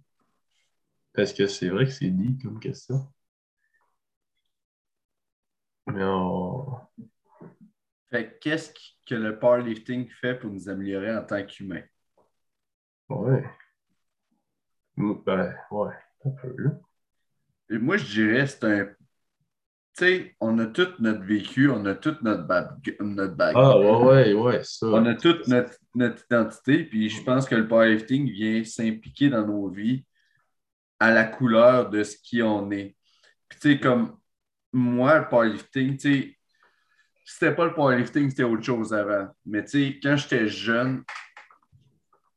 Parce 1.13 1.33
que 1.33 1.47
c'est 1.47 1.69
vrai 1.69 1.87
que 1.87 1.91
c'est 1.93 2.11
dit 2.11 2.39
comme 2.39 2.61
question. 2.61 3.07
Mais 5.87 6.05
on. 6.05 6.81
Fait 8.11 8.39
qu'est-ce 8.41 8.73
que 9.07 9.15
le 9.15 9.39
powerlifting 9.39 10.09
fait 10.09 10.35
pour 10.35 10.51
nous 10.51 10.69
améliorer 10.69 11.15
en 11.17 11.25
tant 11.25 11.45
qu'humain? 11.45 11.83
Ouais. 13.09 13.45
Ben, 14.97 15.55
ouais, 15.71 15.95
un 16.25 16.31
peu. 16.31 16.55
Et 17.71 17.79
moi, 17.79 17.97
je 17.97 18.05
dirais 18.05 18.47
c'est 18.47 18.65
un. 18.65 18.89
Sais, 19.95 20.35
on 20.41 20.59
a 20.59 20.67
tout 20.67 20.89
notre 21.01 21.23
vécu, 21.23 21.69
on 21.69 21.85
a 21.85 21.95
toute 21.95 22.23
notre, 22.23 22.47
notre 23.01 23.35
bague. 23.35 23.55
Ah, 23.57 23.79
ouais, 23.79 24.33
ouais, 24.33 24.33
ouais, 24.33 24.61
ça. 24.63 24.87
On 24.87 25.05
a 25.05 25.15
toute 25.15 25.47
notre 25.49 25.75
notre 25.95 26.25
identité. 26.25 26.85
Puis 26.85 27.09
je 27.11 27.23
pense 27.23 27.49
que 27.49 27.55
le 27.55 27.69
powerlifting 27.69 28.31
vient 28.31 28.65
s'impliquer 28.65 29.31
dans 29.31 29.47
nos 29.47 29.69
vies 29.69 30.05
à 30.99 31.11
la 31.11 31.25
couleur 31.25 31.91
de 31.91 32.03
ce 32.03 32.17
qui 32.17 32.43
on 32.43 32.71
est. 32.71 32.97
Puis 33.49 33.59
tu 33.61 33.73
sais, 33.73 33.81
comme 33.81 34.17
moi, 34.73 35.19
le 35.19 35.29
powerlifting, 35.29 35.97
tu 35.97 35.99
sais, 35.99 36.37
c'était 37.25 37.55
pas 37.55 37.67
le 37.67 37.75
powerlifting, 37.75 38.31
c'était 38.31 38.45
autre 38.45 38.63
chose 38.63 38.93
avant. 38.93 39.29
Mais 39.47 39.65
tu 39.65 39.71
sais, 39.71 40.01
quand 40.03 40.17
j'étais 40.17 40.47
jeune, 40.49 41.05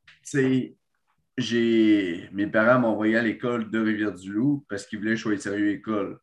tu 0.08 0.16
sais, 0.24 0.78
j'ai 1.38 2.30
mes 2.32 2.48
parents 2.48 2.80
m'ont 2.80 2.90
envoyé 2.90 3.18
à 3.18 3.24
l'école 3.24 3.70
de 3.70 3.80
Rivière-du-Loup 3.80 4.66
parce 4.70 4.86
qu'ils 4.86 5.00
voulaient 5.00 5.16
choisir 5.16 5.42
sérieux 5.42 5.72
école. 5.72 6.20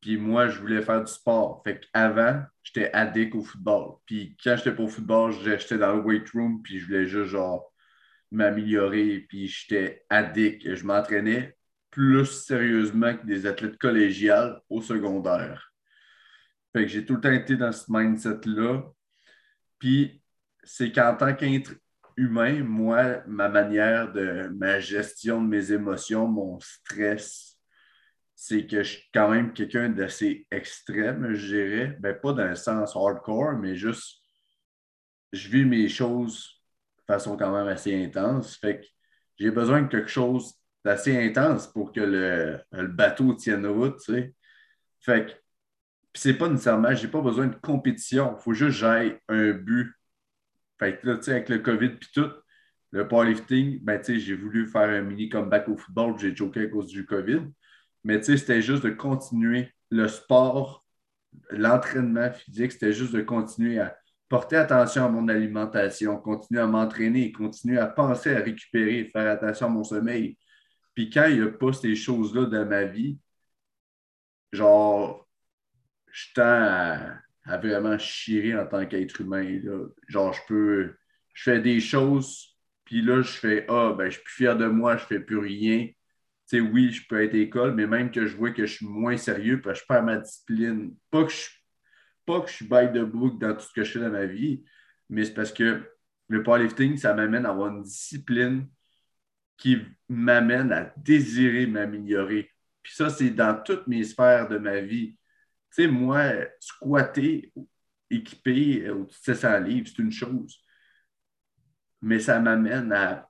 Puis 0.00 0.16
moi, 0.16 0.48
je 0.48 0.60
voulais 0.60 0.82
faire 0.82 1.02
du 1.02 1.12
sport. 1.12 1.62
Fait 1.64 1.80
qu'avant, 1.80 2.42
j'étais 2.62 2.92
addict 2.92 3.34
au 3.34 3.42
football. 3.42 3.96
Puis 4.06 4.36
quand 4.42 4.56
j'étais 4.56 4.74
pas 4.74 4.82
au 4.84 4.88
football, 4.88 5.32
j'étais 5.32 5.78
dans 5.78 5.96
le 5.96 6.02
weight 6.02 6.28
room, 6.30 6.62
puis 6.62 6.78
je 6.78 6.86
voulais 6.86 7.06
juste 7.06 7.30
genre 7.30 7.72
m'améliorer, 8.30 9.26
puis 9.28 9.48
j'étais 9.48 10.04
addict. 10.10 10.74
Je 10.74 10.84
m'entraînais 10.84 11.56
plus 11.90 12.26
sérieusement 12.26 13.16
que 13.16 13.26
des 13.26 13.46
athlètes 13.46 13.78
collégiales 13.78 14.60
au 14.68 14.82
secondaire. 14.82 15.72
Fait 16.72 16.82
que 16.82 16.88
j'ai 16.88 17.04
tout 17.04 17.14
le 17.14 17.20
temps 17.20 17.32
été 17.32 17.56
dans 17.56 17.72
ce 17.72 17.86
mindset-là. 17.88 18.82
Puis 19.78 20.22
c'est 20.62 20.92
qu'en 20.92 21.16
tant 21.16 21.34
qu'être 21.34 21.72
humain, 22.16 22.62
moi, 22.62 23.22
ma 23.26 23.48
manière 23.48 24.12
de 24.12 24.48
ma 24.54 24.80
gestion 24.80 25.42
de 25.42 25.48
mes 25.48 25.72
émotions, 25.72 26.26
mon 26.26 26.58
stress, 26.60 27.47
c'est 28.48 28.66
que 28.66 28.82
je 28.82 28.94
suis 28.94 29.10
quand 29.12 29.30
même 29.30 29.52
quelqu'un 29.52 29.90
d'assez 29.90 30.46
extrême, 30.50 31.34
je 31.34 31.46
dirais. 31.46 31.96
Ben, 32.00 32.14
pas 32.18 32.32
dans 32.32 32.48
le 32.48 32.54
sens 32.54 32.96
hardcore, 32.96 33.58
mais 33.58 33.74
juste, 33.74 34.22
je 35.32 35.48
vis 35.50 35.66
mes 35.66 35.88
choses 35.88 36.62
de 36.98 37.12
façon 37.12 37.36
quand 37.36 37.52
même 37.52 37.68
assez 37.68 38.02
intense. 38.02 38.56
Fait 38.56 38.80
que 38.80 38.86
j'ai 39.38 39.50
besoin 39.50 39.82
de 39.82 39.88
quelque 39.88 40.08
chose 40.08 40.54
d'assez 40.82 41.14
intense 41.22 41.66
pour 41.66 41.92
que 41.92 42.00
le, 42.00 42.86
bateau 42.88 43.34
tienne 43.34 43.66
route, 43.66 43.98
tu 43.98 44.14
sais. 44.14 44.34
Fait 45.00 45.26
que, 45.26 45.32
c'est 46.14 46.34
pas 46.34 46.48
nécessairement, 46.48 46.94
j'ai 46.94 47.08
pas 47.08 47.20
besoin 47.20 47.48
de 47.48 47.56
compétition. 47.56 48.34
Il 48.38 48.42
faut 48.42 48.54
juste 48.54 48.70
que 48.70 48.76
j'aille 48.76 49.18
un 49.28 49.52
but. 49.52 49.92
Fait 50.78 50.98
que 50.98 51.06
là, 51.06 51.16
tu 51.16 51.24
sais, 51.24 51.32
avec 51.32 51.50
le 51.50 51.58
COVID 51.58 51.90
puis 51.90 52.08
tout, 52.14 52.30
le 52.92 53.06
powerlifting, 53.06 53.80
ben, 53.84 53.98
tu 54.00 54.14
sais, 54.14 54.20
j'ai 54.20 54.34
voulu 54.34 54.66
faire 54.66 54.88
un 54.88 55.02
mini 55.02 55.28
comeback 55.28 55.68
au 55.68 55.76
football, 55.76 56.18
j'ai 56.18 56.34
choqué 56.34 56.62
à 56.62 56.66
cause 56.68 56.86
du 56.86 57.04
COVID. 57.04 57.42
Mais 58.08 58.22
c'était 58.22 58.62
juste 58.62 58.84
de 58.84 58.88
continuer 58.88 59.70
le 59.90 60.08
sport, 60.08 60.82
l'entraînement 61.50 62.32
physique, 62.32 62.72
c'était 62.72 62.94
juste 62.94 63.12
de 63.12 63.20
continuer 63.20 63.80
à 63.80 63.94
porter 64.30 64.56
attention 64.56 65.04
à 65.04 65.08
mon 65.10 65.28
alimentation, 65.28 66.16
continuer 66.16 66.62
à 66.62 66.66
m'entraîner, 66.66 67.32
continuer 67.32 67.78
à 67.78 67.86
penser 67.86 68.34
à 68.34 68.40
récupérer, 68.40 69.04
faire 69.04 69.30
attention 69.30 69.66
à 69.66 69.68
mon 69.68 69.84
sommeil. 69.84 70.38
Puis 70.94 71.10
quand 71.10 71.26
il 71.26 71.36
n'y 71.36 71.46
a 71.46 71.50
pas 71.50 71.74
ces 71.74 71.94
choses-là 71.94 72.46
dans 72.46 72.64
ma 72.64 72.84
vie, 72.84 73.18
genre, 74.52 75.28
je 76.10 76.32
tends 76.34 77.20
à, 77.44 77.58
vraiment 77.58 77.98
chier 77.98 78.56
en 78.56 78.66
tant 78.66 78.86
qu'être 78.86 79.20
humain. 79.20 79.60
Genre, 80.08 80.32
je 80.32 80.40
peux, 80.48 80.94
je 81.34 81.42
fais 81.42 81.60
des 81.60 81.80
choses, 81.80 82.56
puis 82.86 83.02
là, 83.02 83.20
je 83.20 83.32
fais, 83.32 83.66
ah, 83.68 83.94
ben, 83.98 84.06
je 84.06 84.12
suis 84.12 84.22
plus 84.22 84.34
fier 84.34 84.56
de 84.56 84.66
moi, 84.66 84.96
je 84.96 85.04
fais 85.04 85.20
plus 85.20 85.38
rien 85.38 85.88
oui, 86.54 86.92
je 86.92 87.06
peux 87.06 87.22
être 87.22 87.34
école, 87.34 87.74
mais 87.74 87.86
même 87.86 88.10
que 88.10 88.26
je 88.26 88.36
vois 88.36 88.52
que 88.52 88.66
je 88.66 88.74
suis 88.76 88.86
moins 88.86 89.16
sérieux, 89.16 89.60
parce 89.60 89.80
que 89.80 89.84
je 89.84 89.86
perds 89.86 90.02
ma 90.02 90.18
discipline. 90.18 90.94
Pas 91.10 91.24
que 91.24 91.32
je, 91.32 91.48
pas 92.24 92.40
que 92.40 92.48
je 92.48 92.54
suis 92.54 92.66
bail 92.66 92.92
de 92.92 93.04
bouc 93.04 93.38
dans 93.38 93.54
tout 93.54 93.60
ce 93.60 93.72
que 93.72 93.84
je 93.84 93.92
fais 93.92 94.00
dans 94.00 94.10
ma 94.10 94.26
vie, 94.26 94.64
mais 95.08 95.24
c'est 95.24 95.34
parce 95.34 95.52
que 95.52 95.82
le 96.28 96.42
powerlifting, 96.42 96.96
ça 96.96 97.14
m'amène 97.14 97.46
à 97.46 97.50
avoir 97.50 97.68
une 97.68 97.82
discipline 97.82 98.68
qui 99.56 99.78
m'amène 100.08 100.72
à 100.72 100.92
désirer 100.96 101.66
m'améliorer. 101.66 102.50
Puis 102.82 102.94
ça, 102.94 103.10
c'est 103.10 103.30
dans 103.30 103.60
toutes 103.62 103.86
mes 103.86 104.04
sphères 104.04 104.48
de 104.48 104.58
ma 104.58 104.80
vie. 104.80 105.18
Tu 105.74 105.82
sais, 105.82 105.88
moi, 105.88 106.32
squatter, 106.60 107.52
équipé 108.08 108.88
au 108.90 109.06
700 109.10 109.60
livres, 109.60 109.88
c'est 109.88 110.02
une 110.02 110.12
chose. 110.12 110.58
Mais 112.00 112.20
ça 112.20 112.38
m'amène 112.40 112.92
à 112.92 113.28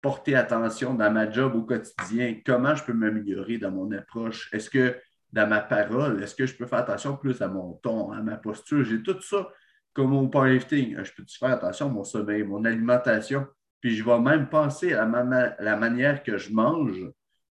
porter 0.00 0.34
attention 0.34 0.94
dans 0.94 1.10
ma 1.10 1.30
job 1.30 1.54
au 1.54 1.62
quotidien? 1.62 2.36
Comment 2.44 2.74
je 2.74 2.84
peux 2.84 2.92
m'améliorer 2.92 3.58
dans 3.58 3.70
mon 3.70 3.90
approche? 3.92 4.52
Est-ce 4.52 4.70
que 4.70 4.96
dans 5.32 5.48
ma 5.48 5.60
parole, 5.60 6.22
est-ce 6.22 6.34
que 6.34 6.46
je 6.46 6.56
peux 6.56 6.66
faire 6.66 6.80
attention 6.80 7.16
plus 7.16 7.40
à 7.42 7.48
mon 7.48 7.74
ton, 7.74 8.12
à 8.12 8.22
ma 8.22 8.36
posture? 8.36 8.84
J'ai 8.84 9.02
tout 9.02 9.20
ça 9.20 9.48
comme 9.92 10.14
au 10.14 10.28
powerlifting. 10.28 11.02
Je 11.02 11.12
peux 11.12 11.24
faire 11.28 11.50
attention 11.50 11.86
à 11.86 11.88
mon 11.90 12.04
sommeil, 12.04 12.44
mon 12.44 12.64
alimentation? 12.64 13.46
Puis 13.80 13.96
je 13.96 14.04
vais 14.04 14.18
même 14.18 14.48
penser 14.48 14.94
à 14.94 15.04
la, 15.04 15.76
manière 15.76 16.22
que 16.22 16.38
je 16.38 16.52
mange 16.52 17.04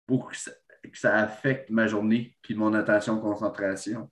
pour 0.06 0.30
que 0.30 0.36
ça, 0.36 1.14
affecte 1.16 1.70
ma 1.70 1.86
journée 1.86 2.36
puis 2.42 2.54
mon 2.54 2.74
attention, 2.74 3.20
concentration. 3.20 4.10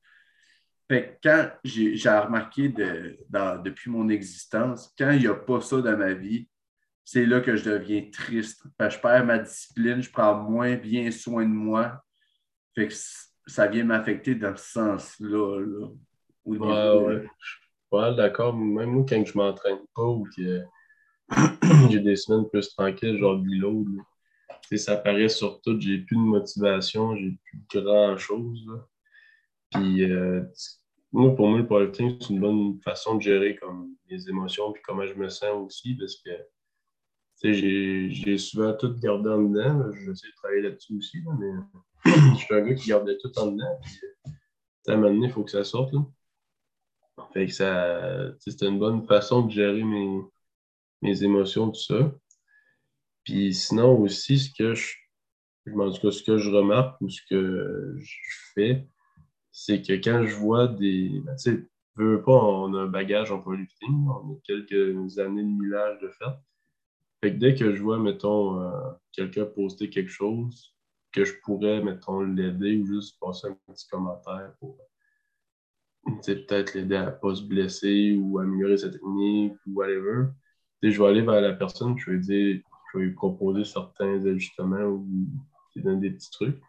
Fait 0.89 1.19
quand 1.23 1.51
j'ai 1.65 1.97
remarqué 2.09 2.69
depuis 2.69 3.91
mon 3.91 4.09
existence, 4.09 4.95
quand 4.99 5.11
il 5.11 5.21
n'y 5.21 5.27
a 5.27 5.35
pas 5.35 5.61
ça 5.61 5.81
dans 5.81 5.97
ma 5.97 6.13
vie, 6.13 6.49
c'est 7.07 7.25
là 7.25 7.41
que 7.41 7.55
je 7.55 7.71
deviens 7.71 8.03
triste. 8.11 8.65
je 8.81 8.99
perds 8.99 9.25
ma 9.25 9.39
discipline, 9.39 10.03
je 10.03 10.11
prends 10.11 10.35
moins 10.43 10.75
bien 10.75 11.13
soin 11.13 11.45
de 11.45 11.55
moi. 11.55 12.03
Fait 12.75 12.89
que 12.89 12.95
ça 13.47 13.69
vient 13.69 13.85
m'affecter 13.85 14.35
dans 14.35 14.57
ce 14.57 14.73
sens-là. 14.73 15.61
Là, 15.61 15.87
ouais, 16.45 16.59
ouais. 16.59 17.29
Je 17.39 17.49
suis 17.49 17.61
pas 17.91 18.13
d'accord. 18.13 18.57
Même 18.57 18.91
moi, 18.91 19.07
quand 19.09 19.25
je 19.25 19.39
m'entraîne 19.39 19.79
pas 19.95 20.03
ou 20.03 20.27
que 20.37 20.65
j'ai 21.91 22.01
des 22.01 22.17
semaines 22.17 22.49
plus 22.51 22.69
tranquilles, 22.75 23.19
genre 23.19 23.41
l'eau, 23.41 23.87
ça 24.75 24.97
paraît 24.97 25.29
sur 25.29 25.61
tout. 25.61 25.81
J'ai 25.81 25.99
plus 25.99 26.17
de 26.17 26.23
motivation, 26.23 27.15
j'ai 27.15 27.39
plus 27.69 27.83
grand-chose. 27.83 28.67
Puis, 29.71 30.11
euh, 30.11 30.43
moi, 31.13 31.37
pour 31.37 31.47
moi, 31.47 31.59
le 31.59 31.67
powerlifting, 31.69 32.17
c'est 32.21 32.31
une 32.31 32.41
bonne 32.41 32.81
façon 32.83 33.15
de 33.15 33.23
gérer 33.23 33.55
comme, 33.55 33.95
les 34.09 34.29
émotions 34.29 34.75
et 34.75 34.81
comment 34.85 35.07
je 35.07 35.15
me 35.15 35.29
sens 35.29 35.51
aussi 35.65 35.95
parce 35.95 36.17
que 36.17 36.31
j'ai 37.43 38.39
souvent 38.39 38.73
tout 38.75 38.95
gardé 38.99 39.29
en 39.31 39.43
dedans. 39.43 39.93
J'essaie 39.93 40.29
de 40.29 40.35
travailler 40.37 40.63
là-dessus 40.63 40.97
aussi, 40.97 41.19
mais 41.39 41.53
je 42.35 42.37
suis 42.37 42.55
un 42.55 42.61
gars 42.61 42.75
qui 42.75 42.89
gardait 42.89 43.19
tout 43.19 43.39
en 43.39 43.53
dedans. 43.53 43.79
à 44.89 44.93
un 44.93 44.97
moment 44.97 45.15
donné, 45.15 45.27
il 45.27 45.33
faut 45.33 45.45
que 45.45 45.51
ça 45.51 45.65
sorte. 45.65 45.93
Là. 45.93 46.01
Une 48.63 48.79
bonne 48.79 49.07
façon 49.07 49.43
de 49.43 49.51
gérer 49.51 49.85
mes, 49.85 50.21
mes 51.03 51.23
émotions, 51.23 51.71
tout 51.71 51.81
ça. 51.81 52.15
Puis 53.25 53.53
sinon 53.55 53.99
aussi, 53.99 54.39
ce 54.39 54.51
que 54.57 54.75
je, 54.75 54.95
ce 55.67 56.23
que 56.23 56.39
je 56.39 56.51
remarque 56.51 57.01
ou 57.01 57.09
ce 57.09 57.21
que 57.29 57.97
je 57.99 58.17
fais, 58.55 58.87
c'est 59.51 59.83
que 59.83 59.95
quand 59.95 60.25
je 60.27 60.37
vois 60.37 60.69
des. 60.69 61.21
Ben, 61.25 61.35
tu 61.37 61.51
sais, 61.51 61.67
veux 61.97 62.23
pas, 62.23 62.33
on 62.33 62.75
a 62.75 62.83
un 62.83 62.87
bagage 62.87 63.33
en 63.33 63.43
on 63.45 63.55
a 63.55 64.39
quelques 64.45 65.19
années 65.19 65.43
de 65.43 65.49
millage 65.49 65.99
de 66.01 66.09
fait. 66.09 66.25
Dès 67.31 67.55
que 67.55 67.75
je 67.75 67.83
vois, 67.83 67.99
mettons, 67.99 68.61
euh, 68.61 68.91
quelqu'un 69.13 69.45
poster 69.45 69.91
quelque 69.91 70.11
chose, 70.11 70.75
que 71.13 71.25
je 71.25 71.35
pourrais, 71.43 71.83
mettons, 71.83 72.21
l'aider 72.21 72.77
ou 72.79 72.87
juste 72.87 73.19
passer 73.21 73.49
un 73.49 73.57
petit 73.67 73.89
commentaire 73.89 74.53
pour 74.61 74.79
peut-être 76.25 76.75
l'aider 76.75 76.97
à 76.97 77.07
ne 77.07 77.11
pas 77.11 77.35
se 77.35 77.43
blesser 77.43 78.17
ou 78.21 78.39
améliorer 78.39 78.77
sa 78.77 78.91
technique 78.91 79.55
ou 79.67 79.75
whatever. 79.75 80.29
je 80.83 80.91
vais 80.91 81.09
aller 81.09 81.23
vers 81.23 81.41
la 81.41 81.55
personne, 81.55 81.99
je 81.99 82.11
vais 82.11 82.19
dire, 82.19 82.61
je 82.93 82.99
vais 82.99 83.05
lui 83.07 83.15
proposer 83.15 83.65
certains 83.65 84.25
ajustements 84.27 84.85
ou 84.85 85.07
donner 85.75 86.09
des 86.09 86.11
petits 86.11 86.31
trucs. 86.31 86.61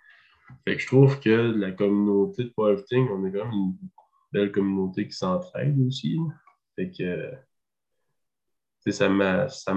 Fait 0.65 0.75
que 0.75 0.81
je 0.81 0.87
trouve 0.87 1.19
que 1.19 1.29
la 1.29 1.71
communauté 1.71 2.45
de 2.45 2.49
powerlifting, 2.49 3.07
on 3.09 3.25
est 3.25 3.31
quand 3.31 3.45
même 3.45 3.53
une 3.53 3.77
belle 4.31 4.51
communauté 4.51 5.07
qui 5.07 5.13
s'entraide 5.13 5.79
aussi. 5.85 6.17
Fait 6.75 6.91
que 6.91 7.31
ça 8.91 9.09
me, 9.09 9.47
ça, 9.49 9.73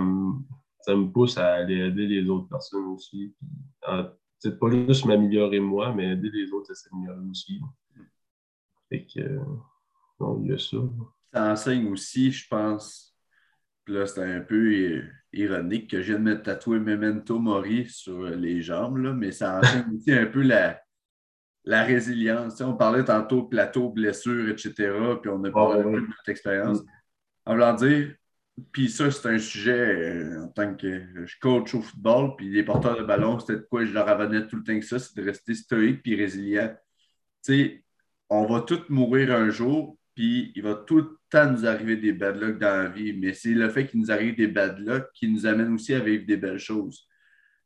me, 0.89 1.11
pousse 1.11 1.39
à 1.39 1.55
aller 1.55 1.79
aider 1.79 2.07
les 2.07 2.29
autres 2.29 2.49
personnes 2.49 2.87
aussi. 2.87 3.35
C'est 4.39 4.59
pas 4.59 4.71
juste 4.71 5.05
m'améliorer 5.05 5.61
moi, 5.61 5.95
mais 5.95 6.13
aider 6.13 6.31
les 6.31 6.51
autres 6.53 6.71
à 6.73 6.75
s'améliorer 6.75 7.21
aussi. 7.31 7.61
Fait 8.89 9.07
que, 9.07 9.39
donc, 10.19 10.41
il 10.43 10.51
y 10.51 10.55
a 10.55 10.59
ça. 10.59 10.79
Ça 11.33 11.53
enseigne 11.53 11.89
aussi, 11.93 12.33
je 12.33 12.49
pense, 12.49 13.17
là, 13.87 14.07
c'est 14.07 14.23
un 14.23 14.41
peu 14.41 15.03
ironique 15.33 15.91
que 15.91 16.01
je 16.01 16.13
viens 16.13 16.19
de 16.19 16.25
me 16.25 16.43
tatouer 16.43 16.81
Memento 16.81 17.39
Mori 17.39 17.89
sur 17.89 18.23
les 18.23 18.63
jambes, 18.63 18.97
là, 18.97 19.13
mais 19.13 19.31
ça 19.31 19.59
enseigne 19.59 19.85
aussi 19.97 20.13
un 20.13 20.27
peu 20.27 20.43
la, 20.43 20.81
la 21.65 21.85
résilience. 21.85 22.61
on 22.61 22.77
parlait 22.77 23.05
tantôt 23.05 23.45
plateau, 23.45 23.91
blessure, 23.91 24.49
etc., 24.49 24.73
puis 25.21 25.31
on 25.31 25.45
a 25.45 25.51
parlé 25.51 25.81
un 25.81 25.85
peu 25.85 26.01
de 26.01 26.07
notre 26.07 26.29
expérience. 26.29 26.79
En 27.47 27.53
voulant 27.53 27.75
dire, 27.75 28.15
puis 28.73 28.89
ça, 28.89 29.11
c'est 29.11 29.29
un 29.29 29.39
sujet 29.39 29.73
euh, 29.73 30.45
en 30.45 30.49
tant 30.49 30.75
que 30.75 31.03
je 31.27 31.35
coach 31.41 31.75
au 31.75 31.83
football, 31.83 32.37
puis 32.37 32.49
les 32.49 32.63
porteurs 32.63 32.99
de 32.99 33.05
ballon, 33.05 33.39
c'était 33.39 33.57
de 33.57 33.67
quoi 33.69 33.85
je 33.85 33.93
leur 33.93 34.09
avenais 34.09 34.47
tout 34.47 34.57
le 34.57 34.63
temps 34.63 34.79
que 34.79 34.85
ça, 34.85 34.99
c'est 34.99 35.17
de 35.17 35.23
rester 35.23 35.55
stoïque 35.55 36.03
puis 36.03 36.17
résilient. 36.17 36.75
Tu 37.45 37.53
sais, 37.55 37.85
on 38.29 38.47
va 38.47 38.61
tous 38.61 38.89
mourir 38.89 39.33
un 39.35 39.51
jour, 39.51 39.99
puis 40.15 40.53
il 40.55 40.63
va 40.63 40.75
tout 40.75 40.97
le 40.97 41.19
temps 41.31 41.51
nous 41.51 41.67
arriver 41.67 41.97
des 41.97 42.13
bad 42.13 42.37
luck 42.37 42.59
dans 42.59 42.83
la 42.83 42.89
vie, 42.89 43.13
mais 43.13 43.35
c'est 43.35 43.55
le 43.55 43.69
fait 43.69 43.87
qu'il 43.87 44.01
nous 44.01 44.11
arrive 44.11 44.37
des 44.37 44.49
bad 44.49 44.79
luck 44.79 45.07
qui 45.15 45.29
nous 45.29 45.47
amène 45.47 45.73
aussi 45.73 45.95
à 45.95 46.01
vivre 46.01 46.27
des 46.27 46.37
belles 46.37 46.59
choses. 46.59 47.07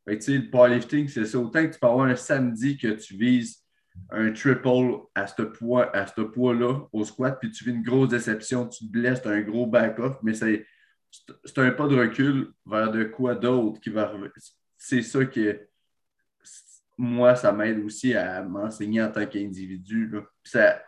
Fait 0.07 0.17
tu 0.19 0.25
sais, 0.25 0.37
le 0.37 0.49
powerlifting, 0.49 1.07
c'est 1.07 1.25
ça. 1.25 1.39
Autant 1.39 1.65
que 1.65 1.73
tu 1.73 1.79
peux 1.79 1.87
avoir 1.87 2.05
un 2.05 2.15
samedi 2.15 2.77
que 2.77 2.89
tu 2.89 3.15
vises 3.15 3.65
un 4.09 4.31
triple 4.31 4.99
à 5.15 5.27
ce 5.27 5.41
poids, 5.41 5.91
poids-là 6.33 6.87
au 6.91 7.03
squat, 7.05 7.37
puis 7.39 7.51
tu 7.51 7.63
vis 7.63 7.71
une 7.71 7.81
grosse 7.81 8.09
déception, 8.09 8.67
tu 8.67 8.85
te 8.85 8.91
blesses, 8.91 9.21
tu 9.21 9.27
as 9.27 9.31
un 9.31 9.41
gros 9.41 9.65
back-off, 9.65 10.17
mais 10.21 10.33
c'est 10.33 10.65
c'est 11.43 11.57
un 11.59 11.71
pas 11.71 11.87
de 11.87 11.97
recul 11.97 12.53
vers 12.65 12.91
de 12.91 13.03
quoi 13.05 13.35
d'autre 13.35 13.79
qui 13.79 13.89
va 13.89 14.11
c'est 14.77 15.01
ça 15.01 15.25
que 15.25 15.67
moi, 16.97 17.35
ça 17.35 17.51
m'aide 17.51 17.79
aussi 17.83 18.13
à 18.13 18.41
m'enseigner 18.43 19.01
en 19.01 19.11
tant 19.11 19.25
qu'individu. 19.25 20.13
C'est 20.43 20.79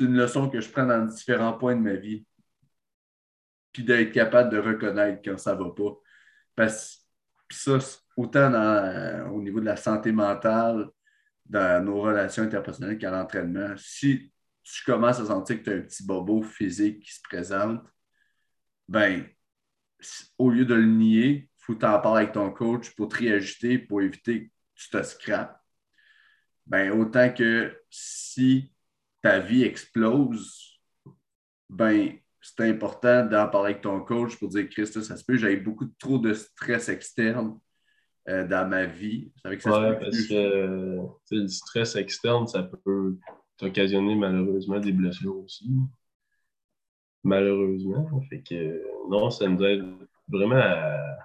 une 0.00 0.16
leçon 0.16 0.48
que 0.48 0.60
je 0.60 0.70
prends 0.70 0.86
dans 0.86 1.04
différents 1.04 1.52
points 1.52 1.76
de 1.76 1.80
ma 1.80 1.94
vie. 1.94 2.26
Puis 3.72 3.84
d'être 3.84 4.12
capable 4.12 4.50
de 4.50 4.58
reconnaître 4.58 5.20
quand 5.22 5.36
ça 5.36 5.54
ne 5.54 5.62
va 5.62 5.70
pas. 5.70 5.98
Parce 6.54 7.06
que 7.48 7.54
ça, 7.54 7.78
autant 8.16 8.50
au 9.30 9.42
niveau 9.42 9.60
de 9.60 9.66
la 9.66 9.76
santé 9.76 10.12
mentale, 10.12 10.88
dans 11.44 11.84
nos 11.84 12.00
relations 12.00 12.42
interpersonnelles 12.42 12.98
qu'à 12.98 13.10
l'entraînement, 13.10 13.74
si 13.76 14.32
tu 14.62 14.84
commences 14.84 15.20
à 15.20 15.26
sentir 15.26 15.58
que 15.58 15.64
tu 15.64 15.70
as 15.70 15.74
un 15.74 15.80
petit 15.82 16.04
bobo 16.04 16.42
physique 16.42 17.04
qui 17.04 17.12
se 17.12 17.20
présente, 17.22 17.84
ben, 18.88 19.24
au 20.38 20.50
lieu 20.50 20.64
de 20.64 20.74
le 20.74 20.86
nier, 20.86 21.28
il 21.28 21.48
faut 21.58 21.74
t'en 21.74 22.00
parler 22.00 22.22
avec 22.22 22.32
ton 22.32 22.50
coach 22.50 22.90
pour 22.94 23.08
te 23.08 23.16
réajuster, 23.16 23.78
pour 23.78 24.02
éviter 24.02 24.48
que 24.48 24.50
tu 24.74 24.90
te 24.90 25.02
scrapes. 25.02 25.60
Ben, 26.66 26.90
autant 26.90 27.32
que 27.32 27.76
si 27.90 28.72
ta 29.22 29.38
vie 29.38 29.62
explose, 29.62 30.80
ben, 31.68 32.12
c'est 32.40 32.68
important 32.68 33.24
d'en 33.24 33.48
parler 33.48 33.70
avec 33.70 33.82
ton 33.82 34.00
coach 34.00 34.36
pour 34.38 34.48
dire 34.48 34.68
Christ, 34.68 35.00
ça 35.02 35.16
se 35.16 35.24
peut, 35.24 35.36
j'avais 35.36 35.56
beaucoup 35.56 35.86
trop 35.98 36.18
de 36.18 36.32
stress 36.32 36.88
externe 36.88 37.58
euh, 38.28 38.46
dans 38.46 38.68
ma 38.68 38.86
vie. 38.86 39.32
parce 39.42 39.62
que 40.28 40.98
le 41.30 41.48
stress 41.48 41.96
externe, 41.96 42.46
ça 42.46 42.62
peut 42.62 43.16
t'occasionner 43.56 44.14
malheureusement 44.14 44.78
des 44.78 44.92
blessures 44.92 45.38
aussi. 45.38 45.70
Malheureusement. 47.26 48.20
Fait 48.30 48.40
que 48.40 48.84
non, 49.10 49.30
ça 49.30 49.48
nous 49.48 49.62
aide 49.64 49.84
vraiment 50.28 50.60
à. 50.60 51.16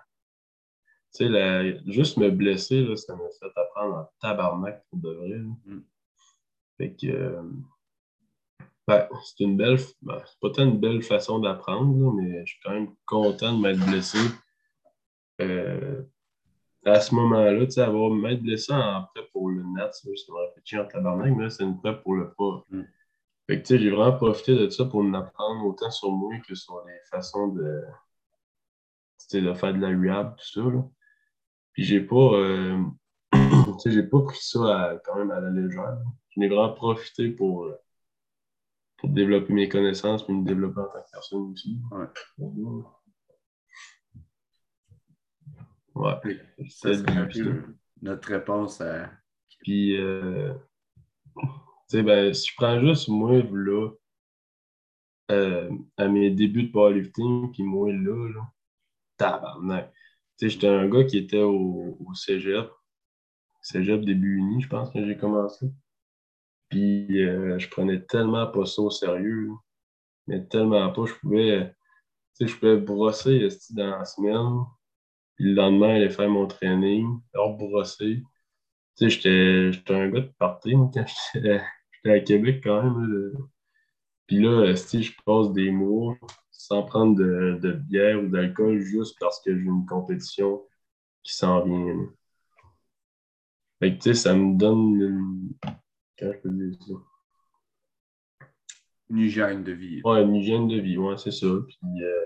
Tu 1.13 1.27
sais, 1.27 1.81
juste 1.85 2.17
me 2.17 2.31
blesser, 2.31 2.83
là, 2.83 2.95
ça 2.95 3.15
m'a 3.15 3.29
fait 3.39 3.51
apprendre 3.55 3.97
en 3.97 4.09
tabarnak 4.19 4.83
pour 4.89 4.97
de 4.99 5.09
vrai. 5.09 5.37
Mm. 5.65 5.81
Fait 6.77 6.95
que. 6.95 7.07
Euh, 7.07 7.43
ben, 8.87 9.07
c'est 9.23 9.43
une 9.43 9.57
belle. 9.57 9.77
Ben, 10.01 10.19
c'est 10.25 10.39
pas 10.39 10.49
tant 10.49 10.63
une 10.63 10.79
belle 10.79 11.03
façon 11.03 11.37
d'apprendre, 11.37 12.13
mais 12.13 12.43
je 12.47 12.53
suis 12.53 12.61
quand 12.63 12.71
même 12.71 12.95
content 13.05 13.55
de 13.55 13.61
m'être 13.61 13.85
blessé. 13.85 14.17
Euh, 15.39 16.01
à 16.83 16.99
ce 16.99 17.13
moment-là, 17.13 17.63
tu 17.65 17.73
sais, 17.73 17.81
avoir 17.81 18.09
m'être 18.09 18.41
blessé 18.41 18.73
en 18.73 19.03
prêt 19.13 19.23
pour 19.31 19.51
le 19.51 19.61
net, 19.75 19.93
ça 19.93 20.09
chier 20.63 20.79
en 20.79 20.87
tabarnak, 20.87 21.37
mais 21.37 21.51
c'est 21.51 21.63
une 21.63 21.79
prêt 21.79 22.01
pour 22.01 22.15
le 22.15 22.33
pas. 22.33 22.65
Mm. 22.71 22.81
Fait 23.51 23.61
que, 23.61 23.77
j'ai 23.77 23.89
vraiment 23.89 24.15
profité 24.15 24.55
de 24.55 24.69
ça 24.69 24.85
pour 24.85 25.03
m'apprendre 25.03 25.65
autant 25.65 25.91
sur 25.91 26.09
moi 26.09 26.37
que 26.47 26.55
sur 26.55 26.85
les 26.87 26.97
façons 27.09 27.49
de, 27.49 27.81
de 29.33 29.53
faire 29.53 29.73
de 29.73 29.79
la 29.79 29.89
rehab, 29.89 30.37
tout 30.37 30.45
ça, 30.53 30.61
là. 30.61 30.81
Puis 31.73 31.83
j'ai 31.83 31.99
pas, 31.99 32.15
euh, 32.15 32.81
tu 33.33 33.39
sais, 33.79 33.91
j'ai 33.91 34.03
pas 34.03 34.21
pris 34.21 34.39
ça 34.41 34.97
quand 35.03 35.17
même 35.17 35.31
à 35.31 35.41
la 35.41 35.49
légère. 35.49 35.97
J'en 36.29 36.41
ai 36.43 36.47
vraiment 36.47 36.71
profité 36.71 37.29
pour, 37.29 37.65
euh, 37.65 37.75
pour 38.95 39.09
développer 39.09 39.51
mes 39.51 39.67
connaissances, 39.67 40.25
puis 40.25 40.33
me 40.33 40.45
développer 40.45 40.79
en 40.79 40.85
tant 40.85 41.01
que 41.01 41.11
personne 41.11 41.51
aussi. 41.51 41.77
Ouais. 41.91 42.07
Ouais. 45.95 46.39
C'est 46.69 47.03
notre 48.01 48.29
réponse 48.29 48.79
à. 48.79 49.11
Puis, 49.59 49.97
euh, 49.97 50.53
sais, 51.91 52.03
ben, 52.03 52.33
si 52.33 52.49
je 52.49 52.55
prends 52.55 52.79
juste 52.79 53.07
moi, 53.09 53.41
là, 53.51 53.89
euh, 55.31 55.69
à 55.97 56.07
mes 56.07 56.31
débuts 56.31 56.63
de 56.63 56.71
powerlifting, 56.71 57.51
puis 57.51 57.63
moi, 57.63 57.91
là, 57.91 58.29
là, 58.33 58.51
tabarnak. 59.17 59.93
Tu 60.37 60.45
sais, 60.45 60.49
j'étais 60.49 60.67
un 60.67 60.87
gars 60.89 61.03
qui 61.05 61.17
était 61.17 61.41
au, 61.41 61.97
au 61.99 62.13
cégep. 62.15 62.69
Cégep 63.61 64.01
début 64.05 64.37
uni, 64.37 64.61
je 64.61 64.67
pense 64.67 64.91
que 64.91 65.05
j'ai 65.05 65.17
commencé. 65.17 65.71
Puis, 66.69 67.23
euh, 67.23 67.59
je 67.59 67.69
prenais 67.69 68.01
tellement 68.03 68.47
pas 68.47 68.65
ça 68.65 68.81
au 68.81 68.89
sérieux. 68.89 69.51
Mais 70.27 70.45
tellement 70.47 70.91
pas, 70.91 71.05
je 71.05 71.13
pouvais, 71.15 71.75
tu 72.37 72.47
sais, 72.47 72.53
je 72.53 72.57
pouvais 72.59 72.77
brosser 72.77 73.47
dans 73.71 73.97
la 73.99 74.05
semaine 74.05 74.65
puis 75.35 75.45
le 75.45 75.53
lendemain, 75.55 75.95
aller 75.95 76.09
faire 76.09 76.29
mon 76.29 76.47
training, 76.47 77.19
rebrosser. 77.33 78.23
Tu 78.97 79.09
sais, 79.09 79.71
j'étais 79.71 79.93
un 79.93 80.09
gars 80.09 80.21
de 80.21 80.31
party, 80.37 80.73
quand 80.93 81.05
j'étais 81.33 81.61
à 82.09 82.19
Québec 82.19 82.61
quand 82.63 82.83
même. 82.83 83.33
Puis 84.27 84.39
là, 84.39 84.75
si 84.75 85.03
je 85.03 85.13
passe 85.25 85.51
des 85.51 85.71
mois 85.71 86.17
sans 86.51 86.83
prendre 86.83 87.15
de, 87.17 87.57
de 87.61 87.71
bière 87.73 88.23
ou 88.23 88.27
d'alcool 88.27 88.79
juste 88.79 89.17
parce 89.19 89.41
que 89.41 89.57
j'ai 89.57 89.65
une 89.65 89.85
compétition 89.85 90.63
qui 91.23 91.33
s'en 91.33 91.63
vient. 91.65 92.09
Fait 93.79 93.93
que, 93.93 93.97
tu 93.97 94.01
sais, 94.03 94.13
ça 94.13 94.35
me 94.35 94.57
donne 94.57 95.01
une... 95.01 95.49
Comment 96.17 96.33
je 96.33 96.37
peux 96.37 96.49
dire 96.51 96.77
ça? 96.79 96.93
Une 99.09 99.17
hygiène 99.17 99.63
de 99.63 99.71
vie. 99.71 100.01
Ouais, 100.05 100.21
une 100.21 100.35
hygiène 100.35 100.67
de 100.67 100.79
vie, 100.79 100.97
ouais, 100.97 101.17
c'est 101.17 101.31
ça. 101.31 101.47
Puis, 101.67 102.03
euh, 102.03 102.25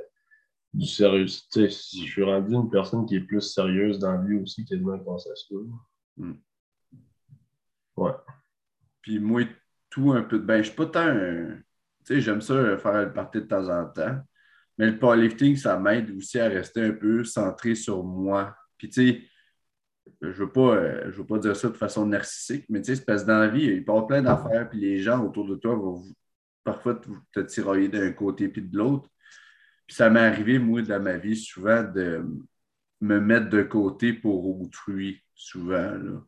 du 0.74 0.86
sérieux. 0.86 1.26
je 1.26 1.68
suis 1.68 2.24
rendu 2.24 2.54
une 2.54 2.70
personne 2.70 3.06
qui 3.06 3.16
est 3.16 3.22
plus 3.22 3.42
sérieuse 3.42 4.00
dans 4.00 4.12
la 4.12 4.22
vie 4.22 4.36
aussi, 4.36 4.66
quasiment 4.66 5.00
quand 5.00 5.18
ça 5.18 5.34
se 5.34 5.54
mm. 6.18 6.34
Ouais. 7.96 8.12
Puis 9.02 9.20
moi, 9.20 9.44
tout 9.96 10.12
un 10.12 10.24
peu. 10.24 10.40
Ben, 10.40 10.58
je 10.58 10.68
suis 10.68 10.76
pas 10.76 10.88
tant. 10.88 11.14
Tu 11.14 11.64
sais, 12.04 12.22
j'aime 12.22 12.42
ça 12.42 12.78
faire 12.78 13.06
le 13.06 13.14
party 13.14 13.40
de 13.40 13.46
temps 13.46 13.70
en 13.70 13.86
temps. 13.86 14.20
Mais 14.78 14.88
le 14.88 15.00
powerlifting, 15.00 15.56
ça 15.56 15.80
m'aide 15.80 16.12
aussi 16.12 16.38
à 16.38 16.50
rester 16.50 16.84
un 16.84 16.92
peu 16.92 17.24
centré 17.24 17.76
sur 17.76 18.04
moi. 18.04 18.54
Puis, 18.78 18.90
tu 18.90 19.08
sais, 19.08 19.22
je 20.22 20.44
veux 20.44 20.52
pas, 20.52 20.76
euh, 20.76 21.12
je 21.12 21.18
veux 21.18 21.26
pas 21.26 21.40
dire 21.40 21.56
ça 21.56 21.70
de 21.70 21.78
façon 21.78 22.06
narcissique, 22.06 22.66
mais 22.68 22.82
tu 22.82 22.88
sais, 22.88 22.98
c'est 22.98 23.06
parce 23.06 23.24
que 23.24 23.28
dans 23.28 23.40
la 23.40 23.48
vie, 23.48 23.64
il 23.64 23.80
avoir 23.80 24.06
plein 24.06 24.22
d'affaires, 24.22 24.70
puis 24.70 24.82
les 24.82 25.00
gens 25.00 25.24
autour 25.26 25.48
de 25.48 25.56
toi 25.56 25.76
vont 25.76 26.04
parfois 26.66 27.00
te 27.32 27.40
tirailler 27.40 27.88
d'un 27.88 28.12
côté 28.12 28.50
puis 28.50 28.64
de 28.64 28.78
l'autre. 28.78 29.10
Puis 29.88 29.96
ça 29.96 30.10
m'est 30.10 30.20
arrivé, 30.20 30.60
moi, 30.60 30.82
dans 30.82 31.02
ma 31.02 31.16
vie, 31.18 31.38
souvent, 31.38 31.84
de 31.84 32.26
me 33.00 33.20
mettre 33.20 33.50
de 33.50 33.64
côté 33.64 34.12
pour 34.12 34.60
autrui, 34.60 35.24
souvent. 35.36 35.92
Là. 35.92 36.22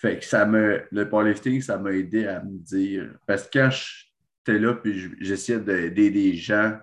Fait 0.00 0.18
que 0.18 0.24
ça 0.24 0.46
me. 0.46 0.82
Le 0.90 1.08
powerlifting, 1.08 1.60
ça 1.60 1.78
m'a 1.78 1.92
aidé 1.92 2.26
à 2.26 2.42
me 2.42 2.58
dire. 2.58 3.14
Parce 3.26 3.44
que 3.44 3.58
quand 3.58 3.70
j'étais 3.70 4.58
là, 4.58 4.74
puis 4.74 5.14
j'essayais 5.20 5.60
d'aider 5.60 6.10
des 6.10 6.34
gens 6.34 6.78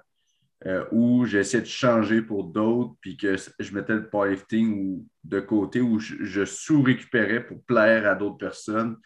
euh, 0.65 0.85
ou 0.91 1.26
j'essayais 1.26 1.64
de 1.64 1.68
changer 1.68 2.22
pour 2.22 2.44
d'autres, 2.45 2.95
puis 3.02 3.18
que 3.18 3.35
je 3.60 3.73
mettais 3.73 3.95
le 3.95 4.10
powerlifting 4.10 5.03
de 5.23 5.39
côté, 5.39 5.81
ou 5.81 5.99
je, 5.99 6.45
sous-récupérais 6.45 7.45
pour 7.45 7.64
plaire 7.64 8.07
à 8.07 8.15
d'autres 8.15 8.38
personnes 8.38 8.98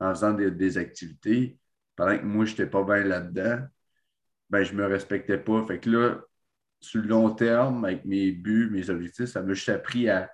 en 0.00 0.10
faisant 0.14 0.32
des, 0.32 0.50
des 0.50 0.78
activités, 0.78 1.58
pendant 1.94 2.18
que 2.18 2.24
moi, 2.24 2.44
je 2.44 2.52
n'étais 2.52 2.66
pas 2.66 2.82
bien 2.82 3.04
là-dedans 3.04 3.60
ben, 4.50 4.64
je 4.64 4.72
ne 4.72 4.78
me 4.78 4.86
respectais 4.86 5.38
pas. 5.38 5.64
Fait 5.64 5.78
que 5.78 5.88
là, 5.88 6.20
sur 6.80 7.00
le 7.00 7.08
long 7.08 7.30
terme, 7.30 7.84
avec 7.84 8.04
mes 8.04 8.32
buts, 8.32 8.68
mes 8.70 8.90
objectifs, 8.90 9.26
ça 9.26 9.42
m'a 9.42 9.54
juste 9.54 9.68
appris 9.68 10.08
à 10.08 10.30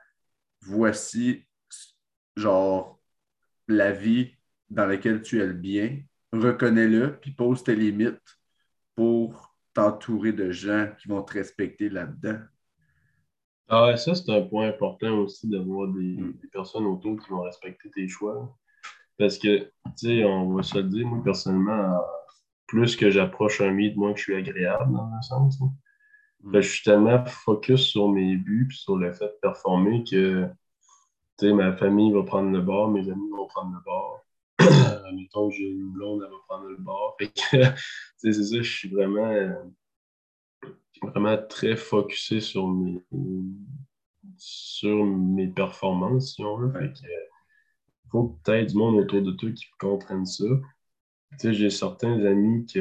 voici, 0.62 1.46
genre, 2.36 2.95
la 3.68 3.93
vie 3.93 4.34
dans 4.70 4.86
laquelle 4.86 5.22
tu 5.22 5.40
es 5.40 5.47
le 5.47 5.52
bien, 5.52 6.01
reconnais-le, 6.32 7.18
puis 7.20 7.32
pose 7.32 7.62
tes 7.62 7.76
limites 7.76 8.38
pour 8.94 9.56
t'entourer 9.74 10.32
de 10.32 10.51
gens 10.51 10.88
qui 10.98 11.09
vont 11.09 11.22
te 11.22 11.34
respecter 11.34 11.88
là-dedans. 11.88 12.38
Ah 13.68 13.86
ouais, 13.86 13.97
ça, 13.97 14.14
c'est 14.14 14.30
un 14.30 14.43
point 14.43 14.68
important 14.68 15.18
aussi 15.18 15.48
d'avoir 15.48 15.88
des, 15.88 16.16
mm. 16.16 16.38
des, 16.40 16.48
personnes 16.48 16.86
autour 16.86 17.20
qui 17.20 17.28
vont 17.30 17.43
respecter 17.43 17.90
tes 17.90 18.06
choix. 18.06 18.56
Parce 19.18 19.38
que, 19.38 19.59
tu 19.59 19.70
sais, 19.97 20.24
on 20.24 20.52
va 20.55 20.62
se 20.62 20.76
le 20.78 20.84
dire, 20.84 21.06
moi, 21.06 21.22
personnellement, 21.22 22.01
plus 22.66 22.97
que 22.97 23.10
j'approche 23.10 23.60
un 23.60 23.70
mythe, 23.70 23.97
moins 23.97 24.12
que 24.12 24.18
je 24.18 24.24
suis 24.24 24.36
agréable 24.36 24.93
dans 24.93 25.10
un 25.12 25.22
sens. 25.22 25.59
Mm. 26.43 26.55
je 26.55 26.60
suis 26.60 26.84
tellement 26.84 27.24
focus 27.26 27.82
sur 27.82 28.09
mes 28.09 28.36
buts 28.36 28.68
et 28.70 28.74
sur 28.74 28.97
le 28.97 29.12
fait 29.12 29.26
de 29.26 29.38
performer 29.43 30.05
que 30.05 30.48
ma 31.42 31.76
famille 31.76 32.12
va 32.12 32.22
prendre 32.22 32.50
le 32.50 32.60
bord, 32.60 32.90
mes 32.90 33.08
amis 33.10 33.30
vont 33.30 33.46
prendre 33.46 33.74
le 33.74 33.84
bord. 33.84 34.24
Admettons 35.06 35.48
que 35.48 35.54
j'ai 35.54 35.68
une 35.68 35.90
blonde, 35.90 36.22
elle 36.24 36.30
va 36.30 36.38
prendre 36.48 36.68
le 36.68 36.76
bord. 36.76 37.16
c'est 38.16 38.32
ça, 38.32 38.62
je 38.62 38.62
suis 38.62 38.88
vraiment, 38.88 39.70
vraiment 41.02 41.38
très 41.48 41.76
focusé 41.76 42.40
sur 42.40 42.68
mes, 42.68 43.02
sur 44.36 45.04
mes 45.04 45.48
performances, 45.48 46.34
si 46.34 46.42
on 46.42 46.56
veut. 46.58 46.72
il 46.84 48.10
faut 48.10 48.38
peut-être 48.42 48.70
du 48.70 48.76
monde 48.76 48.96
autour 48.96 49.22
de 49.22 49.32
toi 49.32 49.50
qui 49.52 49.66
comprennent 49.78 50.26
ça. 50.26 50.44
Tu 51.32 51.38
sais, 51.38 51.54
j'ai 51.54 51.70
certains 51.70 52.24
amis 52.24 52.64
qui 52.66 52.80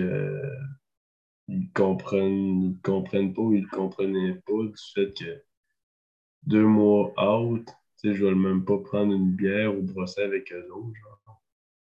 ils 1.48 1.72
comprennent, 1.72 2.61
ils 2.64 2.80
comprennent 2.82 3.34
pas 3.34 3.41
ou 3.41 3.53
ils 3.53 3.68
comprenaient 3.68 4.36
pas 4.45 4.64
du 4.64 4.73
fait 4.94 5.14
que 5.14 5.44
deux 6.44 6.65
mois 6.65 7.14
out, 7.18 7.68
je 8.14 8.26
vais 8.26 8.36
même 8.36 8.65
pas 8.65 8.77
prendre 8.77 9.14
une 9.14 9.32
bière 9.32 9.77
ou 9.77 9.82
brosser 9.82 10.22
avec 10.22 10.52
eux 10.52 10.68
autres, 10.72 10.95
genre. 10.95 11.41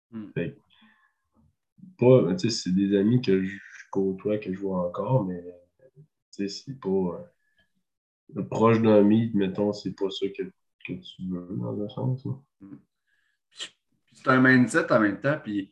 Hmm. 0.09 0.31
pas, 1.97 2.33
tu 2.35 2.49
sais, 2.49 2.49
c'est 2.49 2.73
des 2.73 2.97
amis 2.97 3.21
que 3.21 3.43
je 3.43 3.57
côtoie, 3.91 4.37
que 4.37 4.53
je 4.53 4.59
vois 4.59 4.87
encore, 4.87 5.25
mais 5.25 5.43
tu 5.95 6.01
sais, 6.31 6.47
c'est 6.47 6.79
pas. 6.79 7.29
Euh, 8.35 8.43
proche 8.43 8.81
d'un 8.81 9.03
mythe, 9.03 9.33
mettons, 9.35 9.73
c'est 9.73 9.93
pas 9.93 10.09
ça 10.09 10.27
que 10.29 10.43
que 10.87 10.93
tu 10.93 11.23
veux, 11.27 11.47
dans 11.51 11.81
un 11.81 11.89
sens. 11.89 12.27
C'est 14.13 14.27
un 14.27 14.39
mindset 14.39 14.91
en 14.91 14.99
même 14.99 15.19
temps, 15.19 15.37
puis 15.43 15.71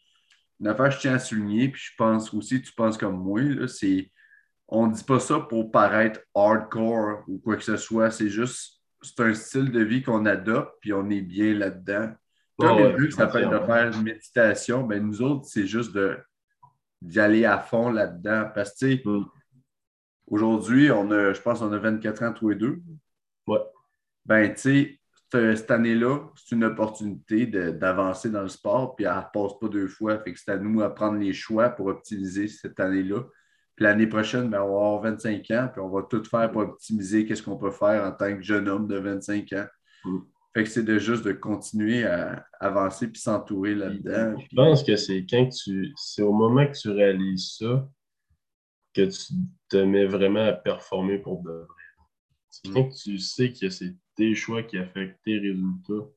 une 0.60 0.68
affaire 0.68 0.90
que 0.90 0.96
je 0.96 1.00
tiens 1.00 1.14
à 1.16 1.20
souligner, 1.20 1.70
puis 1.70 1.82
je 1.82 1.96
pense 1.98 2.34
aussi, 2.34 2.62
tu 2.62 2.74
penses 2.74 2.98
comme 2.98 3.18
moi, 3.18 3.68
c'est 3.68 4.12
on 4.68 4.88
ne 4.88 4.94
dit 4.94 5.04
pas 5.04 5.20
ça 5.20 5.40
pour 5.40 5.70
paraître 5.72 6.22
hardcore 6.34 7.24
ou 7.28 7.38
quoi 7.40 7.56
que 7.56 7.64
ce 7.64 7.78
soit, 7.78 8.10
c'est 8.10 8.30
juste, 8.30 8.75
c'est 9.06 9.24
un 9.24 9.34
style 9.34 9.72
de 9.72 9.82
vie 9.82 10.04
qu'on 10.04 10.26
adopte, 10.26 10.74
puis 10.82 10.94
on 10.94 11.10
est 11.10 11.22
bien 11.22 11.54
là-dedans. 11.54 12.14
Comme 12.58 12.72
oh, 12.72 13.00
ouais, 13.00 13.12
ça 13.12 13.28
peut 13.28 13.46
de 13.46 13.60
faire 13.60 13.92
une 13.94 14.04
méditation, 14.04 14.84
ben 14.84 15.06
nous 15.06 15.22
autres, 15.22 15.46
c'est 15.46 15.68
juste 15.68 15.94
de 15.94 16.18
d'y 17.02 17.20
aller 17.20 17.46
à 17.46 17.60
fond 17.60 17.92
là-dedans. 17.92 18.50
Parce 18.54 18.78
que, 18.80 18.96
mm. 18.96 19.26
aujourd'hui, 20.28 20.92
on 20.92 21.12
a, 21.12 21.34
je 21.34 21.42
pense 21.42 21.60
qu'on 21.60 21.72
a 21.72 21.78
24 21.78 22.24
ans 22.24 22.34
tous 22.34 22.50
les 22.50 22.56
deux. 22.56 22.82
Ouais. 23.48 23.60
Ben, 24.26 24.54
tu 24.54 24.60
sais, 24.60 25.00
cette 25.32 25.72
année-là, 25.72 26.20
c'est 26.36 26.56
une 26.56 26.64
opportunité 26.64 27.46
d'avancer 27.46 28.30
dans 28.30 28.42
le 28.42 28.48
sport, 28.48 28.96
puis 28.96 29.06
elle 29.06 29.16
ne 29.16 29.22
passe 29.34 29.60
pas 29.60 29.68
deux 29.68 29.88
fois. 29.88 30.20
Fait 30.20 30.34
que 30.34 30.40
c'est 30.40 30.52
à 30.52 30.58
nous 30.58 30.82
à 30.82 30.94
prendre 30.94 31.20
les 31.20 31.34
choix 31.34 31.70
pour 31.70 31.88
optimiser 31.88 32.48
cette 32.48 32.80
année-là. 32.80 33.24
L'année 33.78 34.08
prochaine, 34.08 34.50
ben, 34.50 34.62
on 34.62 34.68
va 34.68 34.86
avoir 34.86 35.02
25 35.02 35.52
ans, 35.52 35.70
puis 35.72 35.82
on 35.82 35.90
va 35.90 36.04
tout 36.04 36.24
faire 36.24 36.50
pour 36.52 36.62
optimiser 36.62 37.26
qu'est-ce 37.26 37.44
qu'on 37.44 37.58
peut 37.58 37.72
faire 37.72 38.06
en 38.06 38.12
tant 38.12 38.36
que 38.36 38.42
jeune 38.42 38.70
homme 38.70 38.88
de 38.88 38.98
25 38.98 39.52
ans. 39.54 39.66
Mm. 40.06 40.20
Fait 40.54 40.64
que 40.64 40.70
c'est 40.70 40.84
de 40.84 40.98
juste 40.98 41.26
de 41.26 41.34
continuer 41.34 42.06
à 42.06 42.46
avancer 42.62 43.10
puis 43.10 43.20
s'entourer 43.20 43.76
là-dedans. 43.76 44.40
Je 44.40 44.56
pense 44.56 44.84
que 44.84 44.96
c'est 44.96 45.26
quand 45.30 45.50
tu. 45.50 45.92
C'est 45.98 46.22
au 46.22 46.32
moment 46.32 46.66
que 46.66 46.78
tu 46.78 46.90
réalises 46.90 47.58
ça 47.60 47.86
que 48.94 49.02
tu 49.02 49.34
te 49.68 49.76
mets 49.76 50.06
vraiment 50.06 50.46
à 50.48 50.54
performer 50.54 51.20
pour 51.20 51.44
de 51.44 51.52
vrai. 51.52 51.68
C'est 52.50 52.72
quand 52.72 52.90
tu 52.90 53.20
sais 53.20 53.52
que 53.52 53.70
c'est 53.70 53.94
tes 54.16 54.34
choix 54.34 54.64
qui 54.64 54.78
affectent 54.78 55.22
tes 55.26 55.38
résultats. 55.38 56.08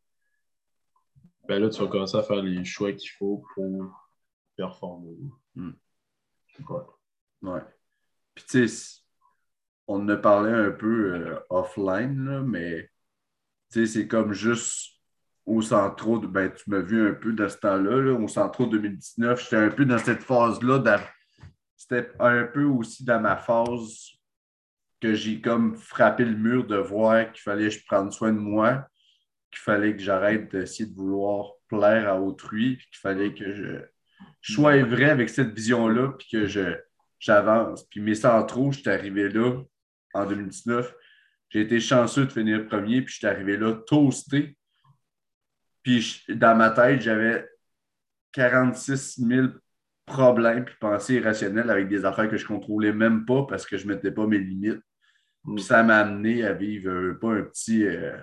Ben 1.49 1.59
là, 1.59 1.69
tu 1.69 1.81
vas 1.81 1.89
commencer 1.89 2.17
à 2.17 2.23
faire 2.23 2.43
les 2.43 2.65
choix 2.65 2.93
qu'il 2.93 3.11
faut 3.11 3.43
pour 3.55 3.91
performer. 4.57 5.17
Ouais. 5.57 5.73
Puis 8.35 8.45
tu 8.49 8.69
sais, 8.69 9.03
on 9.87 10.01
en 10.01 10.09
a 10.09 10.17
parlé 10.17 10.51
un 10.51 10.71
peu 10.71 11.15
euh, 11.15 11.39
offline, 11.51 12.25
là, 12.25 12.43
mais 12.43 12.91
c'est 13.71 14.07
comme 14.07 14.33
juste 14.33 14.99
au 15.47 15.63
centre, 15.63 16.19
ben, 16.27 16.53
tu 16.53 16.69
m'as 16.69 16.81
vu 16.81 17.09
un 17.09 17.15
peu 17.15 17.33
de 17.33 17.49
ce 17.49 17.57
temps-là, 17.57 18.13
au 18.13 18.29
centre 18.29 18.67
2019, 18.67 19.43
j'étais 19.43 19.57
un 19.57 19.71
peu 19.71 19.87
dans 19.87 19.99
cette 19.99 20.23
phase-là. 20.23 21.01
C'était 21.77 22.11
un 22.21 22.45
peu 22.45 22.65
aussi 22.65 23.05
dans 23.05 23.21
ma 23.21 23.37
phase 23.37 24.11
que 25.01 25.15
j'ai 25.15 25.41
comme 25.41 25.77
frappé 25.77 26.25
le 26.25 26.37
mur 26.37 26.67
de 26.67 26.77
voir 26.77 27.33
qu'il 27.33 27.41
fallait 27.41 27.69
que 27.69 27.75
je 27.75 27.85
prenne 27.87 28.11
soin 28.11 28.33
de 28.33 28.39
moi, 28.39 28.87
qu'il 29.51 29.61
fallait 29.61 29.97
que 29.97 30.03
j'arrête 30.03 30.51
d'essayer 30.51 30.89
de 30.89 30.95
vouloir 30.95 31.53
plaire 31.69 32.09
à 32.09 32.21
autrui, 32.21 32.77
puis 32.77 32.87
qu'il 32.91 33.01
fallait 33.01 33.33
que 33.33 33.55
je, 33.55 34.53
sois 34.55 34.83
vrai 34.83 35.11
avec 35.11 35.29
cette 35.31 35.55
vision-là, 35.55 36.13
puis 36.19 36.29
que 36.31 36.47
je, 36.47 36.77
j'avance. 37.19 37.85
Puis 37.89 38.01
mes 38.01 38.15
centraux, 38.15 38.73
j'étais 38.73 38.91
arrivé 38.91 39.29
là 39.29 39.63
en 40.15 40.27
2019 40.27 40.95
j'ai 41.51 41.61
été 41.61 41.81
chanceux 41.81 42.27
de 42.27 42.33
finir 42.33 42.67
premier, 42.67 43.03
puis 43.03 43.13
je 43.13 43.19
suis 43.19 43.27
arrivé 43.27 43.57
là 43.57 43.75
toasté. 43.75 44.57
Puis 45.83 46.25
dans 46.29 46.57
ma 46.57 46.71
tête, 46.71 47.01
j'avais 47.01 47.49
46 48.33 49.27
000 49.27 49.49
problèmes 50.05 50.65
puis 50.65 50.75
pensées 50.81 51.15
irrationnelles 51.15 51.71
avec 51.71 51.89
des 51.89 52.05
affaires 52.05 52.29
que 52.29 52.37
je 52.37 52.45
ne 52.45 52.49
contrôlais 52.49 52.93
même 52.93 53.25
pas 53.25 53.45
parce 53.47 53.67
que 53.67 53.77
je 53.77 53.87
ne 53.87 53.95
mettais 53.95 54.11
pas 54.11 54.27
mes 54.27 54.39
limites. 54.39 54.83
Puis 55.45 55.55
mm. 55.55 55.59
ça 55.59 55.83
m'a 55.83 55.99
amené 55.99 56.45
à 56.45 56.53
vivre 56.53 57.13
pas 57.15 57.33
un 57.33 57.43
petit 57.43 57.87
euh, 57.87 58.17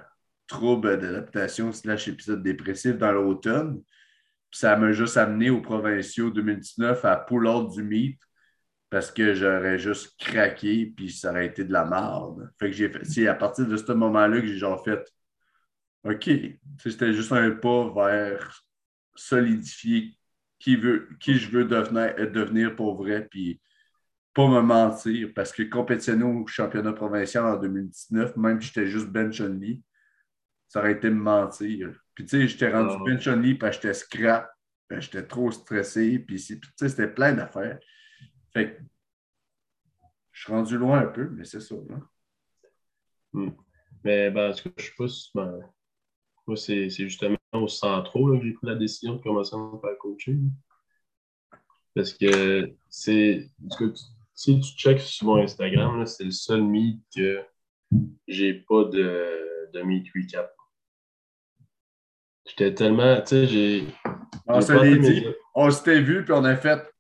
trouble 0.48 1.00
d'adaptation 1.00 1.72
slash 1.72 2.08
épisode 2.08 2.44
dépressif 2.44 2.98
dans 2.98 3.12
l'automne. 3.12 3.82
Puis 4.52 4.60
ça 4.60 4.76
m'a 4.76 4.92
juste 4.92 5.18
amené 5.18 5.50
aux 5.50 5.62
provinciaux 5.62 6.30
2019 6.30 7.04
à 7.06 7.16
pull 7.16 7.48
out 7.48 7.72
du 7.72 7.82
mythe 7.82 8.22
parce 8.96 9.12
que 9.12 9.34
j'aurais 9.34 9.78
juste 9.78 10.18
craqué 10.18 10.86
puis 10.86 11.12
ça 11.12 11.32
aurait 11.32 11.48
été 11.48 11.66
de 11.66 11.74
la 11.74 11.84
merde. 11.84 12.50
Fait 12.58 12.68
que 12.68 12.72
j'ai 12.72 12.88
fait. 12.88 13.04
C'est 13.04 13.28
à 13.28 13.36
partir 13.36 13.68
de 13.68 13.76
ce 13.76 13.92
moment-là 13.92 14.40
que 14.40 14.48
j'ai 14.48 14.58
genre 14.58 14.82
fait 14.86 15.06
OK. 16.06 16.30
C'était 16.80 17.12
juste 17.12 17.34
un 17.34 17.52
pas 17.52 17.92
vers 17.94 18.64
solidifier 19.14 20.18
qui, 20.60 20.78
veut, 20.78 21.10
qui 21.20 21.34
je 21.34 21.52
veux 21.52 21.66
devenir, 21.66 22.16
devenir 22.32 22.74
pour 22.74 22.96
vrai, 22.96 23.28
puis 23.30 23.60
pas 24.34 24.48
me 24.48 24.62
mentir, 24.62 25.28
parce 25.36 25.52
que 25.52 25.64
compétitionner 25.64 26.24
au 26.24 26.48
championnat 26.48 26.94
provincial 26.94 27.44
en 27.44 27.58
2019, 27.58 28.38
même 28.38 28.62
si 28.62 28.68
j'étais 28.68 28.88
juste 28.88 29.08
bench 29.08 29.42
only, 29.42 29.84
ça 30.70 30.80
aurait 30.80 30.94
été 30.94 31.10
me 31.10 31.22
mentir. 31.22 31.92
Puis 32.14 32.24
tu 32.24 32.30
sais, 32.30 32.48
j'étais 32.48 32.72
rendu 32.72 32.96
ah. 32.98 33.04
bench 33.06 33.28
only 33.28 33.56
parce 33.56 33.76
que 33.76 33.90
j'étais 33.90 33.94
scrap, 33.94 34.50
j'étais 34.90 35.28
trop 35.28 35.52
stressé, 35.52 36.18
puis 36.20 36.38
tu 36.38 36.62
sais, 36.78 36.88
c'était 36.88 37.10
plein 37.10 37.34
d'affaires. 37.34 37.78
Fait 38.56 38.80
je 40.32 40.44
suis 40.44 40.54
rendu 40.54 40.78
loin 40.78 41.00
un 41.02 41.08
peu, 41.08 41.30
mais 41.30 41.44
c'est 41.44 41.60
ça. 41.60 41.76
Hmm. 43.34 43.50
Mais 44.04 44.32
ben, 44.32 44.54
ce 44.54 44.62
que 44.68 44.82
je 44.82 44.92
pousse, 44.96 45.30
ben, 45.36 45.60
moi, 46.48 46.56
c'est 46.56 46.90
justement 46.90 47.38
au 47.52 47.68
centro 47.68 48.32
que 48.32 48.46
j'ai 48.46 48.54
pris 48.54 48.68
la 48.68 48.76
décision 48.76 49.16
de 49.16 49.22
commencer 49.22 49.56
à 49.56 49.58
me 49.58 49.78
faire 49.80 49.98
coacher. 50.00 50.38
Parce 51.94 52.14
que 52.14 52.74
c'est. 52.90 53.50
Si 54.34 54.60
tu 54.60 54.78
checks 54.78 55.02
sur 55.02 55.28
mon 55.28 55.44
Instagram, 55.44 56.06
c'est 56.06 56.26
le 56.26 56.32
seul 56.32 56.62
mythe 56.62 57.04
que 57.14 57.42
j'ai 58.28 58.54
pas 58.54 58.86
de, 58.86 59.70
de 59.74 59.82
meet 59.82 60.08
recap. 60.16 60.54
J'étais 62.46 62.74
tellement. 62.74 63.22
Tu 63.22 63.28
sais, 63.28 63.48
j'ai. 63.48 63.88
On 64.46 65.72
s'était 65.72 66.02
vu, 66.02 66.24
puis 66.24 66.34
on 66.34 66.44
a 66.44 66.56
fait 66.56 66.96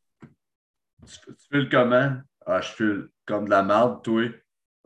tu, 1.06 1.45
tu 1.56 1.61
le 1.61 1.69
comment? 1.69 2.18
Ah, 2.45 2.61
je 2.61 2.68
file 2.69 3.07
comme 3.26 3.45
de 3.45 3.49
la 3.49 3.64
merde, 3.64 4.03
toi. 4.03 4.23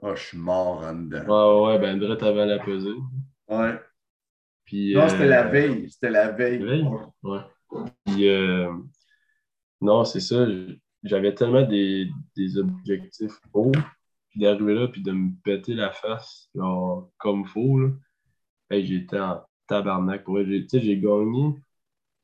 Ah, 0.03 0.15
je 0.15 0.23
suis 0.23 0.37
mort 0.37 0.83
en 0.83 0.93
dedans. 0.93 1.65
Ouais, 1.65 1.73
ouais, 1.73 1.79
ben, 1.79 1.99
Drette 1.99 2.23
avant 2.23 2.45
la 2.45 2.59
pesée. 2.59 2.93
Ouais. 3.47 3.79
Puis, 4.65 4.93
non, 4.93 5.09
c'était 5.09 5.27
la 5.27 5.47
euh, 5.47 5.49
veille. 5.49 5.89
C'était 5.89 6.11
la 6.11 6.31
veille. 6.31 6.59
veille? 6.59 6.87
Ouais. 7.23 7.39
Puis, 8.05 8.29
euh, 8.29 8.71
non, 9.81 10.05
c'est 10.05 10.19
ça. 10.19 10.45
J'avais 11.03 11.33
tellement 11.33 11.63
des, 11.63 12.09
des 12.35 12.57
objectifs 12.57 13.39
hauts. 13.53 13.71
Puis 14.29 14.41
d'arriver 14.41 14.75
là, 14.75 14.87
puis 14.87 15.01
de 15.01 15.11
me 15.11 15.31
péter 15.43 15.73
la 15.73 15.89
face, 15.89 16.49
genre, 16.53 17.09
comme 17.17 17.45
faux, 17.47 17.79
là. 17.79 17.89
J'étais 18.69 19.19
en 19.19 19.41
tabarnak. 19.65 20.23
Pour 20.23 20.37
j'ai 20.39 20.99
gagné 20.99 21.55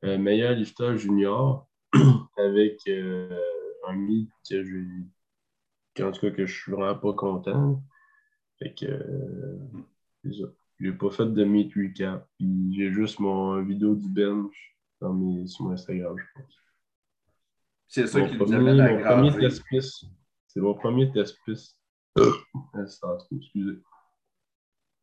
euh, 0.04 0.20
meilleur 0.20 0.54
lifter 0.54 0.96
junior 0.98 1.68
avec. 2.38 2.80
Euh, 2.88 3.36
un 3.88 3.96
mythe 3.96 4.32
que 4.50 4.64
j'ai. 4.64 6.04
En 6.04 6.12
tout 6.12 6.22
cas, 6.22 6.32
que 6.32 6.46
je 6.46 6.54
suis 6.54 6.72
vraiment 6.72 6.96
pas 6.96 7.14
content. 7.14 7.82
Fait 8.60 8.74
que. 8.74 8.86
Euh, 8.86 9.58
j'ai 10.80 10.92
pas 10.92 11.10
fait 11.10 11.28
de 11.28 11.44
meet 11.46 11.74
recap. 11.76 12.28
j'ai 12.40 12.92
juste 12.92 13.20
mon 13.20 13.62
vidéo 13.64 13.96
du 13.96 14.10
bench 14.10 14.76
dans 15.00 15.14
mes, 15.14 15.48
sur 15.48 15.66
mon 15.66 15.72
Instagram, 15.72 16.18
je 16.18 16.42
pense. 16.42 16.54
C'est 17.88 18.08
ça 18.08 18.22
qui 18.22 18.38
nous 18.38 18.52
amène 18.52 18.80
à 18.80 19.16
mon 19.16 19.32
premier 19.32 19.40
test 19.40 19.64
C'est 20.48 20.60
mon 20.60 20.74
premier 20.74 21.12
test 21.12 21.38
piste. 21.46 21.78
excusez. 23.32 23.82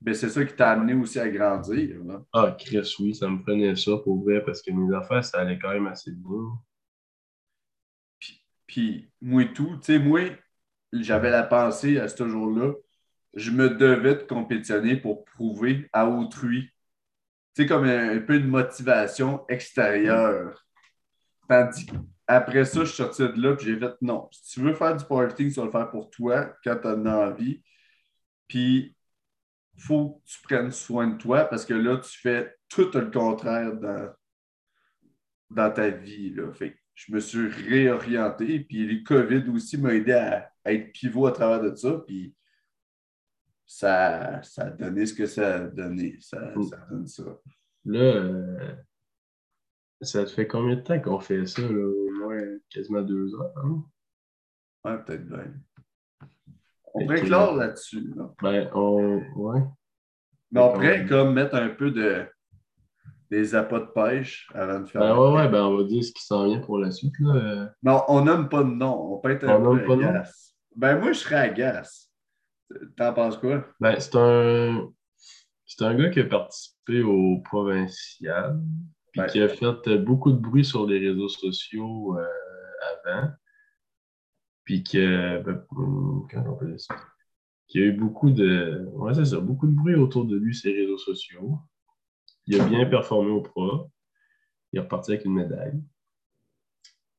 Mais 0.04 0.14
c'est 0.14 0.28
ça 0.28 0.44
qui 0.44 0.54
t'a 0.54 0.72
amené 0.72 0.94
aussi 0.94 1.20
à 1.20 1.28
grandir. 1.28 2.00
Ah, 2.32 2.56
Chris, 2.58 2.94
oui, 2.98 3.14
ça 3.14 3.28
me 3.28 3.40
prenait 3.40 3.76
ça 3.76 3.92
pour 3.98 4.22
vrai 4.22 4.44
parce 4.44 4.60
que 4.60 4.72
mes 4.72 4.94
affaires, 4.94 5.24
ça 5.24 5.38
allait 5.40 5.58
quand 5.58 5.70
même 5.70 5.86
assez 5.86 6.10
bien. 6.10 6.58
Puis 8.72 9.12
moi 9.20 9.44
tout, 9.44 9.76
tu 9.76 9.84
sais, 9.84 9.98
moi, 9.98 10.30
j'avais 10.94 11.28
la 11.28 11.42
pensée 11.42 11.98
à 11.98 12.08
ce 12.08 12.26
jour-là, 12.26 12.72
je 13.34 13.50
me 13.50 13.68
devais 13.68 14.14
de 14.14 14.22
compétitionner 14.22 14.96
pour 14.96 15.26
prouver 15.26 15.90
à 15.92 16.08
autrui. 16.08 16.70
Tu 17.54 17.62
sais, 17.62 17.68
comme 17.68 17.84
un, 17.84 18.18
peu 18.20 18.40
de 18.40 18.46
motivation 18.46 19.44
extérieure. 19.50 20.64
Tandis 21.46 21.86
après 22.26 22.64
ça, 22.64 22.80
je 22.80 22.86
suis 22.86 22.96
sorti 22.96 23.20
de 23.20 23.42
là, 23.42 23.56
puis 23.56 23.66
j'ai 23.66 23.78
fait 23.78 23.92
non. 24.00 24.26
Si 24.32 24.54
tu 24.54 24.60
veux 24.60 24.72
faire 24.72 24.96
du 24.96 25.04
powerlifting, 25.04 25.52
tu 25.52 25.60
vas 25.60 25.66
le 25.66 25.70
faire 25.70 25.90
pour 25.90 26.08
toi 26.08 26.56
quand 26.64 26.76
tu 26.80 26.88
en 26.88 27.04
as 27.04 27.26
envie. 27.28 27.62
Puis, 28.48 28.96
faut 29.76 30.22
que 30.24 30.30
tu 30.30 30.40
prennes 30.44 30.70
soin 30.70 31.08
de 31.08 31.18
toi 31.18 31.44
parce 31.44 31.66
que 31.66 31.74
là, 31.74 31.98
tu 31.98 32.18
fais 32.18 32.56
tout 32.70 32.90
le 32.94 33.10
contraire 33.10 33.74
dans, 33.74 34.14
dans 35.50 35.70
ta 35.70 35.90
vie. 35.90 36.32
Là. 36.32 36.50
Fait 36.54 36.81
je 36.94 37.12
me 37.12 37.20
suis 37.20 37.48
réorienté. 37.48 38.60
Puis 38.60 38.86
le 38.86 39.04
COVID 39.04 39.50
aussi 39.50 39.78
m'a 39.78 39.94
aidé 39.94 40.12
à, 40.12 40.52
être 40.64 40.92
pivot 40.92 41.26
à 41.26 41.32
travers 41.32 41.60
de 41.60 41.74
ça. 41.74 42.02
Puis 42.06 42.34
ça, 43.66 44.42
ça 44.42 44.66
a 44.66 44.70
donné 44.70 45.06
ce 45.06 45.14
que 45.14 45.26
ça 45.26 45.56
a 45.56 45.60
donné. 45.60 46.18
Ça, 46.20 46.52
ça 46.70 46.76
donne 46.90 47.06
ça. 47.06 47.24
Là, 47.84 48.00
euh, 48.00 48.74
ça 50.00 50.24
te 50.24 50.30
fait 50.30 50.46
combien 50.46 50.76
de 50.76 50.82
temps 50.82 51.00
qu'on 51.00 51.20
fait 51.20 51.46
ça? 51.46 51.62
Là? 51.62 51.86
Au 51.86 52.10
moins 52.12 52.40
quasiment 52.70 53.02
deux 53.02 53.34
heures. 53.34 53.52
Hein? 53.56 53.84
Ouais, 54.84 54.98
peut-être 55.04 55.26
bien. 55.26 55.52
On 56.94 57.06
peut 57.06 57.18
éclore 57.18 57.54
là-dessus. 57.56 58.12
Ben, 58.42 58.70
on. 58.74 59.22
Ouais. 59.36 59.62
Mais 60.50 60.60
après, 60.60 61.06
comme 61.06 61.34
mettre 61.34 61.54
un 61.54 61.70
peu 61.70 61.90
de 61.90 62.26
des 63.32 63.54
appâts 63.54 63.80
de 63.80 63.86
pêche 63.86 64.46
avant 64.54 64.80
de 64.80 64.86
faire. 64.86 65.00
Ben 65.00 65.16
ouais, 65.16 65.32
ouais, 65.32 65.48
ben 65.48 65.64
on 65.64 65.78
va 65.78 65.84
dire 65.84 66.04
ce 66.04 66.12
qui 66.12 66.22
s'en 66.22 66.46
vient 66.46 66.60
pour 66.60 66.78
la 66.78 66.90
suite. 66.90 67.14
Là. 67.18 67.72
Non, 67.82 68.02
on 68.08 68.22
nomme 68.22 68.50
pas 68.50 68.62
de 68.62 68.68
nom. 68.68 69.14
On 69.14 69.18
peut 69.20 69.30
être 69.30 69.44
un 69.44 69.64
On 69.64 69.74
peu 69.74 69.80
de 69.80 70.02
nom? 70.02 70.08
agace. 70.10 70.54
Ben 70.76 70.98
moi, 70.98 71.12
je 71.12 71.18
serais 71.18 71.36
agace. 71.36 72.10
T'en 72.94 73.14
penses 73.14 73.38
quoi? 73.38 73.66
Ben, 73.80 73.98
c'est 73.98 74.16
un. 74.16 74.92
C'est 75.64 75.82
un 75.82 75.94
gars 75.94 76.10
qui 76.10 76.20
a 76.20 76.24
participé 76.24 77.02
au 77.02 77.38
provincial, 77.42 78.60
puis 79.12 79.22
qui 79.30 79.40
a 79.40 79.48
fait 79.48 79.96
beaucoup 79.96 80.32
de 80.32 80.36
bruit 80.38 80.66
sur 80.66 80.86
les 80.86 80.98
réseaux 80.98 81.30
sociaux 81.30 82.18
euh, 82.18 82.26
avant. 83.06 83.30
Puis 84.64 84.84
que. 84.84 85.42
Ben, 85.42 85.64
comment 85.70 86.52
on 86.52 86.56
peut 86.56 86.66
dire 86.66 86.80
ça? 86.80 86.94
Qui 87.66 87.78
a 87.78 87.86
eu 87.86 87.92
beaucoup 87.92 88.30
de. 88.30 88.86
Ouais, 88.92 89.14
c'est 89.14 89.24
ça, 89.24 89.40
beaucoup 89.40 89.66
de 89.66 89.74
bruit 89.74 89.94
autour 89.94 90.26
de 90.26 90.36
lui, 90.36 90.54
ses 90.54 90.72
réseaux 90.72 90.98
sociaux. 90.98 91.58
Il 92.46 92.60
a 92.60 92.64
bien 92.64 92.86
performé 92.86 93.30
au 93.30 93.40
pro. 93.40 93.90
Il 94.72 94.78
est 94.78 94.82
reparti 94.82 95.12
avec 95.12 95.24
une 95.24 95.34
médaille. 95.34 95.80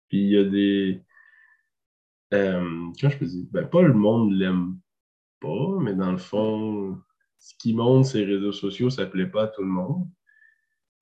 Puis 0.10 0.20
il 0.20 0.30
y 0.30 0.38
a 0.38 0.44
des. 0.44 1.02
Euh, 2.34 2.92
comment 3.00 3.12
je 3.12 3.18
peux 3.18 3.26
dire? 3.26 3.46
Ben, 3.52 3.68
pas 3.68 3.82
le 3.82 3.94
monde 3.94 4.34
l'aime 4.34 4.80
pas, 5.40 5.78
mais 5.82 5.94
dans 5.94 6.12
le 6.12 6.18
fond, 6.18 6.98
ce 7.40 7.54
qui 7.60 7.74
montre 7.74 8.08
ses 8.08 8.24
réseaux 8.24 8.52
sociaux, 8.52 8.90
ça 8.90 9.06
plaît 9.06 9.28
pas 9.28 9.44
à 9.44 9.48
tout 9.48 9.62
le 9.62 9.68
monde. 9.68 10.08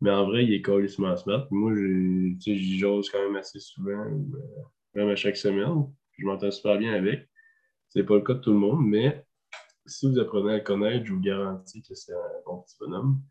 Mais 0.02 0.10
en 0.10 0.26
vrai, 0.26 0.44
il 0.44 0.54
est 0.54 0.62
carrément 0.62 1.16
smart. 1.16 1.48
Moi, 1.52 1.76
j'y 1.76 2.80
jase 2.80 3.10
quand 3.10 3.22
même 3.22 3.36
assez 3.36 3.60
souvent, 3.60 4.08
ou, 4.08 4.36
euh, 4.36 4.64
même 4.96 5.10
à 5.10 5.16
chaque 5.16 5.38
semaine. 5.38 5.86
Je 6.18 6.26
m'entends 6.26 6.52
super 6.52 6.78
bien 6.78 6.94
avec. 6.94 7.30
C'est 7.90 8.04
pas 8.04 8.16
le 8.16 8.22
cas 8.22 8.34
de 8.34 8.40
tout 8.40 8.52
le 8.52 8.58
monde, 8.58 8.86
mais 8.86 9.26
si 9.86 10.10
vous 10.10 10.18
apprenez 10.20 10.54
à 10.54 10.58
le 10.58 10.64
connaître, 10.64 11.06
je 11.06 11.14
vous 11.14 11.20
garantis 11.20 11.84
que 11.84 11.94
c'est 11.94 12.14
un 12.14 12.42
bon 12.46 12.62
petit 12.62 12.76
bonhomme. 12.80 13.22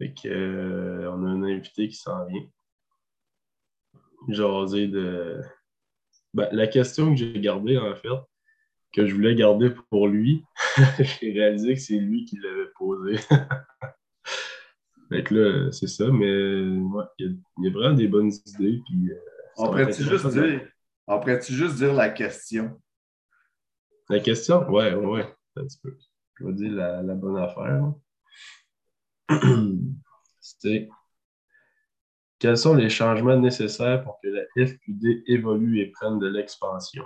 Fait 0.00 0.14
que, 0.14 0.28
euh, 0.28 1.10
on 1.12 1.26
a 1.26 1.28
un 1.28 1.42
invité 1.42 1.86
qui 1.88 1.96
s'en 1.96 2.24
vient. 2.24 2.42
Jaser 4.28 4.88
de. 4.88 5.42
Ben, 6.32 6.48
la 6.52 6.66
question 6.66 7.10
que 7.10 7.16
j'ai 7.16 7.38
gardée, 7.38 7.76
en 7.76 7.94
fait, 7.94 8.08
que 8.94 9.06
je 9.06 9.14
voulais 9.14 9.34
garder 9.34 9.70
pour 9.90 10.08
lui, 10.08 10.42
j'ai 11.20 11.32
réalisé 11.32 11.74
que 11.74 11.80
c'est 11.80 11.98
lui 11.98 12.24
qui 12.24 12.38
l'avait 12.38 12.70
posée. 12.78 13.18
fait 15.10 15.22
que 15.22 15.34
là, 15.34 15.72
c'est 15.72 15.86
ça, 15.86 16.06
mais 16.06 16.62
ouais, 16.62 17.04
il 17.18 17.26
y, 17.26 17.28
a- 17.28 17.32
il 17.58 17.64
y 17.64 17.68
a 17.68 17.70
vraiment 17.72 17.94
des 17.94 18.08
bonnes 18.08 18.32
idées. 18.46 18.80
Puis, 18.86 19.10
euh, 19.10 19.18
On 19.58 19.66
pourrait-tu 19.66 20.02
juste 20.04 20.28
dire. 20.28 20.66
Juste 21.48 21.76
dire 21.76 21.92
la 21.92 22.08
question? 22.08 22.80
La 24.08 24.20
question? 24.20 24.66
Ouais, 24.70 24.94
ouais, 24.94 25.06
ouais. 25.06 25.34
Un 25.56 25.64
petit 25.64 25.78
peu. 25.82 25.94
Je 26.36 26.46
vais 26.46 26.52
dire 26.54 26.72
la, 26.72 27.02
la 27.02 27.14
bonne 27.14 27.36
affaire. 27.36 27.92
C'est 30.40 30.88
quels 32.40 32.58
sont 32.58 32.74
les 32.74 32.88
changements 32.90 33.36
nécessaires 33.38 34.02
pour 34.02 34.18
que 34.20 34.26
la 34.26 34.42
FQD 34.56 35.22
évolue 35.28 35.78
et 35.80 35.86
prenne 35.92 36.18
de 36.18 36.26
l'expansion? 36.26 37.04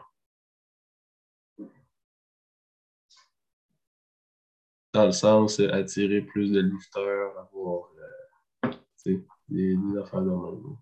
Dans 4.95 5.05
le 5.05 5.13
sens 5.13 5.61
euh, 5.61 5.71
attirer 5.75 6.23
plus 6.23 6.51
de 6.51 6.61
lifteurs, 6.61 7.39
avoir 7.39 7.91
euh, 7.99 8.71
des, 9.07 9.25
des 9.49 9.99
affaires 9.99 10.23
de 10.23 10.31
même. 10.31 10.77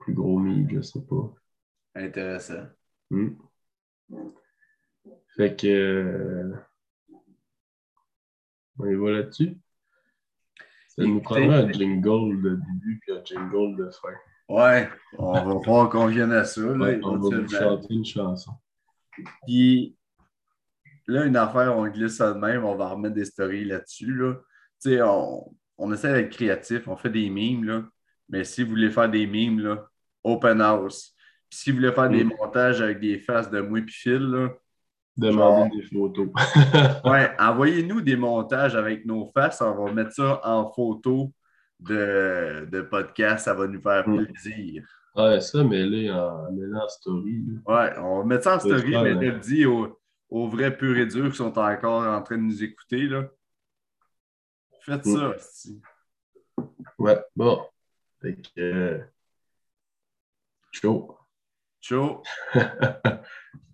Plus 0.00 0.14
gros 0.14 0.38
mig, 0.40 0.68
je 0.74 0.80
sais 0.82 1.00
pas. 1.02 1.32
Intéressant. 1.94 2.66
Hmm. 3.10 3.30
Fait 5.36 5.56
que. 5.56 5.66
euh, 5.66 6.54
on 8.82 8.86
y 8.86 8.94
va 8.94 9.10
là-dessus. 9.10 9.56
Ça 10.88 11.02
nous 11.04 11.18
Écoutez- 11.18 11.22
prendra 11.22 11.56
un 11.58 11.72
jingle 11.72 12.42
de 12.42 12.56
début 12.56 13.00
puis 13.00 13.12
un 13.12 13.24
jingle 13.24 13.76
de 13.76 13.90
fin. 13.90 14.08
Ouais, 14.48 14.88
on 15.16 15.32
va 15.32 15.54
voir 15.64 15.88
qu'on 15.88 16.06
vienne 16.06 16.32
à 16.32 16.44
ça. 16.44 16.60
Là, 16.60 16.72
Ouais, 16.72 17.00
on 17.04 17.16
va 17.16 17.38
vous 17.40 17.48
chanter 17.48 17.94
une 17.94 18.04
chanson. 18.04 18.52
Puis 19.46 19.96
là, 21.06 21.24
une 21.24 21.36
affaire, 21.36 21.76
on 21.76 21.86
glisse 21.88 22.16
ça 22.16 22.32
de 22.32 22.38
même, 22.38 22.64
on 22.64 22.74
va 22.74 22.88
remettre 22.88 23.14
des 23.14 23.24
stories 23.24 23.64
là-dessus. 23.64 24.12
Là. 24.14 24.34
Tu 24.82 24.90
sais, 24.90 25.02
on, 25.02 25.54
on 25.78 25.92
essaie 25.92 26.12
d'être 26.12 26.30
créatif, 26.34 26.88
on 26.88 26.96
fait 26.96 27.10
des 27.10 27.30
mimes, 27.30 27.64
là. 27.64 27.84
Mais 28.28 28.44
si 28.44 28.62
vous 28.62 28.70
voulez 28.70 28.90
faire 28.90 29.08
des 29.10 29.26
mimes, 29.26 29.60
là, 29.60 29.88
open 30.24 30.60
house. 30.60 31.14
Puis 31.48 31.58
si 31.60 31.70
vous 31.70 31.78
voulez 31.78 31.92
faire 31.92 32.08
des 32.08 32.24
Mm. 32.24 32.32
montages 32.38 32.80
avec 32.80 33.00
des 33.00 33.18
faces 33.18 33.50
de 33.50 33.60
moi 33.60 33.78
et 33.80 33.84
Phil, 33.88 34.18
là, 34.18 34.48
Demandez 35.20 35.76
des 35.76 35.82
photos. 35.82 36.28
ouais, 37.04 37.30
envoyez-nous 37.38 38.00
des 38.00 38.16
montages 38.16 38.74
avec 38.76 39.04
nos 39.06 39.30
faces, 39.32 39.60
on 39.60 39.84
va 39.84 39.92
mettre 39.92 40.12
ça 40.12 40.40
en 40.44 40.70
photo 40.72 41.32
de, 41.78 42.66
de 42.70 42.80
podcast, 42.82 43.44
ça 43.44 43.54
va 43.54 43.66
nous 43.66 43.80
faire 43.80 44.08
Mm. 44.08 44.26
plaisir. 44.26 44.84
ouais, 45.16 45.40
ça, 45.40 45.62
là, 45.62 46.46
en, 46.48 46.74
en 46.76 46.88
story. 46.88 47.42
Ouais, 47.66 47.98
on 47.98 48.18
va 48.18 48.24
mettre 48.24 48.44
ça 48.44 48.56
en 48.56 48.60
story, 48.60 48.90
mais 49.02 49.14
je 49.14 49.18
le 49.32 49.38
dis 49.38 49.66
aux, 49.66 49.98
aux 50.28 50.48
vrais 50.48 50.76
purs 50.76 50.96
et 50.98 51.06
durs 51.06 51.30
qui 51.30 51.36
sont 51.36 51.56
encore 51.58 52.06
en 52.06 52.22
train 52.22 52.36
de 52.38 52.42
nous 52.42 52.62
écouter. 52.62 53.06
Là. 53.08 53.24
Faites 54.82 55.04
Mm. 55.06 55.16
ça. 55.16 55.34
Ouais, 56.98 57.18
bon. 57.36 57.60
Fait 58.20 58.36
que. 58.36 58.60
euh, 58.60 58.98
chaud. 60.72 61.16
Ciao. 61.80 62.22